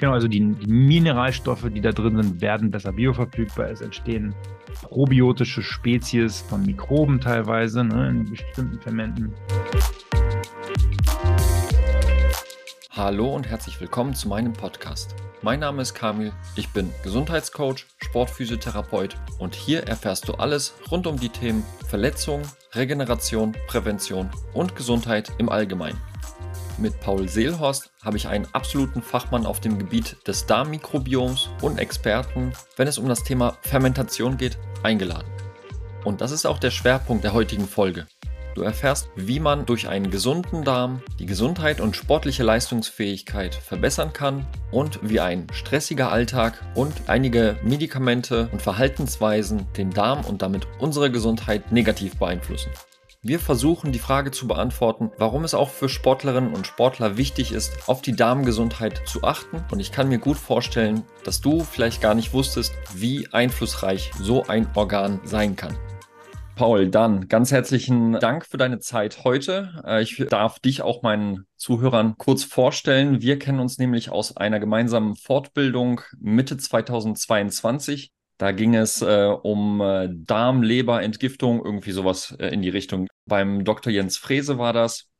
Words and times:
Genau, 0.00 0.14
also 0.14 0.28
die, 0.28 0.40
die, 0.40 0.66
Mineralstoffe, 0.66 1.66
die 1.70 1.82
da 1.82 1.92
drin 1.92 2.16
sind, 2.16 2.40
werden 2.40 2.70
besser 2.70 2.90
bioverfügbar. 2.90 3.68
Es 3.68 3.82
entstehen 3.82 4.34
probiotische 4.80 5.62
Spezies 5.62 6.40
von 6.40 6.64
Mikroben 6.64 7.20
teilweise 7.20 7.84
ne, 7.84 8.08
in 8.08 8.24
bestimmten 8.24 8.80
Fermenten. 8.80 9.34
Hallo 12.88 13.34
und 13.36 13.46
herzlich 13.46 13.78
willkommen 13.78 14.14
zu 14.14 14.28
meinem 14.28 14.54
Podcast. 14.54 15.14
Mein 15.42 15.60
Name 15.60 15.82
ist 15.82 15.92
Kamil, 15.92 16.32
ich 16.56 16.70
bin 16.70 16.88
Gesundheitscoach, 17.02 17.84
Sportphysiotherapeut 17.98 19.16
und 19.38 19.54
hier 19.54 19.82
erfährst 19.82 20.28
du 20.28 20.32
alles 20.32 20.76
rund 20.90 21.06
um 21.06 21.20
die 21.20 21.28
Themen 21.28 21.62
Verletzung, 21.88 22.40
Regeneration, 22.74 23.54
Prävention 23.66 24.30
und 24.54 24.76
Gesundheit 24.76 25.30
im 25.36 25.50
Allgemeinen. 25.50 25.98
Mit 26.80 26.98
Paul 26.98 27.28
Seelhorst 27.28 27.90
habe 28.02 28.16
ich 28.16 28.26
einen 28.26 28.48
absoluten 28.54 29.02
Fachmann 29.02 29.44
auf 29.44 29.60
dem 29.60 29.78
Gebiet 29.78 30.16
des 30.26 30.46
Darmmikrobioms 30.46 31.50
und 31.60 31.78
Experten, 31.78 32.54
wenn 32.78 32.88
es 32.88 32.96
um 32.96 33.06
das 33.06 33.22
Thema 33.22 33.58
Fermentation 33.60 34.38
geht, 34.38 34.56
eingeladen. 34.82 35.28
Und 36.04 36.22
das 36.22 36.30
ist 36.32 36.46
auch 36.46 36.58
der 36.58 36.70
Schwerpunkt 36.70 37.22
der 37.22 37.34
heutigen 37.34 37.68
Folge. 37.68 38.06
Du 38.54 38.62
erfährst, 38.62 39.10
wie 39.14 39.40
man 39.40 39.66
durch 39.66 39.88
einen 39.88 40.10
gesunden 40.10 40.64
Darm 40.64 41.02
die 41.18 41.26
Gesundheit 41.26 41.82
und 41.82 41.96
sportliche 41.96 42.44
Leistungsfähigkeit 42.44 43.54
verbessern 43.54 44.14
kann 44.14 44.46
und 44.72 45.00
wie 45.02 45.20
ein 45.20 45.48
stressiger 45.52 46.10
Alltag 46.10 46.64
und 46.74 46.94
einige 47.08 47.58
Medikamente 47.62 48.48
und 48.52 48.62
Verhaltensweisen 48.62 49.66
den 49.76 49.90
Darm 49.90 50.24
und 50.24 50.40
damit 50.40 50.66
unsere 50.78 51.10
Gesundheit 51.10 51.72
negativ 51.72 52.16
beeinflussen. 52.16 52.70
Wir 53.22 53.38
versuchen 53.38 53.92
die 53.92 53.98
Frage 53.98 54.30
zu 54.30 54.48
beantworten, 54.48 55.10
warum 55.18 55.44
es 55.44 55.52
auch 55.52 55.68
für 55.68 55.90
Sportlerinnen 55.90 56.54
und 56.54 56.66
Sportler 56.66 57.18
wichtig 57.18 57.52
ist, 57.52 57.86
auf 57.86 58.00
die 58.00 58.16
Darmgesundheit 58.16 59.02
zu 59.06 59.24
achten. 59.24 59.62
Und 59.70 59.78
ich 59.78 59.92
kann 59.92 60.08
mir 60.08 60.16
gut 60.16 60.38
vorstellen, 60.38 61.02
dass 61.22 61.42
du 61.42 61.60
vielleicht 61.60 62.00
gar 62.00 62.14
nicht 62.14 62.32
wusstest, 62.32 62.72
wie 62.94 63.28
einflussreich 63.30 64.10
so 64.18 64.46
ein 64.46 64.66
Organ 64.74 65.20
sein 65.24 65.54
kann. 65.54 65.76
Paul, 66.56 66.88
dann 66.88 67.28
ganz 67.28 67.52
herzlichen 67.52 68.12
Dank 68.20 68.46
für 68.46 68.56
deine 68.56 68.78
Zeit 68.78 69.22
heute. 69.22 69.82
Äh, 69.84 70.02
ich 70.02 70.24
darf 70.30 70.58
dich 70.58 70.80
auch 70.80 71.02
meinen 71.02 71.44
Zuhörern 71.56 72.16
kurz 72.16 72.44
vorstellen. 72.44 73.20
Wir 73.20 73.38
kennen 73.38 73.60
uns 73.60 73.76
nämlich 73.76 74.08
aus 74.10 74.38
einer 74.38 74.60
gemeinsamen 74.60 75.14
Fortbildung 75.14 76.00
Mitte 76.18 76.56
2022. 76.56 78.12
Da 78.40 78.52
ging 78.52 78.74
es 78.74 79.02
äh, 79.02 79.26
um 79.42 79.82
äh, 79.82 80.08
Darm, 80.10 80.62
Leber, 80.62 81.02
Entgiftung, 81.02 81.62
irgendwie 81.62 81.90
sowas 81.90 82.34
äh, 82.38 82.46
in 82.46 82.62
die 82.62 82.70
Richtung. 82.70 83.06
Beim 83.26 83.64
Dr. 83.64 83.92
Jens 83.92 84.16
Frese 84.16 84.56
war 84.56 84.72
das. 84.72 85.10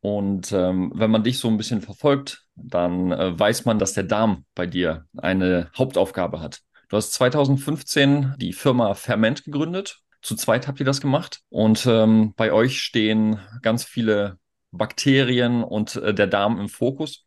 Und 0.00 0.50
ähm, 0.50 0.90
wenn 0.92 1.12
man 1.12 1.22
dich 1.22 1.38
so 1.38 1.46
ein 1.46 1.58
bisschen 1.58 1.80
verfolgt, 1.80 2.42
dann 2.56 3.12
äh, 3.12 3.38
weiß 3.38 3.66
man, 3.66 3.78
dass 3.78 3.92
der 3.92 4.02
Darm 4.02 4.46
bei 4.56 4.66
dir 4.66 5.06
eine 5.16 5.70
Hauptaufgabe 5.78 6.40
hat. 6.40 6.62
Du 6.88 6.96
hast 6.96 7.12
2015 7.12 8.34
die 8.38 8.52
Firma 8.52 8.94
Ferment 8.94 9.44
gegründet. 9.44 10.00
Zu 10.20 10.34
zweit 10.34 10.66
habt 10.66 10.80
ihr 10.80 10.86
das 10.86 11.00
gemacht. 11.00 11.42
Und 11.50 11.86
ähm, 11.86 12.34
bei 12.34 12.50
euch 12.50 12.82
stehen 12.82 13.38
ganz 13.62 13.84
viele 13.84 14.40
Bakterien 14.72 15.62
und 15.62 15.94
äh, 15.94 16.12
der 16.12 16.26
Darm 16.26 16.58
im 16.58 16.68
Fokus. 16.68 17.25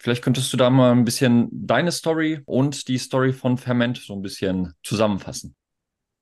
Vielleicht 0.00 0.24
könntest 0.24 0.50
du 0.52 0.56
da 0.56 0.70
mal 0.70 0.92
ein 0.92 1.04
bisschen 1.04 1.48
deine 1.52 1.92
Story 1.92 2.40
und 2.46 2.88
die 2.88 2.96
Story 2.96 3.34
von 3.34 3.58
Ferment 3.58 3.98
so 3.98 4.14
ein 4.14 4.22
bisschen 4.22 4.72
zusammenfassen. 4.82 5.54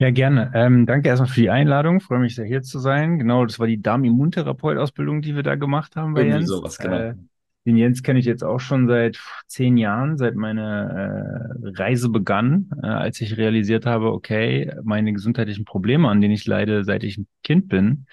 Ja, 0.00 0.10
gerne. 0.10 0.50
Ähm, 0.54 0.84
danke 0.84 1.08
erstmal 1.08 1.28
für 1.28 1.40
die 1.40 1.50
Einladung. 1.50 2.00
Freue 2.00 2.18
mich 2.18 2.34
sehr, 2.34 2.44
hier 2.44 2.62
zu 2.62 2.80
sein. 2.80 3.18
Genau, 3.18 3.46
das 3.46 3.58
war 3.60 3.68
die 3.68 3.80
Darm-Immuntherapeut-Ausbildung, 3.80 5.22
die 5.22 5.36
wir 5.36 5.44
da 5.44 5.54
gemacht 5.54 5.94
haben 5.94 6.14
bei 6.14 6.22
Irgendwie 6.22 6.38
Jens. 6.38 6.48
Sowas, 6.48 6.78
genau. 6.78 6.96
Äh, 6.96 7.14
den 7.66 7.76
Jens 7.76 8.02
kenne 8.02 8.18
ich 8.18 8.24
jetzt 8.24 8.42
auch 8.42 8.60
schon 8.60 8.88
seit 8.88 9.20
zehn 9.46 9.76
Jahren, 9.76 10.16
seit 10.16 10.34
meine 10.34 11.58
äh, 11.62 11.68
Reise 11.80 12.08
begann, 12.08 12.70
äh, 12.82 12.86
als 12.86 13.20
ich 13.20 13.36
realisiert 13.36 13.86
habe, 13.86 14.12
okay, 14.12 14.72
meine 14.82 15.12
gesundheitlichen 15.12 15.64
Probleme, 15.64 16.08
an 16.08 16.20
denen 16.20 16.34
ich 16.34 16.46
leide, 16.46 16.82
seit 16.84 17.04
ich 17.04 17.18
ein 17.18 17.26
Kind 17.44 17.68
bin, 17.68 18.06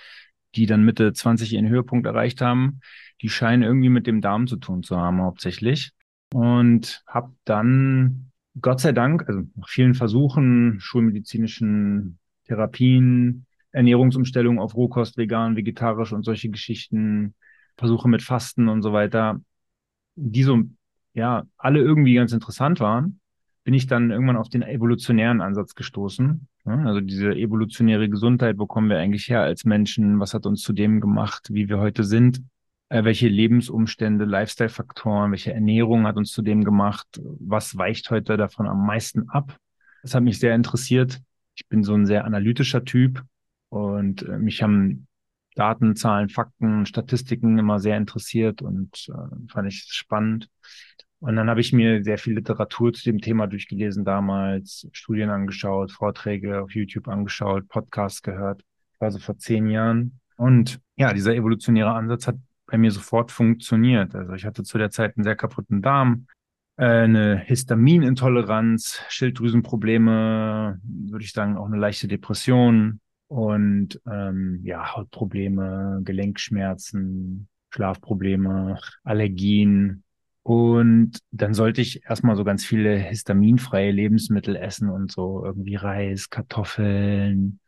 die 0.55 0.65
dann 0.65 0.83
Mitte 0.83 1.13
20 1.13 1.53
ihren 1.53 1.69
Höhepunkt 1.69 2.05
erreicht 2.05 2.41
haben, 2.41 2.81
die 3.25 3.29
scheinen 3.29 3.63
irgendwie 3.63 3.89
mit 3.89 4.05
dem 4.05 4.21
Darm 4.21 4.45
zu 4.45 4.55
tun 4.55 4.83
zu 4.83 4.97
haben 4.97 5.19
hauptsächlich. 5.19 5.93
Und 6.31 7.03
habe 7.07 7.33
dann, 7.43 8.29
Gott 8.61 8.79
sei 8.79 8.91
Dank, 8.91 9.27
also 9.27 9.41
nach 9.55 9.67
vielen 9.67 9.95
Versuchen, 9.95 10.79
schulmedizinischen 10.79 12.19
Therapien, 12.43 13.47
Ernährungsumstellung 13.71 14.59
auf 14.59 14.75
Rohkost, 14.75 15.17
vegan, 15.17 15.55
vegetarisch 15.55 16.13
und 16.13 16.21
solche 16.21 16.49
Geschichten, 16.49 17.33
Versuche 17.77 18.07
mit 18.07 18.21
Fasten 18.21 18.69
und 18.69 18.83
so 18.83 18.93
weiter, 18.93 19.41
die 20.13 20.43
so, 20.43 20.61
ja, 21.15 21.45
alle 21.57 21.79
irgendwie 21.79 22.13
ganz 22.13 22.31
interessant 22.31 22.79
waren, 22.79 23.19
bin 23.63 23.73
ich 23.73 23.87
dann 23.87 24.11
irgendwann 24.11 24.37
auf 24.37 24.49
den 24.49 24.61
evolutionären 24.61 25.41
Ansatz 25.41 25.73
gestoßen. 25.73 26.47
Also 26.63 27.01
diese 27.01 27.31
evolutionäre 27.31 28.07
Gesundheit, 28.07 28.59
wo 28.59 28.67
kommen 28.67 28.87
wir 28.87 28.99
eigentlich 28.99 29.29
her 29.29 29.41
als 29.41 29.65
Menschen? 29.65 30.19
Was 30.19 30.35
hat 30.35 30.45
uns 30.45 30.61
zu 30.61 30.73
dem 30.73 31.01
gemacht, 31.01 31.47
wie 31.51 31.69
wir 31.69 31.79
heute 31.79 32.03
sind? 32.03 32.43
Äh, 32.89 33.03
welche 33.03 33.27
Lebensumstände, 33.27 34.25
Lifestyle-Faktoren, 34.25 35.31
welche 35.31 35.53
Ernährung 35.53 36.05
hat 36.05 36.17
uns 36.17 36.31
zu 36.31 36.41
dem 36.41 36.63
gemacht, 36.63 37.07
was 37.39 37.77
weicht 37.77 38.11
heute 38.11 38.37
davon 38.37 38.67
am 38.67 38.85
meisten 38.85 39.29
ab. 39.29 39.57
Das 40.03 40.13
hat 40.13 40.23
mich 40.23 40.39
sehr 40.39 40.53
interessiert. 40.53 41.19
Ich 41.55 41.67
bin 41.67 41.83
so 41.83 41.95
ein 41.95 42.05
sehr 42.05 42.25
analytischer 42.25 42.83
Typ 42.85 43.23
und 43.69 44.23
äh, 44.23 44.37
mich 44.37 44.61
haben 44.61 45.07
Daten, 45.55 45.95
Zahlen, 45.95 46.29
Fakten, 46.29 46.85
Statistiken 46.85 47.57
immer 47.57 47.79
sehr 47.79 47.97
interessiert 47.97 48.61
und 48.61 49.07
äh, 49.09 49.51
fand 49.51 49.67
ich 49.67 49.85
spannend. 49.89 50.49
Und 51.19 51.37
dann 51.37 51.49
habe 51.49 51.61
ich 51.61 51.73
mir 51.73 52.03
sehr 52.03 52.19
viel 52.19 52.35
Literatur 52.35 52.93
zu 52.93 53.03
dem 53.05 53.19
Thema 53.19 53.47
durchgelesen 53.47 54.05
damals, 54.05 54.87
Studien 54.91 55.29
angeschaut, 55.29 55.91
Vorträge 55.91 56.61
auf 56.61 56.75
YouTube 56.75 57.07
angeschaut, 57.07 57.67
Podcasts 57.67 58.21
gehört. 58.21 58.61
Also 58.99 59.17
vor 59.17 59.37
zehn 59.37 59.67
Jahren. 59.69 60.19
Und 60.37 60.79
ja, 60.97 61.13
dieser 61.13 61.33
evolutionäre 61.33 61.93
Ansatz 61.93 62.27
hat 62.27 62.35
bei 62.67 62.77
mir 62.77 62.91
sofort 62.91 63.31
funktioniert. 63.31 64.15
Also 64.15 64.33
ich 64.33 64.45
hatte 64.45 64.63
zu 64.63 64.77
der 64.77 64.91
Zeit 64.91 65.17
einen 65.17 65.23
sehr 65.23 65.35
kaputten 65.35 65.81
Darm, 65.81 66.27
äh, 66.77 66.85
eine 66.85 67.37
Histaminintoleranz, 67.37 69.01
Schilddrüsenprobleme, 69.09 70.79
würde 70.83 71.25
ich 71.25 71.31
sagen, 71.31 71.57
auch 71.57 71.67
eine 71.67 71.77
leichte 71.77 72.07
Depression 72.07 72.99
und 73.27 74.01
ähm, 74.09 74.59
ja, 74.63 74.95
Hautprobleme, 74.95 76.01
Gelenkschmerzen, 76.03 77.47
Schlafprobleme, 77.69 78.79
Allergien. 79.03 80.03
Und 80.43 81.19
dann 81.31 81.53
sollte 81.55 81.81
ich 81.81 82.03
erstmal 82.05 82.35
so 82.35 82.43
ganz 82.43 82.63
viele 82.63 82.95
histaminfreie 82.97 83.91
Lebensmittel 83.91 84.55
essen 84.55 84.89
und 84.89 85.11
so 85.11 85.43
irgendwie 85.43 85.75
Reis, 85.75 86.29
Kartoffeln, 86.29 87.59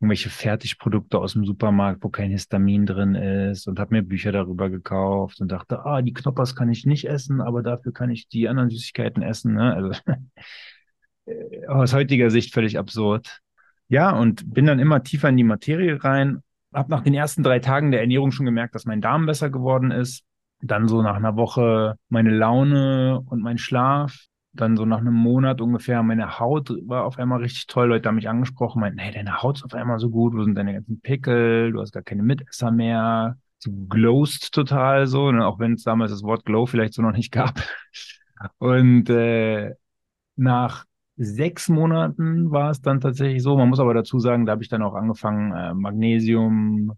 irgendwelche 0.00 0.28
Fertigprodukte 0.28 1.18
aus 1.18 1.32
dem 1.32 1.46
Supermarkt, 1.46 2.04
wo 2.04 2.10
kein 2.10 2.30
Histamin 2.30 2.84
drin 2.84 3.14
ist 3.14 3.66
und 3.66 3.78
habe 3.78 3.94
mir 3.94 4.02
Bücher 4.02 4.30
darüber 4.30 4.68
gekauft 4.68 5.40
und 5.40 5.50
dachte, 5.50 5.86
ah, 5.86 6.02
die 6.02 6.12
Knoppers 6.12 6.54
kann 6.54 6.70
ich 6.70 6.84
nicht 6.84 7.06
essen, 7.06 7.40
aber 7.40 7.62
dafür 7.62 7.92
kann 7.92 8.10
ich 8.10 8.28
die 8.28 8.48
anderen 8.48 8.68
Süßigkeiten 8.68 9.22
essen. 9.22 9.54
Ne? 9.54 9.74
Also 9.74 9.92
äh, 11.26 11.66
aus 11.66 11.94
heutiger 11.94 12.30
Sicht 12.30 12.52
völlig 12.52 12.78
absurd. 12.78 13.40
Ja, 13.88 14.10
und 14.10 14.52
bin 14.52 14.66
dann 14.66 14.80
immer 14.80 15.02
tiefer 15.02 15.30
in 15.30 15.36
die 15.36 15.44
Materie 15.44 16.02
rein. 16.02 16.42
Hab 16.74 16.88
nach 16.88 17.02
den 17.02 17.14
ersten 17.14 17.42
drei 17.42 17.60
Tagen 17.60 17.90
der 17.90 18.00
Ernährung 18.00 18.32
schon 18.32 18.46
gemerkt, 18.46 18.74
dass 18.74 18.84
mein 18.84 19.00
Darm 19.00 19.24
besser 19.24 19.48
geworden 19.48 19.92
ist. 19.92 20.24
Dann 20.60 20.88
so 20.88 21.02
nach 21.02 21.16
einer 21.16 21.36
Woche 21.36 21.96
meine 22.08 22.30
Laune 22.30 23.20
und 23.20 23.40
mein 23.40 23.58
Schlaf 23.58 24.26
dann 24.60 24.76
so 24.76 24.84
nach 24.84 24.98
einem 24.98 25.14
Monat 25.14 25.60
ungefähr, 25.60 26.02
meine 26.02 26.38
Haut 26.38 26.70
war 26.86 27.04
auf 27.04 27.18
einmal 27.18 27.40
richtig 27.40 27.66
toll. 27.66 27.88
Leute 27.88 28.08
haben 28.08 28.16
mich 28.16 28.28
angesprochen, 28.28 28.80
meinten, 28.80 28.98
hey, 28.98 29.12
deine 29.12 29.42
Haut 29.42 29.58
ist 29.58 29.64
auf 29.64 29.74
einmal 29.74 29.98
so 29.98 30.10
gut, 30.10 30.34
wo 30.34 30.42
sind 30.42 30.54
deine 30.54 30.74
ganzen 30.74 31.00
Pickel, 31.00 31.72
du 31.72 31.80
hast 31.80 31.92
gar 31.92 32.02
keine 32.02 32.22
Mitesser 32.22 32.70
mehr, 32.70 33.38
du 33.64 33.86
glowst 33.88 34.52
total 34.52 35.06
so, 35.06 35.30
ne? 35.32 35.46
auch 35.46 35.58
wenn 35.58 35.74
es 35.74 35.84
damals 35.84 36.10
das 36.10 36.22
Wort 36.22 36.44
Glow 36.44 36.66
vielleicht 36.66 36.94
so 36.94 37.02
noch 37.02 37.12
nicht 37.12 37.32
gab. 37.32 37.60
Und 38.58 39.08
äh, 39.10 39.74
nach 40.36 40.84
sechs 41.16 41.68
Monaten 41.68 42.50
war 42.50 42.70
es 42.70 42.80
dann 42.80 43.00
tatsächlich 43.00 43.42
so. 43.42 43.56
Man 43.56 43.68
muss 43.68 43.80
aber 43.80 43.94
dazu 43.94 44.18
sagen, 44.18 44.46
da 44.46 44.52
habe 44.52 44.62
ich 44.62 44.68
dann 44.68 44.82
auch 44.82 44.94
angefangen, 44.94 45.52
äh, 45.52 45.74
Magnesium, 45.74 46.92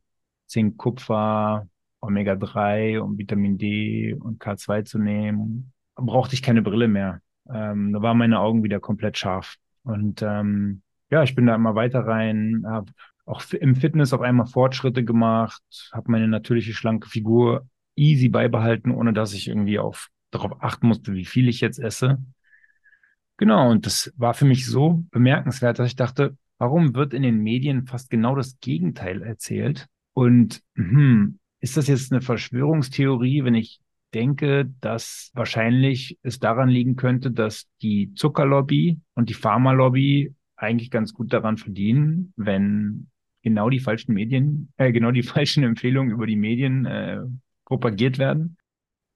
Zink, 0.47 0.77
Kupfer, 0.77 1.69
Omega-3 2.01 3.01
und 3.01 3.19
Vitamin 3.19 3.59
D 3.59 4.15
und 4.15 4.43
K2 4.43 4.85
zu 4.85 4.99
nehmen. 4.99 5.73
Brauchte 5.95 6.35
ich 6.35 6.43
keine 6.43 6.63
Brille 6.63 6.89
mehr. 6.89 7.21
Ähm, 7.53 7.93
da 7.93 8.03
waren 8.03 8.19
meine 8.19 8.41
Augen 8.41 8.63
wieder 8.63 8.81
komplett 8.81 9.19
scharf. 9.19 9.57
Und 9.83 10.23
ähm, 10.23 10.83
ja, 11.11 11.23
ich 11.23 11.35
bin 11.35 11.47
da 11.47 11.55
immer 11.55 11.75
weiter 11.75 12.01
rein, 12.01 12.65
habe 12.67 12.93
auch 13.25 13.43
im 13.53 13.77
Fitness 13.77 14.13
auf 14.13 14.21
einmal 14.21 14.47
Fortschritte 14.47 15.05
gemacht, 15.05 15.63
habe 15.93 16.11
meine 16.11 16.29
natürliche 16.29 16.73
schlanke 16.73 17.09
Figur 17.09 17.67
easy 17.95 18.29
beibehalten, 18.29 18.91
ohne 18.91 19.13
dass 19.13 19.35
ich 19.35 19.49
irgendwie 19.49 19.79
auf 19.79 20.09
darauf 20.31 20.63
achten 20.63 20.89
musste, 20.89 21.15
wie 21.15 21.25
viel 21.25 21.49
ich 21.49 21.61
jetzt 21.61 21.79
esse. 21.79 22.19
Genau, 23.37 23.71
und 23.71 23.87
das 23.87 24.13
war 24.17 24.35
für 24.35 24.45
mich 24.45 24.67
so 24.67 25.05
bemerkenswert, 25.11 25.79
dass 25.79 25.89
ich 25.89 25.97
dachte, 25.97 26.37
warum 26.59 26.95
wird 26.95 27.15
in 27.15 27.23
den 27.23 27.39
Medien 27.39 27.87
fast 27.87 28.11
genau 28.11 28.35
das 28.35 28.59
Gegenteil 28.61 29.23
erzählt? 29.23 29.87
Und 30.13 30.61
hm, 30.75 31.39
ist 31.61 31.77
das 31.77 31.87
jetzt 31.87 32.13
eine 32.13 32.21
Verschwörungstheorie, 32.21 33.45
wenn 33.45 33.55
ich 33.55 33.81
denke, 34.15 34.71
dass 34.81 35.31
wahrscheinlich 35.35 36.19
es 36.23 36.39
daran 36.39 36.69
liegen 36.69 36.97
könnte, 36.97 37.31
dass 37.31 37.69
die 37.83 38.15
Zuckerlobby 38.15 39.01
und 39.15 39.29
die 39.29 39.35
Pharmalobby 39.35 40.35
eigentlich 40.57 40.91
ganz 40.91 41.15
gut 41.15 41.33
daran 41.33 41.57
verdienen, 41.57 42.33
wenn 42.37 43.09
genau 43.43 43.71
die 43.71 43.81
falschen 43.81 44.15
Medien, 44.15 44.73
äh, 44.77 44.93
genau 44.93 45.11
die 45.11 45.23
falschen 45.35 45.63
Empfehlungen 45.65 46.13
über 46.13 46.27
die 46.27 46.37
Medien 46.37 46.87
äh, 46.87 47.21
propagiert 47.65 48.19
werden. 48.19 48.57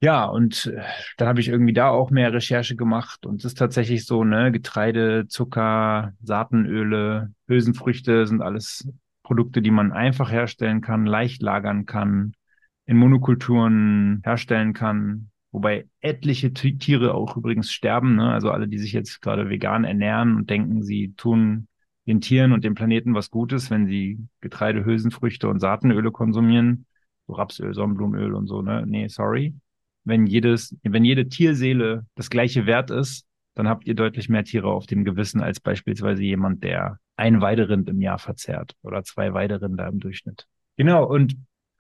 Ja, 0.01 0.25
und 0.25 0.67
äh, 0.67 0.83
dann 1.17 1.29
habe 1.29 1.41
ich 1.41 1.49
irgendwie 1.49 1.73
da 1.73 1.89
auch 1.89 2.11
mehr 2.11 2.33
Recherche 2.33 2.75
gemacht 2.75 3.25
und 3.25 3.37
es 3.41 3.45
ist 3.45 3.59
tatsächlich 3.59 4.05
so, 4.05 4.25
ne, 4.25 4.51
Getreide, 4.51 5.27
Zucker, 5.29 6.13
Saatenöle, 6.23 7.33
Hülsenfrüchte 7.47 8.27
sind 8.27 8.43
alles 8.43 8.89
Produkte, 9.23 9.63
die 9.63 9.71
man 9.71 9.93
einfach 9.93 10.33
herstellen 10.33 10.81
kann, 10.81 11.07
leicht 11.07 11.41
lagern 11.41 11.87
kann, 11.87 12.35
in 12.87 12.97
Monokulturen 12.97 14.21
herstellen 14.25 14.73
kann, 14.73 15.31
wobei 15.51 15.87
etliche 16.01 16.53
Tiere 16.53 17.15
auch 17.15 17.37
übrigens 17.37 17.73
sterben. 17.73 18.17
Ne? 18.17 18.33
Also 18.33 18.51
alle, 18.51 18.69
die 18.69 18.79
sich 18.79 18.93
jetzt 18.93 19.21
gerade 19.21 19.49
vegan 19.49 19.85
ernähren 19.85 20.37
und 20.37 20.51
denken, 20.51 20.83
sie 20.83 21.15
tun 21.17 21.69
den 22.07 22.21
Tieren 22.21 22.53
und 22.53 22.65
dem 22.65 22.75
Planeten 22.75 23.15
was 23.15 23.31
Gutes, 23.31 23.71
wenn 23.71 23.87
sie 23.87 24.19
Getreide, 24.41 24.85
Hülsenfrüchte 24.85 25.49
und 25.49 25.61
Saatenöle 25.61 26.11
konsumieren, 26.11 26.87
so 27.27 27.35
Rapsöl, 27.35 27.75
Sonnenblumenöl 27.75 28.35
und 28.35 28.49
so. 28.49 28.63
Ne? 28.63 28.85
Nee, 28.87 29.09
sorry. 29.09 29.55
Wenn 30.05 30.27
jedes, 30.27 30.77
wenn 30.83 31.05
jede 31.05 31.29
Tierseele 31.29 32.07
das 32.17 32.29
gleiche 32.29 32.67
Wert 32.67 32.91
ist, 32.91 33.25
dann 33.55 33.69
habt 33.69 33.87
ihr 33.87 33.95
deutlich 33.95 34.29
mehr 34.29 34.45
Tiere 34.45 34.69
auf 34.69 34.87
dem 34.87 35.05
Gewissen 35.05 35.41
als 35.41 35.61
beispielsweise 35.61 36.23
jemand, 36.23 36.65
der 36.65 36.99
ein 37.17 37.41
Weiderind 37.41 37.89
im 37.89 38.01
Jahr 38.01 38.19
verzehrt 38.19 38.75
oder 38.83 39.05
zwei 39.05 39.33
Weiderinder 39.35 39.87
im 39.87 40.01
Durchschnitt. 40.01 40.47
Genau, 40.77 41.05
und 41.05 41.37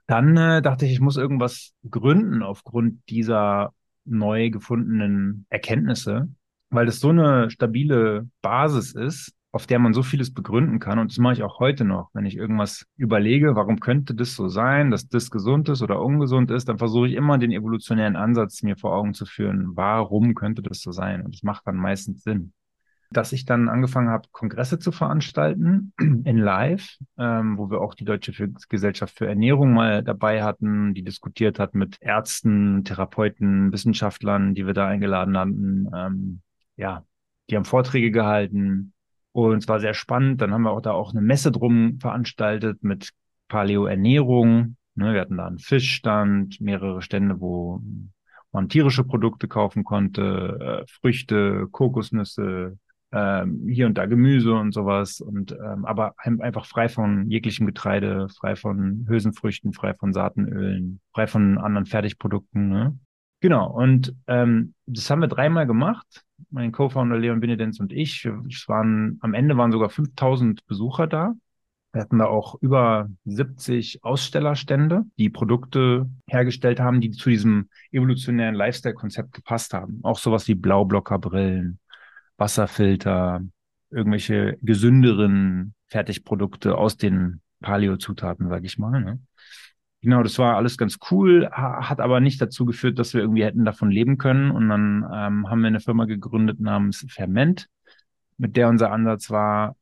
dann 0.07 0.37
äh, 0.37 0.63
dachte 0.63 0.87
ich, 0.87 0.93
ich 0.93 1.01
muss 1.01 1.17
irgendwas 1.17 1.73
gründen 1.89 2.43
aufgrund 2.43 3.09
dieser 3.09 3.73
neu 4.05 4.51
gefundenen 4.51 5.47
Erkenntnisse, 5.49 6.29
weil 6.71 6.87
das 6.87 7.01
so 7.01 7.11
eine 7.11 7.51
stabile 7.51 8.29
Basis 8.41 8.95
ist, 8.95 9.33
auf 9.53 9.67
der 9.67 9.79
man 9.79 9.93
so 9.93 10.03
vieles 10.03 10.33
begründen 10.33 10.79
kann. 10.79 10.99
Und 10.99 11.11
das 11.11 11.19
mache 11.19 11.35
ich 11.35 11.43
auch 11.43 11.61
heute 11.61 11.85
noch. 11.85 12.09
Wenn 12.15 12.25
ich 12.25 12.37
irgendwas 12.37 12.87
überlege, 12.97 13.55
warum 13.55 13.81
könnte 13.81 14.15
das 14.15 14.35
so 14.35 14.49
sein, 14.49 14.91
dass 14.91 15.09
das 15.09 15.31
gesund 15.31 15.69
ist 15.69 15.83
oder 15.83 16.01
ungesund 16.01 16.51
ist, 16.51 16.69
dann 16.69 16.79
versuche 16.79 17.09
ich 17.09 17.15
immer 17.15 17.39
den 17.39 17.53
evolutionären 17.53 18.17
Ansatz 18.17 18.63
mir 18.63 18.77
vor 18.77 18.95
Augen 18.95 19.13
zu 19.13 19.27
führen. 19.27 19.77
Warum 19.77 20.35
könnte 20.35 20.63
das 20.63 20.81
so 20.81 20.91
sein? 20.91 21.23
Und 21.23 21.35
das 21.35 21.43
macht 21.43 21.67
dann 21.67 21.77
meistens 21.77 22.23
Sinn 22.23 22.53
dass 23.17 23.33
ich 23.33 23.45
dann 23.45 23.69
angefangen 23.69 24.09
habe, 24.09 24.29
Kongresse 24.33 24.79
zu 24.79 24.93
veranstalten 24.93 25.93
in 25.99 26.39
Live, 26.39 26.99
ähm, 27.19 27.59
wo 27.59 27.71
wir 27.71 27.81
auch 27.81 27.95
die 27.95 28.05
Deutsche 28.05 28.33
Gesellschaft 28.69 29.17
für 29.17 29.27
Ernährung 29.27 29.73
mal 29.73 30.03
dabei 30.03 30.43
hatten, 30.43 30.95
die 30.95 31.03
diskutiert 31.03 31.59
hat 31.59 31.75
mit 31.75 31.99
Ärzten, 32.01 32.85
Therapeuten, 32.85 33.73
Wissenschaftlern, 33.73 34.55
die 34.55 34.67
wir 34.67 34.75
da 34.75 34.89
eingeladen 34.89 35.37
hatten. 35.37 35.89
Ähm, 35.95 36.43
ja, 36.77 37.05
die 37.51 37.57
haben 37.57 37.65
Vorträge 37.65 38.11
gehalten 38.11 38.93
und 39.33 39.59
es 39.59 39.69
war 39.69 39.81
sehr 39.81 39.95
spannend. 39.95 40.41
Dann 40.41 40.53
haben 40.53 40.63
wir 40.63 40.71
auch 40.71 40.81
da 40.81 40.93
auch 40.93 41.13
eine 41.13 41.23
Messe 41.23 41.53
drum 41.53 41.99
veranstaltet 42.01 42.83
mit 42.83 43.11
Paleo-Ernährung. 43.49 44.77
Ne, 44.95 45.15
wir 45.15 45.21
hatten 45.21 45.39
da 45.39 45.47
einen 45.47 45.59
Fischstand, 45.59 46.61
mehrere 46.61 47.03
Stände, 47.03 47.41
wo 47.41 47.83
man 48.53 48.69
tierische 48.69 49.05
Produkte 49.05 49.49
kaufen 49.49 49.85
konnte, 49.85 50.85
äh, 50.85 50.91
Früchte, 51.01 51.67
Kokosnüsse, 51.71 52.79
ähm, 53.13 53.67
hier 53.69 53.87
und 53.87 53.99
da 53.99 54.07
Gemüse 54.07 54.55
und 54.55 54.73
sowas 54.73 55.21
und 55.21 55.53
ähm, 55.53 55.85
aber 55.85 56.15
einfach 56.19 56.67
frei 56.67 56.89
von 56.89 57.31
jeglichem 57.31 57.67
Getreide, 57.67 58.29
frei 58.29 58.57
von 58.57 59.07
Hülsenfrüchten, 59.09 59.73
frei 59.73 59.95
von 59.95 60.13
Saatenölen, 60.13 61.01
frei 61.13 61.27
von 61.27 61.59
anderen 61.59 61.87
Fertigprodukten. 61.87 62.69
Ne? 62.69 62.99
Genau, 63.41 63.71
und 63.71 64.15
ähm, 64.29 64.75
das 64.87 65.11
haben 65.11 65.21
wir 65.21 65.29
dreimal 65.29 65.67
gemacht. 65.67 66.25
Mein 66.51 66.73
Co-Founder 66.73 67.19
Leon 67.19 67.41
Benedenz 67.41 67.81
und 67.81 67.93
ich. 67.93 68.25
Es 68.49 68.69
waren, 68.69 69.19
am 69.21 69.35
Ende 69.35 69.57
waren 69.57 69.73
sogar 69.73 69.91
5000 69.91 70.65
Besucher 70.67 71.07
da. 71.07 71.35
Wir 71.93 72.01
hatten 72.01 72.19
da 72.19 72.27
auch 72.27 72.55
über 72.63 73.11
70 73.25 74.03
Ausstellerstände, 74.03 75.05
die 75.19 75.29
Produkte 75.29 76.09
hergestellt 76.27 76.81
haben, 76.81 77.03
die 77.03 77.11
zu 77.11 77.29
diesem 77.29 77.69
evolutionären 77.91 78.55
Lifestyle-Konzept 78.55 79.33
gepasst 79.33 79.75
haben. 79.75 80.01
Auch 80.03 80.19
sowas 80.19 80.49
wie 80.49 80.55
Blaublockerbrillen, 80.55 81.79
Wasserfilter, 82.37 83.43
irgendwelche 83.91 84.59
gesünderen 84.63 85.75
Fertigprodukte 85.87 86.77
aus 86.77 86.97
den 86.97 87.41
Paleo-Zutaten, 87.61 88.49
sag 88.49 88.65
ich 88.65 88.79
mal. 88.79 89.01
Ne? 89.01 89.21
Genau, 90.01 90.23
das 90.23 90.39
war 90.39 90.57
alles 90.57 90.77
ganz 90.77 90.99
cool, 91.11 91.49
hat 91.53 92.01
aber 92.01 92.21
nicht 92.21 92.41
dazu 92.41 92.65
geführt, 92.65 92.99
dass 92.99 93.15
wir 93.15 93.21
irgendwie 93.21 93.45
hätten 93.45 93.65
davon 93.65 93.91
leben 93.91 94.19
können. 94.19 94.51
Und 94.51 94.69
dann 94.69 95.05
ähm, 95.13 95.49
haben 95.49 95.61
wir 95.61 95.69
eine 95.69 95.81
Firma 95.81 96.07
gegründet 96.07 96.59
namens 96.59 97.07
Ferment, 97.09 97.69
mit 98.37 98.57
der 98.57 98.69
unser 98.69 98.91
Ansatz 98.91 99.31
war, 99.31 99.77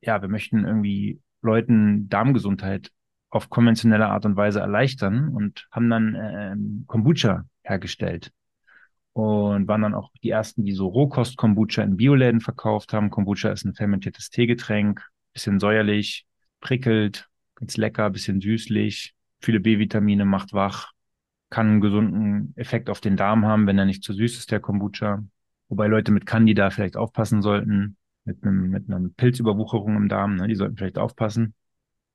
ja, 0.00 0.22
wir 0.22 0.28
möchten 0.28 0.64
irgendwie 0.64 1.20
Leuten 1.42 2.08
Darmgesundheit 2.08 2.90
auf 3.28 3.50
konventionelle 3.50 4.06
Art 4.06 4.24
und 4.24 4.36
Weise 4.36 4.60
erleichtern 4.60 5.28
und 5.28 5.68
haben 5.70 5.90
dann 5.90 6.14
äh, 6.14 6.56
Kombucha 6.86 7.44
hergestellt 7.62 8.32
und 9.16 9.66
waren 9.66 9.80
dann 9.80 9.94
auch 9.94 10.10
die 10.22 10.28
ersten, 10.28 10.62
die 10.62 10.72
so 10.72 10.88
Rohkost-Kombucha 10.88 11.82
in 11.82 11.96
Bioläden 11.96 12.42
verkauft 12.42 12.92
haben. 12.92 13.08
Kombucha 13.08 13.48
ist 13.48 13.64
ein 13.64 13.72
fermentiertes 13.72 14.28
Teegetränk, 14.28 15.08
bisschen 15.32 15.58
säuerlich, 15.58 16.26
prickelt, 16.60 17.26
ganz 17.54 17.78
lecker, 17.78 18.10
bisschen 18.10 18.42
süßlich, 18.42 19.14
viele 19.40 19.60
B-Vitamine, 19.60 20.26
macht 20.26 20.52
wach, 20.52 20.92
kann 21.48 21.66
einen 21.66 21.80
gesunden 21.80 22.52
Effekt 22.56 22.90
auf 22.90 23.00
den 23.00 23.16
Darm 23.16 23.46
haben, 23.46 23.66
wenn 23.66 23.78
er 23.78 23.86
nicht 23.86 24.04
zu 24.04 24.12
süß 24.12 24.36
ist, 24.36 24.50
der 24.50 24.60
Kombucha. 24.60 25.24
Wobei 25.70 25.86
Leute 25.86 26.12
mit 26.12 26.26
Candida 26.26 26.68
vielleicht 26.68 26.98
aufpassen 26.98 27.40
sollten, 27.40 27.96
mit 28.24 28.44
einem, 28.44 28.68
mit 28.68 28.90
einer 28.90 29.08
Pilzüberwucherung 29.16 29.96
im 29.96 30.10
Darm, 30.10 30.36
ne, 30.36 30.46
die 30.46 30.56
sollten 30.56 30.76
vielleicht 30.76 30.98
aufpassen. 30.98 31.54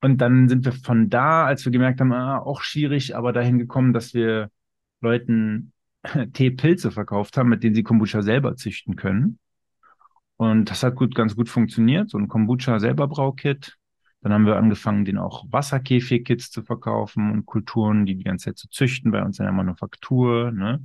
Und 0.02 0.18
dann 0.18 0.48
sind 0.48 0.64
wir 0.64 0.72
von 0.72 1.10
da, 1.10 1.46
als 1.46 1.64
wir 1.64 1.72
gemerkt 1.72 2.00
haben, 2.00 2.12
ah, 2.12 2.38
auch 2.38 2.60
schwierig, 2.60 3.16
aber 3.16 3.32
dahin 3.32 3.58
gekommen, 3.58 3.92
dass 3.92 4.14
wir 4.14 4.50
Leuten 5.00 5.71
Teepilze 6.32 6.90
verkauft 6.90 7.36
haben, 7.36 7.48
mit 7.48 7.62
denen 7.62 7.74
sie 7.74 7.82
Kombucha 7.82 8.22
selber 8.22 8.56
züchten 8.56 8.96
können. 8.96 9.38
Und 10.36 10.70
das 10.70 10.82
hat 10.82 10.96
gut, 10.96 11.14
ganz 11.14 11.36
gut 11.36 11.48
funktioniert. 11.48 12.10
So 12.10 12.18
ein 12.18 12.28
Kombucha 12.28 12.78
selber 12.80 13.06
Braukit. 13.06 13.76
Dann 14.22 14.32
haben 14.32 14.46
wir 14.46 14.56
angefangen, 14.56 15.04
den 15.04 15.18
auch 15.18 15.44
Wasserkäfig-Kits 15.50 16.50
zu 16.50 16.62
verkaufen 16.62 17.30
und 17.32 17.46
Kulturen, 17.46 18.06
die 18.06 18.14
die 18.16 18.24
ganze 18.24 18.46
Zeit 18.46 18.58
zu 18.58 18.68
züchten 18.68 19.10
bei 19.10 19.22
uns 19.22 19.38
in 19.38 19.44
der 19.44 19.52
Manufaktur. 19.52 20.52
Ne? 20.52 20.84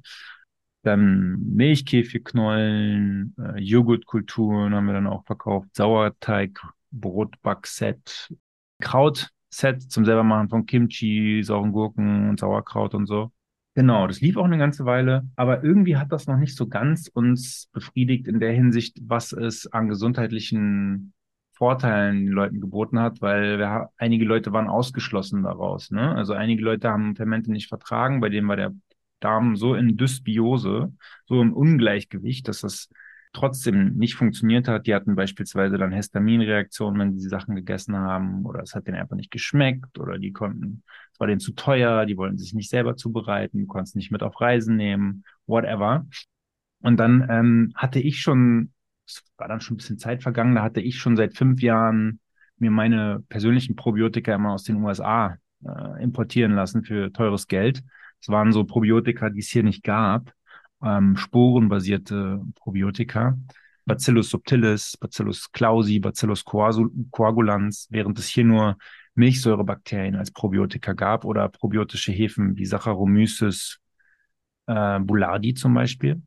Dann 0.84 1.40
Milchkäfigknollen, 1.56 3.36
äh, 3.38 3.60
Joghurtkulturen 3.60 4.74
haben 4.74 4.86
wir 4.86 4.94
dann 4.94 5.08
auch 5.08 5.26
verkauft, 5.26 5.70
Sauerteig, 5.76 6.62
Brotbackset, 6.92 8.34
Krautset 8.80 9.92
zum 9.92 10.06
selbermachen 10.06 10.50
von 10.50 10.66
Kimchi, 10.66 11.42
sauren 11.44 11.72
Gurken 11.72 12.30
und 12.30 12.40
Sauerkraut 12.40 12.96
und 12.96 13.06
so. 13.06 13.32
Genau, 13.78 14.08
das 14.08 14.22
lief 14.22 14.38
auch 14.38 14.46
eine 14.46 14.58
ganze 14.58 14.86
Weile, 14.86 15.30
aber 15.36 15.64
irgendwie 15.64 15.98
hat 15.98 16.12
das 16.12 16.26
noch 16.26 16.38
nicht 16.38 16.56
so 16.56 16.68
ganz 16.68 17.10
uns 17.14 17.70
befriedigt 17.74 18.28
in 18.28 18.40
der 18.40 18.52
Hinsicht, 18.52 18.98
was 19.04 19.34
es 19.34 19.72
an 19.72 19.88
gesundheitlichen 19.88 21.14
Vorteilen 21.54 22.26
den 22.26 22.34
Leuten 22.34 22.60
geboten 22.60 23.00
hat, 23.00 23.22
weil 23.22 23.60
wir, 23.60 23.92
einige 23.98 24.26
Leute 24.26 24.52
waren 24.52 24.68
ausgeschlossen 24.68 25.44
daraus. 25.44 25.92
Ne? 25.92 26.16
Also 26.16 26.34
einige 26.34 26.64
Leute 26.64 26.90
haben 26.90 27.16
Fermente 27.16 27.52
nicht 27.52 27.68
vertragen, 27.68 28.20
bei 28.20 28.30
denen 28.30 28.48
war 28.48 28.56
der 28.56 28.74
Darm 29.20 29.56
so 29.56 29.76
in 29.76 29.96
Dysbiose, 29.96 30.92
so 31.28 31.40
im 31.40 31.54
Ungleichgewicht, 31.54 32.48
dass 32.48 32.62
das 32.62 32.90
trotzdem 33.38 33.94
nicht 33.94 34.16
funktioniert 34.16 34.68
hat. 34.68 34.88
Die 34.88 34.96
hatten 34.96 35.16
beispielsweise 35.16 35.78
dann 35.78 35.92
Histaminreaktionen, 35.92 37.00
wenn 37.00 37.20
sie 37.20 37.30
Sachen 37.30 37.56
gegessen 37.56 37.96
haben, 37.96 38.46
oder 38.46 38.62
es 38.62 38.74
hat 38.74 38.88
denen 38.88 38.98
einfach 38.98 39.16
nicht 39.16 39.32
geschmeckt, 39.32 40.00
oder 40.00 40.18
die 40.18 40.32
konnten, 40.32 40.84
es 41.14 41.20
war 41.20 41.28
denen 41.28 41.40
zu 41.40 41.54
teuer, 41.54 42.06
die 42.06 42.18
wollten 42.18 42.38
sich 42.38 42.54
nicht 42.54 42.70
selber 42.70 42.96
zubereiten, 42.96 43.68
konnten 43.68 43.84
es 43.90 43.96
nicht 43.96 44.12
mit 44.12 44.24
auf 44.24 44.42
Reisen 44.42 44.76
nehmen, 44.76 45.24
whatever. 45.46 46.08
Und 46.82 46.98
dann 46.98 47.28
ähm, 47.30 47.74
hatte 47.76 48.00
ich 48.00 48.22
schon, 48.22 48.74
es 49.06 49.24
war 49.38 49.48
dann 49.48 49.62
schon 49.62 49.76
ein 49.76 49.78
bisschen 49.78 50.00
Zeit 50.00 50.24
vergangen, 50.24 50.56
da 50.56 50.64
hatte 50.64 50.82
ich 50.82 50.98
schon 50.98 51.16
seit 51.16 51.38
fünf 51.38 51.62
Jahren 51.62 52.20
mir 52.58 52.72
meine 52.72 53.24
persönlichen 53.30 53.76
Probiotika 53.76 54.34
immer 54.34 54.54
aus 54.54 54.64
den 54.64 54.78
USA 54.78 55.38
äh, 55.64 56.04
importieren 56.04 56.54
lassen 56.54 56.84
für 56.84 57.14
teures 57.14 57.48
Geld. 57.48 57.84
Es 58.20 58.30
waren 58.30 58.52
so 58.52 58.64
Probiotika, 58.64 59.30
die 59.30 59.42
es 59.42 59.50
hier 59.50 59.64
nicht 59.64 59.84
gab 59.84 60.34
ähm, 60.84 61.18
sporenbasierte 61.18 62.42
Probiotika. 62.56 63.38
Bacillus 63.86 64.30
subtilis, 64.30 64.98
Bacillus 64.98 65.52
clausi, 65.52 66.00
Bacillus 66.00 66.44
coagulans, 66.44 67.88
während 67.90 68.20
es 68.20 68.28
hier 68.28 68.44
nur 68.44 68.78
Milchsäurebakterien 69.16 70.16
als 70.16 70.32
Probiotika 70.32 70.94
gab 70.94 71.24
oder 71.24 71.48
probiotische 71.50 72.12
Hefen 72.12 72.58
wie 72.58 72.66
Saccharomyces 72.66 73.80
äh, 74.68 75.00
boulardii 75.00 75.54
zum 75.54 75.74
Beispiel. 75.74 76.22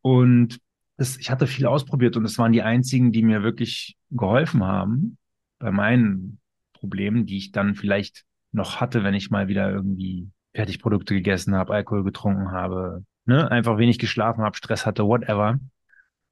Und 0.00 0.60
das, 0.96 1.16
ich 1.16 1.30
hatte 1.30 1.46
viel 1.46 1.66
ausprobiert 1.66 2.16
und 2.16 2.24
es 2.24 2.38
waren 2.38 2.52
die 2.52 2.62
einzigen, 2.62 3.10
die 3.10 3.22
mir 3.22 3.42
wirklich 3.42 3.96
geholfen 4.10 4.62
haben 4.64 5.18
bei 5.58 5.70
meinen 5.70 6.40
Problemen, 6.72 7.26
die 7.26 7.36
ich 7.36 7.52
dann 7.52 7.74
vielleicht 7.74 8.24
noch 8.52 8.80
hatte, 8.80 9.02
wenn 9.04 9.14
ich 9.14 9.30
mal 9.30 9.48
wieder 9.48 9.70
irgendwie 9.70 10.30
Fertigprodukte 10.54 11.14
gegessen 11.14 11.54
habe, 11.54 11.74
Alkohol 11.74 12.04
getrunken 12.04 12.50
habe, 12.52 13.04
ne, 13.24 13.50
einfach 13.50 13.78
wenig 13.78 13.98
geschlafen 13.98 14.42
habe, 14.42 14.56
Stress 14.56 14.86
hatte, 14.86 15.04
whatever. 15.04 15.58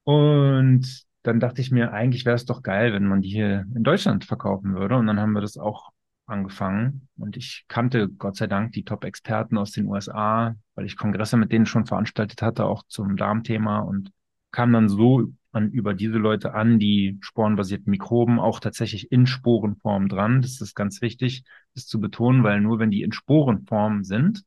Und 0.03 1.05
dann 1.23 1.39
dachte 1.39 1.61
ich 1.61 1.71
mir, 1.71 1.93
eigentlich 1.93 2.25
wäre 2.25 2.35
es 2.35 2.45
doch 2.45 2.63
geil, 2.63 2.93
wenn 2.93 3.05
man 3.05 3.21
die 3.21 3.29
hier 3.29 3.65
in 3.75 3.83
Deutschland 3.83 4.25
verkaufen 4.25 4.75
würde. 4.75 4.95
Und 4.95 5.07
dann 5.07 5.19
haben 5.19 5.33
wir 5.33 5.41
das 5.41 5.57
auch 5.57 5.91
angefangen. 6.25 7.07
Und 7.17 7.37
ich 7.37 7.65
kannte 7.67 8.07
Gott 8.09 8.37
sei 8.37 8.47
Dank 8.47 8.71
die 8.71 8.83
Top-Experten 8.83 9.57
aus 9.57 9.71
den 9.71 9.87
USA, 9.87 10.55
weil 10.75 10.85
ich 10.85 10.97
Kongresse 10.97 11.37
mit 11.37 11.51
denen 11.51 11.65
schon 11.65 11.85
veranstaltet 11.85 12.41
hatte, 12.41 12.65
auch 12.65 12.83
zum 12.87 13.17
Darmthema 13.17 13.79
und 13.79 14.11
kam 14.51 14.71
dann 14.73 14.89
so 14.89 15.27
an, 15.51 15.71
über 15.71 15.93
diese 15.93 16.17
Leute 16.17 16.53
an, 16.53 16.79
die 16.79 17.17
sporenbasierten 17.21 17.89
Mikroben 17.89 18.39
auch 18.39 18.59
tatsächlich 18.59 19.11
in 19.11 19.25
Sporenform 19.25 20.07
dran. 20.07 20.41
Das 20.41 20.61
ist 20.61 20.75
ganz 20.75 21.01
wichtig, 21.01 21.43
das 21.75 21.87
zu 21.87 21.99
betonen, 21.99 22.43
weil 22.43 22.61
nur 22.61 22.79
wenn 22.79 22.91
die 22.91 23.01
in 23.01 23.11
Sporenform 23.11 24.03
sind, 24.03 24.43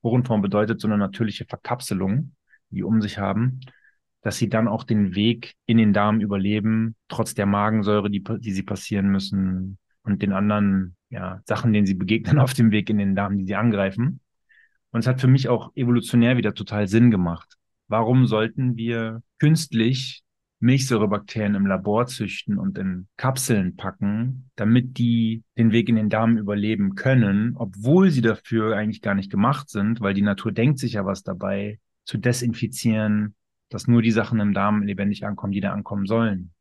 Sporenform 0.00 0.42
bedeutet 0.42 0.80
so 0.80 0.88
eine 0.88 0.98
natürliche 0.98 1.44
Verkapselung, 1.44 2.32
die 2.70 2.82
um 2.82 3.00
sich 3.00 3.18
haben, 3.18 3.60
dass 4.22 4.36
sie 4.36 4.48
dann 4.48 4.68
auch 4.68 4.84
den 4.84 5.14
Weg 5.14 5.54
in 5.66 5.78
den 5.78 5.92
Darm 5.92 6.20
überleben, 6.20 6.96
trotz 7.08 7.34
der 7.34 7.46
Magensäure, 7.46 8.10
die, 8.10 8.22
die 8.22 8.52
sie 8.52 8.62
passieren 8.62 9.08
müssen 9.08 9.78
und 10.02 10.22
den 10.22 10.32
anderen 10.32 10.96
ja, 11.10 11.40
Sachen, 11.44 11.72
denen 11.72 11.86
sie 11.86 11.94
begegnen 11.94 12.38
auf 12.38 12.54
dem 12.54 12.70
Weg 12.70 12.90
in 12.90 12.98
den 12.98 13.14
Darm, 13.14 13.38
die 13.38 13.44
sie 13.46 13.54
angreifen. 13.54 14.20
Und 14.90 15.00
es 15.00 15.06
hat 15.06 15.20
für 15.20 15.28
mich 15.28 15.48
auch 15.48 15.70
evolutionär 15.74 16.36
wieder 16.36 16.54
total 16.54 16.88
Sinn 16.88 17.10
gemacht. 17.10 17.56
Warum 17.86 18.26
sollten 18.26 18.76
wir 18.76 19.22
künstlich 19.38 20.22
Milchsäurebakterien 20.60 21.54
im 21.54 21.66
Labor 21.66 22.06
züchten 22.06 22.58
und 22.58 22.76
in 22.78 23.08
Kapseln 23.16 23.76
packen, 23.76 24.50
damit 24.56 24.98
die 24.98 25.42
den 25.56 25.72
Weg 25.72 25.88
in 25.88 25.96
den 25.96 26.10
Darm 26.10 26.36
überleben 26.36 26.94
können, 26.94 27.54
obwohl 27.56 28.10
sie 28.10 28.20
dafür 28.20 28.76
eigentlich 28.76 29.00
gar 29.00 29.14
nicht 29.14 29.30
gemacht 29.30 29.70
sind, 29.70 30.00
weil 30.00 30.14
die 30.14 30.22
Natur 30.22 30.52
denkt 30.52 30.78
sich 30.78 30.94
ja 30.94 31.06
was 31.06 31.22
dabei, 31.22 31.80
zu 32.04 32.18
desinfizieren, 32.18 33.34
dass 33.70 33.86
nur 33.86 34.02
die 34.02 34.10
Sachen 34.10 34.38
im 34.40 34.52
Darm 34.52 34.82
lebendig 34.82 35.24
ankommen, 35.24 35.52
die 35.52 35.60
da 35.60 35.72
ankommen 35.72 36.06
sollen. 36.06 36.52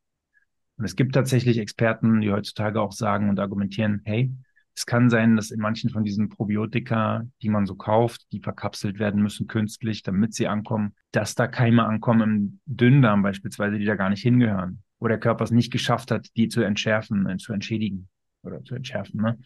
Und 0.78 0.86
es 0.86 0.96
gibt 0.96 1.14
tatsächlich 1.14 1.58
Experten, 1.58 2.22
die 2.22 2.32
heutzutage 2.32 2.80
auch 2.80 2.94
sagen 2.94 3.30
und 3.30 3.40
argumentieren, 3.40 4.02
hey, 4.06 4.32
es 4.80 4.86
kann 4.86 5.10
sein, 5.10 5.36
dass 5.36 5.52
in 5.52 5.60
manchen 5.60 5.90
von 5.90 6.06
diesen 6.06 6.30
Probiotika, 6.30 7.28
die 7.42 7.50
man 7.50 7.66
so 7.66 7.76
kauft, 7.76 8.32
die 8.32 8.40
verkapselt 8.40 8.98
werden 8.98 9.22
müssen 9.22 9.46
künstlich, 9.46 10.04
damit 10.04 10.34
sie 10.34 10.48
ankommen, 10.48 10.96
dass 11.12 11.36
da 11.36 11.48
Keime 11.48 11.84
ankommen 11.84 12.22
im 12.22 12.60
Dünndarm 12.66 13.22
beispielsweise, 13.22 13.78
die 13.78 13.84
da 13.84 13.96
gar 13.96 14.10
nicht 14.10 14.22
hingehören. 14.22 14.82
Wo 14.98 15.10
der 15.10 15.20
Körper 15.20 15.44
es 15.44 15.52
nicht 15.52 15.74
geschafft 15.74 16.12
hat, 16.12 16.30
die 16.38 16.48
zu 16.48 16.62
entschärfen, 16.62 17.28
äh, 17.28 17.36
zu 17.36 17.52
entschädigen 17.52 18.08
oder 18.42 18.64
zu 18.64 18.74
entschärfen. 18.74 19.22
Ne? 19.22 19.38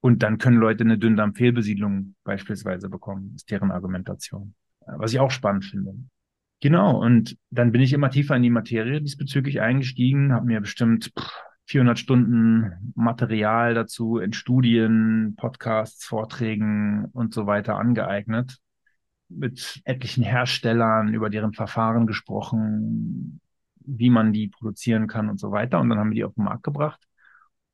Und 0.00 0.22
dann 0.22 0.38
können 0.38 0.56
Leute 0.56 0.84
eine 0.84 0.96
Dünndarmfehlbesiedlung 0.96 2.14
beispielsweise 2.24 2.88
bekommen, 2.88 3.32
ist 3.34 3.50
deren 3.50 3.70
Argumentation. 3.70 4.54
Was 4.86 5.12
ich 5.12 5.20
auch 5.20 5.30
spannend 5.30 5.66
finde. 5.66 5.96
Genau, 6.62 6.98
und 6.98 7.36
dann 7.50 7.72
bin 7.72 7.82
ich 7.82 7.92
immer 7.92 8.08
tiefer 8.08 8.34
in 8.36 8.42
die 8.42 8.48
Materie 8.48 9.02
diesbezüglich 9.02 9.60
eingestiegen, 9.60 10.32
habe 10.32 10.46
mir 10.46 10.62
bestimmt 10.62 11.12
400 11.66 11.98
Stunden 11.98 12.92
Material 12.94 13.74
dazu 13.74 14.18
in 14.18 14.32
Studien, 14.32 15.34
Podcasts, 15.36 16.04
Vorträgen 16.04 17.06
und 17.12 17.34
so 17.34 17.46
weiter 17.46 17.76
angeeignet, 17.76 18.58
mit 19.28 19.80
etlichen 19.84 20.22
Herstellern 20.22 21.12
über 21.12 21.30
deren 21.30 21.52
Verfahren 21.52 22.06
gesprochen, 22.06 23.40
wie 23.80 24.10
man 24.10 24.32
die 24.32 24.48
produzieren 24.48 25.08
kann 25.08 25.28
und 25.28 25.40
so 25.40 25.50
weiter. 25.50 25.80
Und 25.80 25.88
dann 25.88 25.98
haben 25.98 26.10
wir 26.10 26.14
die 26.14 26.24
auf 26.24 26.34
den 26.34 26.44
Markt 26.44 26.62
gebracht 26.62 27.00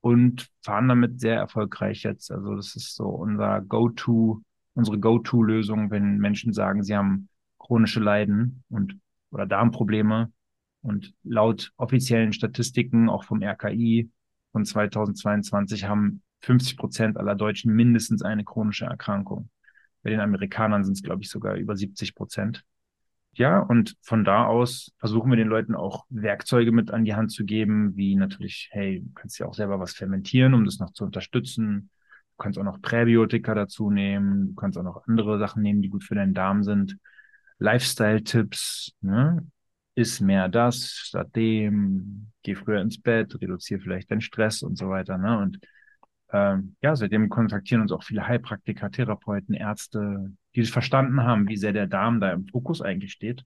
und 0.00 0.48
fahren 0.62 0.88
damit 0.88 1.20
sehr 1.20 1.36
erfolgreich 1.36 2.02
jetzt. 2.02 2.30
Also 2.30 2.56
das 2.56 2.74
ist 2.76 2.94
so 2.94 3.06
unser 3.08 3.60
Go-To, 3.60 4.42
unsere 4.74 4.98
Go-To-Lösung, 4.98 5.90
wenn 5.90 6.18
Menschen 6.18 6.52
sagen, 6.52 6.82
sie 6.82 6.96
haben 6.96 7.28
chronische 7.58 8.00
Leiden 8.00 8.64
und 8.68 8.98
oder 9.30 9.46
Darmprobleme. 9.46 10.30
Und 10.82 11.14
laut 11.22 11.72
offiziellen 11.76 12.32
Statistiken, 12.32 13.08
auch 13.08 13.24
vom 13.24 13.42
RKI 13.42 14.10
von 14.50 14.64
2022, 14.64 15.84
haben 15.84 16.22
50 16.40 16.76
Prozent 16.76 17.16
aller 17.16 17.36
Deutschen 17.36 17.72
mindestens 17.72 18.22
eine 18.22 18.44
chronische 18.44 18.84
Erkrankung. 18.86 19.48
Bei 20.02 20.10
den 20.10 20.20
Amerikanern 20.20 20.84
sind 20.84 20.94
es, 20.94 21.02
glaube 21.02 21.22
ich, 21.22 21.30
sogar 21.30 21.54
über 21.54 21.76
70 21.76 22.14
Prozent. 22.14 22.64
Ja, 23.34 23.60
und 23.60 23.96
von 24.02 24.24
da 24.24 24.44
aus 24.44 24.92
versuchen 24.98 25.30
wir 25.30 25.36
den 25.36 25.48
Leuten 25.48 25.74
auch 25.74 26.04
Werkzeuge 26.10 26.70
mit 26.70 26.90
an 26.90 27.04
die 27.04 27.14
Hand 27.14 27.32
zu 27.32 27.44
geben, 27.44 27.96
wie 27.96 28.14
natürlich, 28.14 28.68
hey, 28.72 29.00
du 29.00 29.10
kannst 29.14 29.38
ja 29.38 29.46
auch 29.46 29.54
selber 29.54 29.80
was 29.80 29.94
fermentieren, 29.94 30.52
um 30.52 30.66
das 30.66 30.80
noch 30.80 30.92
zu 30.92 31.04
unterstützen. 31.04 31.88
Du 32.36 32.42
kannst 32.42 32.58
auch 32.58 32.64
noch 32.64 32.82
Präbiotika 32.82 33.54
dazu 33.54 33.90
nehmen. 33.90 34.48
Du 34.48 34.54
kannst 34.54 34.76
auch 34.76 34.82
noch 34.82 35.06
andere 35.06 35.38
Sachen 35.38 35.62
nehmen, 35.62 35.80
die 35.80 35.88
gut 35.88 36.04
für 36.04 36.14
deinen 36.14 36.34
Darm 36.34 36.62
sind. 36.62 36.98
Lifestyle-Tipps, 37.58 38.92
ne? 39.00 39.46
Iss 39.94 40.20
mehr 40.20 40.48
das 40.48 40.90
statt 40.90 41.34
dem, 41.36 42.32
geh 42.42 42.54
früher 42.54 42.80
ins 42.80 43.00
Bett, 43.00 43.40
reduziere 43.40 43.80
vielleicht 43.80 44.10
deinen 44.10 44.20
Stress 44.20 44.62
und 44.62 44.76
so 44.76 44.88
weiter, 44.88 45.18
ne? 45.18 45.38
Und 45.38 45.58
ähm, 46.32 46.76
ja, 46.80 46.96
seitdem 46.96 47.28
kontaktieren 47.28 47.82
uns 47.82 47.92
auch 47.92 48.02
viele 48.02 48.26
Heilpraktiker, 48.26 48.90
Therapeuten, 48.90 49.54
Ärzte, 49.54 50.32
die 50.54 50.64
verstanden 50.64 51.22
haben, 51.22 51.46
wie 51.48 51.56
sehr 51.56 51.74
der 51.74 51.86
Darm 51.86 52.20
da 52.20 52.32
im 52.32 52.46
Fokus 52.46 52.80
eigentlich 52.80 53.12
steht. 53.12 53.44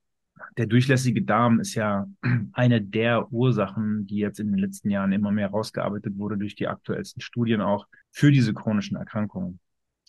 Der 0.56 0.66
durchlässige 0.66 1.22
Darm 1.22 1.58
ist 1.58 1.74
ja 1.74 2.06
eine 2.52 2.80
der 2.80 3.32
Ursachen, 3.32 4.06
die 4.06 4.18
jetzt 4.18 4.38
in 4.38 4.52
den 4.52 4.58
letzten 4.58 4.90
Jahren 4.90 5.12
immer 5.12 5.32
mehr 5.32 5.48
rausgearbeitet 5.48 6.16
wurde 6.16 6.38
durch 6.38 6.54
die 6.54 6.68
aktuellsten 6.68 7.20
Studien 7.20 7.60
auch 7.60 7.86
für 8.12 8.30
diese 8.30 8.54
chronischen 8.54 8.96
Erkrankungen. 8.96 9.58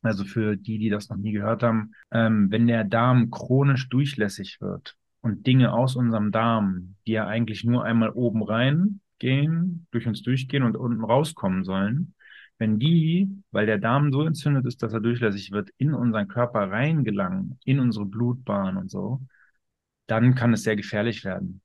Also 0.04 0.26
für 0.26 0.56
die, 0.56 0.78
die 0.78 0.90
das 0.90 1.10
noch 1.10 1.18
nie 1.18 1.32
gehört 1.32 1.64
haben, 1.64 1.94
ähm, 2.12 2.52
wenn 2.52 2.68
der 2.68 2.84
Darm 2.84 3.32
chronisch 3.32 3.90
durchlässig 3.90 4.62
wird 4.62 4.96
und 5.28 5.46
Dinge 5.46 5.74
aus 5.74 5.98
unserem 5.98 6.32
Darm, 6.32 6.96
die 7.06 7.12
ja 7.12 7.28
eigentlich 7.28 7.66
nur 7.66 7.84
einmal 7.84 8.12
oben 8.12 8.44
rein 8.44 9.02
gehen, 9.20 9.86
durch 9.92 10.08
uns 10.08 10.22
durchgehen 10.22 10.64
und 10.64 10.78
unten 10.78 11.04
rauskommen 11.04 11.66
sollen, 11.66 12.14
wenn 12.60 12.80
die, 12.80 13.30
weil 13.52 13.66
der 13.66 13.78
Darm 13.78 14.12
so 14.14 14.24
entzündet 14.24 14.66
ist, 14.66 14.82
dass 14.82 14.94
er 14.94 15.02
durchlässig 15.02 15.52
wird, 15.52 15.70
in 15.78 15.94
unseren 15.94 16.30
Körper 16.30 16.72
reingelangen, 16.72 17.60
in 17.66 17.80
unsere 17.80 18.06
Blutbahn 18.06 18.78
und 18.78 18.90
so, 18.90 19.22
dann 20.08 20.34
kann 20.34 20.54
es 20.54 20.64
sehr 20.64 20.78
gefährlich 20.78 21.26
werden. 21.26 21.62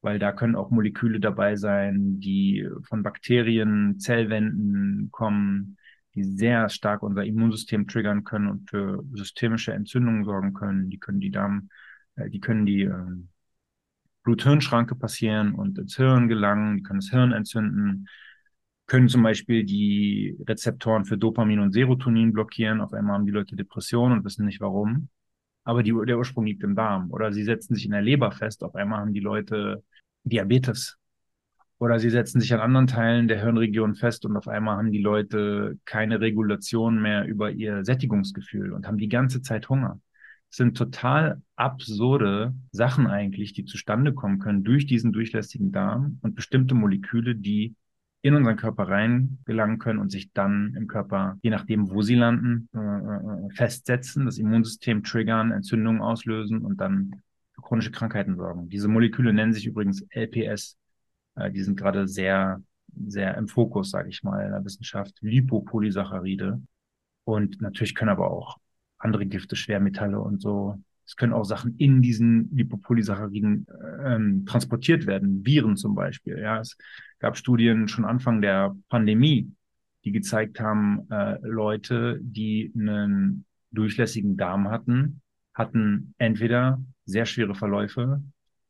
Weil 0.00 0.18
da 0.18 0.32
können 0.32 0.56
auch 0.56 0.70
Moleküle 0.70 1.20
dabei 1.20 1.56
sein, 1.56 2.18
die 2.18 2.66
von 2.88 3.02
Bakterien, 3.02 4.00
Zellwänden 4.00 5.10
kommen, 5.12 5.76
die 6.14 6.24
sehr 6.24 6.70
stark 6.70 7.02
unser 7.02 7.24
Immunsystem 7.24 7.86
triggern 7.86 8.24
können 8.24 8.48
und 8.48 8.70
für 8.70 9.04
systemische 9.12 9.74
Entzündungen 9.74 10.24
sorgen 10.24 10.54
können. 10.54 10.88
Die 10.88 10.98
können 10.98 11.20
die 11.20 11.30
Darm, 11.30 11.68
die 12.16 12.40
können 12.40 12.66
die 12.66 12.82
äh, 12.82 12.92
Blut-Hirn-Schranke 14.24 14.94
passieren 14.94 15.54
und 15.54 15.78
ins 15.78 15.96
Hirn 15.96 16.28
gelangen, 16.28 16.76
die 16.76 16.82
können 16.82 17.00
das 17.00 17.10
Hirn 17.10 17.32
entzünden, 17.32 18.08
können 18.86 19.08
zum 19.08 19.22
Beispiel 19.22 19.64
die 19.64 20.36
Rezeptoren 20.46 21.04
für 21.04 21.18
Dopamin 21.18 21.60
und 21.60 21.72
Serotonin 21.72 22.32
blockieren. 22.32 22.80
Auf 22.80 22.92
einmal 22.92 23.14
haben 23.14 23.26
die 23.26 23.32
Leute 23.32 23.56
Depressionen 23.56 24.18
und 24.18 24.24
wissen 24.24 24.44
nicht 24.44 24.60
warum. 24.60 25.08
Aber 25.64 25.82
die, 25.82 25.94
der 26.06 26.18
Ursprung 26.18 26.46
liegt 26.46 26.62
im 26.62 26.74
Darm. 26.74 27.10
Oder 27.10 27.32
sie 27.32 27.44
setzen 27.44 27.74
sich 27.74 27.84
in 27.86 27.92
der 27.92 28.02
Leber 28.02 28.32
fest. 28.32 28.62
Auf 28.64 28.74
einmal 28.74 29.00
haben 29.00 29.14
die 29.14 29.20
Leute 29.20 29.82
Diabetes 30.24 30.98
oder 31.82 31.98
sie 31.98 32.10
setzen 32.10 32.40
sich 32.40 32.54
an 32.54 32.60
anderen 32.60 32.86
Teilen 32.86 33.26
der 33.26 33.40
Hirnregion 33.40 33.96
fest 33.96 34.24
und 34.24 34.36
auf 34.36 34.46
einmal 34.46 34.76
haben 34.76 34.92
die 34.92 35.02
Leute 35.02 35.80
keine 35.84 36.20
Regulation 36.20 37.02
mehr 37.02 37.24
über 37.26 37.50
ihr 37.50 37.84
Sättigungsgefühl 37.84 38.72
und 38.72 38.86
haben 38.86 38.98
die 38.98 39.08
ganze 39.08 39.42
Zeit 39.42 39.68
Hunger. 39.68 40.00
Sind 40.54 40.76
total 40.76 41.40
absurde 41.56 42.54
Sachen 42.72 43.06
eigentlich, 43.06 43.54
die 43.54 43.64
zustande 43.64 44.12
kommen 44.12 44.38
können 44.38 44.64
durch 44.64 44.86
diesen 44.86 45.10
durchlässigen 45.10 45.72
Darm 45.72 46.18
und 46.20 46.34
bestimmte 46.34 46.74
Moleküle, 46.74 47.34
die 47.34 47.74
in 48.20 48.34
unseren 48.34 48.56
Körper 48.56 48.88
rein 48.88 49.38
gelangen 49.46 49.78
können 49.78 49.98
und 49.98 50.10
sich 50.10 50.30
dann 50.32 50.74
im 50.76 50.88
Körper, 50.88 51.38
je 51.42 51.50
nachdem, 51.50 51.90
wo 51.90 52.02
sie 52.02 52.14
landen, 52.16 52.68
äh, 52.74 52.78
äh 52.78 53.50
festsetzen, 53.54 54.26
das 54.26 54.38
Immunsystem 54.38 55.02
triggern, 55.02 55.52
Entzündungen 55.52 56.02
auslösen 56.02 56.60
und 56.60 56.80
dann 56.80 57.22
für 57.54 57.62
chronische 57.62 57.90
Krankheiten 57.90 58.36
sorgen. 58.36 58.68
Diese 58.68 58.88
Moleküle 58.88 59.32
nennen 59.32 59.52
sich 59.52 59.66
übrigens 59.66 60.06
LPS, 60.10 60.76
äh, 61.34 61.50
die 61.50 61.62
sind 61.62 61.76
gerade 61.76 62.06
sehr, 62.06 62.62
sehr 63.06 63.36
im 63.38 63.48
Fokus, 63.48 63.90
sage 63.90 64.10
ich 64.10 64.22
mal, 64.22 64.44
in 64.44 64.52
der 64.52 64.64
Wissenschaft. 64.64 65.16
Lipopolysaccharide. 65.22 66.60
Und 67.24 67.60
natürlich 67.62 67.94
können 67.94 68.10
aber 68.10 68.30
auch 68.30 68.58
andere 69.02 69.26
Gifte, 69.26 69.56
Schwermetalle 69.56 70.20
und 70.20 70.40
so. 70.40 70.80
Es 71.04 71.16
können 71.16 71.32
auch 71.32 71.44
Sachen 71.44 71.76
in 71.76 72.00
diesen 72.00 72.54
Lipopolysacchariden 72.54 73.66
ähm, 74.04 74.46
transportiert 74.46 75.06
werden, 75.06 75.44
Viren 75.44 75.76
zum 75.76 75.94
Beispiel. 75.94 76.38
Ja, 76.38 76.60
es 76.60 76.76
gab 77.18 77.36
Studien 77.36 77.88
schon 77.88 78.04
Anfang 78.04 78.40
der 78.40 78.74
Pandemie, 78.88 79.50
die 80.04 80.12
gezeigt 80.12 80.60
haben, 80.60 81.10
äh, 81.10 81.38
Leute, 81.42 82.18
die 82.22 82.72
einen 82.76 83.44
durchlässigen 83.72 84.36
Darm 84.36 84.70
hatten, 84.70 85.20
hatten 85.54 86.14
entweder 86.18 86.82
sehr 87.04 87.26
schwere 87.26 87.54
Verläufe 87.54 88.22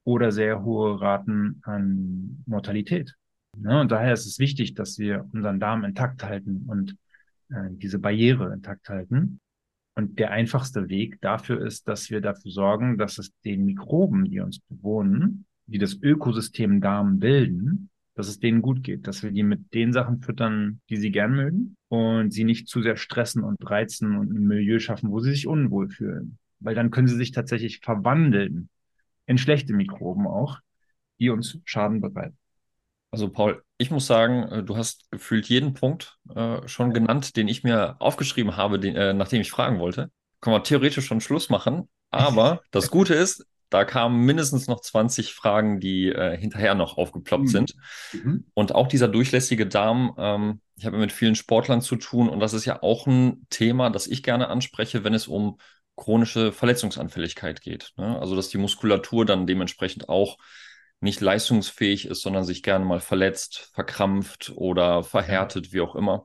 oder 0.05 0.33
sehr 0.33 0.65
hohe 0.65 1.01
Raten 1.01 1.61
an 1.63 2.43
Mortalität. 2.47 3.15
Ja, 3.63 3.81
und 3.81 3.93
daher 3.93 4.15
ist 4.15 4.27
es 4.27 4.39
wichtig, 4.39 4.75
dass 4.75 4.99
wir 4.99 5.29
unseren 5.33 5.61
Darm 5.61 5.85
intakt 5.85 6.25
halten 6.25 6.65
und 6.67 6.97
äh, 7.51 7.69
diese 7.71 7.99
Barriere 7.99 8.53
intakt 8.53 8.89
halten. 8.89 9.41
Und 9.95 10.19
der 10.19 10.31
einfachste 10.31 10.89
Weg 10.89 11.21
dafür 11.21 11.65
ist, 11.65 11.87
dass 11.87 12.11
wir 12.11 12.21
dafür 12.21 12.51
sorgen, 12.51 12.97
dass 12.97 13.19
es 13.19 13.33
den 13.45 13.65
Mikroben, 13.65 14.25
die 14.25 14.41
uns 14.41 14.61
bewohnen, 14.61 15.45
die 15.67 15.79
das 15.79 15.99
Ökosystem 16.01 16.81
Darm 16.81 17.19
bilden, 17.19 17.91
dass 18.15 18.29
es 18.29 18.39
denen 18.39 18.63
gut 18.63 18.83
geht, 18.83 19.07
dass 19.07 19.23
wir 19.23 19.31
die 19.31 19.43
mit 19.43 19.73
den 19.75 19.93
Sachen 19.93 20.21
füttern, 20.21 20.81
die 20.91 20.97
sie 20.97 21.11
gern 21.11 21.35
mögen 21.35 21.77
und 21.89 22.31
sie 22.33 22.45
nicht 22.45 22.69
zu 22.69 22.83
sehr 22.83 22.97
stressen 22.97 23.43
und 23.43 23.59
reizen 23.69 24.17
und 24.17 24.33
ein 24.33 24.47
Milieu 24.47 24.79
schaffen, 24.79 25.11
wo 25.11 25.21
sie 25.21 25.31
sich 25.31 25.47
unwohl 25.47 25.89
fühlen. 25.89 26.39
Weil 26.61 26.75
dann 26.75 26.91
können 26.91 27.09
sie 27.09 27.17
sich 27.17 27.33
tatsächlich 27.33 27.81
verwandeln 27.81 28.69
in 29.27 29.39
schlechte 29.39 29.73
Mikroben 29.73 30.27
auch, 30.27 30.61
die 31.19 31.31
uns 31.31 31.59
Schaden 31.65 32.01
bereiten. 32.01 32.37
Also 33.13 33.29
Paul, 33.29 33.63
ich 33.77 33.91
muss 33.91 34.07
sagen, 34.07 34.45
äh, 34.45 34.63
du 34.65 34.77
hast 34.77 35.11
gefühlt 35.11 35.47
jeden 35.49 35.75
Punkt 35.75 36.19
äh, 36.35 36.67
schon 36.67 36.93
genannt, 36.93 37.37
den 37.37 37.47
ich 37.47 37.63
mir 37.63 37.97
aufgeschrieben 38.01 38.57
habe, 38.57 38.81
den, 38.81 38.97
äh, 38.97 39.13
nachdem 39.13 39.43
ich 39.43 39.51
fragen 39.51 39.79
wollte. 39.79 40.11
Können 40.41 40.57
wir 40.57 40.63
theoretisch 40.63 41.07
schon 41.07 41.21
Schluss 41.21 41.51
machen. 41.51 41.89
Aber 42.11 42.63
das 42.71 42.91
Gute 42.91 43.15
ist, 43.15 43.47
da 43.69 43.85
kamen 43.85 44.25
mindestens 44.25 44.67
noch 44.67 44.81
20 44.81 45.35
Fragen, 45.35 45.79
die 45.79 46.09
äh, 46.09 46.37
hinterher 46.37 46.75
noch 46.75 46.97
aufgeploppt 46.97 47.45
mhm. 47.45 47.49
sind. 47.49 47.75
Mhm. 48.13 48.47
Und 48.55 48.75
auch 48.75 48.89
dieser 48.89 49.09
durchlässige 49.09 49.67
Darm, 49.67 50.15
ähm, 50.19 50.61
ich 50.77 50.87
habe 50.87 50.97
mit 50.97 51.13
vielen 51.13 51.35
Sportlern 51.35 51.83
zu 51.83 51.97
tun 51.97 52.29
und 52.29 52.41
das 52.41 52.55
ist 52.55 52.65
ja 52.65 52.83
auch 52.83 53.07
ein 53.07 53.47
Thema, 53.51 53.91
das 53.91 54.07
ich 54.07 54.23
gerne 54.23 54.49
anspreche, 54.49 55.05
wenn 55.05 55.15
es 55.15 55.29
um 55.29 55.59
chronische 55.97 56.53
Verletzungsanfälligkeit 56.53 57.61
geht. 57.61 57.93
Ne? 57.97 58.19
Also 58.19 58.37
dass 58.37 58.49
die 58.49 58.59
Muskulatur 58.59 59.27
dann 59.27 59.47
dementsprechend 59.47 60.09
auch 60.09 60.39
nicht 61.03 61.21
leistungsfähig 61.21 62.07
ist, 62.07 62.23
sondern 62.23 62.45
sich 62.45 62.63
gerne 62.63 62.85
mal 62.85 63.01
verletzt, 63.01 63.71
verkrampft 63.75 64.53
oder 64.55 65.03
verhärtet, 65.03 65.73
wie 65.73 65.81
auch 65.81 65.97
immer. 65.97 66.25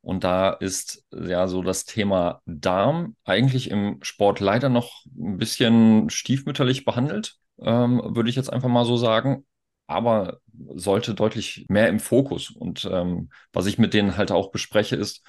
Und 0.00 0.22
da 0.22 0.50
ist 0.50 1.04
ja 1.12 1.48
so 1.48 1.62
das 1.62 1.84
Thema 1.84 2.40
Darm 2.46 3.16
eigentlich 3.24 3.70
im 3.70 3.98
Sport 4.02 4.38
leider 4.38 4.68
noch 4.68 5.04
ein 5.06 5.38
bisschen 5.38 6.08
stiefmütterlich 6.10 6.84
behandelt, 6.84 7.36
ähm, 7.60 8.00
würde 8.04 8.30
ich 8.30 8.36
jetzt 8.36 8.52
einfach 8.52 8.68
mal 8.68 8.84
so 8.84 8.96
sagen. 8.96 9.44
Aber 9.88 10.38
sollte 10.74 11.14
deutlich 11.14 11.66
mehr 11.68 11.88
im 11.88 11.98
Fokus. 12.00 12.50
Und 12.50 12.88
ähm, 12.90 13.30
was 13.52 13.66
ich 13.66 13.78
mit 13.78 13.94
denen 13.94 14.16
halt 14.16 14.30
auch 14.30 14.50
bespreche, 14.52 14.94
ist, 14.94 15.24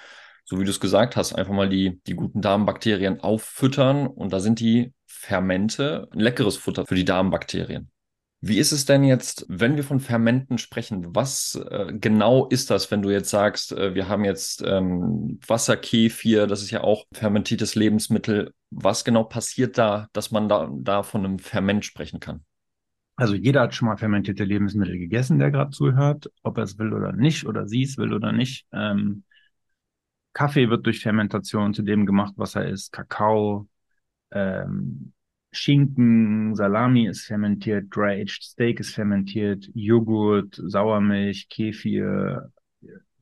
so 0.46 0.60
wie 0.60 0.64
du 0.64 0.70
es 0.70 0.80
gesagt 0.80 1.16
hast, 1.16 1.34
einfach 1.34 1.54
mal 1.54 1.70
die, 1.70 2.00
die 2.06 2.14
guten 2.14 2.42
Darmbakterien 2.42 3.20
auffüttern. 3.22 4.06
Und 4.06 4.34
da 4.34 4.40
sind 4.40 4.60
die 4.60 4.94
Fermente 5.08 6.08
ein 6.12 6.20
leckeres 6.20 6.58
Futter 6.58 6.86
für 6.86 6.96
die 6.96 7.06
Darmbakterien. 7.06 7.90
Wie 8.40 8.60
ist 8.60 8.72
es 8.72 8.86
denn 8.86 9.04
jetzt, 9.04 9.46
wenn 9.50 9.76
wir 9.78 9.84
von 9.84 10.00
Fermenten 10.00 10.60
sprechen? 10.60 11.16
Was 11.16 11.56
äh, 11.70 11.92
genau 11.94 12.48
ist 12.48 12.70
das, 12.70 12.92
wenn 12.92 13.02
du 13.02 13.10
jetzt 13.10 13.32
sagst, 13.32 13.72
äh, 13.72 13.96
wir 13.96 14.08
haben 14.08 14.26
jetzt 14.26 14.62
ähm, 14.64 15.40
Wasserkefir, 15.48 16.46
das 16.46 16.62
ist 16.62 16.70
ja 16.70 16.82
auch 16.82 17.06
fermentiertes 17.14 17.74
Lebensmittel. 17.74 18.54
Was 18.70 19.04
genau 19.04 19.24
passiert 19.24 19.78
da, 19.80 20.08
dass 20.14 20.30
man 20.30 20.48
da, 20.50 20.70
da 20.72 21.02
von 21.02 21.26
einem 21.26 21.40
Ferment 21.40 21.84
sprechen 21.84 22.20
kann? 22.20 22.44
Also 23.16 23.34
jeder 23.34 23.62
hat 23.62 23.74
schon 23.74 23.88
mal 23.88 23.98
fermentierte 23.98 24.44
Lebensmittel 24.44 25.00
gegessen, 25.00 25.40
der 25.40 25.50
gerade 25.50 25.72
zuhört, 25.72 26.32
ob 26.44 26.58
er 26.58 26.64
es 26.66 26.78
will 26.78 26.94
oder 26.94 27.14
nicht, 27.14 27.48
oder 27.48 27.68
sie 27.68 27.82
es 27.82 27.98
will 27.98 28.14
oder 28.14 28.32
nicht. 28.32 28.68
Ähm, 28.72 29.24
Kaffee 30.34 30.70
wird 30.70 30.86
durch 30.86 31.00
Fermentation 31.00 31.74
zu 31.74 31.82
dem 31.82 32.06
gemacht, 32.06 32.34
was 32.38 32.54
er 32.54 32.70
ist. 32.70 32.92
Kakao, 32.92 33.68
ähm, 34.30 35.14
Schinken, 35.52 36.56
Salami 36.56 37.08
ist 37.08 37.26
fermentiert, 37.26 37.88
Dry-Aged 37.90 38.44
Steak 38.44 38.80
ist 38.80 38.94
fermentiert, 38.94 39.70
Joghurt, 39.74 40.56
Sauermilch, 40.56 41.48
Kefir, 41.50 42.52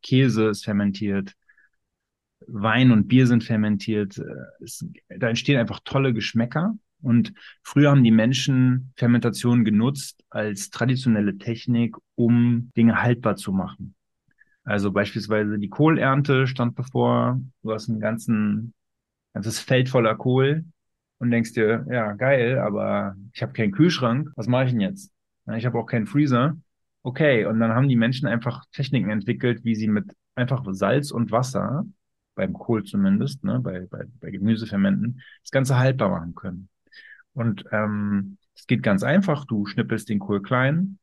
Käse 0.02 0.50
ist 0.50 0.66
fermentiert, 0.66 1.34
Wein 2.48 2.92
und 2.92 3.08
Bier 3.08 3.28
sind 3.28 3.44
fermentiert. 3.44 4.22
Es, 4.62 4.86
da 5.10 5.30
entstehen 5.30 5.60
einfach 5.60 5.80
tolle 5.84 6.14
Geschmäcker. 6.14 6.76
Und 7.02 7.34
früher 7.64 7.92
haben 7.92 8.04
die 8.04 8.12
Menschen 8.12 8.94
Fermentation 8.96 9.64
genutzt 9.64 10.24
als 10.30 10.70
traditionelle 10.70 11.38
Technik, 11.38 11.96
um 12.16 12.72
Dinge 12.76 13.02
haltbar 13.02 13.36
zu 13.36 13.52
machen. 13.52 13.96
Also 14.64 14.92
beispielsweise 14.92 15.60
die 15.60 15.70
Kohlernte 15.70 16.48
stand 16.48 16.76
bevor. 16.76 17.40
Du 17.62 17.72
hast 17.72 17.88
ein 17.88 18.00
ganzen, 18.00 18.74
ganzes 19.34 19.60
Feld 19.60 19.90
voller 19.90 20.16
Kohl 20.16 20.66
und 21.20 21.32
denkst 21.32 21.54
dir, 21.54 21.86
ja, 21.90 22.14
geil, 22.14 22.60
aber 22.60 23.16
ich 23.34 23.42
habe 23.42 23.54
keinen 23.54 23.72
Kühlschrank, 23.72 24.32
was 24.36 24.48
mache 24.48 24.66
ich 24.66 24.72
denn 24.72 24.82
jetzt? 24.82 25.12
Ich 25.56 25.66
habe 25.66 25.78
auch 25.78 25.86
keinen 25.86 26.08
Freezer. 26.08 26.58
Okay, 27.04 27.46
und 27.46 27.60
dann 27.60 27.74
haben 27.74 27.88
die 27.88 27.96
Menschen 27.96 28.28
einfach 28.28 28.66
Techniken 28.72 29.10
entwickelt, 29.10 29.64
wie 29.64 29.76
sie 29.76 29.88
mit 29.88 30.06
einfach 30.34 30.64
Salz 30.72 31.12
und 31.12 31.32
Wasser, 31.32 31.86
beim 32.36 32.54
Kohl 32.54 32.84
zumindest, 32.84 33.44
ne, 33.44 33.60
bei, 33.60 33.88
bei, 33.90 34.06
bei 34.20 34.32
Gemüsefermenten, 34.32 35.22
das 35.44 35.52
Ganze 35.52 35.78
haltbar 35.78 36.10
machen 36.10 36.36
können. 36.36 36.70
Und 37.34 37.66
ähm, 37.72 38.38
es 38.56 38.68
geht 38.68 38.84
ganz 38.84 39.04
einfach, 39.04 39.46
du 39.46 39.66
schnippelst 39.66 40.10
den 40.10 40.20
Kohl 40.20 40.42
klein, 40.42 41.00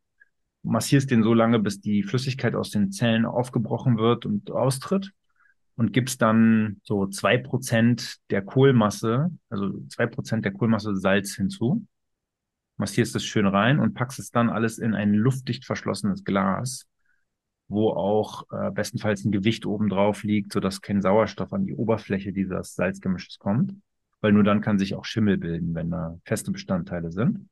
massierst 0.62 1.11
den 1.11 1.22
so 1.22 1.35
lange, 1.35 1.59
bis 1.59 1.81
die 1.81 2.03
Flüssigkeit 2.03 2.55
aus 2.55 2.70
den 2.70 2.90
Zellen 2.90 3.25
aufgebrochen 3.25 3.98
wird 3.98 4.27
und 4.27 4.51
austritt 4.51 5.12
und 5.76 5.92
gibst 5.92 6.22
dann 6.22 6.80
so 6.82 7.06
zwei 7.06 7.38
Prozent 7.38 8.16
der 8.30 8.42
Kohlmasse, 8.42 9.30
also 9.48 9.80
zwei 9.88 10.06
Prozent 10.06 10.44
der 10.44 10.52
Kohlmasse 10.52 10.96
Salz 10.96 11.35
hinzu, 11.35 11.87
massierst 12.76 13.14
es 13.16 13.24
schön 13.24 13.46
rein 13.46 13.78
und 13.78 13.94
packst 13.94 14.18
es 14.18 14.30
dann 14.30 14.50
alles 14.50 14.78
in 14.78 14.94
ein 14.94 15.14
luftdicht 15.14 15.64
verschlossenes 15.64 16.24
Glas, 16.24 16.87
wo 17.68 17.90
auch 17.90 18.44
äh, 18.50 18.70
bestenfalls 18.70 19.24
ein 19.24 19.32
Gewicht 19.32 19.66
oben 19.66 19.88
drauf 19.88 20.24
liegt, 20.24 20.52
sodass 20.52 20.80
kein 20.80 21.00
Sauerstoff 21.00 21.52
an 21.52 21.64
die 21.64 21.74
Oberfläche 21.74 22.32
dieses 22.32 22.74
Salzgemisches 22.74 23.38
kommt, 23.38 23.74
weil 24.20 24.32
nur 24.32 24.44
dann 24.44 24.61
kann 24.61 24.78
sich 24.78 24.94
auch 24.94 25.04
Schimmel 25.04 25.38
bilden, 25.38 25.74
wenn 25.74 25.90
da 25.90 26.18
feste 26.24 26.50
Bestandteile 26.50 27.12
sind. 27.12 27.48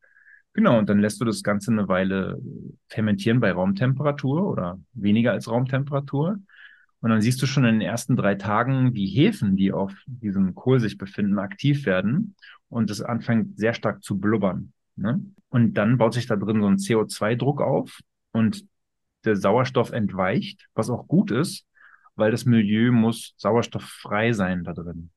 Genau, 0.53 0.79
und 0.79 0.89
dann 0.89 0.99
lässt 0.99 1.21
du 1.21 1.25
das 1.25 1.43
Ganze 1.43 1.71
eine 1.71 1.87
Weile 1.89 2.41
fermentieren 2.89 3.41
bei 3.41 3.53
Raumtemperatur 3.53 4.49
oder 4.49 4.81
weniger 4.93 5.33
als 5.33 5.49
Raumtemperatur. 5.49 6.39
Und 7.01 7.11
dann 7.11 7.23
siehst 7.23 7.41
du 7.41 7.47
schon 7.47 7.65
in 7.65 7.79
den 7.79 7.89
ersten 7.89 8.17
drei 8.17 8.35
Tagen, 8.35 8.95
wie 8.95 9.07
Hefen, 9.07 9.57
die 9.57 9.73
auf 9.73 9.93
diesem 10.07 10.55
Kohl 10.55 10.81
sich 10.81 10.99
befinden, 10.99 11.39
aktiv 11.39 11.87
werden 11.87 12.35
und 12.69 12.91
es 12.91 13.01
anfängt 13.01 13.59
sehr 13.59 13.73
stark 13.73 14.03
zu 14.03 14.19
blubbern. 14.19 14.73
Ne? 14.97 15.21
Und 15.49 15.75
dann 15.75 15.97
baut 15.99 16.15
sich 16.15 16.27
da 16.27 16.37
drin 16.37 16.61
so 16.61 16.69
ein 16.69 16.77
CO2-Druck 16.77 17.63
auf 17.63 18.01
und 18.33 18.65
der 19.25 19.37
Sauerstoff 19.37 19.93
entweicht, 19.93 20.69
was 20.75 20.91
auch 20.91 21.09
gut 21.09 21.31
ist, 21.31 21.67
weil 22.17 22.31
das 22.31 22.45
Milieu 22.45 22.93
muss 22.93 23.35
sauerstofffrei 23.37 24.33
sein 24.33 24.65
da 24.65 24.73
drin. 24.73 25.11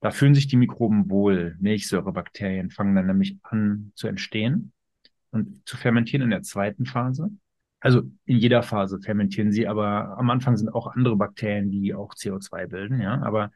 Da 0.00 0.10
fühlen 0.10 0.34
sich 0.34 0.48
die 0.48 0.56
Mikroben 0.56 1.08
wohl. 1.08 1.56
Milchsäurebakterien 1.60 2.70
fangen 2.70 2.94
dann 2.94 3.06
nämlich 3.06 3.38
an 3.42 3.92
zu 3.94 4.06
entstehen 4.06 4.72
und 5.30 5.66
zu 5.66 5.76
fermentieren 5.76 6.22
in 6.22 6.30
der 6.30 6.42
zweiten 6.42 6.84
Phase. 6.84 7.30
Also 7.84 8.00
in 8.24 8.38
jeder 8.38 8.62
Phase 8.62 8.98
fermentieren 8.98 9.52
sie, 9.52 9.68
aber 9.68 10.16
am 10.16 10.30
Anfang 10.30 10.56
sind 10.56 10.70
auch 10.70 10.86
andere 10.86 11.16
Bakterien, 11.16 11.70
die 11.70 11.92
auch 11.92 12.14
CO2 12.14 12.66
bilden, 12.66 12.98
ja. 12.98 13.20
Aber 13.22 13.50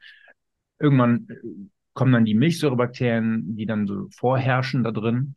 irgendwann 0.79 1.29
äh, 1.31 1.37
kommen 1.95 2.13
dann 2.13 2.27
die 2.27 2.35
Milchsäurebakterien, 2.35 3.57
die 3.57 3.65
dann 3.65 3.87
so 3.87 4.07
vorherrschen 4.11 4.85
da 4.85 4.91
drin. 4.91 5.35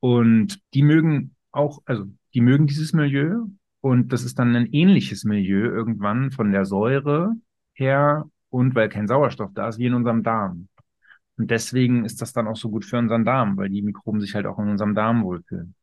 Und 0.00 0.58
die 0.72 0.82
mögen 0.82 1.36
auch, 1.52 1.82
also 1.84 2.06
die 2.32 2.40
mögen 2.40 2.66
dieses 2.66 2.94
Milieu. 2.94 3.44
Und 3.82 4.10
das 4.10 4.24
ist 4.24 4.38
dann 4.38 4.56
ein 4.56 4.72
ähnliches 4.72 5.24
Milieu 5.24 5.66
irgendwann 5.66 6.30
von 6.30 6.50
der 6.50 6.64
Säure 6.64 7.34
her 7.74 8.24
und 8.48 8.74
weil 8.74 8.88
kein 8.88 9.06
Sauerstoff 9.06 9.50
da 9.52 9.68
ist, 9.68 9.78
wie 9.78 9.86
in 9.86 9.94
unserem 9.94 10.22
Darm. 10.22 10.68
Und 11.36 11.50
deswegen 11.50 12.06
ist 12.06 12.22
das 12.22 12.32
dann 12.32 12.48
auch 12.48 12.56
so 12.56 12.70
gut 12.70 12.86
für 12.86 12.96
unseren 12.96 13.26
Darm, 13.26 13.58
weil 13.58 13.68
die 13.68 13.82
Mikroben 13.82 14.20
sich 14.22 14.34
halt 14.34 14.46
auch 14.46 14.58
in 14.58 14.68
unserem 14.70 14.94
Darm 14.94 15.24
wohlfühlen. 15.24 15.74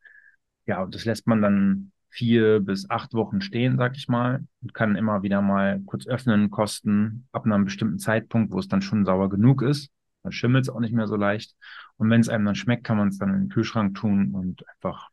Ja, 0.65 0.81
und 0.83 0.95
das 0.95 1.05
lässt 1.05 1.27
man 1.27 1.41
dann 1.43 1.91
vier 2.09 2.59
bis 2.59 2.89
acht 2.89 3.13
Wochen 3.13 3.41
stehen, 3.41 3.77
sag 3.77 3.95
ich 3.95 4.07
mal, 4.07 4.45
und 4.61 4.73
kann 4.73 4.95
immer 4.95 5.23
wieder 5.23 5.41
mal 5.41 5.81
kurz 5.85 6.07
öffnen, 6.07 6.49
kosten, 6.49 7.27
ab 7.31 7.45
einem 7.45 7.65
bestimmten 7.65 7.99
Zeitpunkt, 7.99 8.51
wo 8.51 8.59
es 8.59 8.67
dann 8.67 8.81
schon 8.81 9.05
sauer 9.05 9.29
genug 9.29 9.61
ist. 9.61 9.89
Dann 10.23 10.31
schimmelt 10.31 10.65
es 10.65 10.69
auch 10.69 10.79
nicht 10.79 10.93
mehr 10.93 11.07
so 11.07 11.15
leicht. 11.15 11.55
Und 11.97 12.09
wenn 12.09 12.21
es 12.21 12.29
einem 12.29 12.45
dann 12.45 12.55
schmeckt, 12.55 12.83
kann 12.83 12.97
man 12.97 13.09
es 13.09 13.17
dann 13.17 13.33
in 13.33 13.39
den 13.41 13.49
Kühlschrank 13.49 13.95
tun 13.95 14.33
und 14.33 14.63
einfach 14.69 15.09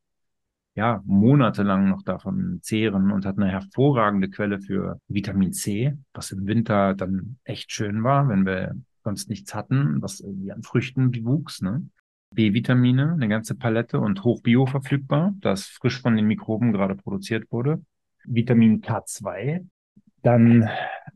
ja 0.74 1.02
monatelang 1.04 1.88
noch 1.88 2.02
davon 2.02 2.58
zehren 2.62 3.12
und 3.12 3.26
hat 3.26 3.36
eine 3.36 3.48
hervorragende 3.48 4.28
Quelle 4.28 4.60
für 4.60 5.00
Vitamin 5.08 5.52
C, 5.52 5.96
was 6.12 6.32
im 6.32 6.46
Winter 6.46 6.94
dann 6.94 7.38
echt 7.44 7.72
schön 7.72 8.02
war, 8.02 8.28
wenn 8.28 8.44
wir 8.44 8.74
sonst 9.04 9.28
nichts 9.28 9.54
hatten, 9.54 10.02
was 10.02 10.20
irgendwie 10.20 10.50
an 10.50 10.62
Früchten 10.62 11.14
wuchs. 11.24 11.60
Ne? 11.60 11.86
B-Vitamine, 12.34 13.12
eine 13.12 13.28
ganze 13.28 13.54
Palette 13.54 14.00
und 14.00 14.24
hochbio 14.24 14.66
verfügbar, 14.66 15.34
das 15.40 15.66
frisch 15.66 16.00
von 16.00 16.16
den 16.16 16.26
Mikroben 16.26 16.72
gerade 16.72 16.94
produziert 16.94 17.50
wurde. 17.50 17.82
Vitamin 18.24 18.80
K2. 18.80 19.66
Dann 20.22 20.70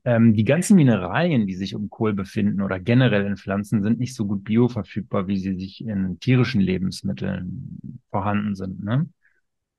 ähm, 0.05 0.35
die 0.35 0.45
ganzen 0.45 0.77
Mineralien, 0.77 1.47
die 1.47 1.55
sich 1.55 1.75
um 1.75 1.89
Kohl 1.89 2.13
befinden 2.13 2.61
oder 2.61 2.79
generell 2.79 3.25
in 3.25 3.39
Pflanzen, 3.39 3.83
sind 3.83 3.99
nicht 3.99 4.15
so 4.15 4.27
gut 4.27 4.45
bioverfügbar, 4.45 5.27
wie 5.29 5.39
sie 5.39 5.55
sich 5.55 5.85
in 5.85 6.21
tierischen 6.21 6.61
Lebensmitteln 6.61 8.01
vorhanden 8.11 8.55
sind. 8.55 8.85
Ne? 8.85 9.09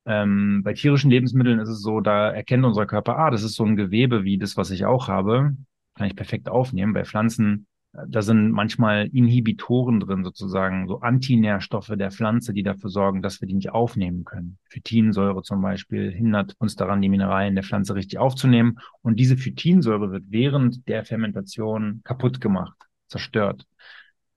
Ähm, 0.06 0.64
bei 0.64 0.74
tierischen 0.74 1.12
Lebensmitteln 1.12 1.60
ist 1.60 1.70
es 1.70 1.82
so, 1.82 2.02
da 2.02 2.32
erkennt 2.32 2.66
unser 2.66 2.88
Körper, 2.88 3.20
ah, 3.20 3.30
das 3.30 3.44
ist 3.44 3.54
so 3.54 3.64
ein 3.66 3.76
Gewebe 3.76 4.24
wie 4.24 4.40
das, 4.40 4.58
was 4.58 4.72
ich 4.72 4.86
auch 4.86 5.08
habe, 5.08 5.56
kann 5.94 6.08
ich 6.08 6.16
perfekt 6.16 6.50
aufnehmen. 6.50 6.94
Bei 6.94 7.06
Pflanzen 7.06 7.68
Da 7.92 8.22
sind 8.22 8.52
manchmal 8.52 9.08
Inhibitoren 9.08 10.00
drin, 10.00 10.24
sozusagen, 10.24 10.88
so 10.88 11.00
Antinährstoffe 11.00 11.92
der 11.98 12.12
Pflanze, 12.12 12.54
die 12.54 12.62
dafür 12.62 12.92
sorgen, 12.92 13.24
dass 13.24 13.42
wir 13.42 13.48
die 13.48 13.56
nicht 13.56 13.72
aufnehmen 13.72 14.26
können. 14.26 14.60
Phytinsäure 14.66 15.42
zum 15.42 15.62
Beispiel 15.62 16.12
hindert 16.12 16.56
uns 16.60 16.76
daran, 16.76 17.02
die 17.02 17.10
Mineralien 17.10 17.56
der 17.56 17.64
Pflanze 17.64 17.96
richtig 17.96 18.20
aufzunehmen. 18.20 18.78
Und 19.02 19.20
diese 19.20 19.38
Phytinsäure 19.38 20.12
wird 20.12 20.26
während 20.28 20.88
der 20.88 21.04
Fermentation 21.04 22.02
kaputt 22.04 22.40
gemacht, 22.40 22.78
zerstört. 23.08 23.66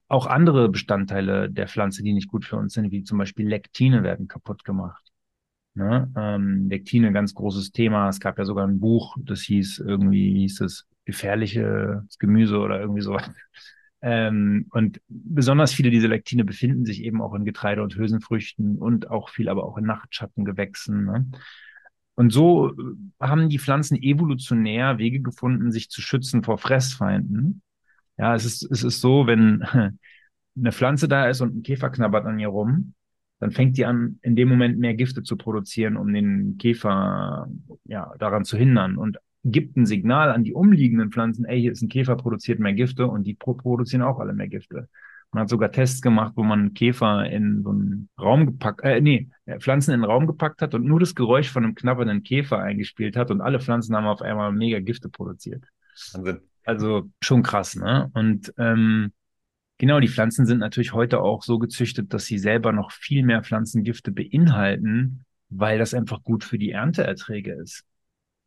Auch 0.07 0.25
andere 0.25 0.69
Bestandteile 0.69 1.49
der 1.49 1.67
Pflanze, 1.67 2.01
die 2.01 2.13
nicht 2.13 2.29
gut 2.29 2.45
für 2.45 2.55
uns 2.55 2.73
sind, 2.73 2.91
wie 2.91 3.03
zum 3.03 3.19
Beispiel 3.19 3.47
Lektine, 3.47 4.01
werden 4.01 4.27
kaputt 4.27 4.63
gemacht. 4.63 5.03
Ne? 5.75 6.11
Ähm, 6.17 6.69
Lektine, 6.69 7.11
ganz 7.13 7.35
großes 7.35 7.71
Thema. 7.71 8.09
Es 8.09 8.19
gab 8.19 8.39
ja 8.39 8.45
sogar 8.45 8.67
ein 8.67 8.79
Buch, 8.79 9.15
das 9.21 9.41
hieß 9.41 9.79
irgendwie, 9.79 10.33
hieß 10.39 10.61
es 10.61 10.87
gefährliches 11.05 12.17
Gemüse 12.19 12.59
oder 12.59 12.79
irgendwie 12.79 13.01
so. 13.01 13.17
Ähm, 14.01 14.67
und 14.71 14.99
besonders 15.07 15.73
viele 15.73 15.89
dieser 15.89 16.09
Lektine 16.09 16.43
befinden 16.43 16.85
sich 16.85 17.03
eben 17.03 17.21
auch 17.21 17.33
in 17.33 17.45
Getreide 17.45 17.81
und 17.81 17.95
Hülsenfrüchten 17.95 18.77
und 18.77 19.09
auch 19.09 19.29
viel 19.29 19.47
aber 19.47 19.63
auch 19.63 19.77
in 19.77 19.85
Nachtschattengewächsen. 19.85 21.05
Ne? 21.05 21.31
Und 22.15 22.31
so 22.31 22.71
äh, 22.71 22.73
haben 23.21 23.47
die 23.47 23.59
Pflanzen 23.59 23.95
evolutionär 23.95 24.97
Wege 24.97 25.21
gefunden, 25.21 25.71
sich 25.71 25.89
zu 25.89 26.01
schützen 26.01 26.43
vor 26.43 26.57
Fressfeinden. 26.57 27.61
Ja, 28.17 28.35
es 28.35 28.45
ist, 28.45 28.69
es 28.69 28.83
ist 28.83 28.99
so, 28.99 29.25
wenn 29.25 29.63
eine 30.57 30.71
Pflanze 30.71 31.07
da 31.07 31.27
ist 31.29 31.41
und 31.41 31.55
ein 31.55 31.63
Käfer 31.63 31.89
knabbert 31.89 32.25
an 32.25 32.39
ihr 32.39 32.49
rum, 32.49 32.93
dann 33.39 33.51
fängt 33.51 33.77
die 33.77 33.85
an, 33.85 34.19
in 34.21 34.35
dem 34.35 34.49
Moment 34.49 34.79
mehr 34.79 34.93
Gifte 34.93 35.23
zu 35.23 35.37
produzieren, 35.37 35.97
um 35.97 36.13
den 36.13 36.57
Käfer 36.57 37.47
ja, 37.85 38.13
daran 38.19 38.45
zu 38.45 38.57
hindern. 38.57 38.97
Und 38.97 39.17
gibt 39.43 39.75
ein 39.75 39.85
Signal 39.85 40.31
an 40.31 40.43
die 40.43 40.53
umliegenden 40.53 41.11
Pflanzen, 41.11 41.45
ey, 41.45 41.59
hier 41.59 41.71
ist 41.71 41.81
ein 41.81 41.89
Käfer, 41.89 42.15
produziert 42.15 42.59
mehr 42.59 42.73
Gifte 42.73 43.07
und 43.07 43.25
die 43.25 43.33
produzieren 43.33 44.01
auch 44.01 44.19
alle 44.19 44.33
mehr 44.33 44.47
Gifte. 44.47 44.89
Man 45.31 45.41
hat 45.41 45.49
sogar 45.49 45.71
Tests 45.71 46.01
gemacht, 46.01 46.33
wo 46.35 46.43
man 46.43 46.73
Käfer 46.73 47.25
in 47.25 47.63
so 47.63 47.71
einen 47.71 48.09
Raum 48.19 48.45
gepackt, 48.45 48.81
äh, 48.83 49.01
nee, 49.01 49.29
Pflanzen 49.59 49.91
in 49.91 49.95
einen 49.95 50.11
Raum 50.11 50.27
gepackt 50.27 50.61
hat 50.61 50.75
und 50.75 50.85
nur 50.85 50.99
das 50.99 51.15
Geräusch 51.15 51.49
von 51.49 51.63
einem 51.63 51.75
knabbernden 51.75 52.23
Käfer 52.23 52.59
eingespielt 52.59 53.17
hat 53.17 53.31
und 53.31 53.41
alle 53.41 53.59
Pflanzen 53.59 53.95
haben 53.95 54.05
auf 54.05 54.21
einmal 54.21 54.51
mega 54.51 54.79
Gifte 54.79 55.09
produziert. 55.09 55.65
Wahnsinn. 56.13 56.39
Also 56.65 57.09
schon 57.19 57.43
krass, 57.43 57.75
ne? 57.75 58.09
Und 58.13 58.53
ähm, 58.57 59.11
genau, 59.79 59.99
die 59.99 60.07
Pflanzen 60.07 60.45
sind 60.45 60.59
natürlich 60.59 60.93
heute 60.93 61.19
auch 61.19 61.43
so 61.43 61.59
gezüchtet, 61.59 62.13
dass 62.13 62.25
sie 62.25 62.37
selber 62.37 62.71
noch 62.71 62.91
viel 62.91 63.23
mehr 63.23 63.43
Pflanzengifte 63.43 64.11
beinhalten, 64.11 65.25
weil 65.49 65.79
das 65.79 65.93
einfach 65.93 66.23
gut 66.23 66.43
für 66.43 66.57
die 66.57 66.71
Ernteerträge 66.71 67.53
ist 67.53 67.85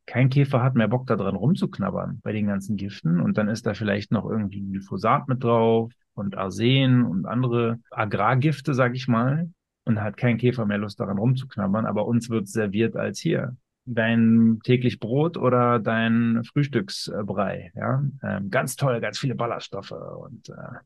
kein 0.06 0.30
Käfer 0.30 0.62
hat 0.62 0.76
mehr 0.76 0.88
Bock 0.88 1.06
daran 1.06 1.34
rumzuknabbern 1.34 2.20
bei 2.22 2.32
den 2.32 2.46
ganzen 2.46 2.76
Giften. 2.76 3.20
Und 3.20 3.36
dann 3.38 3.48
ist 3.48 3.66
da 3.66 3.74
vielleicht 3.74 4.12
noch 4.12 4.24
irgendwie 4.24 4.62
Glyphosat 4.62 5.28
mit 5.28 5.42
drauf 5.42 5.92
und 6.14 6.36
Arsen 6.36 7.04
und 7.04 7.26
andere 7.26 7.80
Agrargifte, 7.90 8.72
sag 8.72 8.94
ich 8.94 9.08
mal, 9.08 9.50
und 9.84 10.02
hat 10.02 10.16
kein 10.16 10.38
Käfer 10.38 10.64
mehr 10.64 10.78
Lust 10.78 11.00
daran 11.00 11.18
rumzuknabbern, 11.18 11.86
aber 11.86 12.06
uns 12.06 12.30
wird 12.30 12.48
serviert 12.48 12.96
als 12.96 13.20
hier. 13.20 13.56
Dein 13.84 14.58
täglich 14.64 14.98
Brot 14.98 15.36
oder 15.36 15.78
dein 15.78 16.42
Frühstücksbrei, 16.44 17.70
ja, 17.76 18.02
ähm, 18.24 18.50
ganz 18.50 18.74
toll, 18.74 19.00
ganz 19.00 19.18
viele 19.18 19.36
Ballaststoffe 19.36 19.92
und 19.92 20.48
äh, 20.48 20.78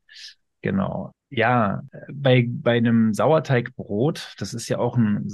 genau. 0.60 1.12
Ja, 1.30 1.82
bei, 2.12 2.46
bei 2.46 2.76
einem 2.76 3.14
Sauerteigbrot, 3.14 4.34
das 4.38 4.52
ist 4.52 4.68
ja 4.68 4.78
auch 4.78 4.98
ein 4.98 5.24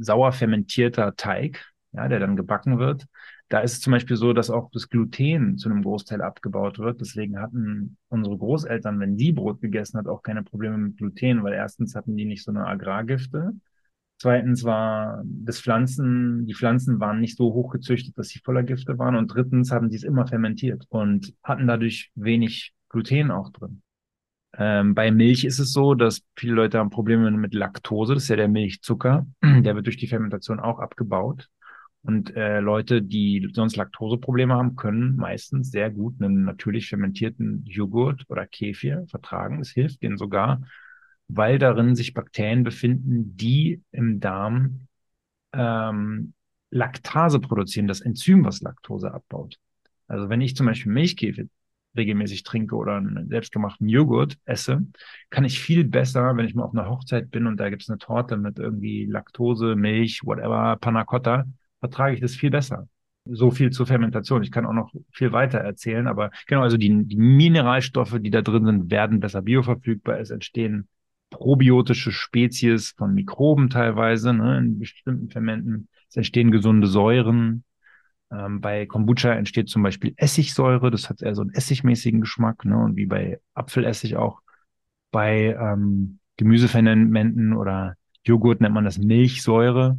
sauer 0.00 0.32
fermentierter 0.32 1.14
Teig, 1.14 1.69
ja, 1.92 2.08
der 2.08 2.20
dann 2.20 2.36
gebacken 2.36 2.78
wird. 2.78 3.06
Da 3.48 3.60
ist 3.60 3.72
es 3.72 3.80
zum 3.80 3.92
Beispiel 3.92 4.16
so, 4.16 4.32
dass 4.32 4.50
auch 4.50 4.70
das 4.72 4.88
Gluten 4.88 5.58
zu 5.58 5.68
einem 5.68 5.82
Großteil 5.82 6.22
abgebaut 6.22 6.78
wird. 6.78 7.00
Deswegen 7.00 7.40
hatten 7.40 7.96
unsere 8.08 8.38
Großeltern, 8.38 9.00
wenn 9.00 9.16
die 9.16 9.32
Brot 9.32 9.60
gegessen 9.60 9.98
hat, 9.98 10.06
auch 10.06 10.22
keine 10.22 10.42
Probleme 10.42 10.78
mit 10.78 10.96
Gluten, 10.98 11.42
weil 11.42 11.54
erstens 11.54 11.94
hatten 11.94 12.16
die 12.16 12.26
nicht 12.26 12.44
so 12.44 12.52
eine 12.52 12.66
Agrargifte. 12.66 13.52
Zweitens 14.18 14.64
war 14.64 15.22
das 15.24 15.60
Pflanzen, 15.60 16.46
die 16.46 16.54
Pflanzen 16.54 17.00
waren 17.00 17.20
nicht 17.20 17.38
so 17.38 17.54
hoch 17.54 17.72
gezüchtet, 17.72 18.18
dass 18.18 18.28
sie 18.28 18.38
voller 18.38 18.62
Gifte 18.62 18.98
waren. 18.98 19.16
Und 19.16 19.28
drittens 19.28 19.72
haben 19.72 19.88
die 19.88 19.96
es 19.96 20.04
immer 20.04 20.26
fermentiert 20.26 20.84
und 20.90 21.34
hatten 21.42 21.66
dadurch 21.66 22.10
wenig 22.14 22.74
Gluten 22.90 23.30
auch 23.30 23.50
drin. 23.50 23.82
Ähm, 24.58 24.94
bei 24.94 25.10
Milch 25.10 25.44
ist 25.44 25.58
es 25.58 25.72
so, 25.72 25.94
dass 25.94 26.22
viele 26.36 26.54
Leute 26.54 26.78
haben 26.78 26.90
Probleme 26.90 27.30
mit 27.30 27.54
Laktose. 27.54 28.14
Das 28.14 28.24
ist 28.24 28.28
ja 28.28 28.36
der 28.36 28.48
Milchzucker. 28.48 29.26
Der 29.42 29.74
wird 29.74 29.86
durch 29.86 29.96
die 29.96 30.08
Fermentation 30.08 30.60
auch 30.60 30.80
abgebaut. 30.80 31.48
Und 32.02 32.34
äh, 32.34 32.60
Leute, 32.60 33.02
die 33.02 33.50
sonst 33.52 33.76
Laktoseprobleme 33.76 34.54
haben, 34.54 34.76
können 34.76 35.16
meistens 35.16 35.70
sehr 35.70 35.90
gut 35.90 36.14
einen 36.20 36.44
natürlich 36.44 36.88
fermentierten 36.88 37.62
Joghurt 37.66 38.24
oder 38.28 38.46
Kefir 38.46 39.06
vertragen. 39.08 39.60
Es 39.60 39.70
hilft 39.70 40.02
denen 40.02 40.16
sogar, 40.16 40.62
weil 41.28 41.58
darin 41.58 41.94
sich 41.94 42.14
Bakterien 42.14 42.64
befinden, 42.64 43.36
die 43.36 43.82
im 43.92 44.18
Darm 44.18 44.86
ähm, 45.52 46.32
Laktase 46.70 47.40
produzieren, 47.40 47.86
das 47.86 48.00
Enzym, 48.00 48.44
was 48.44 48.62
Laktose 48.62 49.12
abbaut. 49.12 49.58
Also 50.06 50.28
wenn 50.28 50.40
ich 50.40 50.56
zum 50.56 50.66
Beispiel 50.66 50.92
Milchkefir 50.92 51.48
regelmäßig 51.96 52.44
trinke 52.44 52.76
oder 52.76 52.96
einen 52.96 53.28
selbstgemachten 53.28 53.88
Joghurt 53.88 54.38
esse, 54.44 54.86
kann 55.28 55.44
ich 55.44 55.60
viel 55.60 55.84
besser, 55.84 56.36
wenn 56.36 56.46
ich 56.46 56.54
mal 56.54 56.64
auf 56.64 56.72
einer 56.72 56.88
Hochzeit 56.88 57.30
bin 57.30 57.46
und 57.46 57.58
da 57.58 57.68
gibt 57.68 57.82
es 57.82 57.90
eine 57.90 57.98
Torte 57.98 58.36
mit 58.36 58.58
irgendwie 58.58 59.06
Laktose, 59.06 59.76
Milch, 59.76 60.20
whatever, 60.24 60.76
Panna 60.80 61.04
Cotta, 61.04 61.44
vertrage 61.80 62.14
ich 62.14 62.20
das 62.20 62.34
viel 62.34 62.50
besser. 62.50 62.88
So 63.26 63.50
viel 63.50 63.70
zur 63.70 63.86
Fermentation. 63.86 64.42
Ich 64.42 64.50
kann 64.50 64.66
auch 64.66 64.72
noch 64.72 64.92
viel 65.12 65.32
weiter 65.32 65.58
erzählen, 65.58 66.06
aber 66.06 66.30
genau, 66.46 66.62
also 66.62 66.76
die, 66.76 67.04
die 67.04 67.16
Mineralstoffe, 67.16 68.16
die 68.18 68.30
da 68.30 68.42
drin 68.42 68.64
sind, 68.64 68.90
werden 68.90 69.20
besser 69.20 69.42
bioverfügbar. 69.42 70.18
Es 70.18 70.30
entstehen 70.30 70.88
probiotische 71.30 72.12
Spezies 72.12 72.94
von 72.96 73.14
Mikroben 73.14 73.70
teilweise 73.70 74.32
ne, 74.32 74.58
in 74.58 74.78
bestimmten 74.78 75.30
Fermenten. 75.30 75.88
Es 76.08 76.16
entstehen 76.16 76.50
gesunde 76.50 76.86
Säuren. 76.86 77.64
Ähm, 78.32 78.60
bei 78.60 78.86
Kombucha 78.86 79.32
entsteht 79.32 79.68
zum 79.68 79.82
Beispiel 79.82 80.14
Essigsäure, 80.16 80.90
das 80.90 81.08
hat 81.08 81.22
eher 81.22 81.34
so 81.34 81.42
einen 81.42 81.52
essigmäßigen 81.52 82.20
Geschmack, 82.20 82.64
ne, 82.64 82.76
und 82.76 82.96
wie 82.96 83.06
bei 83.06 83.40
Apfelessig 83.54 84.16
auch. 84.16 84.40
Bei 85.10 85.56
ähm, 85.60 86.18
Gemüsefermenten 86.36 87.52
oder 87.52 87.96
Joghurt 88.24 88.60
nennt 88.60 88.74
man 88.74 88.84
das 88.84 88.98
Milchsäure 88.98 89.98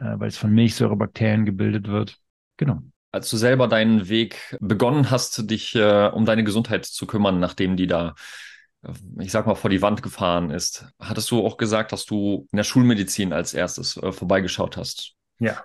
äh, 0.00 0.18
weil 0.18 0.28
es 0.28 0.38
von 0.38 0.52
Milchsäurebakterien 0.52 1.44
gebildet 1.44 1.86
wird. 1.86 2.18
Genau. 2.56 2.80
Als 3.12 3.28
du 3.30 3.36
selber 3.36 3.68
deinen 3.68 4.08
Weg 4.08 4.56
begonnen 4.60 5.10
hast, 5.10 5.50
dich 5.50 5.74
äh, 5.74 6.08
um 6.08 6.24
deine 6.24 6.44
Gesundheit 6.44 6.86
zu 6.86 7.06
kümmern, 7.06 7.38
nachdem 7.40 7.76
die 7.76 7.86
da, 7.86 8.14
äh, 8.82 8.92
ich 9.20 9.30
sag 9.30 9.46
mal, 9.46 9.54
vor 9.54 9.70
die 9.70 9.82
Wand 9.82 10.02
gefahren 10.02 10.50
ist, 10.50 10.86
hattest 10.98 11.30
du 11.30 11.44
auch 11.44 11.56
gesagt, 11.56 11.92
dass 11.92 12.06
du 12.06 12.46
in 12.50 12.56
der 12.56 12.64
Schulmedizin 12.64 13.32
als 13.32 13.54
erstes 13.54 13.96
äh, 13.96 14.12
vorbeigeschaut 14.12 14.76
hast. 14.76 15.14
Ja. 15.38 15.64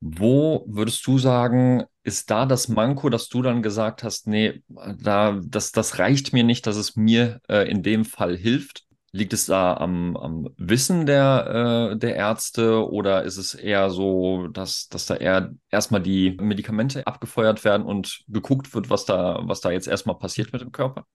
Wo 0.00 0.64
würdest 0.68 1.06
du 1.06 1.18
sagen, 1.18 1.84
ist 2.02 2.30
da 2.30 2.44
das 2.44 2.68
Manko, 2.68 3.08
dass 3.08 3.28
du 3.28 3.42
dann 3.42 3.62
gesagt 3.62 4.04
hast, 4.04 4.26
nee, 4.26 4.62
da, 4.68 5.40
das, 5.42 5.72
das 5.72 5.98
reicht 5.98 6.32
mir 6.32 6.44
nicht, 6.44 6.66
dass 6.66 6.76
es 6.76 6.96
mir 6.96 7.40
äh, 7.48 7.68
in 7.68 7.82
dem 7.82 8.04
Fall 8.04 8.36
hilft? 8.36 8.85
Liegt 9.12 9.32
es 9.32 9.46
da 9.46 9.74
am, 9.74 10.16
am 10.16 10.48
Wissen 10.58 11.06
der, 11.06 11.92
äh, 11.92 11.96
der 11.96 12.16
Ärzte 12.16 12.88
oder 12.90 13.22
ist 13.22 13.38
es 13.38 13.54
eher 13.54 13.90
so, 13.90 14.48
dass, 14.48 14.88
dass 14.88 15.06
da 15.06 15.16
eher 15.16 15.54
erstmal 15.70 16.02
die 16.02 16.36
Medikamente 16.40 17.06
abgefeuert 17.06 17.64
werden 17.64 17.86
und 17.86 18.24
geguckt 18.28 18.74
wird, 18.74 18.90
was 18.90 19.04
da, 19.04 19.40
was 19.44 19.60
da 19.60 19.70
jetzt 19.70 19.88
erstmal 19.88 20.18
passiert 20.18 20.52
mit 20.52 20.62
dem 20.62 20.72
Körper? 20.72 21.06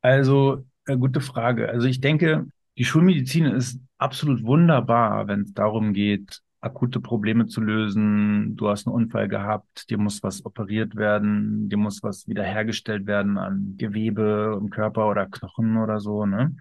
Also, 0.00 0.64
äh, 0.86 0.96
gute 0.96 1.20
Frage. 1.20 1.68
Also 1.68 1.86
ich 1.86 2.00
denke, 2.00 2.46
die 2.78 2.84
Schulmedizin 2.84 3.46
ist 3.46 3.80
absolut 3.98 4.42
wunderbar, 4.44 5.26
wenn 5.28 5.42
es 5.42 5.52
darum 5.54 5.92
geht, 5.92 6.42
akute 6.60 7.00
Probleme 7.00 7.46
zu 7.46 7.60
lösen. 7.60 8.56
Du 8.56 8.68
hast 8.68 8.86
einen 8.86 8.94
Unfall 8.94 9.28
gehabt, 9.28 9.88
dir 9.90 9.98
muss 9.98 10.22
was 10.22 10.44
operiert 10.44 10.96
werden, 10.96 11.68
dir 11.68 11.78
muss 11.78 12.02
was 12.02 12.26
wiederhergestellt 12.28 13.06
werden 13.06 13.38
an 13.38 13.74
Gewebe 13.76 14.58
im 14.60 14.70
Körper 14.70 15.08
oder 15.08 15.26
Knochen 15.26 15.76
oder 15.76 16.00
so, 16.00 16.26
ne? 16.26 16.56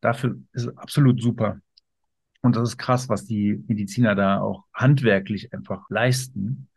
Dafür 0.00 0.36
ist 0.52 0.66
es 0.66 0.76
absolut 0.76 1.20
super. 1.20 1.60
Und 2.42 2.56
das 2.56 2.70
ist 2.70 2.78
krass, 2.78 3.08
was 3.08 3.26
die 3.26 3.62
Mediziner 3.68 4.14
da 4.14 4.40
auch 4.40 4.64
handwerklich 4.72 5.52
einfach 5.52 5.88
leisten. 5.90 6.68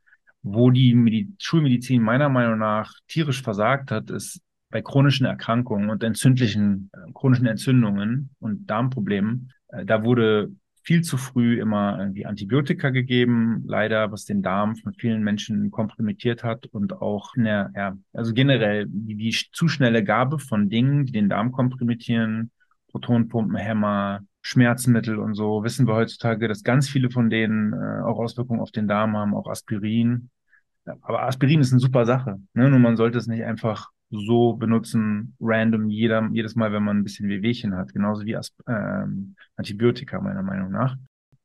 Wo 0.42 0.72
die 0.72 0.94
Medi 0.94 1.34
Schulmedizin 1.40 2.02
meiner 2.02 2.28
Meinung 2.28 2.60
nach 2.60 2.94
tierisch 3.08 3.42
versagt 3.42 3.92
hat, 3.92 4.10
ist 4.10 4.42
bei 4.70 4.82
chronischen 4.82 5.26
Erkrankungen 5.26 5.90
und 5.90 6.04
entzündlichen, 6.04 6.90
äh, 6.94 7.12
chronischen 7.14 7.46
Entzündungen 7.46 8.32
und 8.40 8.70
Darmproblemen. 8.70 9.54
Äh, 9.70 9.86
da 9.86 10.04
wurde 10.04 10.52
viel 10.84 11.02
zu 11.02 11.16
früh 11.16 11.62
immer 11.62 11.98
irgendwie 11.98 12.26
Antibiotika 12.26 12.90
gegeben, 12.90 13.64
leider, 13.66 14.12
was 14.12 14.26
den 14.26 14.42
Darm 14.42 14.76
von 14.76 14.94
vielen 14.96 15.24
Menschen 15.24 15.72
kompromittiert 15.72 16.44
hat 16.44 16.66
und 16.66 17.02
auch 17.02 17.32
der, 17.38 17.72
ja, 17.74 17.98
also 18.12 18.34
generell 18.34 18.86
die, 18.90 19.16
die 19.16 19.36
zu 19.54 19.70
schnelle 19.70 20.04
Gabe 20.04 20.40
von 20.40 20.70
Dingen, 20.70 21.06
die 21.06 21.14
den 21.14 21.30
Darm 21.30 21.54
kompromittieren, 21.54 22.52
Protonpumpenhämmer, 22.94 24.22
Schmerzmittel 24.42 25.20
und 25.20 25.34
so, 25.36 25.64
wissen 25.64 25.88
wir 25.88 25.96
heutzutage, 25.96 26.48
dass 26.48 26.64
ganz 26.64 26.88
viele 26.88 27.10
von 27.10 27.30
denen 27.30 27.74
äh, 27.74 28.02
auch 28.04 28.20
Auswirkungen 28.20 28.62
auf 28.62 28.72
den 28.72 28.88
Darm 28.88 29.18
haben, 29.18 29.34
auch 29.34 29.48
Aspirin. 29.48 30.30
Aber 31.02 31.24
Aspirin 31.24 31.60
ist 31.60 31.72
eine 31.72 31.80
super 31.80 32.06
Sache. 32.06 32.40
Ne? 32.54 32.70
Nur 32.70 32.80
man 32.80 32.98
sollte 32.98 33.18
es 33.18 33.28
nicht 33.28 33.44
einfach 33.44 33.90
so 34.10 34.54
benutzen, 34.54 35.36
random, 35.40 35.90
jeder, 35.90 36.30
jedes 36.32 36.56
Mal, 36.56 36.72
wenn 36.72 36.84
man 36.84 36.98
ein 36.98 37.04
bisschen 37.04 37.30
Wehwehchen 37.30 37.76
hat, 37.76 37.94
genauso 37.94 38.26
wie 38.26 38.36
Asp 38.36 38.54
ähm, 38.68 39.36
Antibiotika, 39.56 40.22
meiner 40.22 40.44
Meinung 40.44 40.72
nach. 40.72 40.98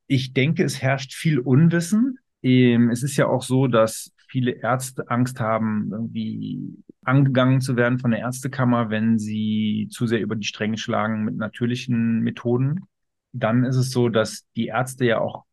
Ich 0.07 0.35
denke, 0.35 0.65
es 0.65 0.83
herrscht 0.83 1.15
viel 1.15 1.39
Unwissen. 1.39 2.19
Ähm, 2.43 2.91
es 2.91 3.03
ist 3.03 3.17
ja 3.17 3.27
auch 3.27 3.43
so, 3.43 3.69
dass 3.69 4.13
viele 4.29 4.51
Ärzte 4.51 5.09
Angst 5.09 5.41
haben, 5.41 5.89
irgendwie 5.93 6.75
angegangen 7.09 7.61
zu 7.61 7.77
werden 7.77 7.99
von 7.99 8.11
der 8.13 8.21
Ärztekammer, 8.21 8.91
wenn 8.91 9.19
sie 9.19 9.89
zu 9.91 10.07
sehr 10.07 10.21
über 10.21 10.37
die 10.37 10.47
Stränge 10.47 10.79
schlagen 10.79 11.25
mit 11.25 11.37
natürlichen 11.37 12.21
Methoden. 12.21 12.83
Dann 13.33 13.65
ist 13.65 13.77
es 13.77 13.91
so, 13.91 14.09
dass 14.09 14.47
die 14.57 14.67
Ärzte 14.67 15.05
ja 15.05 15.19
auch 15.19 15.45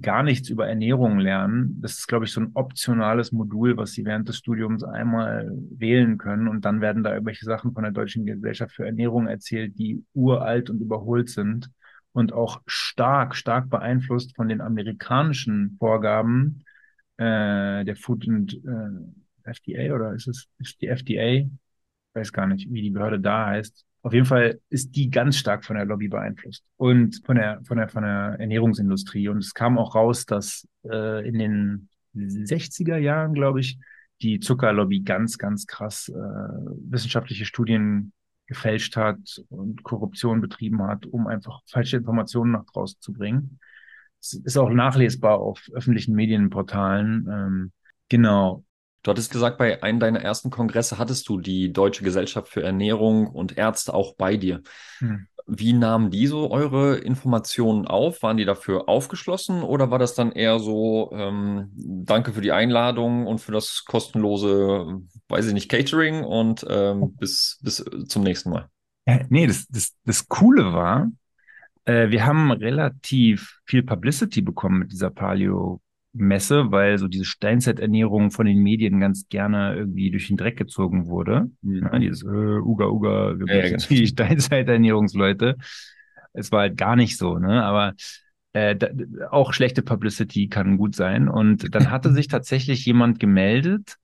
gar 0.00 0.22
nichts 0.22 0.48
über 0.48 0.66
Ernährung 0.66 1.18
lernen. 1.18 1.78
Das 1.82 1.98
ist, 1.98 2.06
glaube 2.06 2.24
ich, 2.24 2.32
so 2.32 2.40
ein 2.40 2.52
optionales 2.54 3.32
Modul, 3.32 3.76
was 3.76 3.92
sie 3.92 4.04
während 4.06 4.28
des 4.28 4.38
Studiums 4.38 4.82
einmal 4.84 5.52
wählen 5.70 6.16
können. 6.16 6.48
Und 6.48 6.64
dann 6.64 6.80
werden 6.80 7.02
da 7.02 7.12
irgendwelche 7.12 7.44
Sachen 7.44 7.72
von 7.72 7.82
der 7.82 7.92
Deutschen 7.92 8.24
Gesellschaft 8.24 8.74
für 8.74 8.86
Ernährung 8.86 9.26
erzählt, 9.26 9.78
die 9.78 10.02
uralt 10.14 10.70
und 10.70 10.80
überholt 10.80 11.28
sind 11.28 11.70
und 12.12 12.32
auch 12.32 12.62
stark, 12.66 13.34
stark 13.36 13.68
beeinflusst 13.68 14.34
von 14.34 14.48
den 14.48 14.60
amerikanischen 14.60 15.76
Vorgaben 15.78 16.64
äh, 17.18 17.84
der 17.84 17.96
Food 17.96 18.26
and 18.28 18.54
äh, 18.54 19.21
FDA 19.44 19.94
oder 19.94 20.14
ist 20.14 20.28
es 20.28 20.48
ist 20.58 20.80
die 20.80 20.88
FDA? 20.88 21.46
Ich 21.46 21.48
weiß 22.14 22.32
gar 22.32 22.46
nicht, 22.46 22.70
wie 22.70 22.82
die 22.82 22.90
Behörde 22.90 23.20
da 23.20 23.46
heißt. 23.46 23.84
Auf 24.02 24.12
jeden 24.12 24.26
Fall 24.26 24.60
ist 24.68 24.96
die 24.96 25.10
ganz 25.10 25.36
stark 25.36 25.64
von 25.64 25.76
der 25.76 25.84
Lobby 25.84 26.08
beeinflusst 26.08 26.64
und 26.76 27.22
von 27.24 27.36
der, 27.36 27.60
von 27.64 27.78
der, 27.78 27.88
von 27.88 28.02
der 28.02 28.36
Ernährungsindustrie. 28.38 29.28
Und 29.28 29.38
es 29.38 29.54
kam 29.54 29.78
auch 29.78 29.94
raus, 29.94 30.26
dass 30.26 30.66
äh, 30.84 31.26
in 31.26 31.38
den 31.38 31.88
60er 32.14 32.96
Jahren, 32.96 33.32
glaube 33.32 33.60
ich, 33.60 33.78
die 34.20 34.40
Zuckerlobby 34.40 35.00
ganz, 35.00 35.38
ganz 35.38 35.66
krass 35.66 36.08
äh, 36.08 36.12
wissenschaftliche 36.14 37.44
Studien 37.44 38.12
gefälscht 38.46 38.96
hat 38.96 39.42
und 39.48 39.82
Korruption 39.84 40.40
betrieben 40.40 40.82
hat, 40.82 41.06
um 41.06 41.26
einfach 41.26 41.60
falsche 41.66 41.96
Informationen 41.96 42.52
nach 42.52 42.64
draußen 42.64 43.00
zu 43.00 43.12
bringen. 43.12 43.60
Es 44.20 44.34
ist 44.34 44.56
auch 44.56 44.70
nachlesbar 44.70 45.38
auf 45.38 45.68
öffentlichen 45.72 46.14
Medienportalen. 46.14 47.28
Ähm, 47.30 47.72
genau. 48.08 48.64
Du 49.02 49.10
hattest 49.10 49.32
gesagt, 49.32 49.58
bei 49.58 49.82
einem 49.82 49.98
deiner 49.98 50.20
ersten 50.20 50.50
Kongresse 50.50 50.98
hattest 50.98 51.28
du 51.28 51.40
die 51.40 51.72
Deutsche 51.72 52.04
Gesellschaft 52.04 52.48
für 52.48 52.62
Ernährung 52.62 53.26
und 53.26 53.58
Ärzte 53.58 53.94
auch 53.94 54.14
bei 54.14 54.36
dir. 54.36 54.62
Hm. 54.98 55.26
Wie 55.46 55.72
nahmen 55.72 56.10
die 56.10 56.28
so 56.28 56.52
eure 56.52 56.98
Informationen 56.98 57.86
auf? 57.88 58.22
Waren 58.22 58.36
die 58.36 58.44
dafür 58.44 58.88
aufgeschlossen 58.88 59.62
oder 59.62 59.90
war 59.90 59.98
das 59.98 60.14
dann 60.14 60.30
eher 60.30 60.60
so, 60.60 61.10
ähm, 61.12 61.72
danke 61.74 62.32
für 62.32 62.40
die 62.40 62.52
Einladung 62.52 63.26
und 63.26 63.40
für 63.40 63.50
das 63.50 63.84
kostenlose, 63.84 65.00
weiß 65.28 65.48
ich 65.48 65.54
nicht, 65.54 65.68
Catering 65.68 66.22
und 66.22 66.64
ähm, 66.70 67.16
bis, 67.18 67.58
bis 67.60 67.84
zum 68.06 68.22
nächsten 68.22 68.50
Mal? 68.50 68.68
Ja, 69.08 69.18
nee, 69.30 69.48
das, 69.48 69.66
das, 69.66 69.94
das 70.04 70.28
Coole 70.28 70.72
war, 70.72 71.10
äh, 71.86 72.10
wir 72.10 72.24
haben 72.24 72.52
relativ 72.52 73.58
viel 73.64 73.82
Publicity 73.82 74.42
bekommen 74.42 74.78
mit 74.78 74.92
dieser 74.92 75.10
Paleo 75.10 75.80
Messe, 76.14 76.70
weil 76.70 76.98
so 76.98 77.08
diese 77.08 77.24
Steinzeiternährung 77.24 78.30
von 78.30 78.46
den 78.46 78.58
Medien 78.58 79.00
ganz 79.00 79.28
gerne 79.28 79.76
irgendwie 79.76 80.10
durch 80.10 80.28
den 80.28 80.36
Dreck 80.36 80.58
gezogen 80.58 81.06
wurde. 81.06 81.50
Mhm. 81.62 81.88
Ja, 81.90 81.98
dieses 81.98 82.22
äh, 82.22 82.26
Uga 82.26 82.86
Uga, 82.86 83.38
wir 83.38 83.46
ja, 83.46 83.62
ja, 83.62 83.70
genau. 83.70 83.84
die 83.88 84.06
Steinzeiternährungsleute. 84.06 85.56
Es 86.34 86.52
war 86.52 86.60
halt 86.60 86.76
gar 86.76 86.96
nicht 86.96 87.16
so, 87.16 87.38
ne? 87.38 87.62
Aber 87.64 87.94
äh, 88.52 88.76
da, 88.76 88.88
auch 89.30 89.52
schlechte 89.52 89.82
Publicity 89.82 90.48
kann 90.48 90.76
gut 90.76 90.94
sein. 90.94 91.28
Und 91.28 91.74
dann 91.74 91.90
hatte 91.90 92.12
sich 92.12 92.28
tatsächlich 92.28 92.84
jemand 92.84 93.18
gemeldet, 93.18 93.96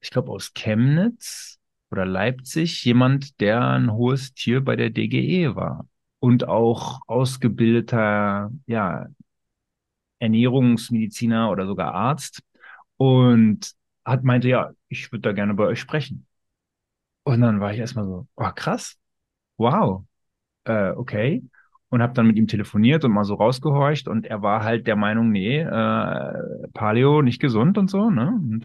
ich 0.00 0.10
glaube 0.10 0.30
aus 0.30 0.52
Chemnitz 0.54 1.58
oder 1.90 2.06
Leipzig, 2.06 2.84
jemand, 2.84 3.40
der 3.40 3.68
ein 3.68 3.92
hohes 3.92 4.32
Tier 4.34 4.62
bei 4.62 4.76
der 4.76 4.90
DGE 4.90 5.54
war 5.56 5.86
und 6.20 6.46
auch 6.46 7.00
ausgebildeter, 7.08 8.50
ja, 8.66 9.08
Ernährungsmediziner 10.22 11.50
oder 11.50 11.66
sogar 11.66 11.94
Arzt 11.94 12.42
und 12.96 13.72
hat 14.04 14.24
meinte, 14.24 14.48
ja, 14.48 14.70
ich 14.88 15.12
würde 15.12 15.22
da 15.22 15.32
gerne 15.32 15.54
bei 15.54 15.64
euch 15.66 15.80
sprechen. 15.80 16.26
Und 17.24 17.40
dann 17.40 17.60
war 17.60 17.72
ich 17.72 17.78
erstmal 17.78 18.06
so, 18.06 18.26
oh 18.36 18.50
krass, 18.54 18.96
wow, 19.58 20.04
äh, 20.64 20.90
okay. 20.92 21.42
Und 21.90 22.02
habe 22.02 22.14
dann 22.14 22.26
mit 22.26 22.36
ihm 22.38 22.48
telefoniert 22.48 23.04
und 23.04 23.12
mal 23.12 23.24
so 23.24 23.34
rausgehorcht 23.34 24.08
und 24.08 24.26
er 24.26 24.42
war 24.42 24.64
halt 24.64 24.86
der 24.86 24.96
Meinung, 24.96 25.30
nee, 25.30 25.60
äh, 25.60 26.68
Paleo 26.74 27.22
nicht 27.22 27.40
gesund 27.40 27.78
und 27.78 27.90
so, 27.90 28.10
ne? 28.10 28.28
Und 28.28 28.64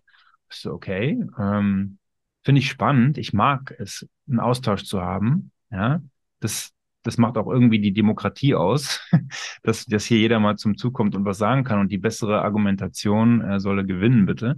ich 0.50 0.58
so, 0.58 0.74
okay, 0.74 1.20
ähm, 1.40 2.00
finde 2.44 2.60
ich 2.60 2.70
spannend. 2.70 3.18
Ich 3.18 3.34
mag 3.34 3.76
es, 3.80 4.08
einen 4.30 4.40
Austausch 4.40 4.84
zu 4.86 5.02
haben. 5.02 5.52
Ja, 5.72 6.02
das 6.40 6.74
das 7.08 7.18
macht 7.18 7.38
auch 7.38 7.48
irgendwie 7.48 7.80
die 7.80 7.94
Demokratie 7.94 8.54
aus, 8.54 9.02
dass, 9.64 9.86
dass 9.86 10.06
hier 10.06 10.18
jeder 10.18 10.40
mal 10.40 10.58
zum 10.58 10.78
Zug 10.78 10.94
kommt 10.94 11.16
und 11.16 11.24
was 11.24 11.38
sagen 11.38 11.64
kann 11.64 11.80
und 11.80 11.90
die 11.92 11.98
bessere 11.98 12.42
Argumentation 12.42 13.42
äh, 13.42 13.60
solle 13.62 13.86
gewinnen, 13.86 14.26
bitte. 14.26 14.58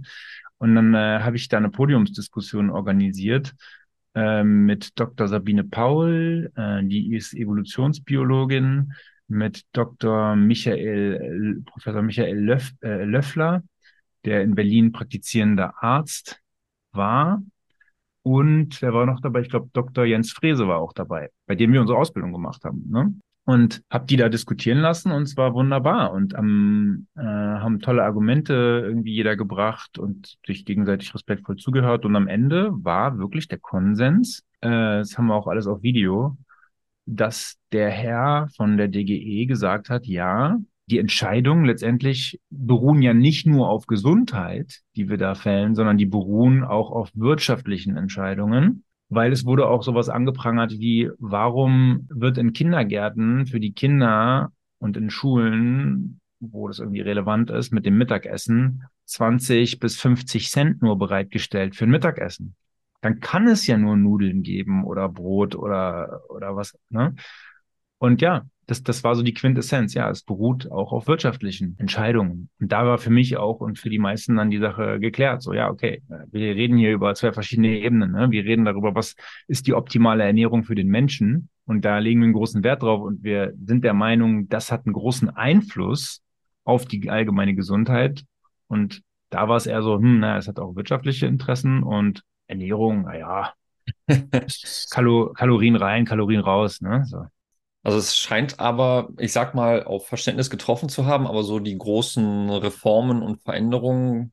Und 0.58 0.74
dann 0.74 0.92
äh, 0.94 1.20
habe 1.20 1.36
ich 1.36 1.48
da 1.48 1.58
eine 1.58 1.70
Podiumsdiskussion 1.70 2.70
organisiert 2.70 3.54
äh, 4.14 4.42
mit 4.42 4.98
Dr. 4.98 5.28
Sabine 5.28 5.62
Paul, 5.62 6.50
äh, 6.56 6.82
die 6.82 7.14
ist 7.14 7.34
Evolutionsbiologin, 7.34 8.92
mit 9.28 9.62
Dr. 9.72 10.34
Michael, 10.34 11.62
Professor 11.64 12.02
Michael 12.02 12.36
Löff, 12.36 12.72
äh, 12.82 13.04
Löffler, 13.04 13.62
der 14.24 14.42
in 14.42 14.56
Berlin 14.56 14.90
praktizierender 14.90 15.74
Arzt 15.80 16.40
war 16.90 17.40
und 18.22 18.80
wer 18.82 18.92
war 18.92 19.06
noch 19.06 19.20
dabei? 19.20 19.40
Ich 19.40 19.48
glaube, 19.48 19.70
Dr. 19.72 20.04
Jens 20.04 20.32
Frese 20.32 20.68
war 20.68 20.78
auch 20.78 20.92
dabei, 20.92 21.30
bei 21.46 21.54
dem 21.54 21.72
wir 21.72 21.80
unsere 21.80 21.98
Ausbildung 21.98 22.32
gemacht 22.32 22.64
haben. 22.64 22.84
Ne? 22.90 23.14
Und 23.44 23.82
habe 23.90 24.06
die 24.06 24.16
da 24.16 24.28
diskutieren 24.28 24.78
lassen 24.78 25.10
und 25.10 25.22
es 25.22 25.36
war 25.36 25.54
wunderbar. 25.54 26.12
Und 26.12 26.34
ähm, 26.34 27.06
äh, 27.16 27.22
haben 27.22 27.80
tolle 27.80 28.04
Argumente 28.04 28.82
irgendwie 28.84 29.14
jeder 29.14 29.36
gebracht 29.36 29.98
und 29.98 30.36
sich 30.46 30.64
gegenseitig 30.64 31.14
respektvoll 31.14 31.56
zugehört. 31.56 32.04
Und 32.04 32.14
am 32.14 32.28
Ende 32.28 32.70
war 32.72 33.18
wirklich 33.18 33.48
der 33.48 33.58
Konsens, 33.58 34.44
äh, 34.60 34.68
das 34.68 35.16
haben 35.16 35.26
wir 35.26 35.34
auch 35.34 35.46
alles 35.46 35.66
auf 35.66 35.82
Video, 35.82 36.36
dass 37.06 37.56
der 37.72 37.90
Herr 37.90 38.48
von 38.56 38.76
der 38.76 38.88
DGE 38.88 39.46
gesagt 39.46 39.88
hat, 39.88 40.06
ja, 40.06 40.58
die 40.90 40.98
Entscheidungen 40.98 41.64
letztendlich 41.64 42.40
beruhen 42.50 43.00
ja 43.00 43.14
nicht 43.14 43.46
nur 43.46 43.68
auf 43.68 43.86
Gesundheit, 43.86 44.80
die 44.96 45.08
wir 45.08 45.18
da 45.18 45.34
fällen, 45.34 45.74
sondern 45.74 45.98
die 45.98 46.06
beruhen 46.06 46.64
auch 46.64 46.90
auf 46.90 47.10
wirtschaftlichen 47.14 47.96
Entscheidungen. 47.96 48.84
Weil 49.08 49.32
es 49.32 49.44
wurde 49.44 49.66
auch 49.66 49.82
sowas 49.82 50.08
angeprangert 50.08 50.72
wie, 50.72 51.10
warum 51.18 52.06
wird 52.10 52.38
in 52.38 52.52
Kindergärten 52.52 53.46
für 53.46 53.58
die 53.58 53.72
Kinder 53.72 54.52
und 54.78 54.96
in 54.96 55.10
Schulen, 55.10 56.20
wo 56.38 56.68
das 56.68 56.78
irgendwie 56.78 57.00
relevant 57.00 57.50
ist, 57.50 57.72
mit 57.72 57.86
dem 57.86 57.98
Mittagessen 57.98 58.84
20 59.06 59.78
bis 59.80 60.00
50 60.00 60.50
Cent 60.50 60.82
nur 60.82 60.98
bereitgestellt 60.98 61.74
für 61.74 61.84
ein 61.84 61.90
Mittagessen? 61.90 62.54
Dann 63.00 63.20
kann 63.20 63.48
es 63.48 63.66
ja 63.66 63.78
nur 63.78 63.96
Nudeln 63.96 64.42
geben 64.42 64.84
oder 64.84 65.08
Brot 65.08 65.56
oder, 65.56 66.20
oder 66.28 66.54
was, 66.54 66.78
ne? 66.88 67.14
Und 67.98 68.22
ja, 68.22 68.46
das, 68.70 68.84
das 68.84 69.02
war 69.02 69.16
so 69.16 69.22
die 69.22 69.34
Quintessenz. 69.34 69.94
Ja, 69.94 70.08
es 70.08 70.22
beruht 70.22 70.70
auch 70.70 70.92
auf 70.92 71.08
wirtschaftlichen 71.08 71.76
Entscheidungen. 71.78 72.50
Und 72.60 72.70
da 72.70 72.86
war 72.86 72.98
für 72.98 73.10
mich 73.10 73.36
auch 73.36 73.60
und 73.60 73.78
für 73.78 73.90
die 73.90 73.98
meisten 73.98 74.36
dann 74.36 74.50
die 74.50 74.58
Sache 74.58 75.00
geklärt. 75.00 75.42
So, 75.42 75.52
ja, 75.52 75.68
okay, 75.68 76.02
wir 76.30 76.54
reden 76.54 76.78
hier 76.78 76.92
über 76.92 77.14
zwei 77.14 77.32
verschiedene 77.32 77.80
Ebenen. 77.80 78.12
Ne? 78.12 78.30
Wir 78.30 78.44
reden 78.44 78.64
darüber, 78.64 78.94
was 78.94 79.16
ist 79.48 79.66
die 79.66 79.74
optimale 79.74 80.22
Ernährung 80.22 80.62
für 80.62 80.76
den 80.76 80.86
Menschen. 80.86 81.48
Und 81.66 81.84
da 81.84 81.98
legen 81.98 82.20
wir 82.20 82.26
einen 82.26 82.34
großen 82.34 82.62
Wert 82.62 82.82
drauf. 82.82 83.02
Und 83.02 83.24
wir 83.24 83.52
sind 83.64 83.82
der 83.82 83.94
Meinung, 83.94 84.48
das 84.48 84.70
hat 84.70 84.86
einen 84.86 84.94
großen 84.94 85.30
Einfluss 85.30 86.22
auf 86.62 86.86
die 86.86 87.10
allgemeine 87.10 87.54
Gesundheit. 87.54 88.24
Und 88.68 89.02
da 89.30 89.48
war 89.48 89.56
es 89.56 89.66
eher 89.66 89.82
so, 89.82 89.96
hm, 89.96 90.20
naja, 90.20 90.38
es 90.38 90.46
hat 90.46 90.60
auch 90.60 90.76
wirtschaftliche 90.76 91.26
Interessen 91.26 91.82
und 91.82 92.22
Ernährung, 92.46 93.02
naja, 93.02 93.52
Kalo 94.90 95.32
Kalorien 95.32 95.74
rein, 95.74 96.04
Kalorien 96.04 96.40
raus, 96.40 96.80
ne? 96.80 97.04
So. 97.04 97.24
Also 97.82 97.98
es 97.98 98.16
scheint 98.16 98.60
aber, 98.60 99.08
ich 99.18 99.32
sag 99.32 99.54
mal, 99.54 99.84
auf 99.84 100.06
Verständnis 100.06 100.50
getroffen 100.50 100.88
zu 100.88 101.06
haben, 101.06 101.26
aber 101.26 101.42
so 101.42 101.58
die 101.60 101.78
großen 101.78 102.50
Reformen 102.50 103.22
und 103.22 103.42
Veränderungen 103.42 104.32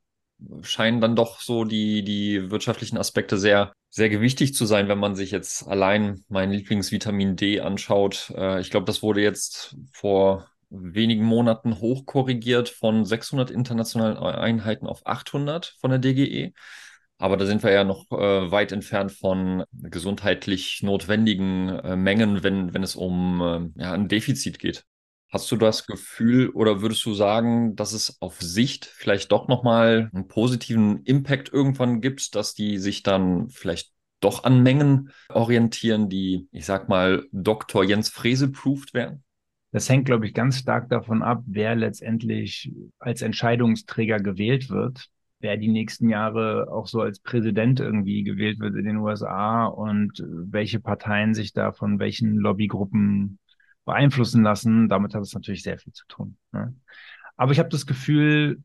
scheinen 0.62 1.02
dann 1.02 1.16
doch 1.16 1.40
so 1.40 1.64
die, 1.64 2.04
die 2.04 2.52
wirtschaftlichen 2.52 2.98
Aspekte 2.98 3.38
sehr, 3.38 3.74
sehr 3.90 4.10
gewichtig 4.10 4.54
zu 4.54 4.66
sein, 4.66 4.88
wenn 4.88 5.00
man 5.00 5.16
sich 5.16 5.32
jetzt 5.32 5.68
allein 5.68 6.24
mein 6.28 6.52
Lieblingsvitamin 6.52 7.36
D 7.36 7.62
anschaut. 7.62 8.32
Äh, 8.36 8.60
ich 8.62 8.70
glaube, 8.70 8.86
das 8.86 9.02
wurde 9.02 9.22
jetzt 9.22 9.76
vor 9.94 10.48
wenigen 10.70 11.24
Monaten 11.24 11.80
hochkorrigiert 11.80 12.70
von 12.70 13.06
600 13.06 13.50
internationalen 13.50 14.18
Einheiten 14.18 14.86
auf 14.86 15.06
800 15.06 15.76
von 15.80 15.90
der 15.90 16.00
DGE. 16.00 16.54
Aber 17.20 17.36
da 17.38 17.46
sind 17.46 17.64
wir 17.64 17.72
ja 17.72 17.84
noch 17.84 18.06
äh, 18.12 18.52
weit 18.52 18.72
entfernt 18.72 19.12
von 19.12 19.64
gesundheitlich 19.72 20.84
notwendigen 20.84 21.70
äh, 21.70 21.96
Mengen, 21.96 22.44
wenn, 22.44 22.74
wenn 22.74 22.84
es 22.84 22.96
um 22.96 23.74
äh, 23.76 23.82
ja, 23.82 23.94
ein 23.94 24.08
Defizit 24.08 24.60
geht. 24.60 24.86
Hast 25.30 25.52
du 25.52 25.58
das 25.58 25.88
Gefühl 25.88 26.50
oder 26.50 26.82
würdest 26.82 27.06
du 27.06 27.14
sagen, 27.14 27.76
dass 27.76 27.92
es 27.92 28.22
auf 28.22 28.40
Sicht 28.40 28.86
vielleicht 28.86 29.32
doch 29.32 29.48
nochmal 29.48 30.10
einen 30.14 30.28
positiven 30.28 31.04
Impact 31.04 31.52
irgendwann 31.52 32.02
gibt, 32.02 32.36
dass 32.36 32.54
die 32.54 32.78
sich 32.78 33.04
dann 33.04 33.50
vielleicht 33.50 33.92
doch 34.20 34.44
an 34.46 34.64
Mengen 34.64 35.12
orientieren, 35.30 36.10
die, 36.10 36.48
ich 36.52 36.66
sag 36.66 36.88
mal, 36.88 37.26
Dr. 37.32 37.84
Jens 37.84 38.10
Frese-proofed 38.10 38.94
wären? 38.94 39.24
Das 39.72 39.90
hängt, 39.90 40.06
glaube 40.06 40.26
ich, 40.26 40.34
ganz 40.34 40.60
stark 40.60 40.90
davon 40.90 41.22
ab, 41.22 41.44
wer 41.46 41.76
letztendlich 41.76 42.72
als 42.98 43.22
Entscheidungsträger 43.22 44.20
gewählt 44.20 44.70
wird, 44.70 45.10
wer 45.40 45.58
die 45.58 45.68
nächsten 45.68 46.10
Jahre 46.10 46.68
auch 46.72 46.88
so 46.88 47.02
als 47.02 47.20
Präsident 47.20 47.80
irgendwie 47.80 48.24
gewählt 48.24 48.60
wird 48.60 48.76
in 48.76 48.86
den 48.86 48.98
USA 48.98 49.66
und 49.66 50.24
welche 50.28 50.80
Parteien 50.80 51.34
sich 51.34 51.54
da 51.54 51.72
von 51.72 52.00
welchen 52.00 52.38
Lobbygruppen 52.38 53.40
beeinflussen 53.86 54.44
lassen. 54.44 54.90
Damit 54.90 55.14
hat 55.14 55.22
es 55.22 55.34
natürlich 55.34 55.64
sehr 55.64 55.78
viel 55.78 55.94
zu 55.94 56.06
tun. 56.08 56.38
Ne? 56.52 56.76
Aber 57.36 57.52
ich 57.52 57.60
habe 57.60 57.70
das 57.70 57.86
Gefühl, 57.86 58.64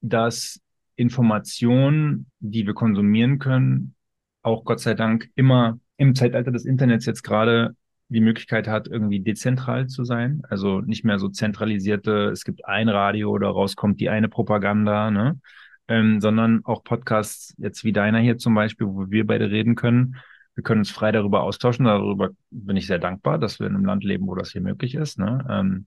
dass 0.00 0.60
Informationen, 0.96 2.30
die 2.40 2.66
wir 2.66 2.74
konsumieren 2.74 3.38
können, 3.38 3.94
auch 4.42 4.64
Gott 4.64 4.80
sei 4.80 4.94
Dank 4.94 5.30
immer 5.36 5.78
im 5.96 6.14
Zeitalter 6.14 6.50
des 6.50 6.64
Internets 6.64 7.06
jetzt 7.06 7.22
gerade 7.22 7.76
die 8.08 8.20
Möglichkeit 8.20 8.66
hat, 8.66 8.88
irgendwie 8.88 9.20
dezentral 9.20 9.86
zu 9.86 10.04
sein. 10.04 10.42
Also 10.48 10.80
nicht 10.80 11.04
mehr 11.04 11.18
so 11.18 11.28
zentralisierte, 11.28 12.30
es 12.30 12.44
gibt 12.44 12.64
ein 12.64 12.88
Radio, 12.88 13.30
oder 13.30 13.48
rauskommt 13.48 14.00
die 14.00 14.08
eine 14.08 14.28
Propaganda, 14.28 15.10
ne? 15.10 15.38
Ähm, 15.88 16.20
sondern 16.20 16.64
auch 16.64 16.84
Podcasts, 16.84 17.54
jetzt 17.58 17.82
wie 17.82 17.92
deiner 17.92 18.18
hier 18.18 18.36
zum 18.36 18.54
Beispiel, 18.54 18.86
wo 18.86 19.10
wir 19.10 19.26
beide 19.26 19.50
reden 19.50 19.74
können. 19.74 20.16
Wir 20.54 20.62
können 20.62 20.80
uns 20.80 20.90
frei 20.90 21.12
darüber 21.12 21.42
austauschen. 21.42 21.86
Darüber 21.86 22.30
bin 22.50 22.76
ich 22.76 22.86
sehr 22.86 22.98
dankbar, 22.98 23.38
dass 23.38 23.58
wir 23.58 23.66
in 23.66 23.74
einem 23.74 23.84
Land 23.84 24.04
leben, 24.04 24.26
wo 24.26 24.34
das 24.34 24.52
hier 24.52 24.60
möglich 24.60 24.94
ist. 24.94 25.18
Ne? 25.18 25.46
Ähm, 25.48 25.86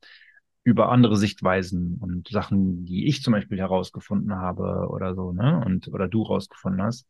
über 0.63 0.91
andere 0.91 1.17
Sichtweisen 1.17 1.97
und 1.99 2.27
Sachen, 2.29 2.85
die 2.85 3.07
ich 3.07 3.23
zum 3.23 3.33
Beispiel 3.33 3.57
herausgefunden 3.57 4.35
habe 4.35 4.87
oder 4.89 5.15
so, 5.15 5.31
ne? 5.31 5.61
Und 5.65 5.87
oder 5.87 6.07
du 6.07 6.21
rausgefunden 6.21 6.81
hast. 6.83 7.07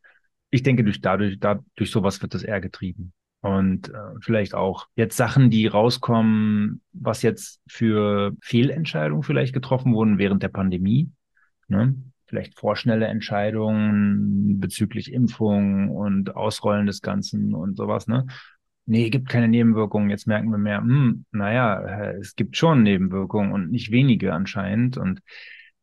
Ich 0.50 0.62
denke, 0.62 0.84
durch 0.84 1.00
dadurch, 1.00 1.38
da, 1.38 1.60
durch 1.76 1.90
sowas 1.90 2.20
wird 2.22 2.34
das 2.34 2.42
eher 2.42 2.60
getrieben. 2.60 3.12
Und 3.40 3.88
äh, 3.88 4.14
vielleicht 4.20 4.54
auch 4.54 4.86
jetzt 4.94 5.16
Sachen, 5.16 5.50
die 5.50 5.66
rauskommen, 5.66 6.80
was 6.92 7.22
jetzt 7.22 7.60
für 7.66 8.32
Fehlentscheidungen 8.40 9.22
vielleicht 9.22 9.52
getroffen 9.52 9.94
wurden 9.94 10.18
während 10.18 10.42
der 10.42 10.48
Pandemie. 10.48 11.10
Ne? 11.68 11.94
Vielleicht 12.32 12.58
vorschnelle 12.58 13.08
Entscheidungen 13.08 14.58
bezüglich 14.58 15.12
Impfung 15.12 15.90
und 15.90 16.34
Ausrollen 16.34 16.86
des 16.86 17.02
Ganzen 17.02 17.54
und 17.54 17.76
sowas. 17.76 18.08
Ne? 18.08 18.26
Nee, 18.86 19.10
gibt 19.10 19.28
keine 19.28 19.48
Nebenwirkungen. 19.48 20.08
Jetzt 20.08 20.26
merken 20.26 20.50
wir 20.50 20.56
mehr, 20.56 20.78
hm, 20.78 21.26
naja, 21.30 22.12
es 22.12 22.34
gibt 22.34 22.56
schon 22.56 22.84
Nebenwirkungen 22.84 23.52
und 23.52 23.70
nicht 23.70 23.90
wenige 23.90 24.32
anscheinend. 24.32 24.96
Und 24.96 25.20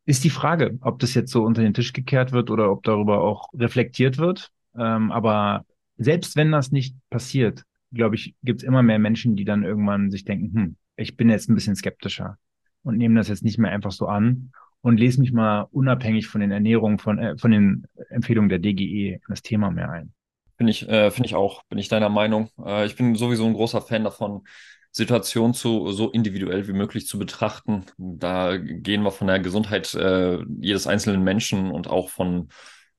ist 0.07 0.23
die 0.23 0.31
Frage, 0.31 0.79
ob 0.81 0.97
das 0.97 1.13
jetzt 1.13 1.31
so 1.31 1.43
unter 1.43 1.61
den 1.61 1.75
Tisch 1.75 1.93
gekehrt 1.93 2.31
wird 2.31 2.49
oder 2.49 2.71
ob 2.71 2.81
darüber 2.81 3.21
auch 3.21 3.49
reflektiert 3.53 4.17
wird. 4.17 4.49
Ähm, 4.75 5.11
aber 5.11 5.65
selbst 5.97 6.35
wenn 6.35 6.51
das 6.51 6.71
nicht 6.71 6.95
passiert, 7.11 7.61
glaube 7.91 8.15
ich, 8.15 8.33
gibt 8.41 8.61
es 8.61 8.67
immer 8.67 8.81
mehr 8.81 8.97
Menschen, 8.97 9.35
die 9.35 9.45
dann 9.45 9.63
irgendwann 9.63 10.09
sich 10.09 10.25
denken, 10.25 10.51
hm, 10.55 10.75
ich 10.95 11.15
bin 11.15 11.29
jetzt 11.29 11.47
ein 11.47 11.53
bisschen 11.53 11.75
skeptischer 11.75 12.39
und 12.81 12.97
nehmen 12.97 13.13
das 13.13 13.27
jetzt 13.27 13.43
nicht 13.43 13.59
mehr 13.59 13.69
einfach 13.69 13.91
so 13.91 14.07
an 14.07 14.51
und 14.81 14.97
lese 14.97 15.19
mich 15.19 15.31
mal 15.31 15.67
unabhängig 15.71 16.27
von 16.27 16.41
den 16.41 16.51
Ernährungen, 16.51 16.99
von, 16.99 17.19
äh, 17.19 17.37
von 17.37 17.51
den 17.51 17.87
Empfehlungen 18.09 18.49
der 18.49 18.59
DGE 18.59 19.13
in 19.13 19.21
das 19.27 19.41
Thema 19.41 19.71
mehr 19.71 19.89
ein. 19.89 20.13
Finde 20.57 20.71
ich, 20.71 20.87
äh, 20.89 21.11
finde 21.11 21.27
ich 21.27 21.35
auch, 21.35 21.63
bin 21.69 21.79
ich 21.79 21.87
deiner 21.87 22.09
Meinung. 22.09 22.49
Äh, 22.63 22.85
ich 22.85 22.95
bin 22.95 23.15
sowieso 23.15 23.45
ein 23.45 23.53
großer 23.53 23.81
Fan 23.81 24.03
davon, 24.03 24.43
Situationen 24.91 25.53
so 25.53 26.09
individuell 26.11 26.67
wie 26.67 26.73
möglich 26.73 27.05
zu 27.05 27.19
betrachten. 27.19 27.85
Da 27.97 28.57
gehen 28.57 29.03
wir 29.03 29.11
von 29.11 29.27
der 29.27 29.39
Gesundheit 29.39 29.93
äh, 29.93 30.39
jedes 30.59 30.87
einzelnen 30.87 31.23
Menschen 31.23 31.69
und 31.71 31.87
auch 31.87 32.09
von 32.09 32.49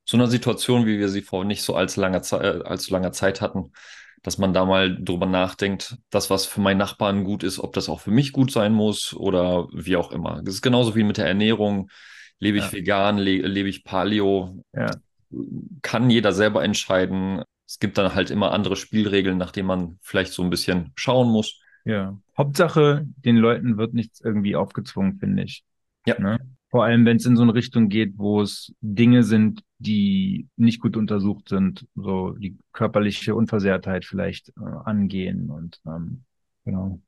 so 0.05 0.17
einer 0.17 0.29
Situation, 0.29 0.87
wie 0.87 0.99
wir 0.99 1.09
sie 1.09 1.23
vor 1.23 1.45
nicht 1.45 1.63
so 1.63 1.75
allzu 1.75 2.01
langer, 2.01 2.23
Ze 2.23 2.37
äh, 2.37 2.63
allzu 2.65 2.93
langer 2.93 3.13
Zeit 3.13 3.41
hatten, 3.41 3.73
dass 4.23 4.39
man 4.39 4.53
da 4.53 4.65
mal 4.65 4.97
drüber 5.03 5.27
nachdenkt, 5.27 5.97
das, 6.11 6.31
was 6.31 6.47
für 6.47 6.61
meinen 6.61 6.79
Nachbarn 6.79 7.25
gut 7.25 7.43
ist, 7.43 7.59
ob 7.59 7.73
das 7.73 7.89
auch 7.89 8.01
für 8.01 8.11
mich 8.11 8.33
gut 8.33 8.53
sein 8.53 8.73
muss 8.73 9.15
oder 9.15 9.69
wie 9.73 9.97
auch 9.97 10.13
immer. 10.13 10.43
Das 10.43 10.55
ist 10.55 10.63
genauso 10.63 10.95
wie 10.95 11.05
mit 11.05 11.17
der 11.17 11.27
Ernährung. 11.27 11.91
Lebe 12.39 12.59
ich 12.59 12.65
ja. 12.65 12.73
vegan, 12.73 13.19
le 13.19 13.47
lebe 13.47 13.69
ich 13.69 13.85
Paleo? 13.85 14.63
Ja. 14.75 14.91
Kann 15.83 16.11
jeder 16.11 16.33
selber 16.33 16.65
entscheiden 16.65 17.43
es 17.71 17.79
gibt 17.79 17.99
dann 17.99 18.17
halt 18.17 18.33
immer 18.33 18.51
andere 18.51 18.75
Spielregeln, 18.75 19.39
nach 19.39 19.53
denen 19.53 19.69
man 19.69 19.99
vielleicht 20.03 20.33
so 20.33 20.43
ein 20.43 20.51
bisschen 20.51 20.91
schauen 20.97 21.29
muss. 21.29 21.61
Ja. 21.85 22.19
Hauptsache, 22.37 23.07
den 23.25 23.37
Leuten 23.37 23.79
wird 23.79 23.95
nichts 23.95 24.21
irgendwie 24.21 24.57
aufgezwungen, 24.57 25.21
finde 25.21 25.45
ich. 25.45 25.63
Ja. 26.05 26.19
Ne? 26.19 26.41
Vor 26.69 26.85
allem, 26.85 27.07
wenn 27.07 27.19
es 27.19 27.27
in 27.27 27.37
so 27.37 27.45
eine 27.45 27.55
Richtung 27.55 27.89
geht, 27.89 28.15
wo 28.17 28.43
es 28.43 28.75
Dinge 28.81 29.23
sind, 29.23 29.63
die 29.81 30.47
nicht 30.57 30.81
gut 30.81 30.97
untersucht 30.97 31.49
sind, 31.49 31.87
so 31.95 32.33
die 32.33 32.59
körperliche 32.73 33.35
Unversehrtheit 33.35 34.05
vielleicht 34.05 34.51
äh, 34.51 34.63
angehen 34.85 35.51
und 35.51 35.81
ähm, 35.87 36.25
genau. 36.65 37.01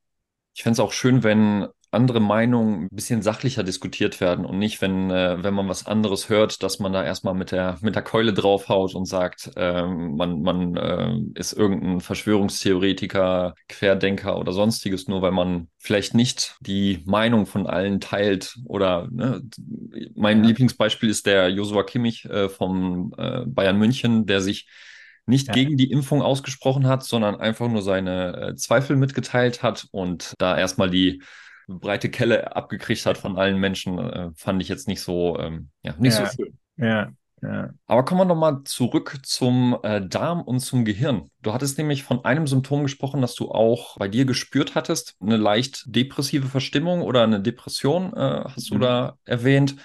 Ich 0.55 0.63
fände 0.63 0.75
es 0.75 0.81
auch 0.81 0.93
schön, 0.93 1.23
wenn 1.23 1.69
andere 1.93 2.21
Meinungen 2.21 2.85
ein 2.85 2.89
bisschen 2.91 3.21
sachlicher 3.21 3.63
diskutiert 3.63 4.21
werden 4.21 4.47
und 4.47 4.59
nicht, 4.59 4.81
wenn, 4.81 5.11
äh, 5.11 5.43
wenn 5.43 5.53
man 5.53 5.69
was 5.69 5.87
anderes 5.87 6.31
hört, 6.31 6.63
dass 6.63 6.79
man 6.79 6.93
da 6.93 7.05
erstmal 7.05 7.35
mit 7.35 7.53
der, 7.53 7.79
mit 7.83 7.95
der 7.95 8.03
Keule 8.03 8.33
draufhaut 8.33 8.95
und 8.95 9.05
sagt, 9.05 9.51
äh, 9.57 9.87
man, 9.87 10.41
man 10.41 10.77
äh, 10.77 11.15
ist 11.35 11.53
irgendein 11.53 12.01
Verschwörungstheoretiker, 12.01 13.55
Querdenker 13.69 14.39
oder 14.39 14.53
sonstiges, 14.53 15.07
nur 15.07 15.21
weil 15.21 15.33
man 15.33 15.69
vielleicht 15.79 16.15
nicht 16.15 16.57
die 16.61 17.03
Meinung 17.05 17.45
von 17.45 17.67
allen 17.67 18.01
teilt. 18.01 18.57
Oder 18.65 19.09
ne, 19.11 19.43
mein 20.15 20.43
ja. 20.43 20.49
Lieblingsbeispiel 20.49 21.11
ist 21.11 21.27
der 21.27 21.51
Josua 21.51 21.83
Kimmich 21.83 22.25
äh, 22.25 22.49
vom 22.49 23.13
äh, 23.19 23.45
Bayern 23.45 23.79
München, 23.79 24.25
der 24.25 24.41
sich 24.41 24.67
nicht 25.27 25.49
ja. 25.49 25.53
gegen 25.53 25.77
die 25.77 25.91
Impfung 25.91 26.23
ausgesprochen 26.23 26.87
hat, 26.87 27.05
sondern 27.05 27.37
einfach 27.37 27.69
nur 27.69 27.83
seine 27.83 28.37
äh, 28.37 28.55
Zweifel 28.57 28.97
mitgeteilt 28.97 29.63
hat 29.63 29.87
und 29.93 30.33
da 30.39 30.57
erstmal 30.57 30.91
die 30.91 31.23
breite 31.69 32.11
Kelle 32.11 32.55
abgekriegt 32.55 33.07
hat 33.07 33.19
von 33.19 33.37
allen 33.37 33.59
Menschen, 33.59 33.99
äh, 33.99 34.31
fand 34.35 34.63
ich 34.63 34.69
jetzt 34.69 34.89
nicht 34.89 35.01
so, 35.01 35.39
ähm, 35.39 35.71
ja, 35.83 35.95
nicht 35.99 36.19
ja. 36.19 36.27
so 36.27 36.33
schön. 36.37 36.59
Ja, 36.77 37.11
ja. 37.43 37.71
Aber 37.87 38.05
kommen 38.05 38.21
wir 38.21 38.25
nochmal 38.25 38.63
zurück 38.65 39.19
zum 39.25 39.77
äh, 39.83 40.07
Darm 40.07 40.43
und 40.43 40.61
zum 40.61 40.85
Gehirn. 40.85 41.31
Du 41.43 41.53
hattest 41.53 41.77
nämlich 41.77 42.05
von 42.05 42.25
einem 42.25 42.47
Symptom 42.47 42.85
gesprochen, 42.85 43.21
das 43.21 43.35
du 43.35 43.51
auch 43.51 43.97
bei 43.99 44.07
dir 44.07 44.25
gespürt 44.25 44.75
hattest, 44.77 45.17
eine 45.21 45.37
leicht 45.37 45.85
depressive 45.87 46.47
Verstimmung 46.47 47.03
oder 47.03 47.25
eine 47.25 47.41
Depression, 47.41 48.13
äh, 48.15 48.45
hast 48.45 48.71
mhm. 48.71 48.75
du 48.75 48.81
da 48.81 49.19
erwähnt. 49.25 49.77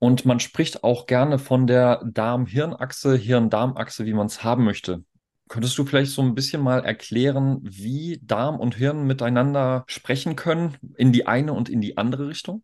Und 0.00 0.24
man 0.24 0.40
spricht 0.40 0.84
auch 0.84 1.06
gerne 1.06 1.38
von 1.38 1.66
der 1.66 2.02
Darm-Hirn-Achse, 2.04 3.16
Hirn-Darm-Achse, 3.16 4.04
wie 4.04 4.14
man 4.14 4.26
es 4.26 4.44
haben 4.44 4.64
möchte. 4.64 5.04
Könntest 5.48 5.78
du 5.78 5.84
vielleicht 5.84 6.12
so 6.12 6.22
ein 6.22 6.34
bisschen 6.34 6.62
mal 6.62 6.84
erklären, 6.84 7.58
wie 7.62 8.20
Darm 8.22 8.60
und 8.60 8.76
Hirn 8.76 9.06
miteinander 9.06 9.84
sprechen 9.86 10.36
können, 10.36 10.76
in 10.96 11.12
die 11.12 11.26
eine 11.26 11.52
und 11.52 11.68
in 11.68 11.80
die 11.80 11.96
andere 11.96 12.28
Richtung? 12.28 12.62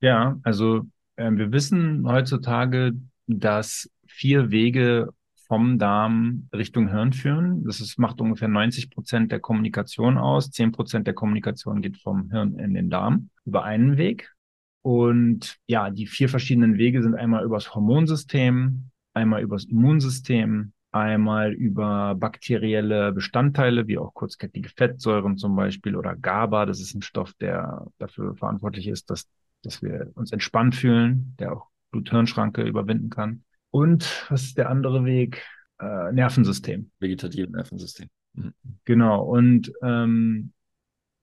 Ja, 0.00 0.38
also 0.42 0.82
äh, 1.16 1.30
wir 1.32 1.52
wissen 1.52 2.06
heutzutage, 2.06 2.92
dass 3.26 3.90
vier 4.06 4.50
Wege 4.50 5.08
vom 5.46 5.78
Darm 5.78 6.48
Richtung 6.52 6.88
Hirn 6.88 7.12
führen. 7.12 7.64
Das 7.64 7.80
ist, 7.80 7.98
macht 7.98 8.20
ungefähr 8.20 8.48
90 8.48 8.90
Prozent 8.90 9.32
der 9.32 9.40
Kommunikation 9.40 10.18
aus. 10.18 10.50
10 10.50 10.72
Prozent 10.72 11.06
der 11.06 11.14
Kommunikation 11.14 11.82
geht 11.82 11.98
vom 11.98 12.30
Hirn 12.30 12.58
in 12.58 12.74
den 12.74 12.90
Darm 12.90 13.30
über 13.44 13.64
einen 13.64 13.96
Weg. 13.96 14.34
Und 14.82 15.56
ja, 15.66 15.90
die 15.90 16.06
vier 16.06 16.28
verschiedenen 16.28 16.78
Wege 16.78 17.02
sind 17.02 17.14
einmal 17.14 17.44
übers 17.44 17.74
Hormonsystem, 17.74 18.90
einmal 19.14 19.42
übers 19.42 19.64
Immunsystem, 19.64 20.72
einmal 21.00 21.52
über 21.52 22.14
bakterielle 22.14 23.12
Bestandteile, 23.12 23.86
wie 23.86 23.98
auch 23.98 24.14
kurzkettige 24.14 24.68
Fettsäuren 24.68 25.36
zum 25.36 25.56
Beispiel 25.56 25.96
oder 25.96 26.16
GABA. 26.16 26.66
Das 26.66 26.80
ist 26.80 26.94
ein 26.94 27.02
Stoff, 27.02 27.32
der 27.34 27.86
dafür 27.98 28.34
verantwortlich 28.34 28.88
ist, 28.88 29.10
dass, 29.10 29.28
dass 29.62 29.82
wir 29.82 30.10
uns 30.14 30.32
entspannt 30.32 30.74
fühlen, 30.74 31.34
der 31.38 31.52
auch 31.52 31.68
Blut-Hirn-Schranke 31.90 32.62
überwinden 32.62 33.10
kann. 33.10 33.44
Und 33.70 34.26
was 34.30 34.44
ist 34.44 34.58
der 34.58 34.70
andere 34.70 35.04
Weg? 35.04 35.44
Äh, 35.80 36.12
Nervensystem. 36.12 36.90
Vegetative 36.98 37.50
Nervensystem. 37.50 38.08
Mhm. 38.34 38.54
Genau. 38.84 39.22
Und 39.22 39.72
ähm, 39.82 40.52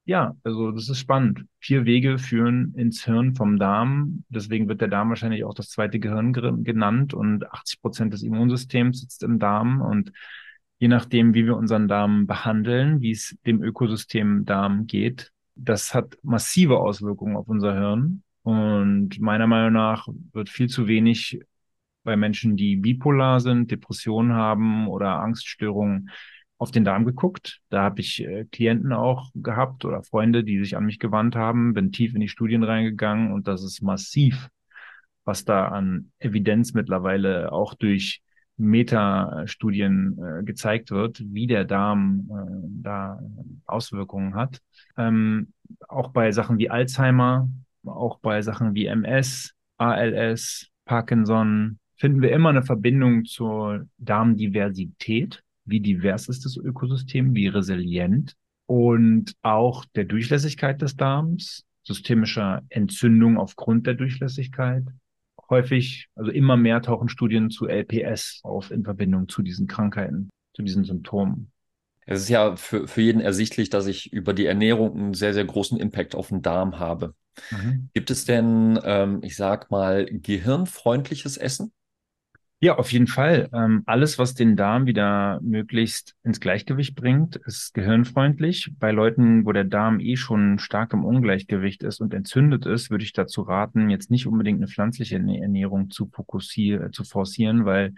ja, 0.05 0.35
also 0.43 0.71
das 0.71 0.89
ist 0.89 0.99
spannend. 0.99 1.45
Vier 1.59 1.85
Wege 1.85 2.17
führen 2.17 2.73
ins 2.75 3.05
Hirn 3.05 3.35
vom 3.35 3.57
Darm. 3.57 4.25
Deswegen 4.29 4.67
wird 4.67 4.81
der 4.81 4.89
Darm 4.89 5.09
wahrscheinlich 5.09 5.45
auch 5.45 5.53
das 5.53 5.69
zweite 5.69 5.99
Gehirn 5.99 6.33
genannt 6.63 7.13
und 7.13 7.49
80 7.49 7.81
Prozent 7.81 8.13
des 8.13 8.23
Immunsystems 8.23 9.01
sitzt 9.01 9.23
im 9.23 9.39
Darm. 9.39 9.81
Und 9.81 10.11
je 10.77 10.89
nachdem, 10.89 11.33
wie 11.33 11.45
wir 11.45 11.55
unseren 11.55 11.87
Darm 11.87 12.27
behandeln, 12.27 12.99
wie 13.01 13.11
es 13.11 13.37
dem 13.45 13.63
Ökosystem 13.63 14.43
Darm 14.43 14.87
geht, 14.87 15.31
das 15.55 15.93
hat 15.93 16.17
massive 16.21 16.79
Auswirkungen 16.79 17.37
auf 17.37 17.47
unser 17.47 17.73
Hirn. 17.73 18.23
Und 18.41 19.21
meiner 19.21 19.47
Meinung 19.47 19.71
nach 19.71 20.09
wird 20.33 20.49
viel 20.49 20.67
zu 20.67 20.87
wenig 20.87 21.39
bei 22.03 22.17
Menschen, 22.17 22.57
die 22.57 22.75
bipolar 22.75 23.39
sind, 23.39 23.71
Depressionen 23.71 24.33
haben 24.33 24.89
oder 24.89 25.21
Angststörungen 25.21 26.09
auf 26.57 26.71
den 26.71 26.85
Darm 26.85 27.05
geguckt. 27.05 27.59
Da 27.69 27.83
habe 27.83 28.01
ich 28.01 28.23
äh, 28.23 28.45
Klienten 28.45 28.93
auch 28.93 29.31
gehabt 29.35 29.85
oder 29.85 30.03
Freunde, 30.03 30.43
die 30.43 30.59
sich 30.59 30.77
an 30.77 30.85
mich 30.85 30.99
gewandt 30.99 31.35
haben, 31.35 31.73
bin 31.73 31.91
tief 31.91 32.13
in 32.13 32.21
die 32.21 32.29
Studien 32.29 32.63
reingegangen 32.63 33.31
und 33.31 33.47
das 33.47 33.63
ist 33.63 33.81
massiv, 33.81 34.49
was 35.25 35.45
da 35.45 35.67
an 35.67 36.11
Evidenz 36.19 36.73
mittlerweile 36.73 37.51
auch 37.51 37.73
durch 37.73 38.21
Metastudien 38.57 40.17
äh, 40.19 40.43
gezeigt 40.43 40.91
wird, 40.91 41.21
wie 41.25 41.47
der 41.47 41.65
Darm 41.65 42.29
äh, 42.29 42.67
da 42.83 43.19
Auswirkungen 43.65 44.35
hat. 44.35 44.61
Ähm, 44.97 45.53
auch 45.87 46.09
bei 46.09 46.31
Sachen 46.31 46.57
wie 46.59 46.69
Alzheimer, 46.69 47.49
auch 47.85 48.19
bei 48.19 48.41
Sachen 48.41 48.75
wie 48.75 48.85
MS, 48.85 49.53
ALS, 49.77 50.67
Parkinson, 50.85 51.79
finden 51.95 52.21
wir 52.21 52.31
immer 52.31 52.49
eine 52.49 52.63
Verbindung 52.63 53.25
zur 53.25 53.87
Darmdiversität. 53.97 55.43
Wie 55.65 55.79
divers 55.79 56.27
ist 56.27 56.45
das 56.45 56.57
Ökosystem, 56.57 57.33
wie 57.33 57.47
resilient 57.47 58.35
und 58.65 59.35
auch 59.41 59.85
der 59.95 60.05
Durchlässigkeit 60.05 60.81
des 60.81 60.95
Darms, 60.95 61.63
systemischer 61.83 62.61
Entzündung 62.69 63.37
aufgrund 63.37 63.87
der 63.87 63.93
Durchlässigkeit. 63.93 64.83
Häufig, 65.49 66.07
also 66.15 66.31
immer 66.31 66.57
mehr 66.57 66.81
tauchen 66.81 67.09
Studien 67.09 67.49
zu 67.49 67.67
LPS 67.67 68.39
auf 68.43 68.71
in 68.71 68.83
Verbindung 68.83 69.27
zu 69.27 69.41
diesen 69.41 69.67
Krankheiten, 69.67 70.29
zu 70.53 70.63
diesen 70.63 70.85
Symptomen. 70.85 71.51
Es 72.05 72.21
ist 72.21 72.29
ja 72.29 72.55
für, 72.55 72.87
für 72.87 73.01
jeden 73.01 73.21
ersichtlich, 73.21 73.69
dass 73.69 73.87
ich 73.87 74.11
über 74.11 74.33
die 74.33 74.45
Ernährung 74.45 74.97
einen 74.97 75.13
sehr, 75.13 75.33
sehr 75.33 75.45
großen 75.45 75.79
Impact 75.79 76.15
auf 76.15 76.29
den 76.29 76.41
Darm 76.41 76.79
habe. 76.79 77.13
Mhm. 77.51 77.89
Gibt 77.93 78.11
es 78.11 78.25
denn, 78.25 78.79
ähm, 78.83 79.19
ich 79.23 79.35
sag 79.35 79.71
mal, 79.71 80.05
gehirnfreundliches 80.05 81.37
Essen? 81.37 81.71
Ja, 82.63 82.77
auf 82.77 82.93
jeden 82.93 83.07
Fall. 83.07 83.49
Ähm, 83.51 83.83
alles, 83.87 84.17
was 84.19 84.35
den 84.35 84.55
Darm 84.55 84.85
wieder 84.85 85.41
möglichst 85.41 86.15
ins 86.23 86.39
Gleichgewicht 86.39 86.95
bringt, 86.95 87.35
ist 87.35 87.73
gehirnfreundlich. 87.73 88.71
Bei 88.79 88.91
Leuten, 88.91 89.45
wo 89.45 89.51
der 89.51 89.65
Darm 89.65 89.99
eh 89.99 90.15
schon 90.15 90.59
stark 90.59 90.93
im 90.93 91.03
Ungleichgewicht 91.03 91.83
ist 91.83 91.99
und 91.99 92.13
entzündet 92.13 92.65
ist, 92.65 92.89
würde 92.89 93.03
ich 93.03 93.11
dazu 93.11 93.41
raten, 93.41 93.89
jetzt 93.89 94.09
nicht 94.09 94.27
unbedingt 94.27 94.59
eine 94.59 94.69
pflanzliche 94.69 95.17
Ernährung 95.17 95.89
zu 95.89 96.07
fokussieren, 96.07 96.93
zu 96.93 97.03
forcieren, 97.03 97.65
weil 97.65 97.95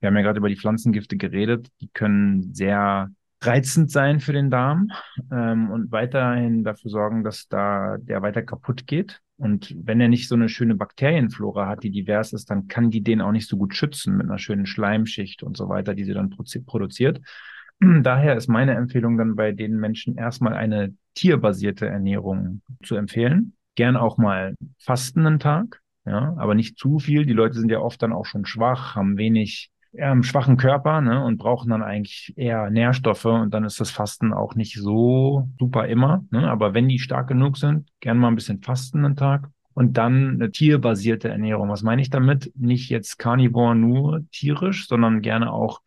wir 0.00 0.08
haben 0.08 0.16
ja 0.16 0.22
gerade 0.22 0.38
über 0.38 0.48
die 0.48 0.56
Pflanzengifte 0.56 1.16
geredet. 1.16 1.68
Die 1.80 1.88
können 1.88 2.52
sehr 2.52 3.12
reizend 3.40 3.90
sein 3.90 4.20
für 4.20 4.32
den 4.32 4.50
Darm 4.50 4.90
ähm, 5.30 5.70
und 5.70 5.92
weiterhin 5.92 6.64
dafür 6.64 6.90
sorgen, 6.90 7.22
dass 7.24 7.48
da 7.48 7.96
der 7.98 8.22
weiter 8.22 8.42
kaputt 8.42 8.86
geht. 8.86 9.20
Und 9.36 9.74
wenn 9.84 10.00
er 10.00 10.08
nicht 10.08 10.28
so 10.28 10.34
eine 10.34 10.48
schöne 10.48 10.74
Bakterienflora 10.74 11.68
hat, 11.68 11.84
die 11.84 11.90
divers 11.90 12.32
ist, 12.32 12.50
dann 12.50 12.66
kann 12.66 12.90
die 12.90 13.02
den 13.02 13.20
auch 13.20 13.30
nicht 13.30 13.48
so 13.48 13.56
gut 13.56 13.74
schützen 13.74 14.16
mit 14.16 14.26
einer 14.26 14.38
schönen 14.38 14.66
Schleimschicht 14.66 15.44
und 15.44 15.56
so 15.56 15.68
weiter, 15.68 15.94
die 15.94 16.04
sie 16.04 16.14
dann 16.14 16.34
produziert. 16.66 17.20
Daher 17.80 18.36
ist 18.36 18.48
meine 18.48 18.74
Empfehlung 18.74 19.16
dann 19.16 19.36
bei 19.36 19.52
den 19.52 19.76
Menschen 19.76 20.16
erstmal 20.16 20.54
eine 20.54 20.94
tierbasierte 21.14 21.86
Ernährung 21.86 22.62
zu 22.82 22.96
empfehlen. 22.96 23.54
Gern 23.76 23.96
auch 23.96 24.18
mal 24.18 24.56
fastenden 24.80 25.38
Tag, 25.38 25.80
ja, 26.04 26.34
aber 26.36 26.56
nicht 26.56 26.76
zu 26.76 26.98
viel. 26.98 27.24
Die 27.24 27.32
Leute 27.32 27.60
sind 27.60 27.70
ja 27.70 27.78
oft 27.78 28.02
dann 28.02 28.12
auch 28.12 28.26
schon 28.26 28.44
schwach, 28.44 28.96
haben 28.96 29.18
wenig 29.18 29.70
ähm, 29.94 30.22
schwachen 30.22 30.56
Körper 30.56 31.00
ne, 31.00 31.24
und 31.24 31.38
brauchen 31.38 31.70
dann 31.70 31.82
eigentlich 31.82 32.34
eher 32.36 32.70
Nährstoffe 32.70 33.24
und 33.24 33.52
dann 33.52 33.64
ist 33.64 33.80
das 33.80 33.90
Fasten 33.90 34.32
auch 34.32 34.54
nicht 34.54 34.74
so 34.74 35.48
super 35.58 35.86
immer. 35.86 36.24
Ne? 36.30 36.50
Aber 36.50 36.74
wenn 36.74 36.88
die 36.88 36.98
stark 36.98 37.28
genug 37.28 37.56
sind, 37.56 37.88
gern 38.00 38.18
mal 38.18 38.28
ein 38.28 38.34
bisschen 38.34 38.62
Fasten 38.62 39.04
einen 39.04 39.16
Tag 39.16 39.48
und 39.74 39.96
dann 39.96 40.34
eine 40.34 40.50
tierbasierte 40.50 41.28
Ernährung. 41.28 41.68
Was 41.70 41.82
meine 41.82 42.02
ich 42.02 42.10
damit? 42.10 42.52
Nicht 42.56 42.90
jetzt 42.90 43.18
Carnivore 43.18 43.74
nur 43.74 44.24
tierisch, 44.30 44.88
sondern 44.88 45.22
gerne 45.22 45.52
auch 45.52 45.80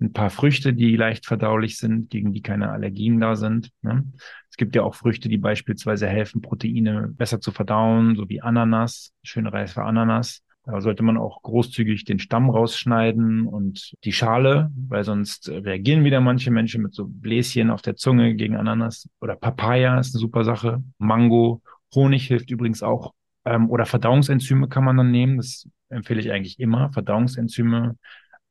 ein 0.00 0.12
paar 0.12 0.30
Früchte, 0.30 0.72
die 0.72 0.96
leicht 0.96 1.26
verdaulich 1.26 1.78
sind, 1.78 2.10
gegen 2.10 2.32
die 2.32 2.42
keine 2.42 2.70
Allergien 2.70 3.20
da 3.20 3.34
sind. 3.34 3.70
Ne? 3.82 4.04
Es 4.50 4.56
gibt 4.56 4.76
ja 4.76 4.82
auch 4.82 4.94
Früchte, 4.94 5.28
die 5.28 5.38
beispielsweise 5.38 6.06
helfen, 6.06 6.40
Proteine 6.40 7.08
besser 7.08 7.40
zu 7.40 7.50
verdauen, 7.50 8.14
so 8.14 8.28
wie 8.28 8.40
Ananas, 8.40 9.12
schöne 9.22 9.52
reife 9.52 9.82
Ananas. 9.82 10.44
Da 10.70 10.82
sollte 10.82 11.02
man 11.02 11.16
auch 11.16 11.40
großzügig 11.40 12.04
den 12.04 12.18
Stamm 12.18 12.50
rausschneiden 12.50 13.46
und 13.46 13.94
die 14.04 14.12
Schale, 14.12 14.70
weil 14.86 15.02
sonst 15.02 15.48
reagieren 15.48 16.04
wieder 16.04 16.20
manche 16.20 16.50
Menschen 16.50 16.82
mit 16.82 16.92
so 16.92 17.06
Bläschen 17.08 17.70
auf 17.70 17.80
der 17.80 17.96
Zunge 17.96 18.34
gegen 18.34 18.54
Ananas. 18.54 19.08
Oder 19.22 19.34
Papaya 19.34 19.98
ist 19.98 20.14
eine 20.14 20.20
super 20.20 20.44
Sache. 20.44 20.82
Mango, 20.98 21.62
Honig 21.94 22.26
hilft 22.26 22.50
übrigens 22.50 22.82
auch. 22.82 23.14
Ähm, 23.46 23.70
oder 23.70 23.86
Verdauungsenzyme 23.86 24.68
kann 24.68 24.84
man 24.84 24.98
dann 24.98 25.10
nehmen. 25.10 25.38
Das 25.38 25.66
empfehle 25.88 26.20
ich 26.20 26.30
eigentlich 26.32 26.60
immer. 26.60 26.92
Verdauungsenzyme, 26.92 27.96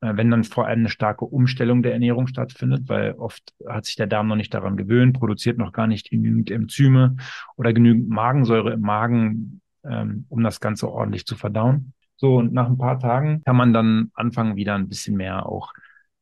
äh, 0.01 0.13
wenn 0.15 0.32
dann 0.32 0.43
vor 0.43 0.65
allem 0.65 0.80
eine 0.80 0.89
starke 0.89 1.26
Umstellung 1.26 1.84
der 1.84 1.93
Ernährung 1.93 2.26
stattfindet, 2.26 2.89
weil 2.89 3.11
oft 3.11 3.53
hat 3.68 3.86
sich 3.86 3.95
der 3.95 4.07
Darm 4.07 4.28
noch 4.28 4.38
nicht 4.38 4.55
daran 4.55 4.76
gewöhnt, 4.76 5.20
produziert 5.20 5.59
noch 5.59 5.72
gar 5.72 5.86
nicht 5.86 6.09
genügend 6.09 6.49
Enzyme 6.49 7.15
oder 7.57 7.74
genügend 7.74 8.09
Magensäure 8.09 8.74
im 8.74 8.82
Magen, 8.82 9.61
ähm, 9.84 10.26
um 10.30 10.41
das 10.41 10.59
Ganze 10.59 10.89
ordentlich 10.89 11.28
zu 11.28 11.36
verdauen. 11.36 11.93
So, 12.18 12.38
und 12.38 12.51
nach 12.53 12.68
ein 12.68 12.78
paar 12.78 12.99
Tagen 12.99 13.43
kann 13.43 13.55
man 13.55 13.74
dann 13.74 14.11
anfangen, 14.13 14.55
wieder 14.55 14.76
ein 14.76 14.89
bisschen 14.89 15.15
mehr 15.15 15.45
auch 15.45 15.72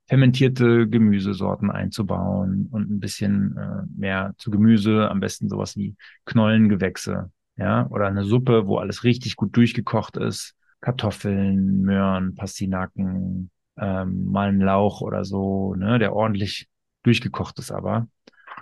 fermentierte 0.07 0.87
Gemüsesorten 0.87 1.71
einzubauen 1.71 2.67
und 2.71 2.91
ein 2.91 2.99
bisschen 2.99 3.57
äh, 3.57 3.83
mehr 3.97 4.35
zu 4.37 4.51
Gemüse, 4.51 5.09
am 5.09 5.19
besten 5.19 5.49
sowas 5.49 5.75
wie 5.77 5.95
Knollengewächse, 6.25 7.31
ja, 7.57 7.87
oder 7.87 8.07
eine 8.07 8.23
Suppe, 8.23 8.67
wo 8.67 8.77
alles 8.77 9.03
richtig 9.03 9.35
gut 9.35 9.55
durchgekocht 9.55 10.17
ist. 10.17 10.53
Kartoffeln, 10.81 11.81
Möhren, 11.81 12.35
Pastinaken, 12.35 13.49
ähm, 13.77 14.25
mal 14.25 14.49
ein 14.49 14.59
Lauch 14.59 15.01
oder 15.01 15.25
so, 15.25 15.73
ne, 15.75 15.97
der 15.97 16.13
ordentlich 16.13 16.67
durchgekocht 17.03 17.57
ist 17.59 17.71
aber. 17.71 18.07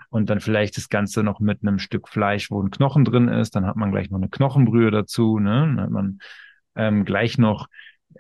Und 0.10 0.30
dann 0.30 0.40
vielleicht 0.40 0.78
das 0.78 0.90
Ganze 0.90 1.24
noch 1.24 1.40
mit 1.40 1.64
einem 1.64 1.80
Stück 1.80 2.08
Fleisch, 2.08 2.52
wo 2.52 2.62
ein 2.62 2.70
Knochen 2.70 3.04
drin 3.04 3.28
ist. 3.28 3.56
Dann 3.56 3.66
hat 3.66 3.76
man 3.76 3.92
gleich 3.92 4.12
noch 4.12 4.20
eine 4.20 4.30
Knochenbrühe 4.30 4.92
dazu, 4.92 5.40
ne? 5.40 5.62
Dann 5.76 5.82
hat 5.82 5.90
man 5.90 6.20
ähm, 6.76 7.06
gleich 7.06 7.38
noch 7.38 7.68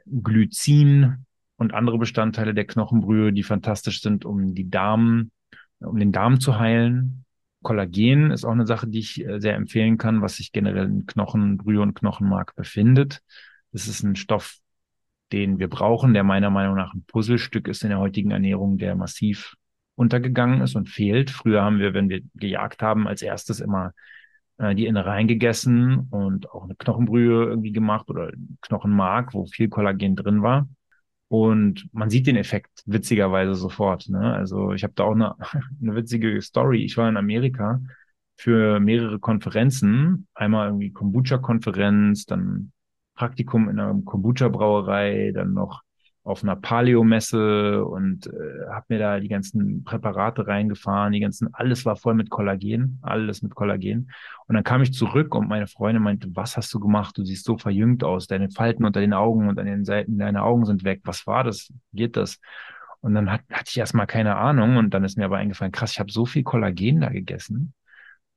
Glycin 0.05 1.25
und 1.57 1.73
andere 1.73 1.97
Bestandteile 1.97 2.53
der 2.53 2.65
Knochenbrühe, 2.65 3.33
die 3.33 3.43
fantastisch 3.43 4.01
sind, 4.01 4.25
um 4.25 4.53
die 4.53 4.69
Darm, 4.69 5.31
um 5.79 5.97
den 5.97 6.11
Darm 6.11 6.39
zu 6.39 6.59
heilen. 6.59 7.25
Kollagen 7.61 8.31
ist 8.31 8.45
auch 8.45 8.51
eine 8.51 8.67
Sache, 8.67 8.87
die 8.87 8.99
ich 8.99 9.25
äh, 9.25 9.39
sehr 9.39 9.55
empfehlen 9.55 9.97
kann, 9.97 10.21
was 10.21 10.35
sich 10.37 10.51
generell 10.51 10.85
in 10.85 11.05
Knochenbrühe 11.05 11.81
und 11.81 11.95
Knochenmark 11.95 12.55
befindet. 12.55 13.21
Das 13.71 13.87
ist 13.87 14.03
ein 14.03 14.15
Stoff, 14.15 14.57
den 15.31 15.59
wir 15.59 15.69
brauchen, 15.69 16.13
der 16.13 16.23
meiner 16.23 16.49
Meinung 16.49 16.75
nach 16.75 16.93
ein 16.93 17.05
Puzzlestück 17.07 17.67
ist 17.67 17.83
in 17.83 17.89
der 17.89 17.99
heutigen 17.99 18.31
Ernährung, 18.31 18.77
der 18.77 18.95
massiv 18.95 19.55
untergegangen 19.95 20.61
ist 20.61 20.75
und 20.75 20.89
fehlt. 20.89 21.31
Früher 21.31 21.63
haben 21.63 21.79
wir, 21.79 21.93
wenn 21.93 22.09
wir 22.09 22.21
gejagt 22.35 22.81
haben, 22.81 23.07
als 23.07 23.21
erstes 23.21 23.59
immer 23.59 23.93
äh, 24.57 24.75
die 24.75 24.85
Innereien 24.85 25.27
gegessen 25.27 26.07
und 26.11 26.49
auch 26.51 26.63
eine 26.63 26.75
Knochenbrühe 26.75 27.45
irgendwie 27.45 27.71
gemacht 27.71 28.09
oder 28.09 28.31
Knochenmark, 28.61 29.33
wo 29.33 29.45
viel 29.45 29.69
Kollagen 29.69 30.15
drin 30.15 30.41
war. 30.41 30.67
Und 31.27 31.89
man 31.93 32.09
sieht 32.09 32.27
den 32.27 32.35
Effekt 32.35 32.83
witzigerweise 32.85 33.55
sofort. 33.55 34.07
Ne? 34.09 34.33
Also 34.33 34.73
ich 34.73 34.83
habe 34.83 34.93
da 34.95 35.03
auch 35.03 35.15
eine, 35.15 35.35
eine 35.81 35.95
witzige 35.95 36.41
Story. 36.41 36.83
Ich 36.83 36.97
war 36.97 37.09
in 37.09 37.17
Amerika 37.17 37.81
für 38.35 38.79
mehrere 38.79 39.19
Konferenzen. 39.19 40.27
Einmal 40.33 40.67
irgendwie 40.67 40.91
Kombucha-Konferenz, 40.91 42.25
dann 42.25 42.71
Praktikum 43.15 43.69
in 43.69 43.79
einer 43.79 43.99
Kombucha-Brauerei, 44.03 45.31
dann 45.33 45.53
noch 45.53 45.81
auf 46.23 46.41
einer 46.41 46.55
Paleo-Messe 46.55 47.83
und 47.83 48.27
äh, 48.27 48.69
habe 48.69 48.85
mir 48.89 48.99
da 48.99 49.19
die 49.19 49.27
ganzen 49.27 49.83
Präparate 49.83 50.47
reingefahren, 50.47 51.11
die 51.11 51.19
ganzen, 51.19 51.53
alles 51.53 51.85
war 51.85 51.97
voll 51.97 52.13
mit 52.13 52.29
Kollagen, 52.29 52.99
alles 53.01 53.41
mit 53.41 53.55
Kollagen. 53.55 54.09
Und 54.47 54.55
dann 54.55 54.63
kam 54.63 54.81
ich 54.81 54.93
zurück 54.93 55.35
und 55.35 55.49
meine 55.49 55.67
Freundin 55.67 56.01
meinte, 56.01 56.29
was 56.33 56.55
hast 56.55 56.73
du 56.73 56.79
gemacht? 56.79 57.17
Du 57.17 57.25
siehst 57.25 57.43
so 57.45 57.57
verjüngt 57.57 58.05
aus, 58.05 58.27
deine 58.27 58.49
Falten 58.49 58.85
unter 58.85 59.01
den 59.01 59.13
Augen 59.13 59.49
und 59.49 59.59
an 59.59 59.65
den 59.65 59.83
Seiten 59.83 60.17
deiner 60.17 60.43
Augen 60.43 60.65
sind 60.65 60.85
weg. 60.85 61.01
Was 61.03 61.27
war 61.27 61.43
das? 61.43 61.73
Geht 61.91 62.15
das? 62.15 62.39
Und 63.01 63.15
dann 63.15 63.29
hat, 63.29 63.41
hatte 63.51 63.69
ich 63.69 63.77
erstmal 63.77 64.07
keine 64.07 64.37
Ahnung 64.37 64.77
und 64.77 64.93
dann 64.93 65.03
ist 65.03 65.17
mir 65.17 65.25
aber 65.25 65.37
eingefallen, 65.37 65.73
krass, 65.73 65.91
ich 65.91 65.99
habe 65.99 66.11
so 66.11 66.25
viel 66.25 66.43
Kollagen 66.43 67.01
da 67.01 67.09
gegessen. 67.09 67.73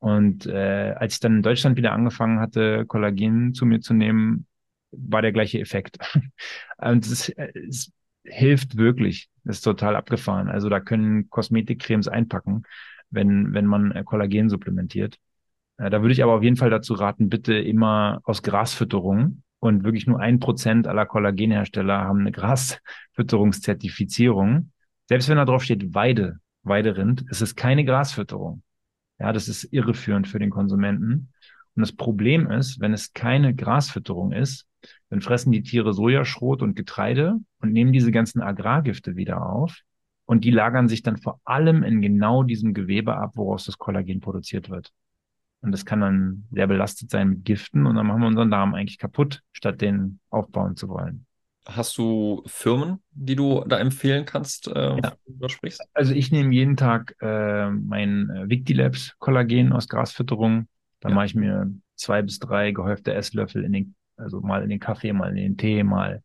Und 0.00 0.46
äh, 0.46 0.92
als 0.96 1.14
ich 1.14 1.20
dann 1.20 1.36
in 1.36 1.42
Deutschland 1.42 1.76
wieder 1.76 1.92
angefangen 1.92 2.40
hatte, 2.40 2.84
Kollagen 2.86 3.54
zu 3.54 3.64
mir 3.64 3.80
zu 3.80 3.94
nehmen, 3.94 4.46
war 4.90 5.22
der 5.22 5.32
gleiche 5.32 5.60
Effekt. 5.60 5.98
Und 6.78 7.06
es, 7.06 7.30
es 7.30 7.92
hilft 8.24 8.76
wirklich. 8.76 9.28
Das 9.44 9.56
ist 9.56 9.62
total 9.62 9.96
abgefahren. 9.96 10.48
Also 10.48 10.68
da 10.68 10.80
können 10.80 11.30
Kosmetikcremes 11.30 12.08
einpacken, 12.08 12.64
wenn, 13.10 13.54
wenn 13.54 13.66
man 13.66 13.92
äh, 13.92 14.02
Kollagen 14.04 14.48
supplementiert. 14.48 15.18
Äh, 15.78 15.90
da 15.90 16.02
würde 16.02 16.12
ich 16.12 16.22
aber 16.22 16.34
auf 16.34 16.42
jeden 16.42 16.56
Fall 16.56 16.70
dazu 16.70 16.94
raten, 16.94 17.28
bitte 17.28 17.54
immer 17.54 18.20
aus 18.24 18.42
Grasfütterung. 18.42 19.42
Und 19.58 19.84
wirklich 19.84 20.06
nur 20.06 20.20
ein 20.20 20.38
Prozent 20.38 20.86
aller 20.86 21.06
Kollagenhersteller 21.06 22.00
haben 22.00 22.20
eine 22.20 22.32
Grasfütterungszertifizierung. 22.32 24.70
Selbst 25.08 25.28
wenn 25.28 25.36
da 25.36 25.46
drauf 25.46 25.64
steht 25.64 25.94
Weide, 25.94 26.38
Weiderind, 26.62 27.24
ist 27.30 27.40
es 27.40 27.56
keine 27.56 27.84
Grasfütterung. 27.84 28.62
Ja, 29.18 29.32
das 29.32 29.48
ist 29.48 29.64
irreführend 29.72 30.28
für 30.28 30.38
den 30.38 30.50
Konsumenten. 30.50 31.32
Und 31.76 31.82
das 31.82 31.92
Problem 31.92 32.50
ist, 32.50 32.80
wenn 32.80 32.92
es 32.92 33.12
keine 33.12 33.54
Grasfütterung 33.54 34.32
ist, 34.32 34.66
dann 35.10 35.20
fressen 35.20 35.52
die 35.52 35.62
Tiere 35.62 35.92
Sojaschrot 35.92 36.62
und 36.62 36.74
Getreide 36.74 37.36
und 37.60 37.72
nehmen 37.72 37.92
diese 37.92 38.10
ganzen 38.10 38.40
Agrargifte 38.40 39.16
wieder 39.16 39.48
auf. 39.48 39.80
Und 40.24 40.44
die 40.44 40.50
lagern 40.50 40.88
sich 40.88 41.02
dann 41.02 41.18
vor 41.18 41.40
allem 41.44 41.84
in 41.84 42.02
genau 42.02 42.42
diesem 42.42 42.74
Gewebe 42.74 43.16
ab, 43.16 43.32
woraus 43.34 43.64
das 43.64 43.78
Kollagen 43.78 44.20
produziert 44.20 44.70
wird. 44.70 44.92
Und 45.60 45.72
das 45.72 45.84
kann 45.84 46.00
dann 46.00 46.44
sehr 46.50 46.66
belastet 46.66 47.10
sein 47.10 47.28
mit 47.28 47.44
Giften 47.44 47.86
und 47.86 47.96
dann 47.96 48.06
machen 48.06 48.20
wir 48.20 48.28
unseren 48.28 48.50
Darm 48.50 48.74
eigentlich 48.74 48.98
kaputt, 48.98 49.42
statt 49.52 49.80
den 49.80 50.18
aufbauen 50.30 50.76
zu 50.76 50.88
wollen. 50.88 51.26
Hast 51.66 51.98
du 51.98 52.42
Firmen, 52.46 53.02
die 53.10 53.34
du 53.34 53.64
da 53.66 53.78
empfehlen 53.78 54.24
kannst, 54.24 54.68
äh, 54.68 54.96
ja. 54.96 55.12
du 55.26 55.48
sprichst? 55.48 55.82
Also 55.94 56.14
ich 56.14 56.30
nehme 56.30 56.54
jeden 56.54 56.76
Tag 56.76 57.16
äh, 57.20 57.70
mein 57.70 58.30
äh, 58.30 58.48
Victilabs 58.48 59.16
Kollagen 59.18 59.72
aus 59.72 59.88
Grasfütterung. 59.88 60.68
Da 61.00 61.08
ja. 61.08 61.14
mache 61.14 61.26
ich 61.26 61.34
mir 61.34 61.70
zwei 61.94 62.22
bis 62.22 62.38
drei 62.38 62.72
gehäufte 62.72 63.14
Esslöffel 63.14 63.64
in 63.64 63.72
den, 63.72 63.94
also 64.16 64.40
mal 64.40 64.62
in 64.62 64.70
den 64.70 64.80
Kaffee, 64.80 65.12
mal 65.12 65.30
in 65.30 65.36
den 65.36 65.56
Tee, 65.56 65.82
mal 65.82 66.22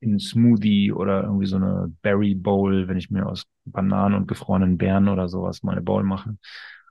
in 0.00 0.10
einen 0.10 0.20
Smoothie 0.20 0.92
oder 0.92 1.24
irgendwie 1.24 1.46
so 1.46 1.56
eine 1.56 1.92
Berry 2.02 2.34
Bowl, 2.34 2.88
wenn 2.88 2.96
ich 2.96 3.10
mir 3.10 3.26
aus 3.26 3.44
Bananen 3.64 4.14
und 4.14 4.28
gefrorenen 4.28 4.78
Beeren 4.78 5.08
oder 5.08 5.28
sowas 5.28 5.62
mal 5.62 5.72
eine 5.72 5.82
Bowl 5.82 6.04
mache. 6.04 6.36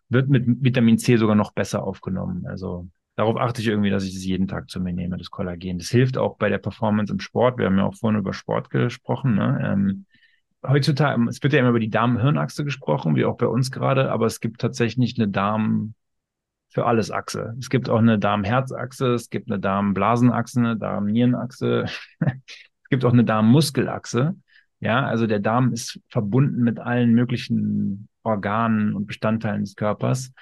Wird 0.10 0.30
mit 0.30 0.46
Vitamin 0.64 0.98
C 0.98 1.18
sogar 1.18 1.36
noch 1.36 1.54
besser 1.54 1.84
aufgenommen. 1.84 2.46
Also 2.48 2.90
darauf 3.16 3.38
achte 3.38 3.62
ich 3.62 3.68
irgendwie, 3.68 3.90
dass 3.90 4.04
ich 4.04 4.14
das 4.14 4.26
jeden 4.26 4.48
Tag 4.48 4.70
zu 4.70 4.80
mir 4.80 4.94
nehme, 4.94 5.18
das 5.18 5.32
Kollagen. 5.32 5.80
Das 5.80 5.90
hilft 5.90 6.18
auch 6.18 6.38
bei 6.38 6.50
der 6.50 6.58
Performance 6.60 7.12
im 7.12 7.20
Sport. 7.20 7.58
Wir 7.58 7.66
haben 7.66 7.78
ja 7.78 7.86
auch 7.86 7.96
vorhin 7.96 8.20
über 8.20 8.34
Sport 8.34 8.70
gesprochen. 8.70 9.36
Ne? 9.36 9.60
Ähm, 9.64 10.06
heutzutage, 10.66 11.22
es 11.30 11.42
wird 11.42 11.54
ja 11.54 11.60
immer 11.60 11.70
über 11.70 11.80
die 11.80 11.90
Darm-Hirnachse 11.90 12.64
gesprochen, 12.66 13.16
wie 13.16 13.26
auch 13.26 13.38
bei 13.38 13.48
uns 13.48 13.72
gerade, 13.72 14.12
aber 14.12 14.26
es 14.26 14.40
gibt 14.40 14.62
tatsächlich 14.62 15.18
eine 15.18 15.30
Darm- 15.30 15.94
für 16.78 16.86
alles 16.86 17.10
Achse. 17.10 17.56
Es 17.58 17.72
gibt 17.72 17.90
auch 17.90 17.98
eine 17.98 18.20
Darm-Herz-Achse, 18.20 19.16
es 19.16 19.32
gibt 19.32 19.50
eine 19.50 19.60
Darm-Blasen-Achse, 19.60 20.60
eine 20.60 20.78
Darm-Nieren-Achse, 20.78 21.86
es 22.20 22.90
gibt 22.92 23.04
auch 23.04 23.14
eine 23.14 23.24
Darm-Muskel-Achse. 23.24 24.36
Ja, 24.80 25.04
also 25.08 25.26
der 25.26 25.40
Darm 25.40 25.74
ist 25.74 26.00
verbunden 26.08 26.62
mit 26.62 26.78
allen 26.78 27.16
möglichen 27.16 28.10
Organen 28.22 28.94
und 28.94 29.08
Bestandteilen 29.08 29.62
des 29.62 29.76
Körpers. 29.76 30.34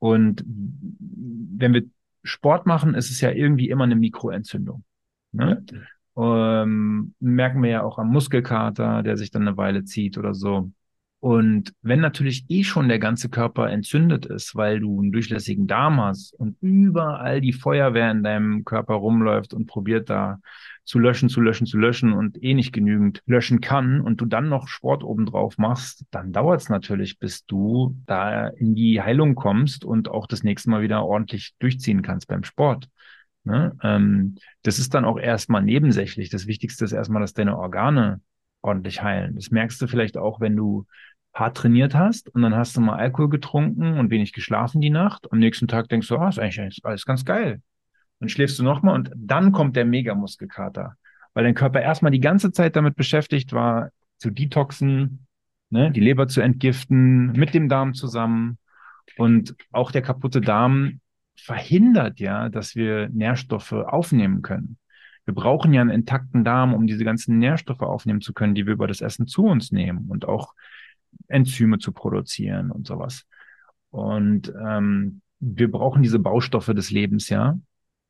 Und 0.00 0.44
wenn 0.48 1.74
wir 1.74 1.84
Sport 2.24 2.66
machen, 2.66 2.94
ist 2.94 3.12
es 3.12 3.20
ja 3.20 3.30
irgendwie 3.30 3.68
immer 3.68 3.84
eine 3.84 3.94
Mikroentzündung. 3.94 4.82
Ne? 5.30 5.64
Ähm, 6.16 7.14
merken 7.20 7.62
wir 7.62 7.70
ja 7.70 7.82
auch 7.84 7.98
am 7.98 8.08
Muskelkater, 8.08 9.04
der 9.04 9.16
sich 9.16 9.30
dann 9.30 9.42
eine 9.46 9.56
Weile 9.56 9.84
zieht 9.84 10.18
oder 10.18 10.34
so. 10.34 10.72
Und 11.20 11.72
wenn 11.82 12.00
natürlich 12.00 12.44
eh 12.48 12.62
schon 12.62 12.88
der 12.88 13.00
ganze 13.00 13.28
Körper 13.28 13.68
entzündet 13.68 14.26
ist, 14.26 14.54
weil 14.54 14.78
du 14.78 15.00
einen 15.00 15.10
durchlässigen 15.10 15.66
Darm 15.66 16.00
hast 16.00 16.32
und 16.34 16.56
überall 16.60 17.40
die 17.40 17.52
Feuerwehr 17.52 18.10
in 18.12 18.22
deinem 18.22 18.64
Körper 18.64 18.94
rumläuft 18.94 19.52
und 19.52 19.66
probiert 19.66 20.10
da 20.10 20.38
zu 20.84 21.00
löschen, 21.00 21.28
zu 21.28 21.40
löschen, 21.40 21.66
zu 21.66 21.76
löschen 21.76 22.12
und 22.12 22.42
eh 22.42 22.54
nicht 22.54 22.72
genügend 22.72 23.20
löschen 23.26 23.60
kann 23.60 24.00
und 24.00 24.20
du 24.20 24.26
dann 24.26 24.48
noch 24.48 24.68
Sport 24.68 25.02
obendrauf 25.02 25.58
machst, 25.58 26.04
dann 26.12 26.32
dauert 26.32 26.60
es 26.60 26.68
natürlich, 26.68 27.18
bis 27.18 27.44
du 27.44 27.96
da 28.06 28.46
in 28.46 28.76
die 28.76 29.02
Heilung 29.02 29.34
kommst 29.34 29.84
und 29.84 30.08
auch 30.08 30.28
das 30.28 30.44
nächste 30.44 30.70
Mal 30.70 30.82
wieder 30.82 31.04
ordentlich 31.04 31.52
durchziehen 31.58 32.02
kannst 32.02 32.28
beim 32.28 32.44
Sport. 32.44 32.88
Ne? 33.42 33.76
Ähm, 33.82 34.36
das 34.62 34.78
ist 34.78 34.94
dann 34.94 35.04
auch 35.04 35.18
erstmal 35.18 35.62
nebensächlich. 35.62 36.30
Das 36.30 36.46
Wichtigste 36.46 36.84
ist 36.84 36.92
erstmal, 36.92 37.22
dass 37.22 37.34
deine 37.34 37.58
Organe 37.58 38.20
ordentlich 38.62 39.02
heilen. 39.02 39.34
Das 39.34 39.50
merkst 39.50 39.80
du 39.80 39.86
vielleicht 39.86 40.16
auch, 40.16 40.40
wenn 40.40 40.56
du 40.56 40.86
hart 41.38 41.56
trainiert 41.56 41.94
hast 41.94 42.28
und 42.34 42.42
dann 42.42 42.54
hast 42.54 42.76
du 42.76 42.80
mal 42.80 42.96
Alkohol 42.96 43.28
getrunken 43.28 43.98
und 43.98 44.10
wenig 44.10 44.32
geschlafen 44.32 44.80
die 44.80 44.90
Nacht. 44.90 45.30
Am 45.30 45.38
nächsten 45.38 45.68
Tag 45.68 45.88
denkst 45.88 46.08
du, 46.08 46.16
ah, 46.16 46.28
ist 46.28 46.38
eigentlich 46.38 46.84
alles 46.84 47.04
ganz 47.04 47.24
geil. 47.24 47.62
Dann 48.20 48.28
schläfst 48.28 48.58
du 48.58 48.64
nochmal 48.64 48.94
und 48.94 49.12
dann 49.14 49.52
kommt 49.52 49.76
der 49.76 49.84
Megamuskelkater, 49.84 50.96
weil 51.34 51.44
dein 51.44 51.54
Körper 51.54 51.80
erstmal 51.80 52.10
die 52.10 52.20
ganze 52.20 52.50
Zeit 52.50 52.74
damit 52.74 52.96
beschäftigt 52.96 53.52
war, 53.52 53.90
zu 54.18 54.30
detoxen, 54.30 55.26
ne, 55.70 55.92
die 55.92 56.00
Leber 56.00 56.26
zu 56.26 56.40
entgiften, 56.40 57.32
mit 57.32 57.54
dem 57.54 57.68
Darm 57.68 57.94
zusammen. 57.94 58.58
Und 59.16 59.54
auch 59.70 59.92
der 59.92 60.02
kaputte 60.02 60.40
Darm 60.40 61.00
verhindert 61.36 62.18
ja, 62.18 62.48
dass 62.48 62.74
wir 62.74 63.08
Nährstoffe 63.10 63.72
aufnehmen 63.72 64.42
können. 64.42 64.78
Wir 65.24 65.34
brauchen 65.34 65.72
ja 65.72 65.82
einen 65.82 65.90
intakten 65.90 66.42
Darm, 66.42 66.74
um 66.74 66.86
diese 66.86 67.04
ganzen 67.04 67.38
Nährstoffe 67.38 67.82
aufnehmen 67.82 68.20
zu 68.20 68.32
können, 68.32 68.54
die 68.54 68.66
wir 68.66 68.72
über 68.72 68.86
das 68.86 69.02
Essen 69.02 69.26
zu 69.26 69.44
uns 69.44 69.70
nehmen 69.70 70.06
und 70.08 70.26
auch 70.26 70.54
Enzyme 71.26 71.78
zu 71.78 71.92
produzieren 71.92 72.70
und 72.70 72.86
sowas. 72.86 73.26
Und 73.90 74.52
ähm, 74.64 75.22
wir 75.40 75.70
brauchen 75.70 76.02
diese 76.02 76.18
Baustoffe 76.18 76.74
des 76.74 76.90
Lebens 76.90 77.28
ja, 77.28 77.58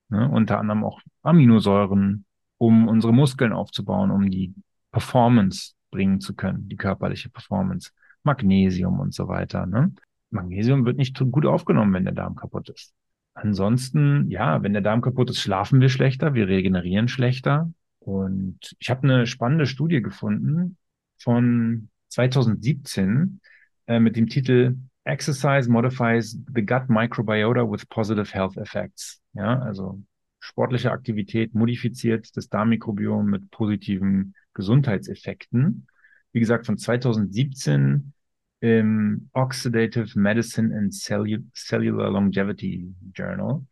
ne? 0.09 0.29
unter 0.29 0.59
anderem 0.59 0.85
auch 0.85 1.01
Aminosäuren, 1.23 2.25
um 2.59 2.89
unsere 2.89 3.13
Muskeln 3.13 3.53
aufzubauen, 3.53 4.11
um 4.11 4.31
die 4.31 4.55
Performance 4.91 5.75
bringen 5.91 6.21
zu 6.21 6.35
können, 6.35 6.69
die 6.69 6.77
körperliche 6.77 7.31
Performance, 7.31 7.91
Magnesium 8.23 9.01
und 9.01 9.15
so 9.15 9.29
weiter. 9.29 9.67
Ne? 9.67 9.93
Magnesium 10.31 10.85
wird 10.85 10.99
nicht 10.99 11.19
gut 11.31 11.47
aufgenommen, 11.47 11.93
wenn 11.95 12.05
der 12.05 12.15
Darm 12.15 12.35
kaputt 12.35 12.69
ist. 12.69 12.93
Ansonsten, 13.35 14.29
ja, 14.31 14.63
wenn 14.63 14.73
der 14.73 14.83
Darm 14.83 15.01
kaputt 15.01 15.31
ist, 15.31 15.41
schlafen 15.41 15.81
wir 15.81 15.89
schlechter, 15.89 16.35
wir 16.35 16.49
regenerieren 16.49 17.09
schlechter. 17.09 17.73
Und 18.01 18.75
ich 18.79 18.91
habe 18.91 19.05
eine 19.05 19.27
spannende 19.27 19.67
Studie 19.67 20.03
gefunden 20.03 20.77
von 21.19 21.89
2017 22.09 23.41
äh, 23.87 24.01
mit 24.01 24.17
dem 24.17 24.29
Titel 24.29 24.77
Exercise 25.05 25.71
modifies 25.71 26.39
the 26.55 26.63
gut 26.63 26.89
microbiota 26.89 27.63
with 27.63 27.89
positive 27.89 28.33
health 28.33 28.57
effects. 28.57 29.21
Ja, 29.33 29.59
also 29.61 30.03
sportliche 30.41 30.93
Aktivität 30.93 31.55
modifiziert 31.55 32.37
das 32.37 32.49
Darmmikrobiom 32.49 33.27
mit 33.27 33.51
positiven 33.51 34.35
Gesundheitseffekten. 34.55 35.87
Wie 36.33 36.41
gesagt, 36.41 36.67
von 36.67 36.77
2017 36.77 38.13
im 38.61 39.31
Oxidative 39.33 40.19
Medicine 40.19 40.77
and 40.77 40.93
Cellular 40.93 42.11
Longevity 42.11 42.93
Journal. 43.15 43.65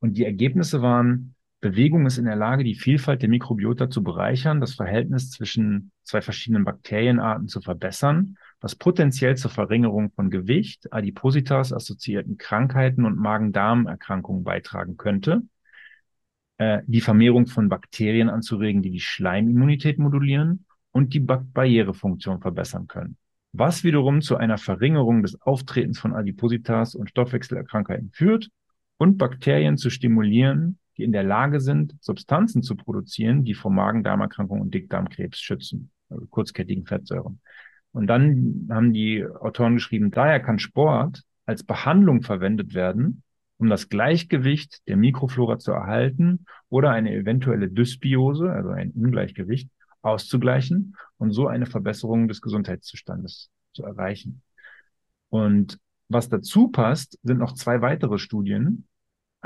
Und 0.00 0.16
die 0.16 0.24
Ergebnisse 0.24 0.82
waren, 0.82 1.35
Bewegung 1.70 2.06
ist 2.06 2.18
in 2.18 2.26
der 2.26 2.36
Lage, 2.36 2.62
die 2.62 2.76
Vielfalt 2.76 3.22
der 3.22 3.28
Mikrobiota 3.28 3.90
zu 3.90 4.04
bereichern, 4.04 4.60
das 4.60 4.74
Verhältnis 4.74 5.30
zwischen 5.30 5.90
zwei 6.04 6.20
verschiedenen 6.20 6.64
Bakterienarten 6.64 7.48
zu 7.48 7.60
verbessern, 7.60 8.36
was 8.60 8.76
potenziell 8.76 9.36
zur 9.36 9.50
Verringerung 9.50 10.12
von 10.12 10.30
Gewicht, 10.30 10.92
Adipositas, 10.92 11.72
assoziierten 11.72 12.36
Krankheiten 12.36 13.04
und 13.04 13.18
Magen-Darm-Erkrankungen 13.18 14.44
beitragen 14.44 14.96
könnte, 14.96 15.42
äh, 16.58 16.82
die 16.86 17.00
Vermehrung 17.00 17.46
von 17.46 17.68
Bakterien 17.68 18.28
anzuregen, 18.28 18.82
die 18.82 18.92
die 18.92 19.00
Schleimimmunität 19.00 19.98
modulieren 19.98 20.66
und 20.92 21.14
die 21.14 21.20
Barrierefunktion 21.20 22.40
verbessern 22.40 22.86
können. 22.86 23.16
Was 23.52 23.82
wiederum 23.82 24.20
zu 24.20 24.36
einer 24.36 24.58
Verringerung 24.58 25.22
des 25.22 25.40
Auftretens 25.42 25.98
von 25.98 26.14
Adipositas 26.14 26.94
und 26.94 27.10
Stoffwechselerkrankheiten 27.10 28.10
führt 28.12 28.50
und 28.98 29.18
Bakterien 29.18 29.76
zu 29.78 29.90
stimulieren, 29.90 30.78
die 30.96 31.04
in 31.04 31.12
der 31.12 31.22
Lage 31.22 31.60
sind, 31.60 31.94
Substanzen 32.00 32.62
zu 32.62 32.76
produzieren, 32.76 33.44
die 33.44 33.54
vor 33.54 33.70
Magen-Darm-Erkrankungen 33.70 34.62
und 34.62 34.74
Dickdarmkrebs 34.74 35.40
schützen, 35.40 35.90
also 36.08 36.26
kurzkettigen 36.26 36.86
Fettsäuren. 36.86 37.40
Und 37.92 38.06
dann 38.08 38.68
haben 38.70 38.92
die 38.92 39.24
Autoren 39.24 39.74
geschrieben, 39.74 40.10
daher 40.10 40.40
kann 40.40 40.58
Sport 40.58 41.22
als 41.46 41.64
Behandlung 41.64 42.22
verwendet 42.22 42.74
werden, 42.74 43.22
um 43.58 43.68
das 43.68 43.88
Gleichgewicht 43.88 44.86
der 44.86 44.96
Mikroflora 44.96 45.58
zu 45.58 45.72
erhalten 45.72 46.44
oder 46.68 46.90
eine 46.90 47.14
eventuelle 47.14 47.68
Dysbiose, 47.68 48.50
also 48.50 48.70
ein 48.70 48.90
Ungleichgewicht, 48.90 49.70
auszugleichen 50.02 50.96
und 51.18 51.32
so 51.32 51.46
eine 51.46 51.66
Verbesserung 51.66 52.28
des 52.28 52.40
Gesundheitszustandes 52.40 53.50
zu 53.72 53.82
erreichen. 53.82 54.42
Und 55.30 55.78
was 56.08 56.28
dazu 56.28 56.68
passt, 56.68 57.18
sind 57.22 57.38
noch 57.38 57.52
zwei 57.52 57.80
weitere 57.80 58.18
Studien. 58.18 58.86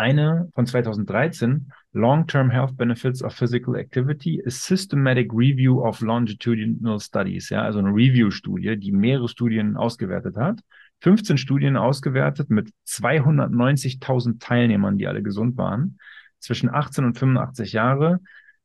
Eine 0.01 0.51
von 0.55 0.65
2013, 0.65 1.71
Long-Term 1.93 2.49
Health 2.49 2.75
Benefits 2.79 3.23
of 3.23 3.35
Physical 3.35 3.77
Activity, 3.77 4.43
a 4.47 4.49
Systematic 4.49 5.31
Review 5.31 5.87
of 5.87 6.01
Longitudinal 6.01 6.99
Studies, 6.99 7.51
ja, 7.51 7.61
also 7.61 7.81
eine 7.81 7.91
Review-Studie, 7.91 8.79
die 8.79 8.93
mehrere 8.93 9.29
Studien 9.29 9.77
ausgewertet 9.77 10.39
hat. 10.39 10.61
15 11.01 11.37
Studien 11.37 11.77
ausgewertet 11.77 12.49
mit 12.49 12.71
290.000 12.87 14.41
Teilnehmern, 14.41 14.97
die 14.97 15.07
alle 15.07 15.23
gesund 15.23 15.59
waren, 15.59 15.99
zwischen 16.39 16.73
18 16.73 17.05
und 17.05 17.19
85 17.19 17.75
Jahre, 17.75 18.21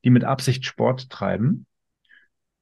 die 0.05 0.11
mit 0.11 0.23
Absicht 0.23 0.63
Sport 0.63 1.09
treiben 1.09 1.65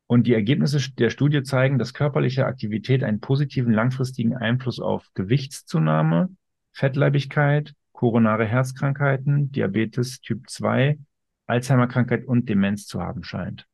und 0.07 0.25
die 0.25 0.33
Ergebnisse 0.33 0.79
der 0.97 1.11
Studie 1.11 1.43
zeigen, 1.43 1.77
dass 1.77 1.93
körperliche 1.93 2.47
Aktivität 2.47 3.03
einen 3.03 3.19
positiven 3.19 3.71
langfristigen 3.71 4.35
Einfluss 4.35 4.79
auf 4.79 5.05
Gewichtszunahme, 5.13 6.29
Fettleibigkeit, 6.71 7.75
koronare 8.03 8.43
Herzkrankheiten, 8.43 9.53
Diabetes 9.53 10.19
Typ 10.19 10.49
2, 10.49 10.99
Alzheimerkrankheit 11.47 12.25
und 12.25 12.49
Demenz 12.49 12.85
zu 12.85 13.01
haben 13.01 13.23
scheint. 13.23 13.65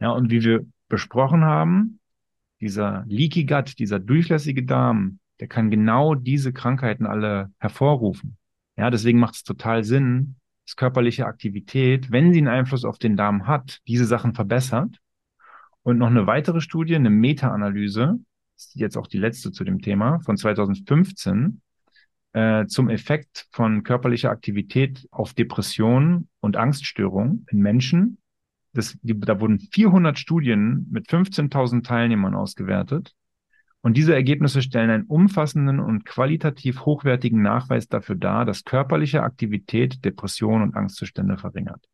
Ja, 0.00 0.10
und 0.10 0.30
wie 0.30 0.44
wir 0.44 0.66
besprochen 0.90 1.46
haben, 1.46 1.98
dieser 2.60 3.06
Leaky 3.08 3.46
Gut, 3.46 3.78
dieser 3.78 4.00
durchlässige 4.00 4.64
Darm, 4.64 5.18
der 5.40 5.48
kann 5.48 5.70
genau 5.70 6.14
diese 6.14 6.52
Krankheiten 6.52 7.06
alle 7.06 7.52
hervorrufen. 7.56 8.36
Ja, 8.76 8.90
deswegen 8.90 9.18
macht 9.18 9.36
es 9.36 9.44
total 9.44 9.82
Sinn, 9.82 10.36
dass 10.66 10.76
körperliche 10.76 11.24
Aktivität, 11.24 12.12
wenn 12.12 12.34
sie 12.34 12.40
einen 12.40 12.48
Einfluss 12.48 12.84
auf 12.84 12.98
den 12.98 13.16
Darm 13.16 13.46
hat, 13.46 13.80
diese 13.86 14.04
Sachen 14.04 14.34
verbessert 14.34 14.98
und 15.84 15.96
noch 15.96 16.08
eine 16.08 16.26
weitere 16.26 16.60
Studie, 16.60 16.96
eine 16.96 17.08
Meta-Analyse, 17.08 18.18
ist 18.58 18.74
jetzt 18.74 18.98
auch 18.98 19.06
die 19.06 19.16
letzte 19.16 19.52
zu 19.52 19.64
dem 19.64 19.80
Thema, 19.80 20.20
von 20.20 20.36
2015, 20.36 21.62
äh, 22.34 22.66
zum 22.66 22.90
Effekt 22.90 23.46
von 23.50 23.84
körperlicher 23.84 24.30
Aktivität 24.30 25.06
auf 25.10 25.34
Depressionen 25.34 26.28
und 26.40 26.56
Angststörungen 26.56 27.46
in 27.50 27.60
Menschen, 27.60 28.18
das, 28.72 28.98
die, 29.02 29.18
da 29.18 29.40
wurden 29.40 29.60
400 29.60 30.18
Studien 30.18 30.88
mit 30.90 31.08
15.000 31.08 31.84
Teilnehmern 31.84 32.34
ausgewertet. 32.34 33.14
Und 33.82 33.96
diese 33.96 34.14
Ergebnisse 34.14 34.62
stellen 34.62 34.90
einen 34.90 35.04
umfassenden 35.04 35.78
und 35.78 36.04
qualitativ 36.04 36.84
hochwertigen 36.84 37.40
Nachweis 37.40 37.86
dafür 37.86 38.16
dar, 38.16 38.44
dass 38.44 38.64
körperliche 38.64 39.22
Aktivität 39.22 40.04
Depression 40.04 40.62
und 40.62 40.74
Angstzustände 40.74 41.36
verringert. 41.36 41.84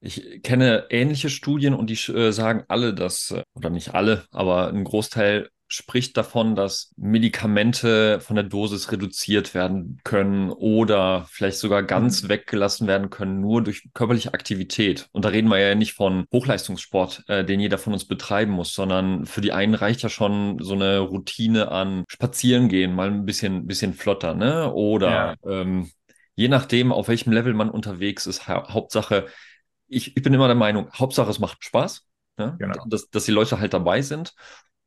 Ich 0.00 0.42
kenne 0.42 0.84
ähnliche 0.90 1.30
Studien 1.30 1.72
und 1.72 1.88
die 1.88 2.12
äh, 2.12 2.32
sagen 2.32 2.64
alle, 2.68 2.92
dass, 2.92 3.30
äh, 3.30 3.42
oder 3.54 3.70
nicht 3.70 3.94
alle, 3.94 4.24
aber 4.30 4.68
ein 4.68 4.84
Großteil 4.84 5.48
spricht 5.66 6.16
davon, 6.16 6.54
dass 6.54 6.92
Medikamente 6.96 8.20
von 8.20 8.36
der 8.36 8.44
Dosis 8.44 8.92
reduziert 8.92 9.54
werden 9.54 10.00
können 10.04 10.50
oder 10.50 11.26
vielleicht 11.30 11.58
sogar 11.58 11.82
ganz 11.82 12.22
mhm. 12.22 12.28
weggelassen 12.28 12.86
werden 12.86 13.10
können, 13.10 13.40
nur 13.40 13.62
durch 13.62 13.88
körperliche 13.94 14.34
Aktivität. 14.34 15.08
Und 15.12 15.24
da 15.24 15.30
reden 15.30 15.48
wir 15.48 15.58
ja 15.58 15.74
nicht 15.74 15.94
von 15.94 16.26
Hochleistungssport, 16.32 17.24
äh, 17.28 17.44
den 17.44 17.60
jeder 17.60 17.78
von 17.78 17.92
uns 17.92 18.06
betreiben 18.06 18.52
muss, 18.52 18.74
sondern 18.74 19.26
für 19.26 19.40
die 19.40 19.52
einen 19.52 19.74
reicht 19.74 20.02
ja 20.02 20.08
schon 20.08 20.58
so 20.60 20.74
eine 20.74 20.98
Routine 20.98 21.70
an 21.70 22.04
Spazierengehen, 22.08 22.94
mal 22.94 23.08
ein 23.08 23.24
bisschen, 23.24 23.66
bisschen 23.66 23.94
flotter, 23.94 24.34
ne? 24.34 24.72
Oder 24.72 25.36
ja. 25.44 25.50
ähm, 25.50 25.90
je 26.36 26.48
nachdem, 26.48 26.92
auf 26.92 27.08
welchem 27.08 27.32
Level 27.32 27.54
man 27.54 27.70
unterwegs 27.70 28.26
ist, 28.26 28.48
ha 28.48 28.72
Hauptsache 28.72 29.26
ich, 29.88 30.16
ich 30.16 30.22
bin 30.22 30.34
immer 30.34 30.46
der 30.46 30.56
Meinung, 30.56 30.90
Hauptsache 30.92 31.30
es 31.30 31.38
macht 31.38 31.62
Spaß, 31.64 32.06
ja? 32.38 32.56
genau. 32.58 32.84
dass, 32.86 33.08
dass 33.10 33.24
die 33.24 33.32
Leute 33.32 33.60
halt 33.60 33.74
dabei 33.74 34.02
sind. 34.02 34.34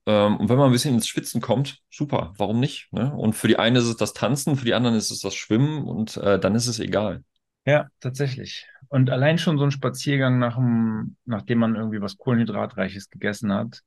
Ähm, 0.07 0.37
und 0.37 0.47
wenn 0.49 0.57
man 0.57 0.67
ein 0.67 0.71
bisschen 0.71 0.95
ins 0.95 1.07
Schwitzen 1.07 1.41
kommt, 1.41 1.79
super, 1.91 2.33
warum 2.37 2.61
nicht? 2.61 2.87
Ne? 2.93 3.13
Und 3.13 3.33
für 3.33 3.49
die 3.49 3.59
einen 3.59 3.75
ist 3.75 3.85
es 3.85 3.97
das 3.97 4.13
Tanzen, 4.13 4.55
für 4.55 4.65
die 4.65 4.73
anderen 4.73 4.95
ist 4.95 5.11
es 5.11 5.19
das 5.19 5.35
Schwimmen 5.35 5.83
und 5.83 6.15
äh, 6.17 6.39
dann 6.39 6.55
ist 6.55 6.67
es 6.67 6.79
egal. 6.79 7.23
Ja, 7.65 7.89
tatsächlich. 7.99 8.65
Und 8.87 9.09
allein 9.09 9.37
schon 9.37 9.57
so 9.57 9.65
ein 9.65 9.71
Spaziergang 9.71 10.39
nach 10.39 10.55
dem, 10.55 11.17
nachdem 11.25 11.59
man 11.59 11.75
irgendwie 11.75 12.01
was 12.01 12.17
Kohlenhydratreiches 12.17 13.09
gegessen 13.09 13.51
hat, 13.51 13.81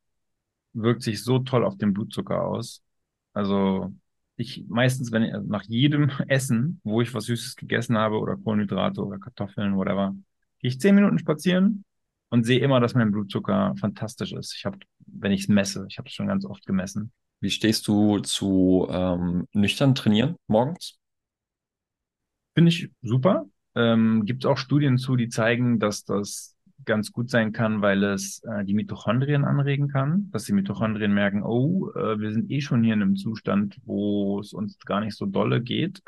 wirkt 0.75 1.03
sich 1.03 1.25
so 1.25 1.39
toll 1.39 1.65
auf 1.65 1.79
den 1.79 1.95
Blutzucker 1.95 2.43
aus. 2.45 2.83
Also 3.33 3.91
ich 4.37 4.65
meistens, 4.69 5.13
wenn 5.13 5.23
ich, 5.23 5.33
nach 5.47 5.63
jedem 5.63 6.11
Essen, 6.29 6.83
wo 6.85 7.01
ich 7.01 7.15
was 7.15 7.25
Süßes 7.25 7.57
gegessen 7.57 7.97
habe 7.97 8.19
oder 8.19 8.37
Kohlenhydrate 8.37 9.03
oder 9.03 9.19
Kartoffeln, 9.19 9.75
whatever, 9.75 10.15
gehe 10.59 10.69
ich 10.69 10.81
zehn 10.81 10.95
Minuten 10.95 11.19
spazieren 11.19 11.85
und 12.29 12.45
sehe 12.45 12.61
immer, 12.61 12.81
dass 12.81 12.95
mein 12.95 13.11
Blutzucker 13.11 13.75
fantastisch 13.79 14.33
ist. 14.33 14.55
Ich 14.55 14.67
habe, 14.67 14.79
wenn 15.21 15.33
ich 15.33 15.43
es 15.43 15.49
messe, 15.49 15.87
ich 15.89 15.99
habe 15.99 16.09
es 16.09 16.15
schon 16.15 16.27
ganz 16.27 16.45
oft 16.45 16.67
gemessen. 16.67 17.13
Wie 17.41 17.51
stehst 17.51 17.89
du 17.89 18.19
zu 18.19 18.87
ähm, 18.91 19.47
nüchtern 19.53 19.95
trainieren 19.95 20.37
morgens? 20.47 20.99
Finde 22.55 22.71
ich 22.71 22.91
super. 23.03 23.47
Ähm, 23.75 24.25
Gibt 24.27 24.45
es 24.45 24.51
auch 24.51 24.59
Studien 24.59 24.99
zu, 24.99 25.17
die 25.17 25.29
zeigen, 25.29 25.79
dass 25.79 26.05
das 26.05 26.57
ganz 26.85 27.13
gut 27.13 27.31
sein 27.31 27.53
kann, 27.53 27.83
weil 27.83 28.03
es 28.05 28.43
äh, 28.45 28.65
die 28.65 28.75
Mitochondrien 28.75 29.45
anregen 29.45 29.89
kann, 29.89 30.31
dass 30.33 30.45
die 30.45 30.53
Mitochondrien 30.53 31.13
merken, 31.13 31.43
oh, 31.43 31.91
äh, 31.95 32.19
wir 32.19 32.33
sind 32.33 32.51
eh 32.51 32.61
schon 32.61 32.83
hier 32.83 32.95
in 32.95 33.03
einem 33.03 33.17
Zustand, 33.17 33.79
wo 33.85 34.41
es 34.41 34.53
uns 34.53 34.79
gar 34.81 35.01
nicht 35.01 35.17
so 35.17 35.27
dolle 35.27 35.63
geht. 35.63 36.03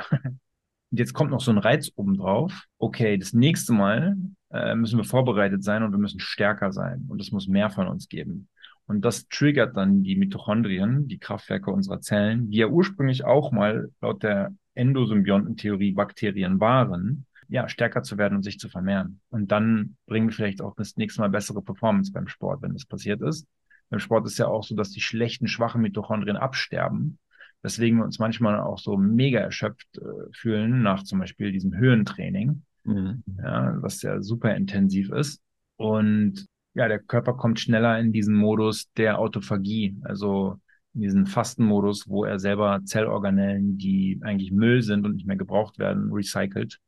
Und 0.90 0.98
jetzt 0.98 1.14
kommt 1.14 1.30
noch 1.30 1.40
so 1.40 1.50
ein 1.50 1.58
Reiz 1.58 1.90
obendrauf. 1.96 2.66
Okay, 2.76 3.16
das 3.16 3.32
nächste 3.32 3.72
Mal 3.72 4.16
äh, 4.50 4.74
müssen 4.74 4.98
wir 4.98 5.04
vorbereitet 5.04 5.64
sein 5.64 5.82
und 5.82 5.92
wir 5.92 5.98
müssen 5.98 6.20
stärker 6.20 6.70
sein. 6.70 7.06
Und 7.08 7.20
es 7.22 7.32
muss 7.32 7.48
mehr 7.48 7.70
von 7.70 7.88
uns 7.88 8.08
geben. 8.08 8.48
Und 8.87 9.05
das 9.05 9.28
triggert 9.28 9.76
dann 9.76 10.03
die 10.03 10.16
Mitochondrien, 10.16 11.09
die 11.09 11.18
Kraftwerke 11.18 11.70
unserer 11.70 12.01
Zellen, 12.01 12.51
die 12.51 12.59
ja 12.59 12.66
ursprünglich 12.66 13.24
auch 13.24 13.53
mal 13.53 13.91
laut 14.01 14.22
der 14.22 14.55
Endosymbiontentheorie 14.74 15.93
Bakterien 15.93 16.61
waren, 16.61 17.26
ja, 17.49 17.68
stärker 17.68 18.03
zu 18.03 18.18
werden 18.18 18.37
und 18.37 18.43
sich 18.43 18.59
zu 18.59 18.68
vermehren. 18.68 19.20
Und 19.28 19.53
dann 19.53 19.97
bringen 20.07 20.28
wir 20.28 20.35
vielleicht 20.35 20.62
auch 20.62 20.74
das 20.74 20.97
nächste 20.97 21.20
Mal 21.20 21.30
bessere 21.30 21.62
Performance 21.62 22.12
beim 22.12 22.28
Sport, 22.28 22.62
wenn 22.62 22.72
das 22.72 22.87
passiert 22.87 23.20
ist. 23.22 23.47
Beim 23.91 24.01
Sport 24.01 24.26
ist 24.26 24.39
ja 24.39 24.47
auch 24.47 24.64
so, 24.64 24.74
dass 24.74 24.91
die 24.91 25.03
schlechten, 25.03 25.47
schwachen 25.47 25.83
Mitochondrien 25.83 26.37
absterben 26.37 27.18
weswegen 27.62 27.99
wir 27.99 28.05
uns 28.05 28.18
manchmal 28.18 28.61
auch 28.61 28.78
so 28.78 28.97
mega 28.97 29.41
erschöpft 29.41 29.99
äh, 29.99 30.33
fühlen 30.33 30.83
nach 30.83 31.05
zum 31.05 31.20
Beispiel 31.20 31.53
diesem 31.53 31.74
Höhentraining, 31.74 32.62
mhm. 32.85 33.22
ja, 33.39 33.76
was 33.80 34.03
ja 34.03 34.20
super 34.20 34.55
intensiv 34.55 35.11
ist. 35.11 35.41
Und 35.76 36.47
ja, 36.75 36.89
der 36.89 36.99
Körper 36.99 37.35
kommt 37.35 37.61
schneller 37.61 37.99
in 37.99 38.12
diesen 38.12 38.35
Modus 38.35 38.91
der 38.97 39.18
Autophagie, 39.18 39.97
also 40.03 40.59
in 40.95 41.03
diesen 41.03 41.27
Fastenmodus, 41.27 42.09
wo 42.09 42.25
er 42.25 42.39
selber 42.39 42.81
Zellorganellen, 42.85 43.79
die 43.79 44.18
eigentlich 44.23 44.53
Müll 44.53 44.83
sind 44.83 45.07
und 45.07 45.14
nicht 45.16 45.27
mehr 45.27 45.37
gebraucht 45.37 45.79
werden, 45.79 46.12
recycelt 46.12 46.79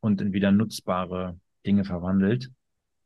und 0.00 0.20
in 0.20 0.32
wieder 0.32 0.52
nutzbare 0.52 1.38
Dinge 1.66 1.84
verwandelt, 1.84 2.50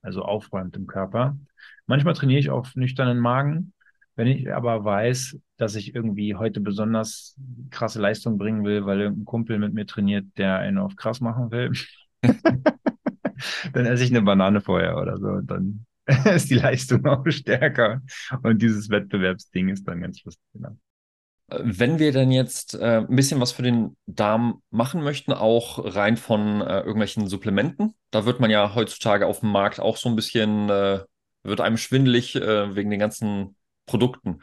also 0.03 0.23
aufräumt 0.23 0.77
im 0.77 0.87
Körper. 0.87 1.39
Manchmal 1.87 2.15
trainiere 2.15 2.41
ich 2.41 2.51
auf 2.51 2.75
nüchternen 2.77 3.19
Magen, 3.19 3.73
wenn 4.15 4.27
ich 4.27 4.53
aber 4.53 4.85
weiß, 4.85 5.39
dass 5.57 5.75
ich 5.75 5.95
irgendwie 5.95 6.35
heute 6.35 6.61
besonders 6.61 7.37
krasse 7.71 8.01
Leistung 8.01 8.37
bringen 8.37 8.65
will, 8.65 8.85
weil 8.85 9.01
irgendein 9.01 9.25
Kumpel 9.25 9.59
mit 9.59 9.73
mir 9.73 9.87
trainiert, 9.87 10.27
der 10.37 10.59
einen 10.59 10.79
auf 10.79 10.97
krass 10.97 11.21
machen 11.21 11.51
will, 11.51 11.73
dann 13.73 13.87
esse 13.87 14.05
ich 14.05 14.11
eine 14.11 14.23
Banane 14.23 14.61
vorher 14.61 14.99
oder 14.99 15.17
so. 15.17 15.41
Dann 15.41 15.87
ist 16.35 16.51
die 16.51 16.57
Leistung 16.57 17.05
auch 17.07 17.25
stärker. 17.29 18.01
Und 18.43 18.61
dieses 18.63 18.91
Wettbewerbsding 18.91 19.69
ist 19.69 19.87
dann 19.87 20.01
ganz 20.01 20.23
lustig. 20.25 20.45
Genau. 20.53 20.77
Wenn 21.49 21.99
wir 21.99 22.13
denn 22.13 22.31
jetzt 22.31 22.75
äh, 22.75 22.99
ein 23.09 23.15
bisschen 23.15 23.41
was 23.41 23.53
für 23.53 23.63
den 23.63 23.97
Darm 24.07 24.63
machen 24.71 25.03
möchten, 25.03 25.33
auch 25.33 25.95
rein 25.95 26.17
von 26.17 26.63
äh, 26.63 26.79
irgendwelchen 26.81 27.27
Supplementen, 27.29 27.95
da 28.11 28.25
wird 28.25 28.41
man 28.41 28.51
ja 28.51 28.75
heutzutage 28.75 29.27
auf 29.27 29.41
dem 29.41 29.51
Markt 29.51 29.79
auch 29.79 29.99
so 29.99 30.09
ein 30.09 30.17
bisschen, 30.17 30.71
äh, 30.71 31.01
wird 31.43 31.61
einem 31.61 31.77
schwindelig 31.77 32.37
äh, 32.37 32.75
wegen 32.75 32.91
den 32.91 33.01
ganzen 33.01 33.57
Produkten. 33.85 34.41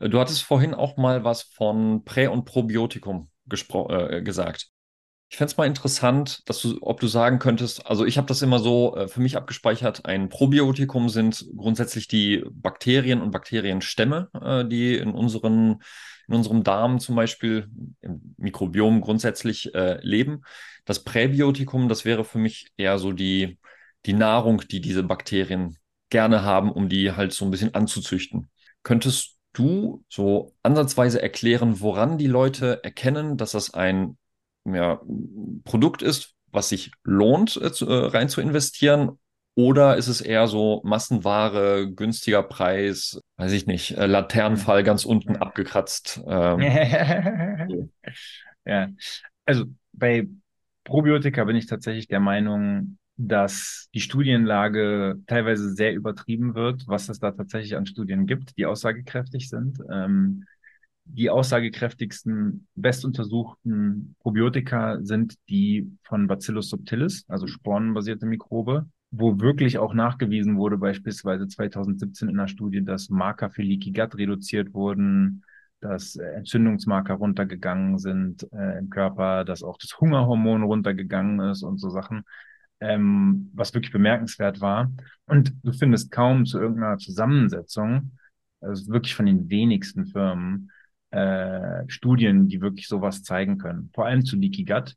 Äh, 0.00 0.10
du 0.10 0.20
hattest 0.20 0.42
vorhin 0.42 0.74
auch 0.74 0.98
mal 0.98 1.24
was 1.24 1.42
von 1.42 2.04
Prä- 2.04 2.28
und 2.28 2.44
Probiotikum 2.44 3.30
äh, 3.50 4.22
gesagt. 4.22 4.70
Ich 5.32 5.36
fände 5.36 5.52
es 5.52 5.56
mal 5.56 5.66
interessant, 5.66 6.42
dass 6.46 6.60
du, 6.60 6.78
ob 6.80 6.98
du 6.98 7.06
sagen 7.06 7.38
könntest, 7.38 7.86
also 7.86 8.04
ich 8.04 8.18
habe 8.18 8.26
das 8.26 8.42
immer 8.42 8.58
so 8.58 8.96
äh, 8.96 9.06
für 9.06 9.20
mich 9.20 9.36
abgespeichert, 9.36 10.04
ein 10.04 10.28
Probiotikum 10.28 11.08
sind 11.08 11.46
grundsätzlich 11.56 12.08
die 12.08 12.42
Bakterien 12.50 13.22
und 13.22 13.30
Bakterienstämme, 13.30 14.28
äh, 14.34 14.64
die 14.64 14.96
in, 14.96 15.12
unseren, 15.12 15.82
in 16.26 16.34
unserem 16.34 16.64
Darm 16.64 16.98
zum 16.98 17.14
Beispiel 17.14 17.68
im 18.00 18.34
Mikrobiom 18.38 19.00
grundsätzlich 19.02 19.72
äh, 19.72 20.00
leben. 20.02 20.42
Das 20.84 21.04
Präbiotikum, 21.04 21.88
das 21.88 22.04
wäre 22.04 22.24
für 22.24 22.38
mich 22.38 22.72
eher 22.76 22.98
so 22.98 23.12
die, 23.12 23.60
die 24.06 24.14
Nahrung, 24.14 24.62
die 24.68 24.80
diese 24.80 25.04
Bakterien 25.04 25.78
gerne 26.10 26.42
haben, 26.42 26.72
um 26.72 26.88
die 26.88 27.12
halt 27.12 27.32
so 27.32 27.44
ein 27.44 27.52
bisschen 27.52 27.72
anzuzüchten. 27.72 28.50
Könntest 28.82 29.36
du 29.52 30.04
so 30.08 30.56
ansatzweise 30.64 31.22
erklären, 31.22 31.78
woran 31.80 32.18
die 32.18 32.26
Leute 32.26 32.82
erkennen, 32.82 33.36
dass 33.36 33.52
das 33.52 33.72
ein 33.72 34.16
ja, 34.74 35.00
Produkt 35.64 36.02
ist, 36.02 36.34
was 36.50 36.68
sich 36.68 36.92
lohnt, 37.04 37.56
äh, 37.56 37.66
äh 37.66 38.06
rein 38.06 38.28
zu 38.28 38.40
investieren? 38.40 39.18
Oder 39.56 39.96
ist 39.96 40.08
es 40.08 40.20
eher 40.20 40.46
so 40.46 40.80
Massenware, 40.84 41.90
günstiger 41.92 42.42
Preis, 42.42 43.20
weiß 43.36 43.52
ich 43.52 43.66
nicht, 43.66 43.96
äh, 43.96 44.06
Laternenfall 44.06 44.84
ganz 44.84 45.04
unten 45.04 45.36
abgekratzt? 45.36 46.22
Ähm. 46.26 46.60
ja, 48.64 48.88
also 49.44 49.64
bei 49.92 50.28
Probiotika 50.84 51.44
bin 51.44 51.56
ich 51.56 51.66
tatsächlich 51.66 52.08
der 52.08 52.20
Meinung, 52.20 52.98
dass 53.16 53.88
die 53.92 54.00
Studienlage 54.00 55.16
teilweise 55.26 55.74
sehr 55.74 55.92
übertrieben 55.92 56.54
wird, 56.54 56.86
was 56.86 57.08
es 57.08 57.18
da 57.18 57.32
tatsächlich 57.32 57.76
an 57.76 57.84
Studien 57.86 58.26
gibt, 58.26 58.56
die 58.56 58.64
aussagekräftig 58.64 59.50
sind. 59.50 59.78
Ähm, 59.92 60.46
die 61.12 61.30
aussagekräftigsten, 61.30 62.66
bestuntersuchten 62.74 64.16
Probiotika 64.20 64.98
sind 65.02 65.34
die 65.48 65.90
von 66.04 66.26
Bacillus 66.26 66.68
subtilis, 66.68 67.24
also 67.28 67.46
spornenbasierte 67.46 68.26
Mikrobe, 68.26 68.86
wo 69.10 69.40
wirklich 69.40 69.78
auch 69.78 69.92
nachgewiesen 69.94 70.56
wurde, 70.56 70.78
beispielsweise 70.78 71.48
2017 71.48 72.28
in 72.28 72.38
einer 72.38 72.48
Studie, 72.48 72.84
dass 72.84 73.10
Marker 73.10 73.50
für 73.50 73.62
Leaky 73.62 73.92
Gut 73.92 74.16
reduziert 74.16 74.72
wurden, 74.72 75.42
dass 75.80 76.16
Entzündungsmarker 76.16 77.14
runtergegangen 77.14 77.98
sind 77.98 78.46
äh, 78.52 78.78
im 78.78 78.90
Körper, 78.90 79.44
dass 79.44 79.62
auch 79.62 79.78
das 79.78 79.98
Hungerhormon 79.98 80.62
runtergegangen 80.62 81.40
ist 81.50 81.62
und 81.62 81.78
so 81.78 81.90
Sachen 81.90 82.24
ähm, 82.80 83.50
was 83.54 83.74
wirklich 83.74 83.92
bemerkenswert 83.92 84.60
war. 84.60 84.90
Und 85.26 85.52
du 85.62 85.72
findest 85.72 86.10
kaum 86.10 86.46
zu 86.46 86.58
irgendeiner 86.58 86.98
Zusammensetzung, 86.98 88.12
also 88.60 88.90
wirklich 88.92 89.14
von 89.14 89.26
den 89.26 89.48
wenigsten 89.48 90.06
Firmen, 90.06 90.70
äh, 91.10 91.88
Studien, 91.88 92.48
die 92.48 92.60
wirklich 92.60 92.88
sowas 92.88 93.22
zeigen 93.22 93.58
können. 93.58 93.90
Vor 93.94 94.06
allem 94.06 94.24
zu 94.24 94.36
Leaky 94.36 94.64
Gut. 94.64 94.96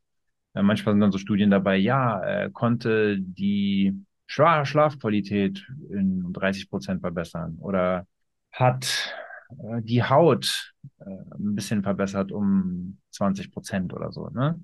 Äh, 0.54 0.62
manchmal 0.62 0.94
sind 0.94 1.02
dann 1.02 1.12
so 1.12 1.18
Studien 1.18 1.50
dabei, 1.52 1.78
ja, 1.78 2.22
äh, 2.24 2.50
konnte 2.52 3.18
die 3.20 3.94
Schla 4.28 4.66
Schlafqualität 4.66 5.68
in 5.90 6.32
30 6.34 6.70
Prozent 6.70 7.02
verbessern 7.02 7.58
oder 7.60 8.08
hat 8.52 9.14
äh, 9.50 9.82
die 9.82 10.04
Haut 10.04 10.74
äh, 11.00 11.06
ein 11.06 11.56
bisschen 11.56 11.84
verbessert 11.84 12.32
um 12.32 13.00
20 13.12 13.52
Prozent 13.52 13.94
oder 13.94 14.12
so. 14.12 14.30
Ne? 14.30 14.62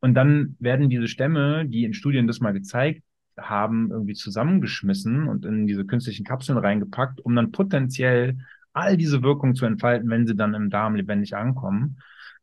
Und 0.00 0.14
dann 0.14 0.56
werden 0.58 0.88
diese 0.88 1.08
Stämme, 1.08 1.66
die 1.66 1.84
in 1.84 1.94
Studien 1.94 2.26
das 2.26 2.40
mal 2.40 2.52
gezeigt 2.52 3.02
haben 3.38 3.90
irgendwie 3.90 4.14
zusammengeschmissen 4.14 5.28
und 5.28 5.44
in 5.46 5.66
diese 5.66 5.86
künstlichen 5.86 6.24
Kapseln 6.24 6.58
reingepackt, 6.58 7.20
um 7.20 7.34
dann 7.34 7.52
potenziell 7.52 8.38
all 8.72 8.96
diese 8.96 9.22
Wirkung 9.22 9.54
zu 9.54 9.66
entfalten, 9.66 10.08
wenn 10.10 10.26
sie 10.26 10.36
dann 10.36 10.54
im 10.54 10.70
Darm 10.70 10.94
lebendig 10.94 11.36
ankommen. 11.36 11.98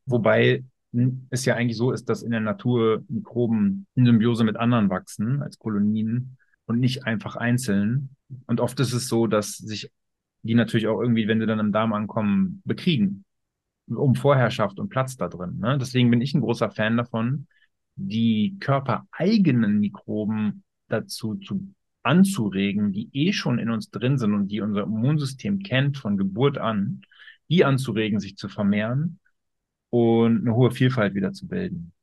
Wobei 0.05 0.63
es 1.29 1.45
ja 1.45 1.55
eigentlich 1.55 1.77
so 1.77 1.91
ist, 1.91 2.09
dass 2.09 2.23
in 2.23 2.31
der 2.31 2.39
Natur 2.39 3.03
Mikroben 3.07 3.85
in 3.95 4.05
Symbiose 4.05 4.43
mit 4.43 4.57
anderen 4.57 4.89
wachsen 4.89 5.41
als 5.41 5.59
Kolonien 5.59 6.37
und 6.65 6.79
nicht 6.79 7.05
einfach 7.05 7.35
einzeln. 7.35 8.15
Und 8.47 8.59
oft 8.59 8.79
ist 8.79 8.93
es 8.93 9.07
so, 9.07 9.27
dass 9.27 9.57
sich 9.57 9.91
die 10.43 10.55
natürlich 10.55 10.87
auch 10.87 11.01
irgendwie, 11.01 11.27
wenn 11.27 11.39
sie 11.39 11.45
dann 11.45 11.59
im 11.59 11.71
Darm 11.71 11.93
ankommen, 11.93 12.61
bekriegen. 12.65 13.25
Um 13.87 14.15
Vorherrschaft 14.15 14.79
und 14.79 14.89
Platz 14.89 15.17
da 15.17 15.27
drin. 15.27 15.57
Ne? 15.59 15.77
Deswegen 15.79 16.11
bin 16.11 16.21
ich 16.21 16.33
ein 16.33 16.41
großer 16.41 16.69
Fan 16.69 16.97
davon, 16.97 17.47
die 17.95 18.57
körpereigenen 18.59 19.79
Mikroben 19.79 20.63
dazu 20.87 21.35
zu 21.35 21.73
anzuregen, 22.03 22.91
die 22.91 23.09
eh 23.13 23.33
schon 23.33 23.59
in 23.59 23.69
uns 23.69 23.89
drin 23.89 24.17
sind 24.17 24.33
und 24.33 24.47
die 24.47 24.61
unser 24.61 24.83
Immunsystem 24.83 25.59
kennt 25.59 25.97
von 25.97 26.17
Geburt 26.17 26.57
an, 26.57 27.01
die 27.49 27.65
anzuregen, 27.65 28.19
sich 28.19 28.37
zu 28.37 28.47
vermehren 28.47 29.19
und 29.89 30.41
eine 30.41 30.55
hohe 30.55 30.71
Vielfalt 30.71 31.15
wieder 31.15 31.33
zu 31.33 31.47
bilden. 31.47 31.93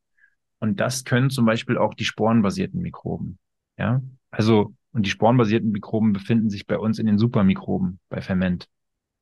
Und 0.58 0.80
das 0.80 1.04
können 1.04 1.30
zum 1.30 1.46
Beispiel 1.46 1.78
auch 1.78 1.94
die 1.94 2.04
sporenbasierten 2.04 2.80
Mikroben. 2.80 3.38
Ja, 3.78 4.02
also, 4.30 4.74
und 4.92 5.04
die 5.04 5.10
sporenbasierten 5.10 5.70
Mikroben 5.70 6.12
befinden 6.12 6.50
sich 6.50 6.66
bei 6.66 6.78
uns 6.78 6.98
in 6.98 7.06
den 7.06 7.18
Supermikroben 7.18 8.00
bei 8.08 8.20
Ferment. 8.20 8.68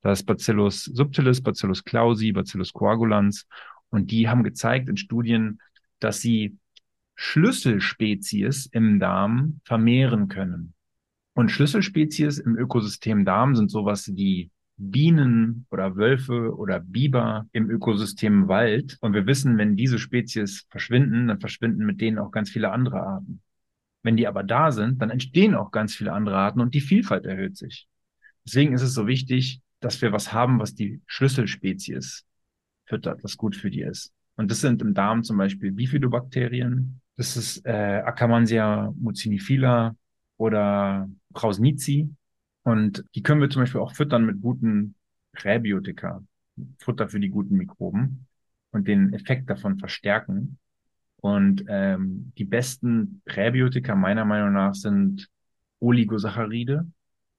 Das 0.02 0.20
ist 0.20 0.26
Bacillus 0.26 0.84
subtilis, 0.84 1.42
Bacillus 1.42 1.82
clausi, 1.82 2.32
Bacillus 2.32 2.72
coagulans. 2.72 3.46
Und 3.90 4.10
die 4.10 4.28
haben 4.28 4.44
gezeigt 4.44 4.88
in 4.88 4.96
Studien, 4.96 5.60
dass 5.98 6.20
sie 6.20 6.56
Schlüsselspezies 7.14 8.66
im 8.66 8.98
Darm 8.98 9.60
vermehren 9.64 10.28
können. 10.28 10.74
Und 11.34 11.50
Schlüsselspezies 11.50 12.38
im 12.38 12.56
Ökosystem 12.56 13.24
Darm 13.24 13.56
sind 13.56 13.70
sowas 13.70 14.10
wie 14.14 14.50
Bienen 14.76 15.66
oder 15.70 15.96
Wölfe 15.96 16.54
oder 16.56 16.80
Biber 16.80 17.46
im 17.52 17.70
Ökosystem 17.70 18.48
Wald. 18.48 18.98
Und 19.00 19.14
wir 19.14 19.26
wissen, 19.26 19.58
wenn 19.58 19.76
diese 19.76 19.98
Spezies 19.98 20.66
verschwinden, 20.70 21.28
dann 21.28 21.40
verschwinden 21.40 21.86
mit 21.86 22.00
denen 22.00 22.18
auch 22.18 22.30
ganz 22.30 22.50
viele 22.50 22.70
andere 22.70 23.00
Arten. 23.00 23.40
Wenn 24.02 24.16
die 24.16 24.26
aber 24.26 24.42
da 24.42 24.70
sind, 24.70 25.00
dann 25.00 25.10
entstehen 25.10 25.54
auch 25.54 25.70
ganz 25.70 25.94
viele 25.94 26.12
andere 26.12 26.36
Arten 26.36 26.60
und 26.60 26.74
die 26.74 26.80
Vielfalt 26.80 27.24
erhöht 27.24 27.56
sich. 27.56 27.88
Deswegen 28.46 28.74
ist 28.74 28.82
es 28.82 28.94
so 28.94 29.06
wichtig, 29.06 29.60
dass 29.80 30.02
wir 30.02 30.12
was 30.12 30.32
haben, 30.32 30.58
was 30.58 30.74
die 30.74 31.00
Schlüsselspezies 31.06 32.24
füttert, 32.84 33.24
was 33.24 33.36
gut 33.36 33.56
für 33.56 33.70
die 33.70 33.82
ist. 33.82 34.12
Und 34.36 34.50
das 34.50 34.60
sind 34.60 34.82
im 34.82 34.94
Darm 34.94 35.22
zum 35.22 35.38
Beispiel 35.38 35.72
Bifidobakterien, 35.72 37.00
das 37.16 37.36
ist 37.36 37.64
äh, 37.64 38.02
Akkermansia 38.04 38.92
mucinifila 38.96 39.94
oder 40.36 41.08
Prausnici. 41.32 42.10
Und 42.62 43.04
die 43.14 43.22
können 43.22 43.40
wir 43.40 43.50
zum 43.50 43.62
Beispiel 43.62 43.80
auch 43.80 43.94
füttern 43.94 44.24
mit 44.24 44.40
guten 44.40 44.94
Präbiotika, 45.32 46.22
Futter 46.78 47.08
für 47.08 47.20
die 47.20 47.28
guten 47.28 47.56
Mikroben 47.56 48.26
und 48.70 48.88
den 48.88 49.12
Effekt 49.12 49.48
davon 49.50 49.78
verstärken. 49.78 50.58
Und 51.16 51.64
ähm, 51.68 52.32
die 52.36 52.44
besten 52.44 53.22
Präbiotika 53.24 53.94
meiner 53.94 54.24
Meinung 54.24 54.52
nach 54.52 54.74
sind 54.74 55.28
Oligosaccharide. 55.80 56.86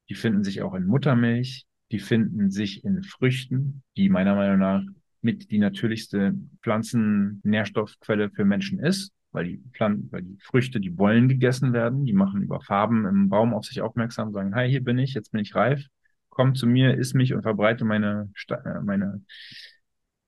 Die 0.09 0.15
finden 0.15 0.43
sich 0.43 0.61
auch 0.61 0.73
in 0.73 0.85
Muttermilch. 0.85 1.65
Die 1.91 1.99
finden 1.99 2.49
sich 2.49 2.83
in 2.83 3.03
Früchten, 3.03 3.83
die 3.97 4.09
meiner 4.09 4.35
Meinung 4.35 4.59
nach 4.59 4.83
mit 5.21 5.51
die 5.51 5.59
natürlichste 5.59 6.35
Pflanzennährstoffquelle 6.61 8.29
für 8.31 8.45
Menschen 8.45 8.79
ist 8.79 9.14
weil 9.35 9.45
die 9.45 9.63
Pflanzen, 9.73 10.11
weil 10.11 10.23
die 10.23 10.37
Früchte, 10.41 10.79
die 10.79 10.97
wollen 10.97 11.27
gegessen 11.27 11.73
werden, 11.73 12.05
die 12.05 12.13
machen 12.13 12.41
über 12.41 12.61
Farben 12.61 13.05
im 13.05 13.29
Baum 13.29 13.53
auf 13.53 13.65
sich 13.65 13.81
aufmerksam, 13.81 14.31
sagen, 14.33 14.55
hi, 14.55 14.69
hier 14.69 14.83
bin 14.83 14.97
ich, 14.97 15.13
jetzt 15.13 15.31
bin 15.31 15.41
ich 15.41 15.55
reif, 15.55 15.85
komm 16.29 16.55
zu 16.55 16.67
mir, 16.67 16.97
iss 16.97 17.13
mich 17.13 17.33
und 17.33 17.43
verbreite 17.43 17.85
meine, 17.85 18.31
äh, 18.49 18.81
meine 18.81 19.21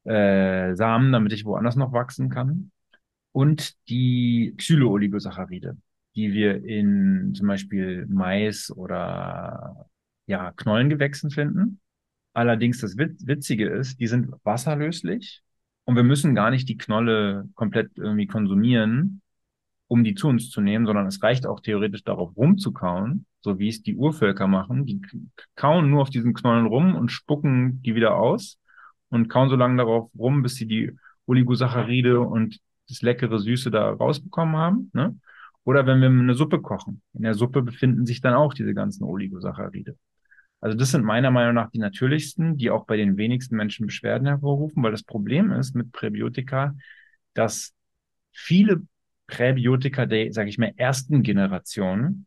äh, 0.03 0.76
Samen, 0.76 1.12
damit 1.12 1.34
ich 1.34 1.45
woanders 1.45 1.76
noch 1.76 1.93
wachsen 1.93 2.30
kann. 2.30 2.72
Und 3.32 3.76
die 3.89 4.53
Xylooligosacharide, 4.58 5.78
die 6.16 6.34
wir 6.34 6.64
in 6.64 7.34
zum 7.36 7.47
Beispiel 7.47 8.05
Mais 8.10 8.72
oder 8.72 9.88
ja, 10.26 10.51
Knollengewächsen 10.53 11.30
finden. 11.32 11.80
Allerdings 12.34 12.82
das 12.82 12.97
Witzige 12.97 13.68
ist, 13.70 13.99
die 13.99 14.08
sind 14.08 14.32
wasserlöslich 14.43 15.43
und 15.88 15.95
wir 15.95 16.03
müssen 16.03 16.35
gar 16.35 16.51
nicht 16.51 16.67
die 16.67 16.75
Knolle 16.75 17.47
komplett 17.55 17.91
irgendwie 17.95 18.27
konsumieren, 18.27 19.21
um 19.88 20.03
die 20.03 20.15
zu 20.15 20.27
uns 20.27 20.49
zu 20.49 20.59
nehmen, 20.59 20.85
sondern 20.85 21.07
es 21.07 21.23
reicht 21.23 21.45
auch 21.47 21.61
theoretisch 21.61 22.03
darauf 22.03 22.35
rumzukauen, 22.35 23.25
so 23.39 23.57
wie 23.57 23.69
es 23.69 23.83
die 23.83 23.95
Urvölker 23.95 24.47
machen. 24.47 24.85
Die 24.85 25.01
kauen 25.55 25.89
nur 25.89 26.01
auf 26.01 26.09
diesen 26.09 26.33
Knollen 26.33 26.65
rum 26.65 26.93
und 26.93 27.09
spucken 27.09 27.81
die 27.83 27.95
wieder 27.95 28.17
aus 28.17 28.59
und 29.07 29.29
kauen 29.29 29.49
so 29.49 29.55
lange 29.55 29.77
darauf 29.77 30.11
rum, 30.19 30.43
bis 30.43 30.55
sie 30.55 30.67
die 30.67 30.91
Oligosaccharide 31.25 32.19
und 32.19 32.59
das 32.89 33.01
leckere 33.01 33.39
Süße 33.39 33.71
da 33.71 33.91
rausbekommen 33.91 34.57
haben. 34.57 34.91
Ne? 34.93 35.17
Oder 35.63 35.85
wenn 35.85 36.01
wir 36.01 36.09
eine 36.09 36.33
Suppe 36.33 36.61
kochen. 36.61 37.01
In 37.13 37.21
der 37.21 37.33
Suppe 37.33 37.61
befinden 37.61 38.05
sich 38.05 38.19
dann 38.19 38.33
auch 38.33 38.53
diese 38.53 38.73
ganzen 38.73 39.05
Oligosaccharide. 39.05 39.95
Also 40.60 40.76
das 40.78 40.91
sind 40.91 41.05
meiner 41.05 41.32
Meinung 41.32 41.53
nach 41.53 41.70
die 41.70 41.80
natürlichsten, 41.80 42.58
die 42.58 42.72
auch 42.72 42.86
bei 42.86 42.97
den 42.97 43.18
wenigsten 43.18 43.55
Menschen 43.55 43.86
Beschwerden 43.86 44.28
hervorrufen, 44.28 44.82
weil 44.84 44.91
das 44.91 45.03
Problem 45.03 45.51
ist 45.51 45.76
mit 45.76 45.91
Präbiotika, 45.91 46.76
dass 47.34 47.74
viele 48.32 48.82
Präbiotika 49.28 50.05
der, 50.05 50.34
sage 50.34 50.49
ich 50.49 50.58
mal, 50.58 50.74
ersten 50.78 51.22
Generation, 51.22 52.26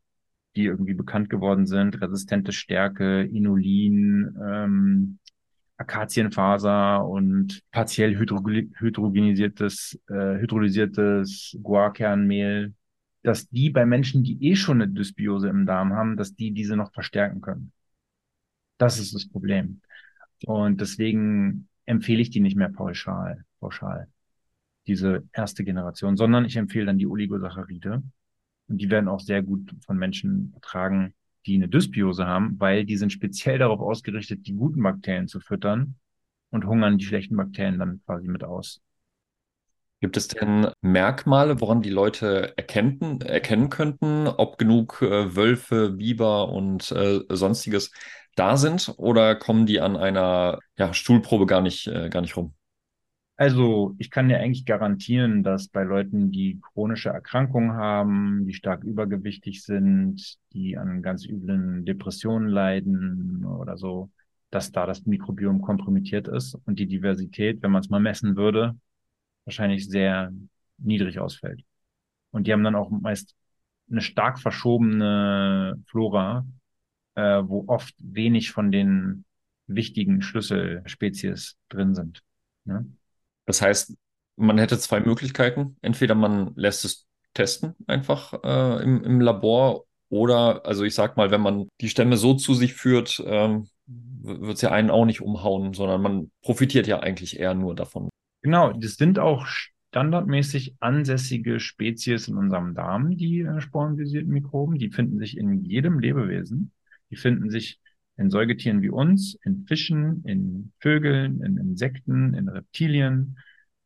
die 0.55 0.65
irgendwie 0.65 0.95
bekannt 0.95 1.31
geworden 1.31 1.67
sind, 1.67 2.01
resistente 2.01 2.53
Stärke, 2.53 3.23
Inulin, 3.23 4.37
ähm, 4.45 5.19
Akazienfaser 5.77 7.07
und 7.07 7.63
partiell 7.71 8.17
hydrogenisiertes, 8.17 9.99
äh, 10.09 10.39
hydrolysiertes 10.39 11.57
Guarkernmehl, 11.63 12.75
dass 13.23 13.49
die 13.49 13.71
bei 13.71 13.87
Menschen, 13.87 14.23
die 14.23 14.51
eh 14.51 14.57
schon 14.57 14.83
eine 14.83 14.93
Dysbiose 14.93 15.49
im 15.49 15.65
Darm 15.65 15.95
haben, 15.95 16.17
dass 16.17 16.35
die 16.35 16.53
diese 16.53 16.77
noch 16.77 16.93
verstärken 16.93 17.41
können. 17.41 17.73
Das 18.81 18.99
ist 18.99 19.15
das 19.15 19.29
Problem. 19.29 19.83
Und 20.47 20.81
deswegen 20.81 21.69
empfehle 21.85 22.23
ich 22.23 22.31
die 22.31 22.41
nicht 22.41 22.57
mehr 22.57 22.71
pauschal, 22.71 23.45
pauschal, 23.61 24.09
diese 24.87 25.23
erste 25.35 25.65
Generation, 25.65 26.17
sondern 26.17 26.47
ich 26.47 26.57
empfehle 26.57 26.87
dann 26.87 26.97
die 26.97 27.07
Oligosaccharide. 27.07 28.03
Und 28.69 28.79
die 28.79 28.89
werden 28.89 29.09
auch 29.09 29.21
sehr 29.21 29.43
gut 29.43 29.71
von 29.85 29.99
Menschen 29.99 30.53
ertragen, 30.55 31.13
die 31.45 31.57
eine 31.57 31.69
Dysbiose 31.69 32.25
haben, 32.25 32.59
weil 32.59 32.87
die 32.87 32.97
sind 32.97 33.13
speziell 33.13 33.59
darauf 33.59 33.81
ausgerichtet, 33.81 34.47
die 34.47 34.55
guten 34.55 34.83
Bakterien 34.83 35.29
zu 35.29 35.41
füttern 35.41 35.97
und 36.49 36.65
hungern 36.65 36.97
die 36.97 37.05
schlechten 37.05 37.37
Bakterien 37.37 37.79
dann 37.79 38.01
quasi 38.07 38.29
mit 38.29 38.45
aus. 38.45 38.81
Gibt 40.01 40.17
es 40.17 40.29
denn 40.29 40.69
Merkmale, 40.81 41.61
woran 41.61 41.83
die 41.83 41.91
Leute 41.91 42.57
erkennen, 42.57 43.21
erkennen 43.21 43.69
könnten, 43.69 44.27
ob 44.27 44.57
genug 44.57 45.03
äh, 45.03 45.37
Wölfe, 45.37 45.91
Biber 45.91 46.49
und 46.49 46.91
äh, 46.93 47.21
sonstiges 47.29 47.91
da 48.37 48.57
sind 48.57 48.95
oder 48.97 49.35
kommen 49.35 49.67
die 49.67 49.81
an 49.81 49.97
einer 49.97 50.59
ja, 50.77 50.93
Stuhlprobe 50.93 51.47
gar 51.47 51.61
nicht, 51.61 51.87
äh, 51.87 52.09
gar 52.09 52.21
nicht 52.23 52.37
rum? 52.37 52.55
Also 53.37 53.95
ich 53.97 54.11
kann 54.11 54.29
dir 54.29 54.39
eigentlich 54.39 54.67
garantieren, 54.67 55.43
dass 55.43 55.69
bei 55.69 55.83
Leuten, 55.83 56.31
die 56.31 56.61
chronische 56.61 57.09
Erkrankungen 57.09 57.73
haben, 57.73 58.47
die 58.47 58.53
stark 58.53 58.85
übergewichtig 58.85 59.63
sind, 59.63 60.37
die 60.53 60.77
an 60.77 61.01
ganz 61.01 61.25
üblen 61.25 61.87
Depressionen 61.87 62.49
leiden 62.49 63.47
oder 63.47 63.79
so, 63.79 64.11
dass 64.51 64.73
da 64.73 64.85
das 64.85 65.07
Mikrobiom 65.07 65.63
kompromittiert 65.63 66.29
ist 66.29 66.55
und 66.67 66.79
die 66.79 66.87
Diversität, 66.87 67.63
wenn 67.63 67.71
man 67.71 67.81
es 67.81 67.89
mal 67.89 67.99
messen 67.99 68.37
würde, 68.37 68.77
wahrscheinlich 69.47 69.89
sehr 69.89 70.33
niedrig 70.77 71.19
ausfällt. 71.19 71.63
Und 72.33 72.47
die 72.47 72.53
haben 72.53 72.65
dann 72.65 72.75
auch 72.75 72.91
meist 72.91 73.35
eine 73.91 74.03
stark 74.03 74.39
verschobene 74.39 75.83
Flora, 75.87 76.45
äh, 77.15 77.43
wo 77.45 77.65
oft 77.69 77.95
wenig 77.99 78.51
von 78.51 78.71
den 78.71 79.25
wichtigen 79.67 80.23
Schlüsselspezies 80.23 81.57
drin 81.69 81.95
sind. 81.95 82.23
Ne? 82.65 82.87
Das 83.47 83.63
heißt, 83.63 83.97
man 84.37 84.59
hätte 84.59 84.79
zwei 84.79 85.01
Möglichkeiten. 85.01 85.77
Entweder 85.83 86.15
man 86.15 86.53
lässt 86.57 86.85
es 86.85 87.07
testen 87.35 87.75
einfach 87.87 88.35
äh, 88.43 88.83
im, 88.83 89.05
im 89.05 89.21
Labor 89.21 89.85
oder, 90.09 90.67
also 90.67 90.85
ich 90.85 90.95
sag 90.95 91.17
mal, 91.17 91.31
wenn 91.31 91.41
man 91.41 91.69
die 91.81 91.89
Stämme 91.89 92.17
so 92.17 92.35
zu 92.35 92.55
sich 92.55 92.75
führt, 92.75 93.23
ähm, 93.25 93.69
wird 93.87 94.57
es 94.57 94.63
ja 94.63 94.73
einen 94.73 94.91
auch 94.91 95.05
nicht 95.05 95.21
umhauen, 95.21 95.73
sondern 95.73 96.03
man 96.03 96.31
profitiert 96.43 96.87
ja 96.87 97.01
eigentlich 97.01 97.39
eher 97.39 97.55
nur 97.55 97.75
davon. 97.75 98.09
Genau, 98.43 98.73
das 98.73 98.95
sind 98.95 99.19
auch 99.19 99.47
standardmäßig 99.47 100.77
ansässige 100.81 101.61
Spezies 101.61 102.29
in 102.29 102.37
unserem 102.37 102.75
Darm, 102.75 103.17
die 103.17 103.41
äh, 103.41 103.61
sporenvisierten 103.61 104.33
Mikroben. 104.33 104.79
Die 104.79 104.91
finden 104.91 105.19
sich 105.19 105.37
in 105.37 105.65
jedem 105.65 105.99
Lebewesen. 105.99 106.73
Die 107.11 107.17
finden 107.17 107.51
sich 107.51 107.79
in 108.17 108.31
Säugetieren 108.31 108.83
wie 108.83 108.91
uns, 108.91 109.37
in 109.45 109.65
Fischen, 109.67 110.23
in 110.25 110.73
Vögeln, 110.79 111.43
in 111.43 111.57
Insekten, 111.57 112.35
in 112.35 112.49
Reptilien. 112.49 113.39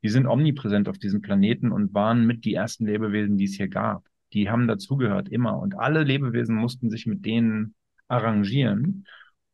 Die 0.02 0.08
sind 0.08 0.26
omnipräsent 0.26 0.88
auf 0.88 0.98
diesem 0.98 1.22
Planeten 1.22 1.72
und 1.72 1.94
waren 1.94 2.26
mit 2.26 2.44
die 2.44 2.54
ersten 2.54 2.86
Lebewesen, 2.86 3.38
die 3.38 3.44
es 3.44 3.54
hier 3.54 3.68
gab. 3.68 4.04
Die 4.32 4.50
haben 4.50 4.66
dazugehört, 4.66 5.28
immer. 5.28 5.58
Und 5.58 5.78
alle 5.78 6.02
Lebewesen 6.02 6.56
mussten 6.56 6.90
sich 6.90 7.06
mit 7.06 7.24
denen 7.24 7.74
arrangieren. 8.08 9.06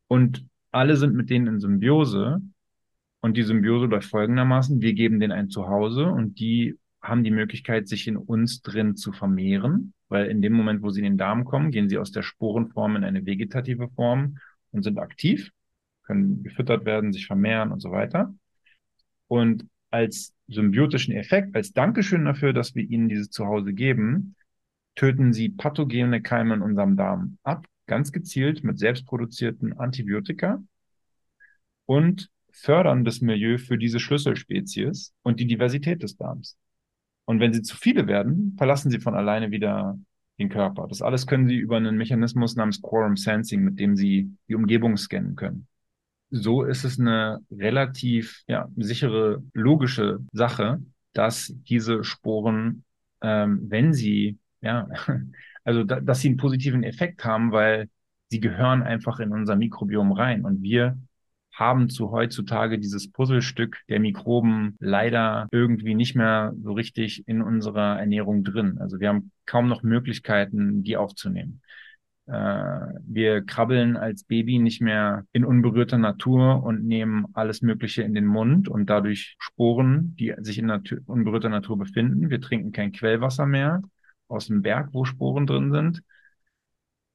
Und 0.09 0.47
alle 0.73 0.97
sind 0.97 1.15
mit 1.15 1.31
denen 1.31 1.47
in 1.47 1.61
Symbiose. 1.61 2.41
Und 3.21 3.37
die 3.37 3.43
Symbiose 3.43 3.87
läuft 3.87 4.09
folgendermaßen. 4.09 4.81
Wir 4.81 4.95
geben 4.95 5.21
denen 5.21 5.33
ein 5.33 5.51
Zuhause 5.51 6.07
und 6.07 6.41
die 6.41 6.79
haben 7.03 7.23
die 7.25 7.31
Möglichkeit, 7.31 7.89
sich 7.89 8.09
in 8.09 8.17
uns 8.17 8.63
drin 8.63 8.97
zu 8.97 9.13
vermehren, 9.13 9.93
weil 10.11 10.27
in 10.27 10.43
dem 10.43 10.53
Moment, 10.53 10.83
wo 10.83 10.91
sie 10.91 11.01
in 11.01 11.05
den 11.05 11.19
Darm 11.19 11.45
kommen, 11.45 11.71
gehen 11.71 11.89
sie 11.89 11.97
aus 11.97 12.11
der 12.13 12.23
Sporenform 12.23 12.97
in 12.97 13.05
eine 13.05 13.25
vegetative 13.25 13.89
Form 13.89 14.39
und 14.73 14.83
sind 14.83 14.99
aktiv, 14.99 15.51
können 16.03 16.43
gefüttert 16.43 16.85
werden, 16.85 17.13
sich 17.13 17.27
vermehren 17.27 17.73
und 17.73 17.81
so 17.81 17.93
weiter. 17.93 18.35
Und 19.29 19.67
als 19.91 20.35
symbiotischen 20.49 21.15
Effekt, 21.15 21.55
als 21.55 21.73
Dankeschön 21.73 22.25
dafür, 22.25 22.53
dass 22.53 22.75
wir 22.75 22.83
ihnen 22.83 23.09
dieses 23.09 23.31
Zuhause 23.31 23.73
geben, 23.73 24.35
töten 24.97 25.33
sie 25.33 25.49
pathogene 25.49 26.21
Keime 26.21 26.55
in 26.55 26.63
unserem 26.63 26.97
Darm 26.97 27.39
ab, 27.45 27.67
ganz 27.87 28.11
gezielt 28.11 28.65
mit 28.65 28.79
selbstproduzierten 28.79 29.79
Antibiotika 29.79 30.63
und 31.87 32.31
fördern 32.51 33.05
das 33.05 33.21
Milieu 33.21 33.59
für 33.59 33.79
diese 33.79 34.01
Schlüsselspezies 34.01 35.15
und 35.23 35.39
die 35.39 35.47
Diversität 35.47 36.03
des 36.03 36.17
Darms. 36.17 36.57
Und 37.31 37.39
wenn 37.39 37.53
sie 37.53 37.63
zu 37.63 37.77
viele 37.77 38.09
werden, 38.09 38.57
verlassen 38.59 38.91
sie 38.91 38.99
von 38.99 39.15
alleine 39.15 39.53
wieder 39.53 39.97
den 40.41 40.49
Körper. 40.49 40.89
Das 40.89 41.01
alles 41.01 41.29
können 41.29 41.47
sie 41.47 41.55
über 41.55 41.77
einen 41.77 41.97
Mechanismus 41.97 42.57
namens 42.57 42.83
Quorum 42.83 43.17
Sensing, 43.17 43.63
mit 43.63 43.79
dem 43.79 43.95
sie 43.95 44.37
die 44.49 44.57
Umgebung 44.57 44.97
scannen 44.97 45.37
können. 45.37 45.69
So 46.31 46.65
ist 46.65 46.83
es 46.83 46.99
eine 46.99 47.39
relativ 47.49 48.43
ja, 48.49 48.69
sichere, 48.77 49.45
logische 49.53 50.19
Sache, 50.33 50.83
dass 51.13 51.55
diese 51.69 52.03
Sporen, 52.03 52.83
ähm, 53.23 53.61
wenn 53.69 53.93
sie, 53.93 54.41
ja, 54.61 54.89
also 55.65 55.85
da, 55.85 56.01
dass 56.01 56.23
sie 56.23 56.31
einen 56.31 56.37
positiven 56.37 56.83
Effekt 56.83 57.25
haben, 57.25 57.53
weil 57.53 57.89
sie 58.29 58.41
gehören 58.41 58.83
einfach 58.83 59.21
in 59.21 59.31
unser 59.31 59.55
Mikrobiom 59.55 60.11
rein 60.11 60.45
und 60.45 60.63
wir 60.63 60.99
haben 61.61 61.91
zu 61.91 62.11
heutzutage 62.11 62.79
dieses 62.79 63.13
Puzzlestück 63.13 63.79
der 63.89 64.01
Mikroben 64.01 64.77
leider 64.81 65.47
irgendwie 65.53 65.95
nicht 65.95 66.17
mehr 66.17 66.55
so 66.63 66.73
richtig 66.73 67.29
in 67.29 67.43
unserer 67.43 68.01
Ernährung 68.01 68.43
drin. 68.43 68.79
Also 68.81 68.99
wir 68.99 69.09
haben 69.09 69.31
kaum 69.47 69.69
noch 69.69 69.83
Möglichkeiten, 69.83 70.83
die 70.83 70.97
aufzunehmen. 70.97 71.61
Äh, 72.27 72.33
wir 72.33 73.43
krabbeln 73.43 73.97
als 73.97 74.25
Baby 74.25 74.59
nicht 74.59 74.81
mehr 74.81 75.27
in 75.33 75.45
unberührter 75.45 75.99
Natur 75.99 76.63
und 76.63 76.87
nehmen 76.87 77.27
alles 77.35 77.61
Mögliche 77.61 78.03
in 78.03 78.15
den 78.15 78.27
Mund 78.27 78.69
und 78.69 78.89
dadurch 78.89 79.37
Sporen, 79.39 80.17
die 80.19 80.35
sich 80.39 80.59
in 80.59 80.67
Natur, 80.67 80.99
unberührter 81.07 81.51
Natur 81.51 81.77
befinden. 81.77 82.31
Wir 82.31 82.41
trinken 82.41 82.73
kein 82.73 82.93
Quellwasser 82.93 83.47
mehr 83.47 83.83
aus 84.29 84.47
dem 84.47 84.63
Berg, 84.63 84.89
wo 84.93 85.05
Sporen 85.05 85.47
drin 85.47 85.73
sind. 85.73 86.03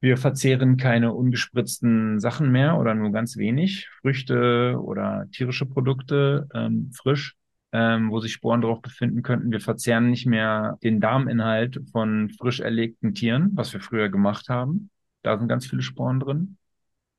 Wir 0.05 0.17
verzehren 0.17 0.77
keine 0.77 1.15
ungespritzten 1.15 2.19
Sachen 2.19 2.51
mehr 2.51 2.77
oder 2.77 2.93
nur 2.93 3.11
ganz 3.11 3.37
wenig. 3.37 3.89
Früchte 4.01 4.79
oder 4.79 5.25
tierische 5.31 5.65
Produkte 5.65 6.47
ähm, 6.53 6.91
frisch, 6.93 7.35
ähm, 7.71 8.11
wo 8.11 8.19
sich 8.19 8.33
Sporen 8.33 8.61
drauf 8.61 8.83
befinden 8.83 9.23
könnten. 9.23 9.51
Wir 9.51 9.61
verzehren 9.61 10.11
nicht 10.11 10.27
mehr 10.27 10.77
den 10.83 11.01
Darminhalt 11.01 11.81
von 11.91 12.29
frisch 12.29 12.59
erlegten 12.59 13.15
Tieren, 13.15 13.49
was 13.55 13.73
wir 13.73 13.79
früher 13.79 14.09
gemacht 14.09 14.47
haben. 14.47 14.91
Da 15.23 15.39
sind 15.39 15.47
ganz 15.47 15.65
viele 15.65 15.81
Sporen 15.81 16.19
drin. 16.19 16.57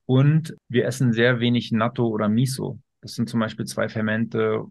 Und 0.05 0.57
wir 0.69 0.87
essen 0.87 1.13
sehr 1.13 1.41
wenig 1.41 1.73
Natto 1.73 2.07
oder 2.07 2.29
Miso. 2.29 2.79
Das 3.01 3.15
sind 3.15 3.29
zum 3.29 3.41
Beispiel 3.41 3.65
zwei 3.65 3.89
Fermente 3.89 4.65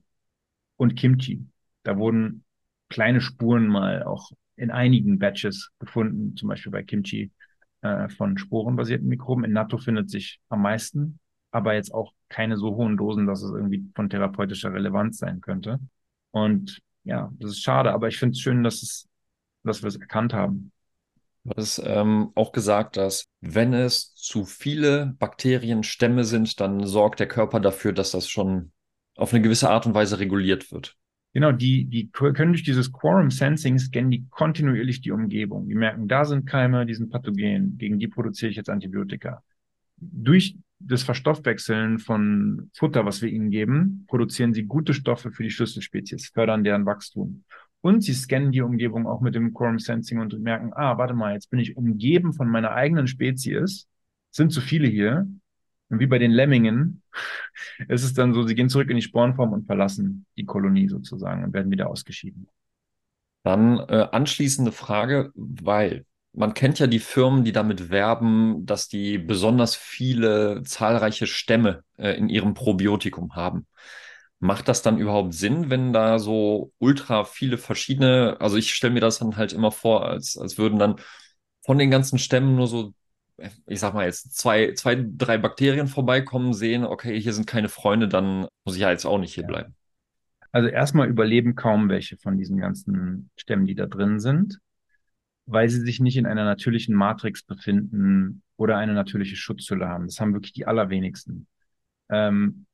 und 0.78 0.96
Kimchi. 0.96 1.46
Da 1.84 1.98
wurden 1.98 2.46
kleine 2.88 3.20
Spuren 3.20 3.68
mal 3.68 4.04
auch 4.04 4.32
in 4.56 4.72
einigen 4.72 5.20
Batches 5.20 5.72
gefunden, 5.80 6.38
zum 6.38 6.48
Beispiel 6.48 6.72
bei 6.72 6.82
Kimchi 6.82 7.34
äh, 7.82 8.10
von 8.10 8.38
sporenbasierten 8.38 9.08
Mikroben. 9.08 9.44
In 9.44 9.54
Natto 9.54 9.78
findet 9.78 10.10
sich 10.10 10.40
am 10.50 10.62
meisten, 10.62 11.20
aber 11.52 11.74
jetzt 11.74 11.94
auch 11.94 12.14
keine 12.30 12.58
so 12.58 12.76
hohen 12.76 12.98
Dosen, 12.98 13.28
dass 13.28 13.42
es 13.42 13.52
irgendwie 13.52 13.86
von 13.96 14.10
therapeutischer 14.10 14.74
Relevanz 14.74 15.18
sein 15.18 15.42
könnte. 15.42 15.80
Und 16.32 16.82
ja, 17.04 17.32
das 17.40 17.52
ist 17.52 17.64
schade, 17.64 17.94
aber 17.94 18.08
ich 18.08 18.18
finde 18.18 18.34
es 18.34 18.40
schön, 18.40 18.64
dass 18.64 18.82
es, 18.82 19.08
dass 19.64 19.84
wir 19.84 19.88
es 19.88 19.96
erkannt 19.96 20.34
haben. 20.34 20.72
Du 21.44 21.52
hast 21.56 21.80
ähm, 21.86 22.32
auch 22.34 22.52
gesagt, 22.52 22.98
dass 22.98 23.26
wenn 23.40 23.74
es 23.74 24.16
zu 24.16 24.46
viele 24.46 25.16
Bakterienstämme 25.20 26.24
sind, 26.24 26.60
dann 26.60 26.88
sorgt 26.88 27.20
der 27.20 27.28
Körper 27.28 27.60
dafür, 27.60 27.94
dass 27.94 28.12
das 28.12 28.28
schon 28.28 28.72
auf 29.16 29.32
eine 29.32 29.44
gewisse 29.44 29.70
Art 29.70 29.86
und 29.86 29.94
Weise 29.94 30.20
reguliert 30.20 30.72
wird. 30.72 30.98
Genau, 31.36 31.52
die, 31.52 31.84
die 31.84 32.10
können 32.12 32.54
durch 32.54 32.64
dieses 32.64 32.94
Quorum 32.94 33.30
Sensing 33.30 33.78
scannen 33.78 34.10
die 34.10 34.26
kontinuierlich 34.30 35.02
die 35.02 35.12
Umgebung. 35.12 35.68
Die 35.68 35.76
merken, 35.76 36.08
da 36.08 36.24
sind 36.24 36.46
Keime, 36.46 36.86
die 36.86 36.94
sind 36.94 37.12
pathogen, 37.12 37.78
gegen 37.78 38.00
die 38.00 38.08
produziere 38.08 38.52
ich 38.52 38.56
jetzt 38.56 38.70
Antibiotika. 38.70 39.44
Durch 39.98 40.56
das 40.80 41.04
Verstoffwechseln 41.04 42.00
von 42.00 42.70
Futter, 42.74 43.06
was 43.06 43.22
wir 43.22 43.28
ihnen 43.28 43.52
geben, 43.52 44.06
produzieren 44.08 44.54
sie 44.54 44.64
gute 44.64 44.94
Stoffe 44.94 45.30
für 45.30 45.44
die 45.44 45.50
Schlüsselspezies, 45.50 46.30
fördern 46.30 46.64
deren 46.64 46.86
Wachstum. 46.86 47.44
Und 47.82 48.02
sie 48.02 48.14
scannen 48.14 48.54
die 48.54 48.62
Umgebung 48.62 49.06
auch 49.06 49.20
mit 49.20 49.36
dem 49.36 49.54
Quorum 49.54 49.78
Sensing 49.78 50.20
und 50.20 50.40
merken, 50.40 50.72
ah, 50.74 50.98
warte 50.98 51.16
mal, 51.16 51.34
jetzt 51.34 51.50
bin 51.50 51.60
ich 51.60 51.76
umgeben 51.76 52.32
von 52.32 52.48
meiner 52.48 52.72
eigenen 52.72 53.08
Spezies, 53.08 53.90
sind 54.32 54.54
zu 54.54 54.62
viele 54.62 54.88
hier, 54.88 55.28
und 55.90 56.00
wie 56.00 56.08
bei 56.08 56.18
den 56.18 56.32
Lemmingen 56.32 57.04
ist 57.88 58.04
es 58.04 58.14
dann 58.14 58.34
so, 58.34 58.44
sie 58.44 58.56
gehen 58.56 58.70
zurück 58.70 58.90
in 58.90 58.96
die 58.96 59.02
Spornform 59.02 59.54
und 59.54 59.66
verlassen 59.66 60.26
die 60.38 60.46
Kolonie 60.46 60.90
sozusagen 60.90 61.44
und 61.44 61.54
werden 61.54 61.72
wieder 61.72 61.90
ausgeschieden. 61.90 62.48
Dann 63.44 63.78
äh, 63.80 64.08
anschließende 64.12 64.72
Frage, 64.72 65.32
weil 65.36 66.06
man 66.34 66.54
kennt 66.54 66.80
ja 66.80 66.88
die 66.88 67.00
Firmen, 67.00 67.44
die 67.44 67.52
damit 67.52 67.90
werben, 67.90 68.66
dass 68.66 68.88
die 68.88 69.18
besonders 69.18 69.76
viele 69.76 70.64
zahlreiche 70.64 71.28
Stämme 71.28 71.84
äh, 71.98 72.12
in 72.18 72.30
ihrem 72.30 72.56
Probiotikum 72.56 73.36
haben. 73.36 73.68
Macht 74.40 74.68
das 74.68 74.82
dann 74.82 74.98
überhaupt 74.98 75.34
Sinn, 75.34 75.70
wenn 75.70 75.94
da 75.94 76.20
so 76.20 76.74
ultra 76.80 77.24
viele 77.24 77.58
verschiedene, 77.58 78.38
also 78.40 78.58
ich 78.58 78.74
stelle 78.74 78.94
mir 78.94 79.00
das 79.00 79.20
dann 79.20 79.38
halt 79.38 79.54
immer 79.54 79.72
vor, 79.72 80.06
als, 80.06 80.38
als 80.38 80.58
würden 80.58 80.78
dann 80.78 80.96
von 81.64 81.78
den 81.78 81.90
ganzen 81.90 82.20
Stämmen 82.20 82.56
nur 82.56 82.68
so 82.68 82.94
ich 83.68 83.80
sag 83.80 83.94
mal 83.94 84.06
jetzt, 84.06 84.36
zwei, 84.36 84.74
zwei, 84.74 85.06
drei 85.08 85.38
Bakterien 85.38 85.88
vorbeikommen, 85.88 86.54
sehen, 86.54 86.86
okay, 86.86 87.20
hier 87.20 87.34
sind 87.34 87.48
keine 87.48 87.70
Freunde, 87.70 88.08
dann 88.08 88.48
muss 88.64 88.76
ich 88.76 88.82
ja 88.82 88.92
jetzt 88.92 89.06
auch 89.06 89.20
nicht 89.20 89.34
hier 89.34 89.44
ja. 89.44 89.48
bleiben. 89.48 89.76
Also 90.52 90.70
erstmal 90.70 91.10
überleben 91.10 91.56
kaum 91.56 91.90
welche 91.90 92.18
von 92.18 92.38
diesen 92.38 92.58
ganzen 92.58 93.30
Stämmen, 93.36 93.66
die 93.66 93.76
da 93.76 93.88
drin 93.88 94.20
sind, 94.20 94.60
weil 95.46 95.70
sie 95.70 95.82
sich 95.82 96.00
nicht 96.00 96.16
in 96.16 96.26
einer 96.26 96.46
natürlichen 96.46 96.96
Matrix 96.96 97.44
befinden 97.44 98.42
oder 98.56 98.78
eine 98.78 98.94
natürliche 98.94 99.36
Schutzzelle 99.36 99.88
haben. 99.90 100.06
Das 100.06 100.20
haben 100.22 100.34
wirklich 100.34 100.54
die 100.54 100.66
allerwenigsten. 100.66 101.48
Ähm, 102.10 102.66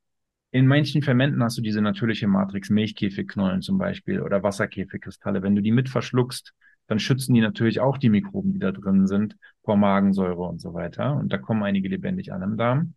in 0.51 0.67
manchen 0.67 1.01
Fermenten 1.01 1.41
hast 1.41 1.57
du 1.57 1.61
diese 1.61 1.81
natürliche 1.81 2.27
Matrix, 2.27 2.69
Milchkäfigknollen 2.69 3.61
zum 3.61 3.77
Beispiel 3.77 4.21
oder 4.21 4.43
Wasserkäfigkristalle. 4.43 5.41
Wenn 5.41 5.55
du 5.55 5.61
die 5.61 5.71
mit 5.71 5.89
verschluckst, 5.89 6.53
dann 6.91 6.99
schützen 6.99 7.33
die 7.33 7.39
natürlich 7.39 7.79
auch 7.79 7.97
die 7.97 8.09
Mikroben, 8.09 8.51
die 8.51 8.59
da 8.59 8.73
drin 8.73 9.07
sind, 9.07 9.37
vor 9.63 9.77
Magensäure 9.77 10.41
und 10.41 10.59
so 10.59 10.73
weiter. 10.73 11.15
Und 11.15 11.31
da 11.31 11.37
kommen 11.37 11.63
einige 11.63 11.87
lebendig 11.87 12.33
an 12.33 12.41
im 12.41 12.57
Darm. 12.57 12.95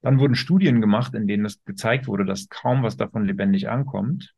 Dann 0.00 0.18
wurden 0.18 0.34
Studien 0.34 0.80
gemacht, 0.80 1.12
in 1.12 1.26
denen 1.26 1.44
es 1.44 1.62
gezeigt 1.62 2.08
wurde, 2.08 2.24
dass 2.24 2.48
kaum 2.48 2.82
was 2.82 2.96
davon 2.96 3.26
lebendig 3.26 3.68
ankommt. 3.68 4.32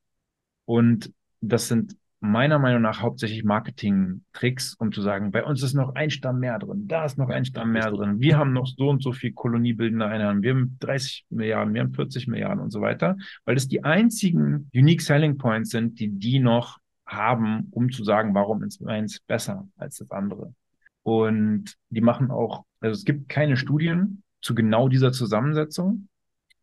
Und 0.65 1.13
das 1.41 1.69
sind 1.69 1.97
meiner 2.19 2.59
Meinung 2.59 2.83
nach 2.83 3.01
hauptsächlich 3.01 3.45
Marketing-Tricks, 3.45 4.75
um 4.75 4.91
zu 4.91 5.03
sagen, 5.03 5.31
bei 5.31 5.45
uns 5.45 5.63
ist 5.63 5.75
noch 5.75 5.95
ein 5.95 6.11
Stamm 6.11 6.41
mehr 6.41 6.59
drin, 6.59 6.89
da 6.89 7.05
ist 7.05 7.17
noch 7.17 7.29
ein 7.29 7.45
Stamm 7.45 7.71
mehr 7.71 7.93
drin, 7.93 8.19
wir 8.19 8.39
haben 8.39 8.53
noch 8.53 8.67
so 8.67 8.89
und 8.89 9.05
so 9.05 9.13
viel 9.13 9.33
koloniebildende 9.33 10.07
Einheiten, 10.07 10.43
wir 10.43 10.51
haben 10.51 10.77
30 10.81 11.27
Milliarden, 11.29 11.75
wir 11.75 11.83
haben 11.83 11.93
40 11.93 12.27
Milliarden 12.27 12.61
und 12.61 12.71
so 12.71 12.81
weiter, 12.81 13.17
weil 13.45 13.55
das 13.55 13.69
die 13.69 13.85
einzigen 13.85 14.71
Unique 14.75 15.03
Selling 15.03 15.37
Points 15.37 15.71
sind, 15.71 16.01
die 16.01 16.09
die 16.09 16.39
noch 16.39 16.79
haben, 17.07 17.69
um 17.71 17.91
zu 17.91 18.05
sagen, 18.05 18.35
warum 18.35 18.63
ist 18.63 18.81
meins 18.81 19.21
besser 19.21 19.69
als 19.77 19.99
das 19.99 20.11
andere. 20.11 20.55
Und 21.03 21.77
die 21.91 22.01
machen 22.01 22.31
auch, 22.31 22.65
also 22.81 22.99
es 22.99 23.05
gibt 23.05 23.29
keine 23.29 23.57
Studien 23.57 24.23
zu 24.41 24.55
genau 24.55 24.89
dieser 24.89 25.13
Zusammensetzung. 25.13 26.09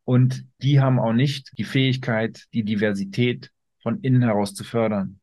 Und 0.04 0.46
die 0.62 0.80
haben 0.80 1.00
auch 1.00 1.14
nicht 1.14 1.52
die 1.58 1.64
Fähigkeit, 1.64 2.46
die 2.54 2.64
Diversität 2.64 3.52
von 3.82 4.02
innen 4.02 4.24
heraus 4.24 4.54
zu 4.54 4.64
fördern. 4.64 5.20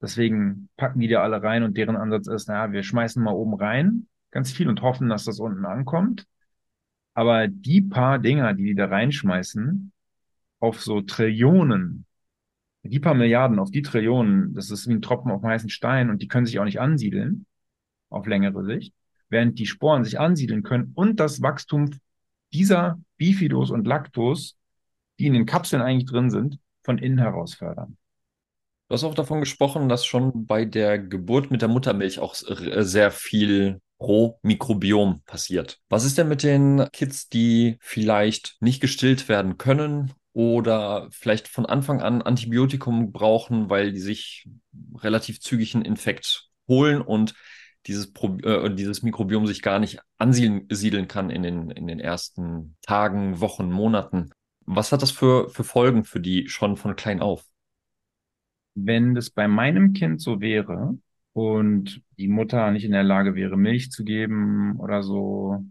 Deswegen 0.00 0.68
packen 0.76 1.00
die 1.00 1.08
da 1.08 1.22
alle 1.22 1.42
rein 1.42 1.62
und 1.62 1.76
deren 1.76 1.96
Ansatz 1.96 2.26
ist, 2.26 2.48
naja, 2.48 2.72
wir 2.72 2.82
schmeißen 2.82 3.22
mal 3.22 3.32
oben 3.32 3.54
rein, 3.54 4.08
ganz 4.30 4.52
viel 4.52 4.68
und 4.68 4.82
hoffen, 4.82 5.08
dass 5.08 5.24
das 5.24 5.38
unten 5.38 5.64
ankommt. 5.64 6.26
Aber 7.14 7.46
die 7.46 7.82
paar 7.82 8.18
Dinger, 8.18 8.54
die 8.54 8.64
die 8.64 8.74
da 8.74 8.86
reinschmeißen, 8.86 9.92
auf 10.60 10.82
so 10.82 11.02
Trillionen 11.02 12.06
die 12.82 13.00
paar 13.00 13.14
Milliarden 13.14 13.58
auf 13.58 13.70
die 13.70 13.82
Trillionen, 13.82 14.54
das 14.54 14.70
ist 14.70 14.88
wie 14.88 14.92
ein 14.92 15.02
Tropfen 15.02 15.30
auf 15.30 15.40
dem 15.40 15.50
heißen 15.50 15.70
Stein 15.70 16.10
und 16.10 16.20
die 16.20 16.28
können 16.28 16.46
sich 16.46 16.58
auch 16.58 16.64
nicht 16.64 16.80
ansiedeln 16.80 17.46
auf 18.10 18.26
längere 18.26 18.64
Sicht, 18.64 18.92
während 19.28 19.58
die 19.58 19.66
Sporen 19.66 20.04
sich 20.04 20.18
ansiedeln 20.18 20.62
können 20.62 20.92
und 20.94 21.20
das 21.20 21.42
Wachstum 21.42 21.90
dieser 22.52 23.00
Bifidos 23.16 23.70
und 23.70 23.86
Lactos, 23.86 24.56
die 25.18 25.26
in 25.26 25.32
den 25.32 25.46
Kapseln 25.46 25.80
eigentlich 25.80 26.10
drin 26.10 26.30
sind, 26.30 26.58
von 26.82 26.98
innen 26.98 27.18
heraus 27.18 27.54
fördern. 27.54 27.96
Du 28.88 28.94
hast 28.94 29.04
auch 29.04 29.14
davon 29.14 29.40
gesprochen, 29.40 29.88
dass 29.88 30.04
schon 30.04 30.46
bei 30.46 30.64
der 30.64 30.98
Geburt 30.98 31.50
mit 31.50 31.62
der 31.62 31.68
Muttermilch 31.68 32.18
auch 32.18 32.34
äh, 32.46 32.82
sehr 32.82 33.10
viel 33.10 33.80
Rohmikrobiom 34.00 35.22
passiert. 35.24 35.78
Was 35.88 36.04
ist 36.04 36.18
denn 36.18 36.28
mit 36.28 36.42
den 36.42 36.88
Kids, 36.92 37.28
die 37.28 37.78
vielleicht 37.80 38.56
nicht 38.60 38.80
gestillt 38.80 39.28
werden 39.28 39.56
können 39.56 40.12
oder 40.32 41.08
vielleicht 41.10 41.48
von 41.48 41.66
Anfang 41.66 42.00
an 42.00 42.22
Antibiotikum 42.22 43.12
brauchen, 43.12 43.68
weil 43.68 43.92
die 43.92 44.00
sich 44.00 44.48
relativ 44.96 45.40
zügig 45.40 45.74
einen 45.74 45.84
Infekt 45.84 46.48
holen 46.68 47.02
und 47.02 47.34
dieses, 47.86 48.12
Pro 48.12 48.36
äh, 48.38 48.74
dieses 48.74 49.02
Mikrobiom 49.02 49.46
sich 49.46 49.62
gar 49.62 49.78
nicht 49.78 50.00
ansiedeln 50.18 51.08
kann 51.08 51.30
in 51.30 51.42
den, 51.42 51.70
in 51.70 51.86
den 51.86 52.00
ersten 52.00 52.76
Tagen, 52.82 53.40
Wochen, 53.40 53.70
Monaten. 53.70 54.30
Was 54.64 54.92
hat 54.92 55.02
das 55.02 55.10
für, 55.10 55.50
für 55.50 55.64
Folgen 55.64 56.04
für 56.04 56.20
die 56.20 56.48
schon 56.48 56.76
von 56.76 56.94
klein 56.96 57.20
auf? 57.20 57.44
Wenn 58.74 59.14
das 59.14 59.30
bei 59.30 59.48
meinem 59.48 59.92
Kind 59.92 60.20
so 60.20 60.40
wäre 60.40 60.96
und 61.32 62.00
die 62.18 62.28
Mutter 62.28 62.70
nicht 62.70 62.84
in 62.84 62.92
der 62.92 63.02
Lage 63.02 63.34
wäre, 63.34 63.56
Milch 63.56 63.90
zu 63.90 64.04
geben 64.04 64.78
oder 64.78 65.02
so, 65.02 65.64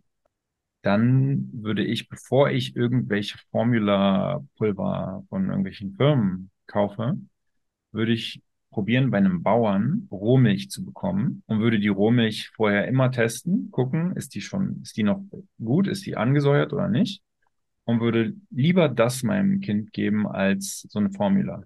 dann 0.81 1.49
würde 1.53 1.83
ich, 1.83 2.09
bevor 2.09 2.49
ich 2.49 2.75
irgendwelche 2.75 3.37
Formula-Pulver 3.51 5.25
von 5.29 5.45
irgendwelchen 5.47 5.95
Firmen 5.95 6.49
kaufe, 6.67 7.17
würde 7.91 8.13
ich 8.13 8.41
probieren, 8.71 9.11
bei 9.11 9.17
einem 9.17 9.43
Bauern 9.43 10.07
Rohmilch 10.11 10.71
zu 10.71 10.83
bekommen 10.83 11.43
und 11.45 11.59
würde 11.59 11.79
die 11.79 11.89
Rohmilch 11.89 12.49
vorher 12.55 12.87
immer 12.87 13.11
testen, 13.11 13.69
gucken, 13.69 14.15
ist 14.15 14.33
die 14.33 14.41
schon, 14.41 14.81
ist 14.81 14.97
die 14.97 15.03
noch 15.03 15.21
gut, 15.63 15.87
ist 15.87 16.05
die 16.05 16.15
angesäuert 16.15 16.73
oder 16.73 16.87
nicht? 16.87 17.21
Und 17.83 17.99
würde 17.99 18.33
lieber 18.49 18.87
das 18.89 19.23
meinem 19.23 19.59
Kind 19.59 19.91
geben 19.91 20.27
als 20.27 20.87
so 20.89 20.99
eine 20.99 21.11
Formula. 21.11 21.63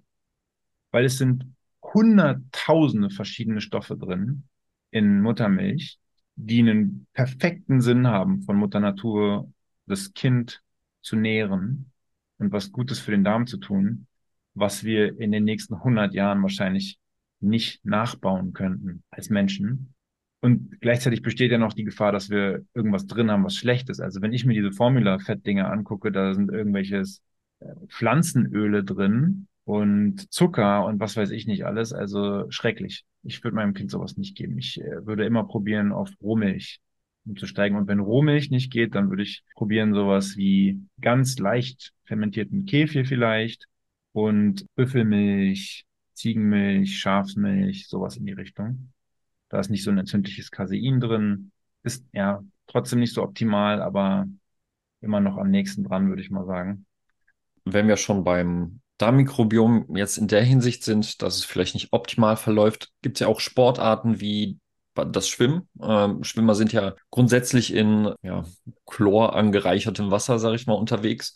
Weil 0.90 1.04
es 1.04 1.18
sind 1.18 1.54
hunderttausende 1.82 3.10
verschiedene 3.10 3.60
Stoffe 3.60 3.96
drin 3.96 4.44
in 4.90 5.20
Muttermilch, 5.20 5.98
die 6.36 6.60
einen 6.60 7.06
perfekten 7.12 7.80
Sinn 7.80 8.06
haben 8.06 8.42
von 8.42 8.56
Mutter 8.56 8.80
Natur, 8.80 9.50
das 9.86 10.12
Kind 10.12 10.62
zu 11.02 11.16
nähren 11.16 11.92
und 12.38 12.52
was 12.52 12.72
Gutes 12.72 12.98
für 12.98 13.10
den 13.10 13.24
Darm 13.24 13.46
zu 13.46 13.56
tun, 13.56 14.06
was 14.54 14.84
wir 14.84 15.18
in 15.18 15.32
den 15.32 15.44
nächsten 15.44 15.74
100 15.74 16.14
Jahren 16.14 16.42
wahrscheinlich 16.42 16.98
nicht 17.40 17.84
nachbauen 17.84 18.52
könnten 18.52 19.02
als 19.10 19.30
Menschen. 19.30 19.94
Und 20.40 20.80
gleichzeitig 20.80 21.22
besteht 21.22 21.50
ja 21.50 21.58
noch 21.58 21.72
die 21.72 21.84
Gefahr, 21.84 22.12
dass 22.12 22.30
wir 22.30 22.64
irgendwas 22.74 23.06
drin 23.06 23.30
haben, 23.30 23.44
was 23.44 23.56
schlecht 23.56 23.88
ist. 23.88 24.00
Also 24.00 24.20
wenn 24.20 24.32
ich 24.32 24.44
mir 24.44 24.54
diese 24.54 24.72
Formula-Fettdinger 24.72 25.70
angucke, 25.70 26.12
da 26.12 26.34
sind 26.34 26.50
irgendwelches 26.50 27.22
äh, 27.60 27.74
Pflanzenöle 27.88 28.84
drin 28.84 29.48
und 29.66 30.32
Zucker 30.32 30.84
und 30.86 31.00
was 31.00 31.16
weiß 31.16 31.30
ich 31.30 31.48
nicht 31.48 31.66
alles. 31.66 31.92
Also 31.92 32.48
schrecklich. 32.50 33.04
Ich 33.24 33.42
würde 33.42 33.56
meinem 33.56 33.74
Kind 33.74 33.90
sowas 33.90 34.16
nicht 34.16 34.36
geben. 34.36 34.56
Ich 34.58 34.80
äh, 34.80 35.04
würde 35.04 35.26
immer 35.26 35.42
probieren, 35.44 35.90
auf 35.90 36.08
Rohmilch 36.22 36.80
umzusteigen. 37.26 37.76
Und 37.76 37.88
wenn 37.88 37.98
Rohmilch 37.98 38.50
nicht 38.50 38.72
geht, 38.72 38.94
dann 38.94 39.10
würde 39.10 39.24
ich 39.24 39.42
probieren, 39.56 39.92
sowas 39.92 40.36
wie 40.36 40.80
ganz 41.00 41.36
leicht 41.40 41.92
fermentierten 42.04 42.64
Kefir 42.64 43.04
vielleicht 43.04 43.66
und 44.12 44.64
Büffelmilch, 44.76 45.84
Ziegenmilch, 46.14 47.00
Schafsmilch, 47.00 47.88
sowas 47.88 48.16
in 48.16 48.24
die 48.24 48.34
Richtung. 48.34 48.92
Da 49.48 49.58
ist 49.58 49.68
nicht 49.68 49.82
so 49.82 49.90
ein 49.90 49.98
entzündliches 49.98 50.52
Casein 50.52 51.00
drin. 51.00 51.50
Ist 51.82 52.06
ja 52.12 52.40
trotzdem 52.68 53.00
nicht 53.00 53.12
so 53.12 53.24
optimal, 53.24 53.82
aber 53.82 54.28
immer 55.00 55.18
noch 55.18 55.38
am 55.38 55.50
nächsten 55.50 55.82
dran, 55.82 56.08
würde 56.08 56.22
ich 56.22 56.30
mal 56.30 56.46
sagen. 56.46 56.86
Wenn 57.64 57.88
wir 57.88 57.96
schon 57.96 58.22
beim 58.22 58.80
Darmmikrobiom 58.98 59.96
jetzt 59.96 60.16
in 60.16 60.28
der 60.28 60.42
Hinsicht 60.42 60.84
sind, 60.84 61.22
dass 61.22 61.36
es 61.36 61.44
vielleicht 61.44 61.74
nicht 61.74 61.88
optimal 61.92 62.36
verläuft, 62.36 62.90
gibt 63.02 63.16
es 63.16 63.20
ja 63.20 63.26
auch 63.26 63.40
Sportarten 63.40 64.20
wie 64.20 64.58
das 64.94 65.28
Schwimmen. 65.28 65.68
Ähm, 65.82 66.24
Schwimmer 66.24 66.54
sind 66.54 66.72
ja 66.72 66.94
grundsätzlich 67.10 67.74
in 67.74 68.14
ja, 68.22 68.44
Chlor 68.86 69.36
angereichertem 69.36 70.10
Wasser, 70.10 70.38
sage 70.38 70.56
ich 70.56 70.66
mal, 70.66 70.74
unterwegs. 70.74 71.34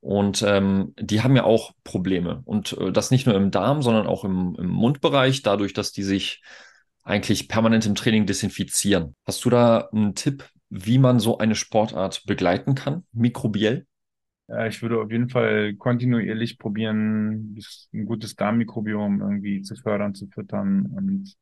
Und 0.00 0.42
ähm, 0.42 0.94
die 0.98 1.22
haben 1.22 1.36
ja 1.36 1.44
auch 1.44 1.72
Probleme. 1.84 2.42
Und 2.44 2.72
äh, 2.72 2.90
das 2.90 3.10
nicht 3.10 3.26
nur 3.26 3.36
im 3.36 3.50
Darm, 3.50 3.82
sondern 3.82 4.06
auch 4.06 4.24
im, 4.24 4.56
im 4.58 4.68
Mundbereich, 4.68 5.42
dadurch, 5.42 5.74
dass 5.74 5.92
die 5.92 6.02
sich 6.02 6.42
eigentlich 7.04 7.48
permanent 7.48 7.86
im 7.86 7.94
Training 7.94 8.26
desinfizieren. 8.26 9.14
Hast 9.26 9.44
du 9.44 9.50
da 9.50 9.88
einen 9.92 10.14
Tipp, 10.14 10.48
wie 10.70 10.98
man 10.98 11.20
so 11.20 11.38
eine 11.38 11.54
Sportart 11.54 12.24
begleiten 12.26 12.74
kann, 12.74 13.04
mikrobiell? 13.12 13.86
Ja, 14.48 14.66
ich 14.66 14.82
würde 14.82 15.00
auf 15.00 15.10
jeden 15.10 15.28
Fall 15.28 15.74
kontinuierlich 15.74 16.58
probieren, 16.58 17.56
ein 17.94 18.04
gutes 18.04 18.34
Darmmikrobiom 18.36 19.20
irgendwie 19.20 19.62
zu 19.62 19.76
fördern, 19.76 20.14
zu 20.14 20.26
füttern. 20.26 20.86
Und 20.86 21.34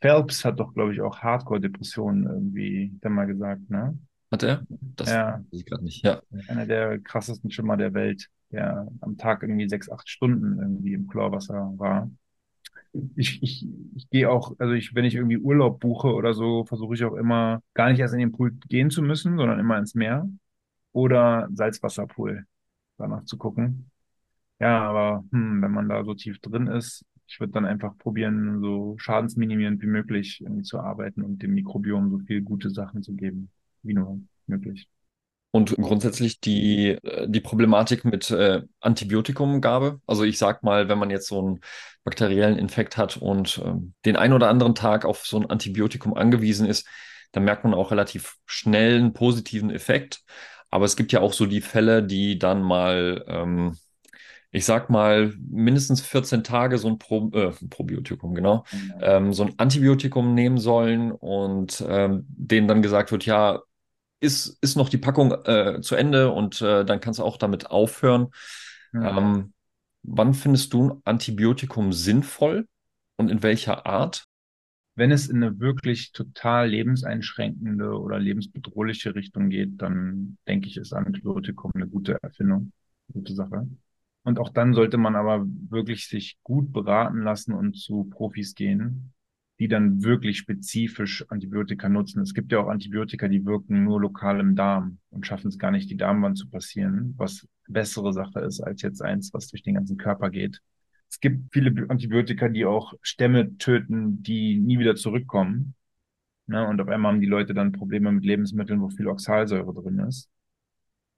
Phelps 0.00 0.44
hat 0.44 0.58
doch, 0.58 0.74
glaube 0.74 0.92
ich, 0.92 1.00
auch 1.00 1.20
Hardcore-Depressionen 1.20 2.24
irgendwie 2.26 2.92
dann 3.00 3.12
mal 3.12 3.26
gesagt, 3.26 3.70
ne? 3.70 3.96
Hat 4.30 4.42
er? 4.42 4.62
Das 4.96 5.10
ja. 5.10 5.38
weiß 5.38 5.60
ich 5.60 5.66
gerade 5.66 5.84
nicht. 5.84 6.04
Ja. 6.04 6.20
Einer 6.48 6.66
der 6.66 6.98
krassesten 6.98 7.50
Schwimmer 7.50 7.76
der 7.76 7.94
Welt, 7.94 8.28
der 8.50 8.88
am 9.00 9.16
Tag 9.16 9.42
irgendwie 9.42 9.68
sechs, 9.68 9.90
acht 9.90 10.08
Stunden 10.08 10.58
irgendwie 10.58 10.94
im 10.94 11.06
Chlorwasser 11.06 11.72
war. 11.76 12.10
Ich, 13.14 13.42
ich, 13.42 13.66
ich 13.94 14.10
gehe 14.10 14.30
auch, 14.30 14.54
also 14.58 14.74
ich, 14.74 14.94
wenn 14.94 15.04
ich 15.04 15.14
irgendwie 15.14 15.38
Urlaub 15.38 15.80
buche 15.80 16.12
oder 16.12 16.34
so, 16.34 16.64
versuche 16.64 16.94
ich 16.94 17.04
auch 17.04 17.14
immer 17.14 17.62
gar 17.72 17.90
nicht 17.90 18.00
erst 18.00 18.14
in 18.14 18.20
den 18.20 18.32
Pool 18.32 18.52
gehen 18.68 18.90
zu 18.90 19.02
müssen, 19.02 19.36
sondern 19.36 19.58
immer 19.58 19.78
ins 19.78 19.94
Meer 19.94 20.28
oder 20.92 21.48
Salzwasserpool 21.52 22.46
danach 22.98 23.24
zu 23.24 23.36
gucken. 23.36 23.90
Ja, 24.60 24.80
aber 24.88 25.24
hm, 25.32 25.62
wenn 25.62 25.72
man 25.72 25.88
da 25.88 26.04
so 26.04 26.14
tief 26.14 26.40
drin 26.40 26.68
ist, 26.68 27.04
ich 27.26 27.40
würde 27.40 27.52
dann 27.52 27.64
einfach 27.64 27.96
probieren, 27.98 28.60
so 28.60 28.96
schadensminimierend 28.98 29.82
wie 29.82 29.86
möglich 29.86 30.40
irgendwie 30.40 30.62
zu 30.62 30.78
arbeiten 30.78 31.22
und 31.22 31.42
dem 31.42 31.54
Mikrobiom 31.54 32.10
so 32.10 32.18
viel 32.18 32.42
gute 32.42 32.70
Sachen 32.70 33.02
zu 33.02 33.14
geben 33.14 33.50
wie 33.82 33.94
nur 33.94 34.20
möglich. 34.46 34.88
Und 35.50 35.74
grundsätzlich 35.76 36.40
die, 36.40 36.98
äh, 37.02 37.28
die 37.28 37.40
Problematik 37.40 38.04
mit 38.06 38.30
äh, 38.30 38.62
Antibiotikumgabe. 38.80 40.00
Also 40.06 40.24
ich 40.24 40.38
sag 40.38 40.62
mal, 40.62 40.88
wenn 40.88 40.98
man 40.98 41.10
jetzt 41.10 41.28
so 41.28 41.38
einen 41.38 41.60
bakteriellen 42.04 42.56
Infekt 42.56 42.96
hat 42.96 43.18
und 43.18 43.58
äh, 43.58 43.74
den 44.06 44.16
ein 44.16 44.32
oder 44.32 44.48
anderen 44.48 44.74
Tag 44.74 45.04
auf 45.04 45.26
so 45.26 45.38
ein 45.38 45.50
Antibiotikum 45.50 46.14
angewiesen 46.14 46.66
ist, 46.66 46.88
dann 47.32 47.44
merkt 47.44 47.64
man 47.64 47.74
auch 47.74 47.90
relativ 47.90 48.36
schnell 48.46 48.98
einen 48.98 49.12
positiven 49.12 49.70
Effekt. 49.70 50.22
Aber 50.72 50.86
es 50.86 50.96
gibt 50.96 51.12
ja 51.12 51.20
auch 51.20 51.34
so 51.34 51.44
die 51.44 51.60
Fälle, 51.60 52.02
die 52.02 52.38
dann 52.38 52.62
mal, 52.62 53.24
ähm, 53.28 53.76
ich 54.50 54.64
sag 54.64 54.88
mal, 54.88 55.34
mindestens 55.38 56.00
14 56.00 56.42
Tage 56.42 56.78
so 56.78 56.88
ein 56.88 56.98
Pro, 56.98 57.30
äh, 57.34 57.52
Probiotikum, 57.68 58.34
genau, 58.34 58.64
mhm. 58.72 58.94
ähm, 59.02 59.32
so 59.34 59.44
ein 59.44 59.52
Antibiotikum 59.58 60.34
nehmen 60.34 60.56
sollen 60.56 61.12
und 61.12 61.84
ähm, 61.86 62.24
denen 62.26 62.68
dann 62.68 62.80
gesagt 62.80 63.12
wird, 63.12 63.26
ja, 63.26 63.60
ist, 64.20 64.56
ist 64.62 64.76
noch 64.76 64.88
die 64.88 64.98
Packung 64.98 65.32
äh, 65.44 65.80
zu 65.82 65.94
Ende 65.94 66.32
und 66.32 66.62
äh, 66.62 66.86
dann 66.86 67.00
kannst 67.00 67.18
du 67.18 67.24
auch 67.24 67.36
damit 67.36 67.70
aufhören. 67.70 68.28
Ähm, 68.94 69.52
wann 70.02 70.34
findest 70.34 70.72
du 70.72 70.88
ein 70.88 71.02
Antibiotikum 71.04 71.92
sinnvoll 71.92 72.66
und 73.16 73.30
in 73.30 73.42
welcher 73.42 73.84
Art? 73.84 74.26
Wenn 74.94 75.10
es 75.10 75.28
in 75.28 75.42
eine 75.42 75.58
wirklich 75.58 76.12
total 76.12 76.68
lebenseinschränkende 76.68 77.98
oder 77.98 78.18
lebensbedrohliche 78.18 79.14
Richtung 79.14 79.48
geht, 79.48 79.80
dann 79.80 80.36
denke 80.46 80.68
ich, 80.68 80.76
ist 80.76 80.92
Antibiotikum 80.92 81.72
eine 81.74 81.88
gute 81.88 82.22
Erfindung, 82.22 82.72
gute 83.12 83.34
Sache. 83.34 83.66
Und 84.24 84.38
auch 84.38 84.50
dann 84.50 84.74
sollte 84.74 84.98
man 84.98 85.16
aber 85.16 85.46
wirklich 85.46 86.06
sich 86.08 86.38
gut 86.42 86.72
beraten 86.72 87.22
lassen 87.22 87.54
und 87.54 87.76
zu 87.76 88.04
Profis 88.04 88.54
gehen, 88.54 89.12
die 89.58 89.68
dann 89.68 90.02
wirklich 90.02 90.38
spezifisch 90.38 91.24
Antibiotika 91.28 91.88
nutzen. 91.88 92.20
Es 92.20 92.34
gibt 92.34 92.52
ja 92.52 92.58
auch 92.58 92.68
Antibiotika, 92.68 93.28
die 93.28 93.44
wirken 93.44 93.84
nur 93.84 94.00
lokal 94.00 94.40
im 94.40 94.56
Darm 94.56 94.98
und 95.10 95.26
schaffen 95.26 95.48
es 95.48 95.58
gar 95.58 95.70
nicht, 95.70 95.90
die 95.90 95.96
Darmwand 95.96 96.36
zu 96.36 96.48
passieren, 96.48 97.14
was 97.16 97.46
bessere 97.68 98.12
Sache 98.12 98.40
ist 98.40 98.60
als 98.60 98.82
jetzt 98.82 99.02
eins, 99.02 99.32
was 99.32 99.48
durch 99.48 99.62
den 99.62 99.74
ganzen 99.74 99.96
Körper 99.96 100.30
geht. 100.30 100.60
Es 101.12 101.20
gibt 101.20 101.52
viele 101.52 101.90
Antibiotika, 101.90 102.48
die 102.48 102.64
auch 102.64 102.94
Stämme 103.02 103.58
töten, 103.58 104.22
die 104.22 104.58
nie 104.58 104.78
wieder 104.78 104.96
zurückkommen. 104.96 105.74
Ne? 106.46 106.66
Und 106.66 106.80
auf 106.80 106.88
einmal 106.88 107.12
haben 107.12 107.20
die 107.20 107.26
Leute 107.26 107.52
dann 107.52 107.72
Probleme 107.72 108.10
mit 108.10 108.24
Lebensmitteln, 108.24 108.80
wo 108.80 108.88
viel 108.88 109.08
Oxalsäure 109.08 109.74
drin 109.74 109.98
ist, 109.98 110.30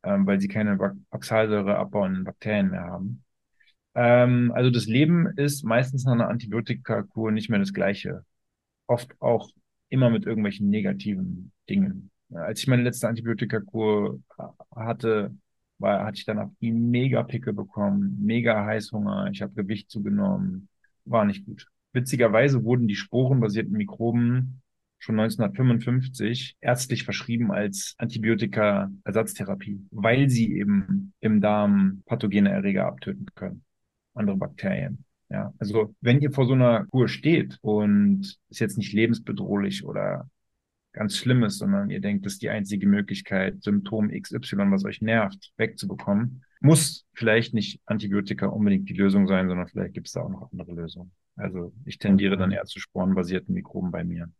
ähm, 0.02 0.26
weil 0.26 0.40
sie 0.40 0.48
keine 0.48 0.96
Oxalsäure 1.10 1.76
abbauenden 1.76 2.24
Bakterien 2.24 2.72
mehr 2.72 2.82
haben. 2.82 3.22
Ähm, 3.94 4.50
also 4.52 4.68
das 4.68 4.86
Leben 4.86 5.28
ist 5.36 5.62
meistens 5.62 6.04
nach 6.04 6.14
einer 6.14 6.28
Antibiotikakur 6.28 7.30
nicht 7.30 7.48
mehr 7.48 7.60
das 7.60 7.72
gleiche 7.72 8.24
oft 8.88 9.14
auch 9.20 9.48
immer 9.90 10.10
mit 10.10 10.26
irgendwelchen 10.26 10.70
negativen 10.70 11.52
Dingen. 11.70 12.10
Als 12.32 12.58
ich 12.58 12.66
meine 12.66 12.82
letzte 12.82 13.06
Antibiotikakur 13.06 14.20
hatte, 14.74 15.36
war, 15.78 16.04
hatte 16.04 16.18
ich 16.18 16.24
danach 16.24 16.50
mega 16.60 17.22
Pickel 17.22 17.52
bekommen, 17.52 18.18
mega 18.22 18.64
Heißhunger, 18.64 19.30
ich 19.32 19.42
habe 19.42 19.54
Gewicht 19.54 19.90
zugenommen, 19.90 20.68
war 21.04 21.24
nicht 21.24 21.44
gut. 21.44 21.66
Witzigerweise 21.92 22.64
wurden 22.64 22.88
die 22.88 22.96
sporenbasierten 22.96 23.72
Mikroben 23.72 24.62
schon 24.98 25.20
1955 25.20 26.56
ärztlich 26.60 27.04
verschrieben 27.04 27.52
als 27.52 27.94
Antibiotika-Ersatztherapie, 27.98 29.86
weil 29.90 30.30
sie 30.30 30.54
eben 30.54 31.12
im 31.20 31.40
Darm 31.40 32.02
pathogene 32.06 32.50
Erreger 32.50 32.86
abtöten 32.86 33.26
können, 33.34 33.64
andere 34.14 34.36
Bakterien. 34.36 35.04
Ja, 35.28 35.52
also 35.58 35.94
wenn 36.00 36.20
ihr 36.20 36.32
vor 36.32 36.46
so 36.46 36.52
einer 36.54 36.86
Kur 36.86 37.08
steht 37.08 37.58
und 37.60 38.38
ist 38.48 38.60
jetzt 38.60 38.78
nicht 38.78 38.92
lebensbedrohlich 38.92 39.84
oder 39.84 40.28
ganz 40.94 41.16
schlimm 41.16 41.42
ist, 41.42 41.58
sondern 41.58 41.90
ihr 41.90 42.00
denkt, 42.00 42.24
das 42.24 42.34
ist 42.34 42.42
die 42.42 42.48
einzige 42.48 42.86
Möglichkeit, 42.86 43.62
Symptom 43.62 44.10
XY, 44.10 44.70
was 44.70 44.84
euch 44.84 45.02
nervt, 45.02 45.52
wegzubekommen, 45.56 46.44
muss 46.60 47.04
vielleicht 47.12 47.52
nicht 47.52 47.80
Antibiotika 47.84 48.46
unbedingt 48.46 48.88
die 48.88 48.94
Lösung 48.94 49.26
sein, 49.26 49.48
sondern 49.48 49.68
vielleicht 49.68 49.92
gibt 49.92 50.06
es 50.06 50.14
da 50.14 50.22
auch 50.22 50.30
noch 50.30 50.50
andere 50.50 50.72
Lösungen. 50.72 51.12
Also 51.36 51.72
ich 51.84 51.98
tendiere 51.98 52.36
dann 52.36 52.52
eher 52.52 52.64
zu 52.64 52.78
sporenbasierten 52.78 53.52
Mikroben 53.54 53.90
bei 53.90 54.04
mir. 54.04 54.30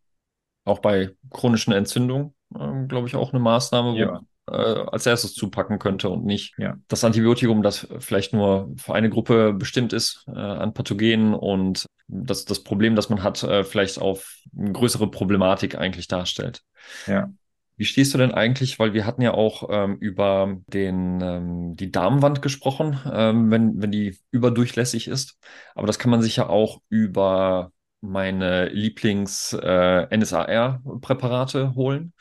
Auch 0.65 0.79
bei 0.79 1.11
chronischen 1.31 1.75
Entzündungen, 1.75 2.35
äh, 2.55 2.87
glaube 2.87 3.09
ich, 3.09 3.17
auch 3.17 3.33
eine 3.33 3.43
Maßnahme, 3.43 3.99
ja. 3.99 4.23
Äh, 4.49 4.53
als 4.53 5.07
erstes 5.07 5.34
zupacken 5.34 5.78
könnte 5.78 6.09
und 6.09 6.24
nicht 6.24 6.55
ja. 6.59 6.76
das 6.88 7.05
Antibiotikum, 7.05 7.62
das 7.62 7.86
vielleicht 7.99 8.32
nur 8.32 8.72
für 8.76 8.95
eine 8.95 9.11
Gruppe 9.11 9.53
bestimmt 9.53 9.92
ist 9.92 10.24
äh, 10.28 10.38
an 10.38 10.74
Pathogenen 10.74 11.34
und 11.34 11.86
das, 12.09 12.45
das 12.45 12.62
Problem, 12.62 12.97
das 12.97 13.09
man 13.09 13.22
hat, 13.22 13.42
äh, 13.42 13.64
vielleicht 13.64 14.01
auf 14.01 14.36
eine 14.57 14.72
größere 14.72 15.11
Problematik 15.11 15.76
eigentlich 15.76 16.09
darstellt. 16.09 16.62
Ja. 17.07 17.30
Wie 17.76 17.84
stehst 17.84 18.14
du 18.14 18.18
denn 18.18 18.32
eigentlich, 18.32 18.78
weil 18.78 18.95
wir 18.95 19.05
hatten 19.05 19.22
ja 19.22 19.34
auch 19.34 19.68
ähm, 19.68 19.97
über 19.97 20.57
den, 20.68 21.20
ähm, 21.20 21.74
die 21.74 21.90
Darmwand 21.90 22.40
gesprochen, 22.40 23.01
ähm, 23.12 23.51
wenn, 23.51 23.82
wenn 23.82 23.90
die 23.90 24.16
überdurchlässig 24.30 25.09
ist. 25.09 25.40
Aber 25.74 25.88
das 25.88 25.99
kann 25.99 26.12
man 26.12 26.22
sich 26.22 26.36
ja 26.36 26.49
auch 26.49 26.80
über 26.88 27.72
meine 28.01 28.68
Lieblings-NSAR-Präparate 28.68 31.59
äh, 31.59 31.74
holen. 31.74 32.12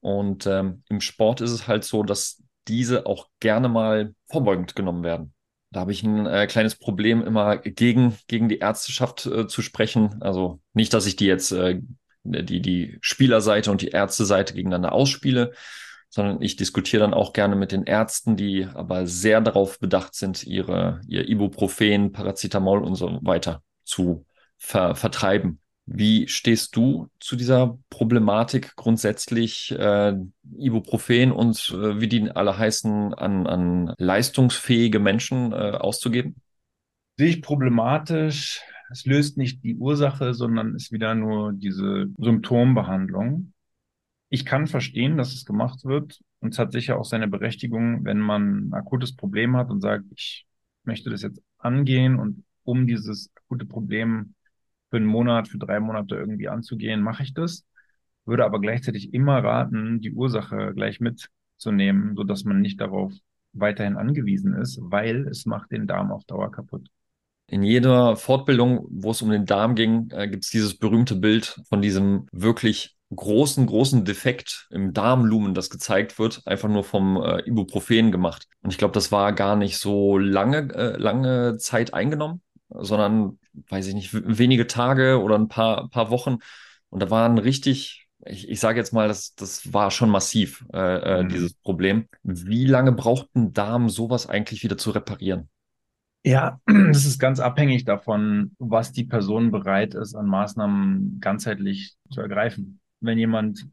Und 0.00 0.46
ähm, 0.46 0.82
im 0.88 1.00
Sport 1.00 1.40
ist 1.40 1.50
es 1.50 1.68
halt 1.68 1.84
so, 1.84 2.02
dass 2.02 2.42
diese 2.68 3.06
auch 3.06 3.28
gerne 3.40 3.68
mal 3.68 4.14
vorbeugend 4.30 4.74
genommen 4.74 5.04
werden. 5.04 5.34
Da 5.72 5.80
habe 5.80 5.92
ich 5.92 6.02
ein 6.02 6.26
äh, 6.26 6.46
kleines 6.46 6.74
Problem, 6.74 7.22
immer 7.22 7.58
gegen, 7.58 8.16
gegen 8.26 8.48
die 8.48 8.58
Ärzteschaft 8.58 9.26
äh, 9.26 9.46
zu 9.46 9.62
sprechen. 9.62 10.20
Also 10.20 10.60
nicht, 10.72 10.92
dass 10.92 11.06
ich 11.06 11.16
die 11.16 11.26
jetzt, 11.26 11.52
äh, 11.52 11.80
die, 12.24 12.60
die 12.60 12.98
Spielerseite 13.00 13.70
und 13.70 13.82
die 13.82 13.88
Ärzteseite 13.88 14.54
gegeneinander 14.54 14.92
ausspiele, 14.92 15.52
sondern 16.08 16.42
ich 16.42 16.56
diskutiere 16.56 17.02
dann 17.02 17.14
auch 17.14 17.32
gerne 17.32 17.54
mit 17.54 17.70
den 17.70 17.84
Ärzten, 17.84 18.36
die 18.36 18.66
aber 18.74 19.06
sehr 19.06 19.40
darauf 19.40 19.78
bedacht 19.78 20.14
sind, 20.16 20.44
ihre, 20.44 21.00
ihr 21.06 21.28
Ibuprofen, 21.28 22.10
Paracetamol 22.10 22.82
und 22.82 22.96
so 22.96 23.20
weiter 23.22 23.62
zu 23.84 24.26
ver 24.58 24.96
vertreiben. 24.96 25.60
Wie 25.92 26.28
stehst 26.28 26.76
du 26.76 27.08
zu 27.18 27.34
dieser 27.34 27.76
Problematik 27.90 28.76
grundsätzlich, 28.76 29.72
äh, 29.72 30.14
Ibuprofen 30.56 31.32
und 31.32 31.74
äh, 31.74 32.00
wie 32.00 32.06
die 32.06 32.30
alle 32.30 32.56
heißen, 32.56 33.12
an, 33.12 33.48
an 33.48 33.94
leistungsfähige 33.98 35.00
Menschen 35.00 35.50
äh, 35.50 35.56
auszugeben? 35.56 36.36
Sehe 37.18 37.30
ich 37.30 37.42
problematisch. 37.42 38.60
Es 38.92 39.04
löst 39.04 39.36
nicht 39.36 39.64
die 39.64 39.74
Ursache, 39.74 40.32
sondern 40.32 40.76
ist 40.76 40.92
wieder 40.92 41.16
nur 41.16 41.52
diese 41.52 42.06
Symptombehandlung. 42.18 43.52
Ich 44.28 44.46
kann 44.46 44.68
verstehen, 44.68 45.16
dass 45.16 45.34
es 45.34 45.44
gemacht 45.44 45.84
wird 45.84 46.20
und 46.38 46.52
es 46.52 46.60
hat 46.60 46.70
sicher 46.70 47.00
auch 47.00 47.04
seine 47.04 47.26
Berechtigung, 47.26 48.04
wenn 48.04 48.20
man 48.20 48.68
ein 48.68 48.74
akutes 48.74 49.16
Problem 49.16 49.56
hat 49.56 49.70
und 49.70 49.80
sagt, 49.80 50.04
ich 50.14 50.46
möchte 50.84 51.10
das 51.10 51.22
jetzt 51.22 51.42
angehen 51.58 52.16
und 52.16 52.44
um 52.62 52.86
dieses 52.86 53.32
akute 53.34 53.66
Problem 53.66 54.34
für 54.90 54.96
einen 54.96 55.06
Monat, 55.06 55.48
für 55.48 55.58
drei 55.58 55.80
Monate 55.80 56.16
irgendwie 56.16 56.48
anzugehen, 56.48 57.00
mache 57.00 57.22
ich 57.22 57.34
das. 57.34 57.64
Würde 58.26 58.44
aber 58.44 58.60
gleichzeitig 58.60 59.14
immer 59.14 59.42
raten, 59.42 60.00
die 60.00 60.12
Ursache 60.12 60.72
gleich 60.74 61.00
mitzunehmen, 61.00 62.14
so 62.16 62.24
dass 62.24 62.44
man 62.44 62.60
nicht 62.60 62.80
darauf 62.80 63.12
weiterhin 63.52 63.96
angewiesen 63.96 64.54
ist, 64.54 64.78
weil 64.82 65.26
es 65.28 65.46
macht 65.46 65.72
den 65.72 65.86
Darm 65.86 66.12
auf 66.12 66.24
Dauer 66.24 66.50
kaputt. 66.50 66.88
In 67.46 67.62
jeder 67.64 68.14
Fortbildung, 68.14 68.86
wo 68.90 69.10
es 69.10 69.22
um 69.22 69.30
den 69.30 69.44
Darm 69.44 69.74
ging, 69.74 70.08
äh, 70.10 70.28
gibt 70.28 70.44
es 70.44 70.50
dieses 70.50 70.78
berühmte 70.78 71.16
Bild 71.16 71.60
von 71.68 71.82
diesem 71.82 72.28
wirklich 72.30 72.96
großen, 73.14 73.66
großen 73.66 74.04
Defekt 74.04 74.68
im 74.70 74.92
Darmlumen, 74.92 75.52
das 75.52 75.68
gezeigt 75.68 76.18
wird, 76.20 76.42
einfach 76.46 76.68
nur 76.68 76.84
vom 76.84 77.20
äh, 77.20 77.40
Ibuprofen 77.48 78.12
gemacht. 78.12 78.46
Und 78.62 78.70
ich 78.70 78.78
glaube, 78.78 78.94
das 78.94 79.10
war 79.10 79.32
gar 79.32 79.56
nicht 79.56 79.78
so 79.78 80.16
lange, 80.16 80.72
äh, 80.72 80.96
lange 80.96 81.56
Zeit 81.56 81.92
eingenommen, 81.92 82.40
sondern 82.68 83.40
weiß 83.68 83.86
ich 83.88 83.94
nicht, 83.94 84.10
wenige 84.12 84.66
Tage 84.66 85.20
oder 85.20 85.36
ein 85.36 85.48
paar, 85.48 85.88
paar 85.90 86.10
Wochen. 86.10 86.38
Und 86.88 87.02
da 87.02 87.10
waren 87.10 87.38
richtig, 87.38 88.08
ich, 88.26 88.48
ich 88.48 88.60
sage 88.60 88.78
jetzt 88.78 88.92
mal, 88.92 89.08
das, 89.08 89.34
das 89.34 89.72
war 89.72 89.90
schon 89.90 90.10
massiv, 90.10 90.64
äh, 90.72 90.78
äh, 91.20 91.22
mhm. 91.22 91.28
dieses 91.28 91.54
Problem. 91.54 92.08
Wie 92.22 92.66
lange 92.66 92.92
braucht 92.92 93.34
ein 93.34 93.52
Darm, 93.52 93.88
sowas 93.88 94.28
eigentlich 94.28 94.62
wieder 94.62 94.76
zu 94.76 94.90
reparieren? 94.90 95.48
Ja, 96.24 96.60
das 96.66 97.06
ist 97.06 97.18
ganz 97.18 97.40
abhängig 97.40 97.84
davon, 97.84 98.54
was 98.58 98.92
die 98.92 99.04
Person 99.04 99.50
bereit 99.50 99.94
ist, 99.94 100.14
an 100.14 100.26
Maßnahmen 100.26 101.18
ganzheitlich 101.20 101.94
zu 102.10 102.20
ergreifen. 102.20 102.80
Wenn 103.00 103.18
jemand 103.18 103.66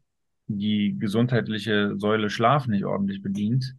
die 0.46 0.96
gesundheitliche 0.98 1.94
Säule 1.98 2.30
Schlaf 2.30 2.66
nicht 2.66 2.84
ordentlich 2.84 3.22
bedient, 3.22 3.76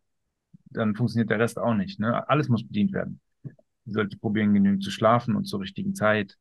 dann 0.65 0.95
funktioniert 0.95 1.31
der 1.31 1.39
Rest 1.39 1.57
auch 1.57 1.73
nicht. 1.73 1.99
Ne? 1.99 2.29
Alles 2.29 2.47
muss 2.47 2.67
bedient 2.67 2.93
werden. 2.93 3.19
Sie 3.89 3.93
sollte 3.93 4.17
probieren, 4.17 4.53
genügend 4.53 4.83
zu 4.83 4.91
schlafen 4.91 5.35
und 5.35 5.45
zur 5.45 5.61
richtigen 5.61 5.95
Zeit. 5.95 6.37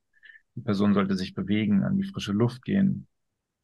Die 0.55 0.61
Person 0.61 0.93
sollte 0.93 1.17
sich 1.17 1.35
bewegen, 1.35 1.83
an 1.83 1.97
die 1.97 2.05
frische 2.05 2.33
Luft 2.33 2.63
gehen, 2.63 3.07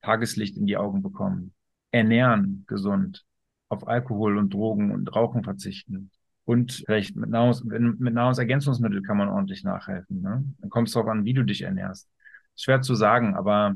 Tageslicht 0.01 0.57
in 0.57 0.65
die 0.67 0.79
Augen 0.79 1.03
bekommen, 1.03 1.53
ernähren, 1.91 2.65
gesund, 2.67 3.25
auf 3.69 3.87
Alkohol 3.87 4.39
und 4.39 4.55
Drogen 4.55 4.91
und 4.91 5.15
Rauchen 5.15 5.45
verzichten. 5.45 6.11
Und 6.45 6.83
vielleicht 6.87 7.15
mit, 7.15 7.29
Nahrungs 7.29 7.63
mit 7.65 8.15
Nahrungsergänzungsmittel 8.15 9.03
kann 9.03 9.19
man 9.19 9.29
ordentlich 9.29 9.65
nachhelfen. 9.65 10.23
Ne? 10.23 10.45
Dann 10.59 10.71
kommt 10.71 10.89
es 10.89 10.95
darauf 10.95 11.11
an, 11.11 11.25
wie 11.25 11.35
du 11.35 11.43
dich 11.43 11.63
ernährst. 11.63 12.09
Schwer 12.57 12.81
zu 12.81 12.95
sagen, 12.95 13.35
aber 13.35 13.75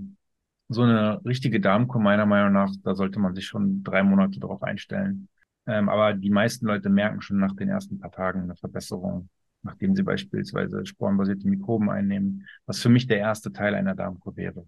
so 0.69 0.83
eine 0.83 1.23
richtige 1.25 1.61
Darmkur 1.61 2.01
meiner 2.01 2.27
Meinung 2.27 2.53
nach, 2.53 2.71
da 2.83 2.95
sollte 2.95 3.19
man 3.19 3.35
sich 3.35 3.47
schon 3.47 3.83
drei 3.83 4.03
Monate 4.03 4.41
darauf 4.41 4.63
einstellen. 4.63 5.29
Ähm, 5.67 5.89
aber 5.89 6.15
die 6.15 6.31
meisten 6.31 6.67
Leute 6.67 6.89
merken 6.89 7.21
schon 7.21 7.39
nach 7.39 7.55
den 7.55 7.69
ersten 7.69 7.99
paar 7.99 8.11
Tagen 8.11 8.43
eine 8.43 8.57
Verbesserung 8.57 9.29
nachdem 9.63 9.95
sie 9.95 10.03
beispielsweise 10.03 10.87
sporenbasierte 10.87 11.49
Mikroben 11.49 11.91
einnehmen, 11.91 12.47
was 12.67 12.81
für 12.81 12.89
mich 12.89 13.07
der 13.07 13.19
erste 13.19 13.53
Teil 13.53 13.75
einer 13.75 13.95
Darmkur 13.95 14.37
wäre. 14.37 14.67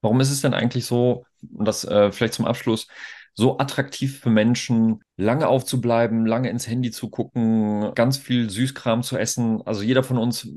Warum 0.00 0.20
ist 0.20 0.30
es 0.30 0.40
denn 0.40 0.54
eigentlich 0.54 0.86
so, 0.86 1.24
und 1.52 1.66
das 1.66 1.84
äh, 1.84 2.12
vielleicht 2.12 2.34
zum 2.34 2.46
Abschluss, 2.46 2.86
so 3.34 3.58
attraktiv 3.58 4.18
für 4.18 4.30
Menschen, 4.30 5.00
lange 5.16 5.46
aufzubleiben, 5.46 6.26
lange 6.26 6.50
ins 6.50 6.66
Handy 6.66 6.90
zu 6.90 7.08
gucken, 7.08 7.92
ganz 7.94 8.18
viel 8.18 8.50
Süßkram 8.50 9.04
zu 9.04 9.16
essen. 9.16 9.62
Also 9.64 9.82
jeder 9.82 10.02
von 10.02 10.18
uns, 10.18 10.48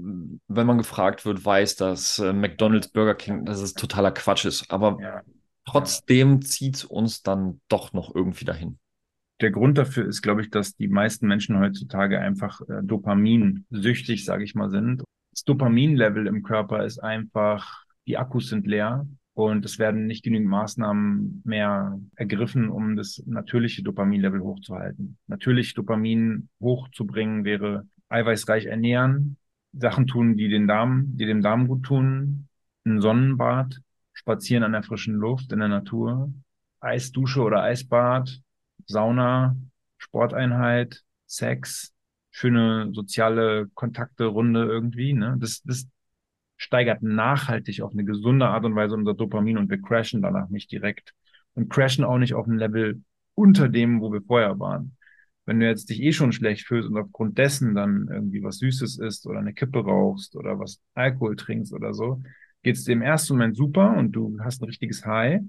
wenn 0.48 0.68
man 0.68 0.80
gefragt 0.80 1.24
wird, 1.24 1.46
weiß, 1.46 1.76
dass 1.76 2.18
äh, 2.18 2.34
McDonald's, 2.34 2.88
Burger 2.88 3.14
King, 3.14 3.46
dass 3.46 3.62
es 3.62 3.76
totaler 3.76 4.12
Quatsch 4.12 4.46
ist. 4.46 4.72
Aber 4.72 4.98
ja, 5.00 5.22
trotzdem 5.66 6.34
ja. 6.34 6.40
zieht 6.42 6.78
es 6.78 6.84
uns 6.84 7.22
dann 7.22 7.62
doch 7.68 7.94
noch 7.94 8.16
irgendwie 8.16 8.46
dahin 8.46 8.80
der 9.42 9.52
Grund 9.52 9.78
dafür 9.78 10.06
ist, 10.06 10.22
glaube 10.22 10.42
ich, 10.42 10.50
dass 10.50 10.76
die 10.76 10.88
meisten 10.88 11.28
Menschen 11.28 11.60
heutzutage 11.60 12.20
einfach 12.20 12.62
äh, 12.62 12.82
dopaminsüchtig, 12.84 14.26
sage 14.26 14.44
ich 14.44 14.56
mal, 14.56 14.70
sind. 14.70 15.04
Das 15.32 15.44
Dopaminlevel 15.44 16.28
im 16.28 16.44
Körper 16.44 16.86
ist 16.86 17.00
einfach, 17.00 17.84
die 18.08 18.18
Akkus 18.18 18.50
sind 18.50 18.68
leer 18.68 19.08
und 19.34 19.66
es 19.66 19.80
werden 19.80 20.08
nicht 20.08 20.24
genügend 20.24 20.50
Maßnahmen 20.50 21.42
mehr 21.46 22.00
ergriffen, 22.16 22.70
um 22.70 22.96
das 22.96 23.24
natürliche 23.26 23.84
Dopaminlevel 23.84 24.42
hochzuhalten. 24.42 25.18
Natürlich 25.28 25.74
Dopamin 25.74 26.50
hochzubringen 26.60 27.46
wäre 27.46 27.88
eiweißreich 28.10 28.66
ernähren, 28.66 29.38
Sachen 29.74 30.06
tun, 30.06 30.36
die 30.36 30.50
den 30.50 30.68
Darm, 30.68 31.16
die 31.16 31.26
dem 31.26 31.42
Darm 31.42 31.68
gut 31.68 31.84
tun, 31.84 32.50
ein 32.86 33.00
Sonnenbad, 33.00 33.80
spazieren 34.14 34.64
an 34.64 34.74
der 34.74 34.84
frischen 34.84 35.16
Luft 35.16 35.54
in 35.54 35.60
der 35.60 35.70
Natur, 35.70 36.34
Eisdusche 36.82 37.42
oder 37.42 37.64
Eisbad, 37.64 38.42
Sauna, 38.86 39.56
Sporteinheit, 39.98 41.04
Sex, 41.26 41.94
schöne 42.32 42.90
soziale 42.94 43.68
Kontakte, 43.74 44.26
Runde 44.26 44.64
irgendwie. 44.64 45.14
Ne? 45.14 45.38
Das, 45.40 45.62
das 45.64 45.88
steigert 46.58 47.02
nachhaltig 47.02 47.82
auf 47.82 47.92
eine 47.92 48.04
gesunde 48.04 48.48
Art 48.48 48.66
und 48.66 48.76
Weise 48.76 48.96
unser 48.96 49.14
Dopamin 49.14 49.58
und 49.58 49.70
wir 49.70 49.82
crashen 49.82 50.22
danach 50.22 50.50
nicht 50.50 50.72
direkt. 50.72 51.14
Und 51.54 51.70
crashen 51.70 52.06
auch 52.06 52.18
nicht 52.18 52.34
auf 52.34 52.48
ein 52.48 52.58
Level 52.58 53.04
unter 53.36 53.68
dem, 53.68 54.02
wo 54.02 54.12
wir 54.14 54.22
vorher 54.22 54.60
waren. 54.60 54.96
Wenn 55.46 55.60
du 55.60 55.68
jetzt 55.68 55.90
dich 55.90 56.02
eh 56.02 56.14
schon 56.14 56.32
schlecht 56.32 56.68
fühlst 56.68 56.88
und 56.88 56.98
aufgrund 56.98 57.38
dessen 57.38 57.74
dann 57.74 58.08
irgendwie 58.10 58.44
was 58.44 58.60
Süßes 58.60 59.00
isst 59.00 59.26
oder 59.26 59.40
eine 59.40 59.54
Kippe 59.54 59.80
rauchst 59.80 60.36
oder 60.36 60.60
was 60.60 60.80
Alkohol 60.94 61.36
trinkst 61.36 61.74
oder 61.74 61.94
so, 61.94 62.22
geht 62.62 62.76
es 62.76 62.84
dir 62.84 62.94
im 62.94 63.02
ersten 63.02 63.34
Moment 63.34 63.58
super 63.58 63.98
und 63.98 64.12
du 64.12 64.38
hast 64.42 64.62
ein 64.62 64.66
richtiges 64.66 65.06
High 65.06 65.42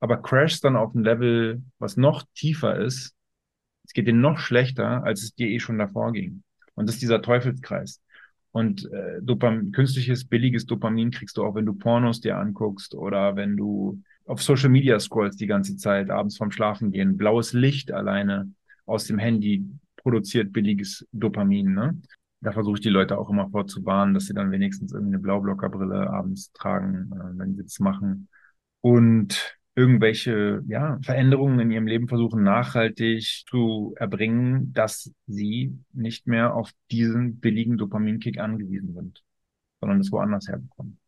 aber 0.00 0.18
crashst 0.18 0.64
dann 0.64 0.76
auf 0.76 0.94
ein 0.94 1.04
Level, 1.04 1.62
was 1.78 1.96
noch 1.96 2.24
tiefer 2.34 2.78
ist. 2.78 3.14
Es 3.84 3.92
geht 3.92 4.06
dir 4.06 4.14
noch 4.14 4.38
schlechter, 4.38 5.04
als 5.04 5.22
es 5.22 5.34
dir 5.34 5.48
eh 5.48 5.60
schon 5.60 5.78
davor 5.78 6.12
ging. 6.12 6.42
Und 6.74 6.88
das 6.88 6.96
ist 6.96 7.02
dieser 7.02 7.22
Teufelskreis. 7.22 8.00
Und 8.50 8.90
äh, 8.92 9.20
Dopam 9.20 9.72
künstliches, 9.72 10.24
billiges 10.24 10.66
Dopamin 10.66 11.10
kriegst 11.10 11.36
du 11.36 11.44
auch, 11.44 11.54
wenn 11.54 11.66
du 11.66 11.74
Pornos 11.74 12.20
dir 12.20 12.36
anguckst 12.38 12.94
oder 12.94 13.36
wenn 13.36 13.56
du 13.56 14.00
auf 14.26 14.42
Social 14.42 14.70
Media 14.70 14.98
scrollst 14.98 15.40
die 15.40 15.46
ganze 15.46 15.76
Zeit, 15.76 16.10
abends 16.10 16.36
vorm 16.36 16.50
Schlafen 16.50 16.92
gehen. 16.92 17.16
Blaues 17.16 17.52
Licht 17.52 17.92
alleine 17.92 18.52
aus 18.86 19.06
dem 19.06 19.18
Handy 19.18 19.64
produziert 19.96 20.52
billiges 20.52 21.06
Dopamin. 21.12 21.74
Ne? 21.74 22.00
da 22.44 22.52
versuche 22.52 22.76
ich 22.76 22.82
die 22.82 22.90
Leute 22.90 23.18
auch 23.18 23.30
immer 23.30 23.48
vorzuwarnen, 23.48 24.14
dass 24.14 24.26
sie 24.26 24.34
dann 24.34 24.50
wenigstens 24.50 24.92
irgendwie 24.92 25.14
eine 25.14 25.22
Blaublockerbrille 25.22 26.10
abends 26.10 26.52
tragen, 26.52 27.10
äh, 27.12 27.38
wenn 27.38 27.56
sie 27.56 27.62
es 27.62 27.80
machen. 27.80 28.28
Und 28.80 29.58
irgendwelche 29.76 30.62
ja, 30.66 30.98
Veränderungen 31.02 31.58
in 31.60 31.70
ihrem 31.70 31.86
Leben 31.86 32.08
versuchen 32.08 32.42
nachhaltig 32.42 33.44
zu 33.48 33.94
erbringen, 33.98 34.72
dass 34.72 35.12
sie 35.26 35.76
nicht 35.92 36.26
mehr 36.26 36.54
auf 36.54 36.70
diesen 36.90 37.40
billigen 37.40 37.76
Dopaminkick 37.76 38.38
angewiesen 38.38 38.94
sind, 38.94 39.22
sondern 39.80 40.00
es 40.00 40.12
woanders 40.12 40.48
herbekommen. 40.48 40.98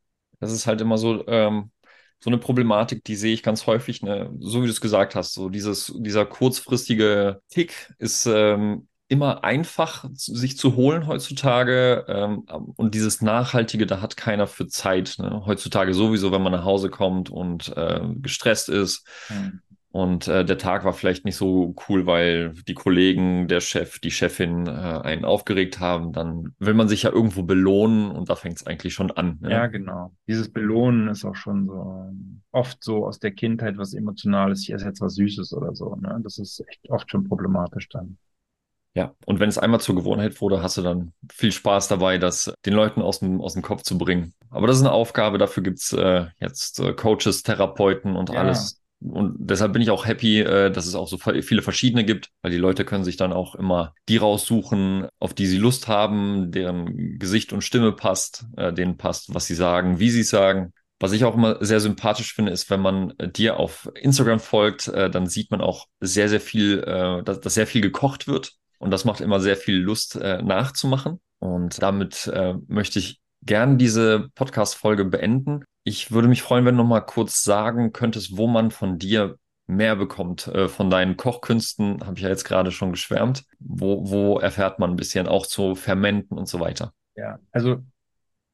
Das 0.41 0.53
ist 0.53 0.67
halt 0.67 0.81
immer 0.81 0.99
so, 0.99 1.27
ähm, 1.29 1.71
so 2.19 2.31
eine 2.31 2.39
Problematik, 2.39 3.05
die 3.05 3.17
sehe 3.17 3.35
ich 3.35 3.43
ganz 3.43 3.67
häufig, 3.67 4.03
ne? 4.03 4.35
so 4.41 4.63
wie 4.63 4.67
du 4.67 4.73
es 4.73 4.81
gesagt 4.81 5.15
hast, 5.15 5.35
so 5.35 5.49
dieses, 5.49 5.95
dieser 5.99 6.27
kurzfristige 6.27 7.41
Tick 7.49 7.93
ist 7.99 8.27
ähm, 8.27 8.89
immer 9.09 9.45
einfach 9.45 10.05
sich 10.13 10.59
zu 10.59 10.75
holen 10.75 11.07
heutzutage 11.07 12.05
ähm, 12.09 12.45
und 12.77 12.95
dieses 12.95 13.23
Nachhaltige, 13.23 13.87
da 13.87 14.01
hat 14.01 14.17
keiner 14.17 14.47
für 14.47 14.67
Zeit. 14.67 15.17
Ne? 15.19 15.43
Heutzutage 15.47 15.95
sowieso, 15.95 16.33
wenn 16.33 16.43
man 16.43 16.53
nach 16.53 16.65
Hause 16.65 16.91
kommt 16.91 17.31
und 17.31 17.77
äh, 17.77 18.01
gestresst 18.17 18.69
ist. 18.69 19.07
Mhm. 19.29 19.61
Und 19.97 20.29
äh, 20.29 20.45
der 20.45 20.59
Tag 20.59 20.85
war 20.85 20.93
vielleicht 20.93 21.25
nicht 21.25 21.37
so 21.37 21.75
cool, 21.89 22.05
weil 22.05 22.53
die 22.69 22.75
Kollegen, 22.75 23.49
der 23.49 23.61
Chef, 23.61 23.99
die 23.99 24.11
Chefin 24.11 24.67
äh, 24.67 24.71
einen 24.71 25.25
aufgeregt 25.25 25.81
haben. 25.81 26.13
Dann 26.13 26.55
will 26.59 26.75
man 26.75 26.87
sich 26.87 27.05
ja 27.05 27.11
irgendwo 27.11 27.45
belohnen 27.45 28.11
und 28.11 28.29
da 28.29 28.35
fängt 28.35 28.57
es 28.57 28.67
eigentlich 28.67 28.93
schon 28.93 29.11
an. 29.11 29.39
Ne? 29.41 29.53
Ja, 29.53 29.69
genau. 29.69 30.13
Dieses 30.29 30.53
Belohnen 30.53 31.09
ist 31.09 31.25
auch 31.25 31.35
schon 31.35 31.65
so 31.65 32.13
oft 32.53 32.85
so 32.85 33.07
aus 33.07 33.21
der 33.21 33.31
Kindheit 33.31 33.79
was 33.79 33.95
Emotionales. 33.95 34.65
Ich 34.65 34.75
esse 34.75 34.85
jetzt 34.85 35.01
was 35.01 35.15
Süßes 35.15 35.55
oder 35.55 35.75
so. 35.75 35.95
Ne? 35.95 36.21
Das 36.23 36.37
ist 36.37 36.63
echt 36.69 36.91
oft 36.91 37.11
schon 37.11 37.25
problematisch 37.25 37.89
dann. 37.89 38.19
Ja, 38.97 39.15
und 39.27 39.41
wenn 39.41 39.51
es 39.51 39.59
einmal 39.59 39.79
zur 39.79 39.95
Gewohnheit 39.95 40.41
wurde, 40.41 40.63
hast 40.63 40.79
du 40.79 40.83
dann 40.83 41.13
viel 41.31 41.53
Spaß 41.53 41.87
dabei, 41.89 42.17
das 42.17 42.55
den 42.65 42.73
Leuten 42.73 43.03
aus 43.03 43.21
dem, 43.21 43.43
aus 43.43 43.53
dem 43.53 43.61
Kopf 43.61 43.83
zu 43.83 43.99
bringen. 43.99 44.33
Aber 44.49 44.67
das 44.67 44.77
ist 44.77 44.83
eine 44.83 44.93
Aufgabe, 44.93 45.37
dafür 45.37 45.63
gibt's 45.63 45.93
äh, 45.93 46.25
jetzt 46.41 46.81
äh, 46.81 46.95
Coaches, 46.95 47.43
Therapeuten 47.43 48.17
und 48.17 48.31
ja. 48.31 48.41
alles. 48.41 48.81
Und 49.01 49.37
deshalb 49.39 49.75
bin 49.75 49.83
ich 49.83 49.91
auch 49.91 50.07
happy, 50.07 50.41
äh, 50.41 50.71
dass 50.71 50.87
es 50.87 50.95
auch 50.95 51.09
so 51.09 51.19
viele 51.19 51.61
verschiedene 51.61 52.07
gibt, 52.07 52.31
weil 52.41 52.51
die 52.51 52.57
Leute 52.57 52.87
können 52.87 53.05
sich 53.05 53.19
dann 53.19 53.35
auch 53.35 53.55
immer 53.55 53.93
die 54.09 54.17
raussuchen, 54.17 55.09
auf 55.19 55.35
die 55.35 55.47
sie 55.47 55.59
Lust 55.59 55.89
haben, 55.89 56.51
deren 56.51 57.19
Gesicht 57.19 57.53
und 57.53 57.61
Stimme 57.61 57.93
passt, 57.93 58.47
äh, 58.57 58.73
denen 58.73 58.97
passt, 58.97 59.35
was 59.35 59.45
sie 59.45 59.55
sagen, 59.55 59.99
wie 59.99 60.09
sie 60.09 60.21
es 60.21 60.31
sagen. 60.31 60.73
Was 60.99 61.13
ich 61.13 61.27
auch 61.27 61.35
immer 61.35 61.63
sehr 61.63 61.81
sympathisch 61.81 62.33
finde, 62.33 62.53
ist, 62.53 62.71
wenn 62.71 62.81
man 62.81 63.13
äh, 63.19 63.29
dir 63.29 63.61
auf 63.61 63.91
Instagram 63.95 64.41
folgt, 64.41 64.89
äh, 64.89 65.11
dann 65.11 65.27
sieht 65.27 65.51
man 65.51 65.61
auch 65.61 65.85
sehr, 66.01 66.31
sehr 66.31 66.41
viel, 66.41 66.81
dass, 67.27 67.41
dass 67.41 67.53
sehr 67.53 67.67
viel 67.67 67.83
gekocht 67.83 68.27
wird 68.27 68.55
und 68.79 68.91
das 68.91 69.05
macht 69.05 69.21
immer 69.21 69.41
sehr 69.41 69.57
viel 69.57 69.77
Lust 69.77 70.17
äh, 70.17 70.43
nachzumachen. 70.43 71.21
Und 71.39 71.83
damit 71.83 72.27
äh, 72.29 72.55
möchte 72.67 72.99
ich 72.99 73.21
gern 73.43 73.79
diese 73.79 74.29
Podcast-Folge 74.35 75.05
beenden. 75.05 75.65
Ich 75.85 76.11
würde 76.11 76.29
mich 76.29 76.43
freuen, 76.43 76.65
wenn 76.65 76.77
du 76.77 76.83
noch 76.83 76.89
mal 76.89 77.01
kurz 77.01 77.43
sagen 77.43 77.93
könntest, 77.93 78.37
wo 78.37 78.47
man 78.47 78.71
von 78.71 78.99
dir 78.99 79.37
mehr 79.67 79.97
bekommt. 79.97 80.49
Äh, 80.49 80.69
von 80.69 80.91
deinen 80.91 81.17
Kochkünsten 81.17 82.05
habe 82.05 82.17
ich 82.17 82.23
ja 82.23 82.29
jetzt 82.29 82.45
gerade 82.45 82.73
schon 82.73 82.93
geschwärmt. 82.93 83.45
Wo, 83.59 84.11
wo 84.11 84.39
erfährt 84.39 84.79
man 84.79 84.91
ein 84.91 84.97
bisschen 84.97 85.27
auch 85.27 85.47
zu 85.47 85.75
Fermenten 85.75 86.39
und 86.39 86.49
so 86.49 86.61
weiter? 86.61 86.93
Ja, 87.15 87.39
also 87.53 87.83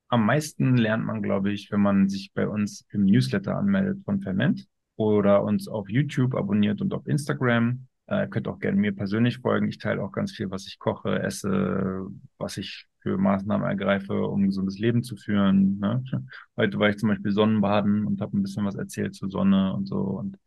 am 0.09 0.27
meisten 0.27 0.77
lernt 0.77 1.05
man, 1.07 1.23
glaube 1.23 1.53
ich, 1.53 1.70
wenn 1.70 1.81
man 1.81 2.09
sich 2.09 2.32
bei 2.35 2.47
uns 2.47 2.86
im 2.90 3.05
Newsletter 3.05 3.57
anmeldet 3.57 4.05
von 4.05 4.20
Ferment 4.20 4.66
oder 4.97 5.43
uns 5.43 5.69
auf 5.69 5.89
YouTube 5.89 6.35
abonniert 6.35 6.82
und 6.82 6.93
auf 6.93 7.07
Instagram. 7.07 7.86
Äh, 8.07 8.29
könnt 8.29 8.49
auch 8.49 8.59
gerne 8.59 8.77
mir 8.77 8.95
persönlich 8.95 9.39
folgen. 9.39 9.69
Ich 9.69 9.79
teile 9.79 10.03
auch 10.03 10.12
ganz 10.12 10.33
viel, 10.33 10.51
was 10.51 10.66
ich 10.66 10.79
koche, 10.79 11.20
esse, 11.23 12.07
was 12.39 12.57
ich 12.57 12.87
für 13.01 13.19
Maßnahmen 13.19 13.66
ergreife, 13.66 14.27
um 14.27 14.43
ein 14.43 14.47
gesundes 14.47 14.79
Leben 14.79 15.03
zu 15.03 15.16
führen. 15.16 15.79
Ne? 15.79 16.05
Heute 16.57 16.79
war 16.79 16.89
ich 16.89 16.99
zum 16.99 17.09
Beispiel 17.09 17.33
Sonnenbaden 17.33 18.07
und 18.07 18.20
habe 18.20 18.37
ein 18.37 18.43
bisschen 18.43 18.65
was 18.65 18.74
erzählt 18.74 19.15
zur 19.15 19.31
Sonne 19.31 19.73
und 19.74 19.87
so. 19.87 19.99
Und 19.99 20.39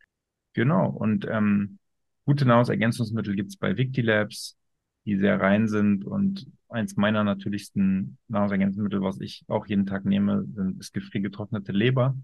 genau. 0.54 0.88
Und 0.90 1.26
ähm, 1.30 1.78
gute 2.24 2.46
Nahrungsergänzungsmittel 2.46 3.36
gibt's 3.36 3.56
bei 3.56 3.76
Victilabs, 3.76 4.56
die 5.04 5.16
sehr 5.16 5.40
rein 5.40 5.68
sind. 5.68 6.04
Und 6.04 6.46
eins 6.68 6.96
meiner 6.96 7.24
natürlichsten 7.24 8.18
Nahrungsergänzungsmittel, 8.28 9.02
was 9.02 9.20
ich 9.20 9.44
auch 9.48 9.66
jeden 9.66 9.86
Tag 9.86 10.04
nehme, 10.04 10.44
sind, 10.54 10.80
ist 10.80 10.92
gefriergetrocknete 10.92 11.72
Leber. 11.72 12.16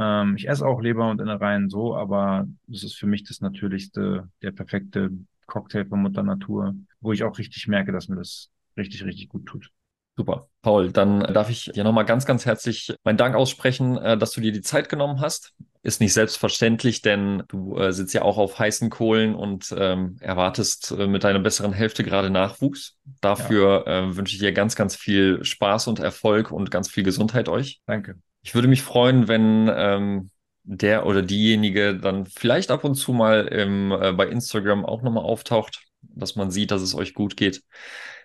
Ähm, 0.00 0.34
ich 0.36 0.48
esse 0.48 0.66
auch 0.66 0.80
Leber 0.80 1.10
und 1.10 1.20
Innereien 1.20 1.68
so, 1.68 1.94
aber 1.94 2.46
das 2.66 2.82
ist 2.82 2.96
für 2.96 3.06
mich 3.06 3.22
das 3.24 3.40
Natürlichste, 3.40 4.28
der 4.42 4.50
perfekte 4.50 5.10
Cocktail 5.46 5.84
von 5.84 6.00
Mutter 6.00 6.22
Natur, 6.22 6.74
wo 7.00 7.12
ich 7.12 7.22
auch 7.22 7.38
richtig 7.38 7.68
merke, 7.68 7.92
dass 7.92 8.08
mir 8.08 8.16
das 8.16 8.48
richtig, 8.76 9.04
richtig 9.04 9.28
gut 9.28 9.46
tut. 9.46 9.70
Super. 10.16 10.48
Paul, 10.62 10.90
dann 10.92 11.20
darf 11.20 11.48
ich 11.48 11.70
dir 11.74 11.84
nochmal 11.84 12.04
ganz, 12.04 12.26
ganz 12.26 12.44
herzlich 12.44 12.94
meinen 13.04 13.16
Dank 13.16 13.34
aussprechen, 13.34 13.96
äh, 13.96 14.18
dass 14.18 14.32
du 14.32 14.40
dir 14.40 14.52
die 14.52 14.60
Zeit 14.60 14.88
genommen 14.88 15.20
hast. 15.20 15.54
Ist 15.82 16.00
nicht 16.00 16.12
selbstverständlich, 16.12 17.00
denn 17.00 17.42
du 17.48 17.76
äh, 17.78 17.92
sitzt 17.92 18.12
ja 18.12 18.22
auch 18.22 18.36
auf 18.36 18.58
heißen 18.58 18.90
Kohlen 18.90 19.34
und 19.34 19.74
ähm, 19.76 20.16
erwartest 20.20 20.90
äh, 20.90 21.06
mit 21.06 21.24
deiner 21.24 21.38
besseren 21.38 21.72
Hälfte 21.72 22.04
gerade 22.04 22.28
Nachwuchs. 22.28 22.98
Dafür 23.20 23.84
ja. 23.86 24.10
äh, 24.10 24.16
wünsche 24.16 24.34
ich 24.34 24.40
dir 24.40 24.52
ganz, 24.52 24.76
ganz 24.76 24.94
viel 24.94 25.42
Spaß 25.42 25.86
und 25.86 26.00
Erfolg 26.00 26.50
und 26.50 26.70
ganz 26.70 26.90
viel 26.90 27.04
Gesundheit 27.04 27.48
euch. 27.48 27.80
Danke. 27.86 28.16
Ich 28.42 28.54
würde 28.54 28.68
mich 28.68 28.82
freuen, 28.82 29.28
wenn 29.28 29.70
ähm, 29.72 30.30
der 30.62 31.06
oder 31.06 31.22
diejenige 31.22 31.96
dann 31.98 32.26
vielleicht 32.26 32.70
ab 32.70 32.84
und 32.84 32.94
zu 32.94 33.12
mal 33.12 33.46
im, 33.48 33.92
äh, 33.92 34.12
bei 34.12 34.28
Instagram 34.28 34.84
auch 34.84 35.02
nochmal 35.02 35.24
auftaucht, 35.24 35.82
dass 36.02 36.36
man 36.36 36.50
sieht, 36.50 36.70
dass 36.70 36.82
es 36.82 36.94
euch 36.94 37.14
gut 37.14 37.36
geht. 37.36 37.62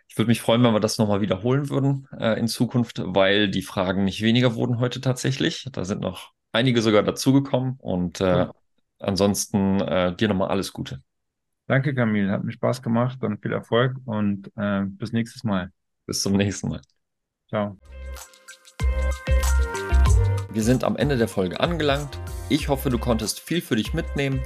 Ich 0.07 0.17
würde 0.17 0.29
mich 0.29 0.41
freuen, 0.41 0.63
wenn 0.63 0.73
wir 0.73 0.79
das 0.79 0.97
nochmal 0.97 1.21
wiederholen 1.21 1.69
würden 1.69 2.07
äh, 2.17 2.39
in 2.39 2.47
Zukunft, 2.47 3.01
weil 3.03 3.49
die 3.49 3.61
Fragen 3.61 4.05
nicht 4.05 4.21
weniger 4.21 4.55
wurden 4.55 4.79
heute 4.79 5.01
tatsächlich. 5.01 5.67
Da 5.71 5.83
sind 5.83 6.01
noch 6.01 6.31
einige 6.51 6.81
sogar 6.81 7.03
dazugekommen 7.03 7.75
und 7.79 8.21
äh, 8.21 8.47
ansonsten 8.99 9.81
äh, 9.81 10.15
dir 10.15 10.29
nochmal 10.29 10.49
alles 10.49 10.71
Gute. 10.71 11.01
Danke, 11.67 11.95
Camille. 11.95 12.31
Hat 12.31 12.43
mir 12.43 12.51
Spaß 12.51 12.81
gemacht 12.81 13.23
und 13.23 13.41
viel 13.41 13.51
Erfolg 13.51 13.97
und 14.05 14.51
äh, 14.55 14.83
bis 14.85 15.11
nächstes 15.11 15.43
Mal. 15.43 15.71
Bis 16.05 16.21
zum 16.21 16.33
nächsten 16.33 16.69
Mal. 16.69 16.81
Ciao. 17.49 17.77
Wir 20.55 20.63
sind 20.63 20.85
am 20.85 20.95
Ende 20.95 21.17
der 21.17 21.27
Folge 21.27 21.59
angelangt. 21.59 22.17
Ich 22.47 22.69
hoffe, 22.69 22.89
du 22.89 22.97
konntest 22.97 23.41
viel 23.41 23.59
für 23.59 23.75
dich 23.75 23.93
mitnehmen. 23.93 24.39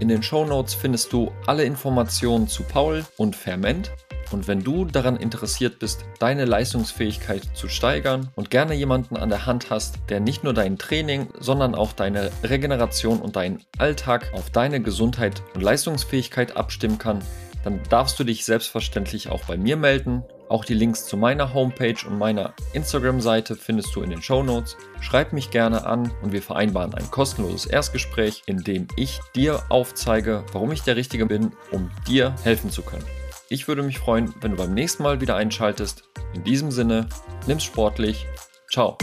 In 0.00 0.08
den 0.08 0.22
Show 0.22 0.46
Notes 0.46 0.72
findest 0.72 1.12
du 1.12 1.30
alle 1.46 1.64
Informationen 1.64 2.48
zu 2.48 2.62
Paul 2.62 3.04
und 3.18 3.36
Ferment. 3.36 3.92
Und 4.30 4.48
wenn 4.48 4.64
du 4.64 4.86
daran 4.86 5.18
interessiert 5.18 5.80
bist, 5.80 6.06
deine 6.18 6.46
Leistungsfähigkeit 6.46 7.42
zu 7.52 7.68
steigern 7.68 8.30
und 8.36 8.48
gerne 8.48 8.72
jemanden 8.72 9.18
an 9.18 9.28
der 9.28 9.44
Hand 9.44 9.68
hast, 9.68 9.98
der 10.08 10.20
nicht 10.20 10.44
nur 10.44 10.54
dein 10.54 10.78
Training, 10.78 11.28
sondern 11.38 11.74
auch 11.74 11.92
deine 11.92 12.30
Regeneration 12.42 13.20
und 13.20 13.36
deinen 13.36 13.62
Alltag 13.76 14.30
auf 14.32 14.48
deine 14.48 14.80
Gesundheit 14.80 15.42
und 15.54 15.60
Leistungsfähigkeit 15.60 16.56
abstimmen 16.56 16.96
kann, 16.96 17.20
dann 17.64 17.80
darfst 17.90 18.18
du 18.18 18.24
dich 18.24 18.46
selbstverständlich 18.46 19.28
auch 19.28 19.44
bei 19.44 19.58
mir 19.58 19.76
melden. 19.76 20.24
Auch 20.48 20.64
die 20.64 20.74
Links 20.74 21.04
zu 21.04 21.16
meiner 21.16 21.52
Homepage 21.52 21.96
und 22.06 22.18
meiner 22.18 22.54
Instagram-Seite 22.72 23.56
findest 23.56 23.94
du 23.94 24.02
in 24.02 24.10
den 24.10 24.22
Show 24.22 24.42
Notes. 24.42 24.76
Schreib 25.00 25.32
mich 25.32 25.50
gerne 25.50 25.84
an 25.84 26.10
und 26.22 26.32
wir 26.32 26.42
vereinbaren 26.42 26.94
ein 26.94 27.10
kostenloses 27.10 27.66
Erstgespräch, 27.66 28.42
in 28.46 28.58
dem 28.58 28.88
ich 28.96 29.20
dir 29.34 29.62
aufzeige, 29.68 30.44
warum 30.52 30.72
ich 30.72 30.82
der 30.82 30.96
Richtige 30.96 31.26
bin, 31.26 31.52
um 31.70 31.90
dir 32.06 32.34
helfen 32.44 32.70
zu 32.70 32.82
können. 32.82 33.04
Ich 33.50 33.68
würde 33.68 33.82
mich 33.82 33.98
freuen, 33.98 34.34
wenn 34.40 34.52
du 34.52 34.56
beim 34.56 34.74
nächsten 34.74 35.02
Mal 35.02 35.20
wieder 35.20 35.36
einschaltest. 35.36 36.04
In 36.34 36.44
diesem 36.44 36.70
Sinne, 36.70 37.08
nimm's 37.46 37.64
sportlich. 37.64 38.26
Ciao. 38.70 38.98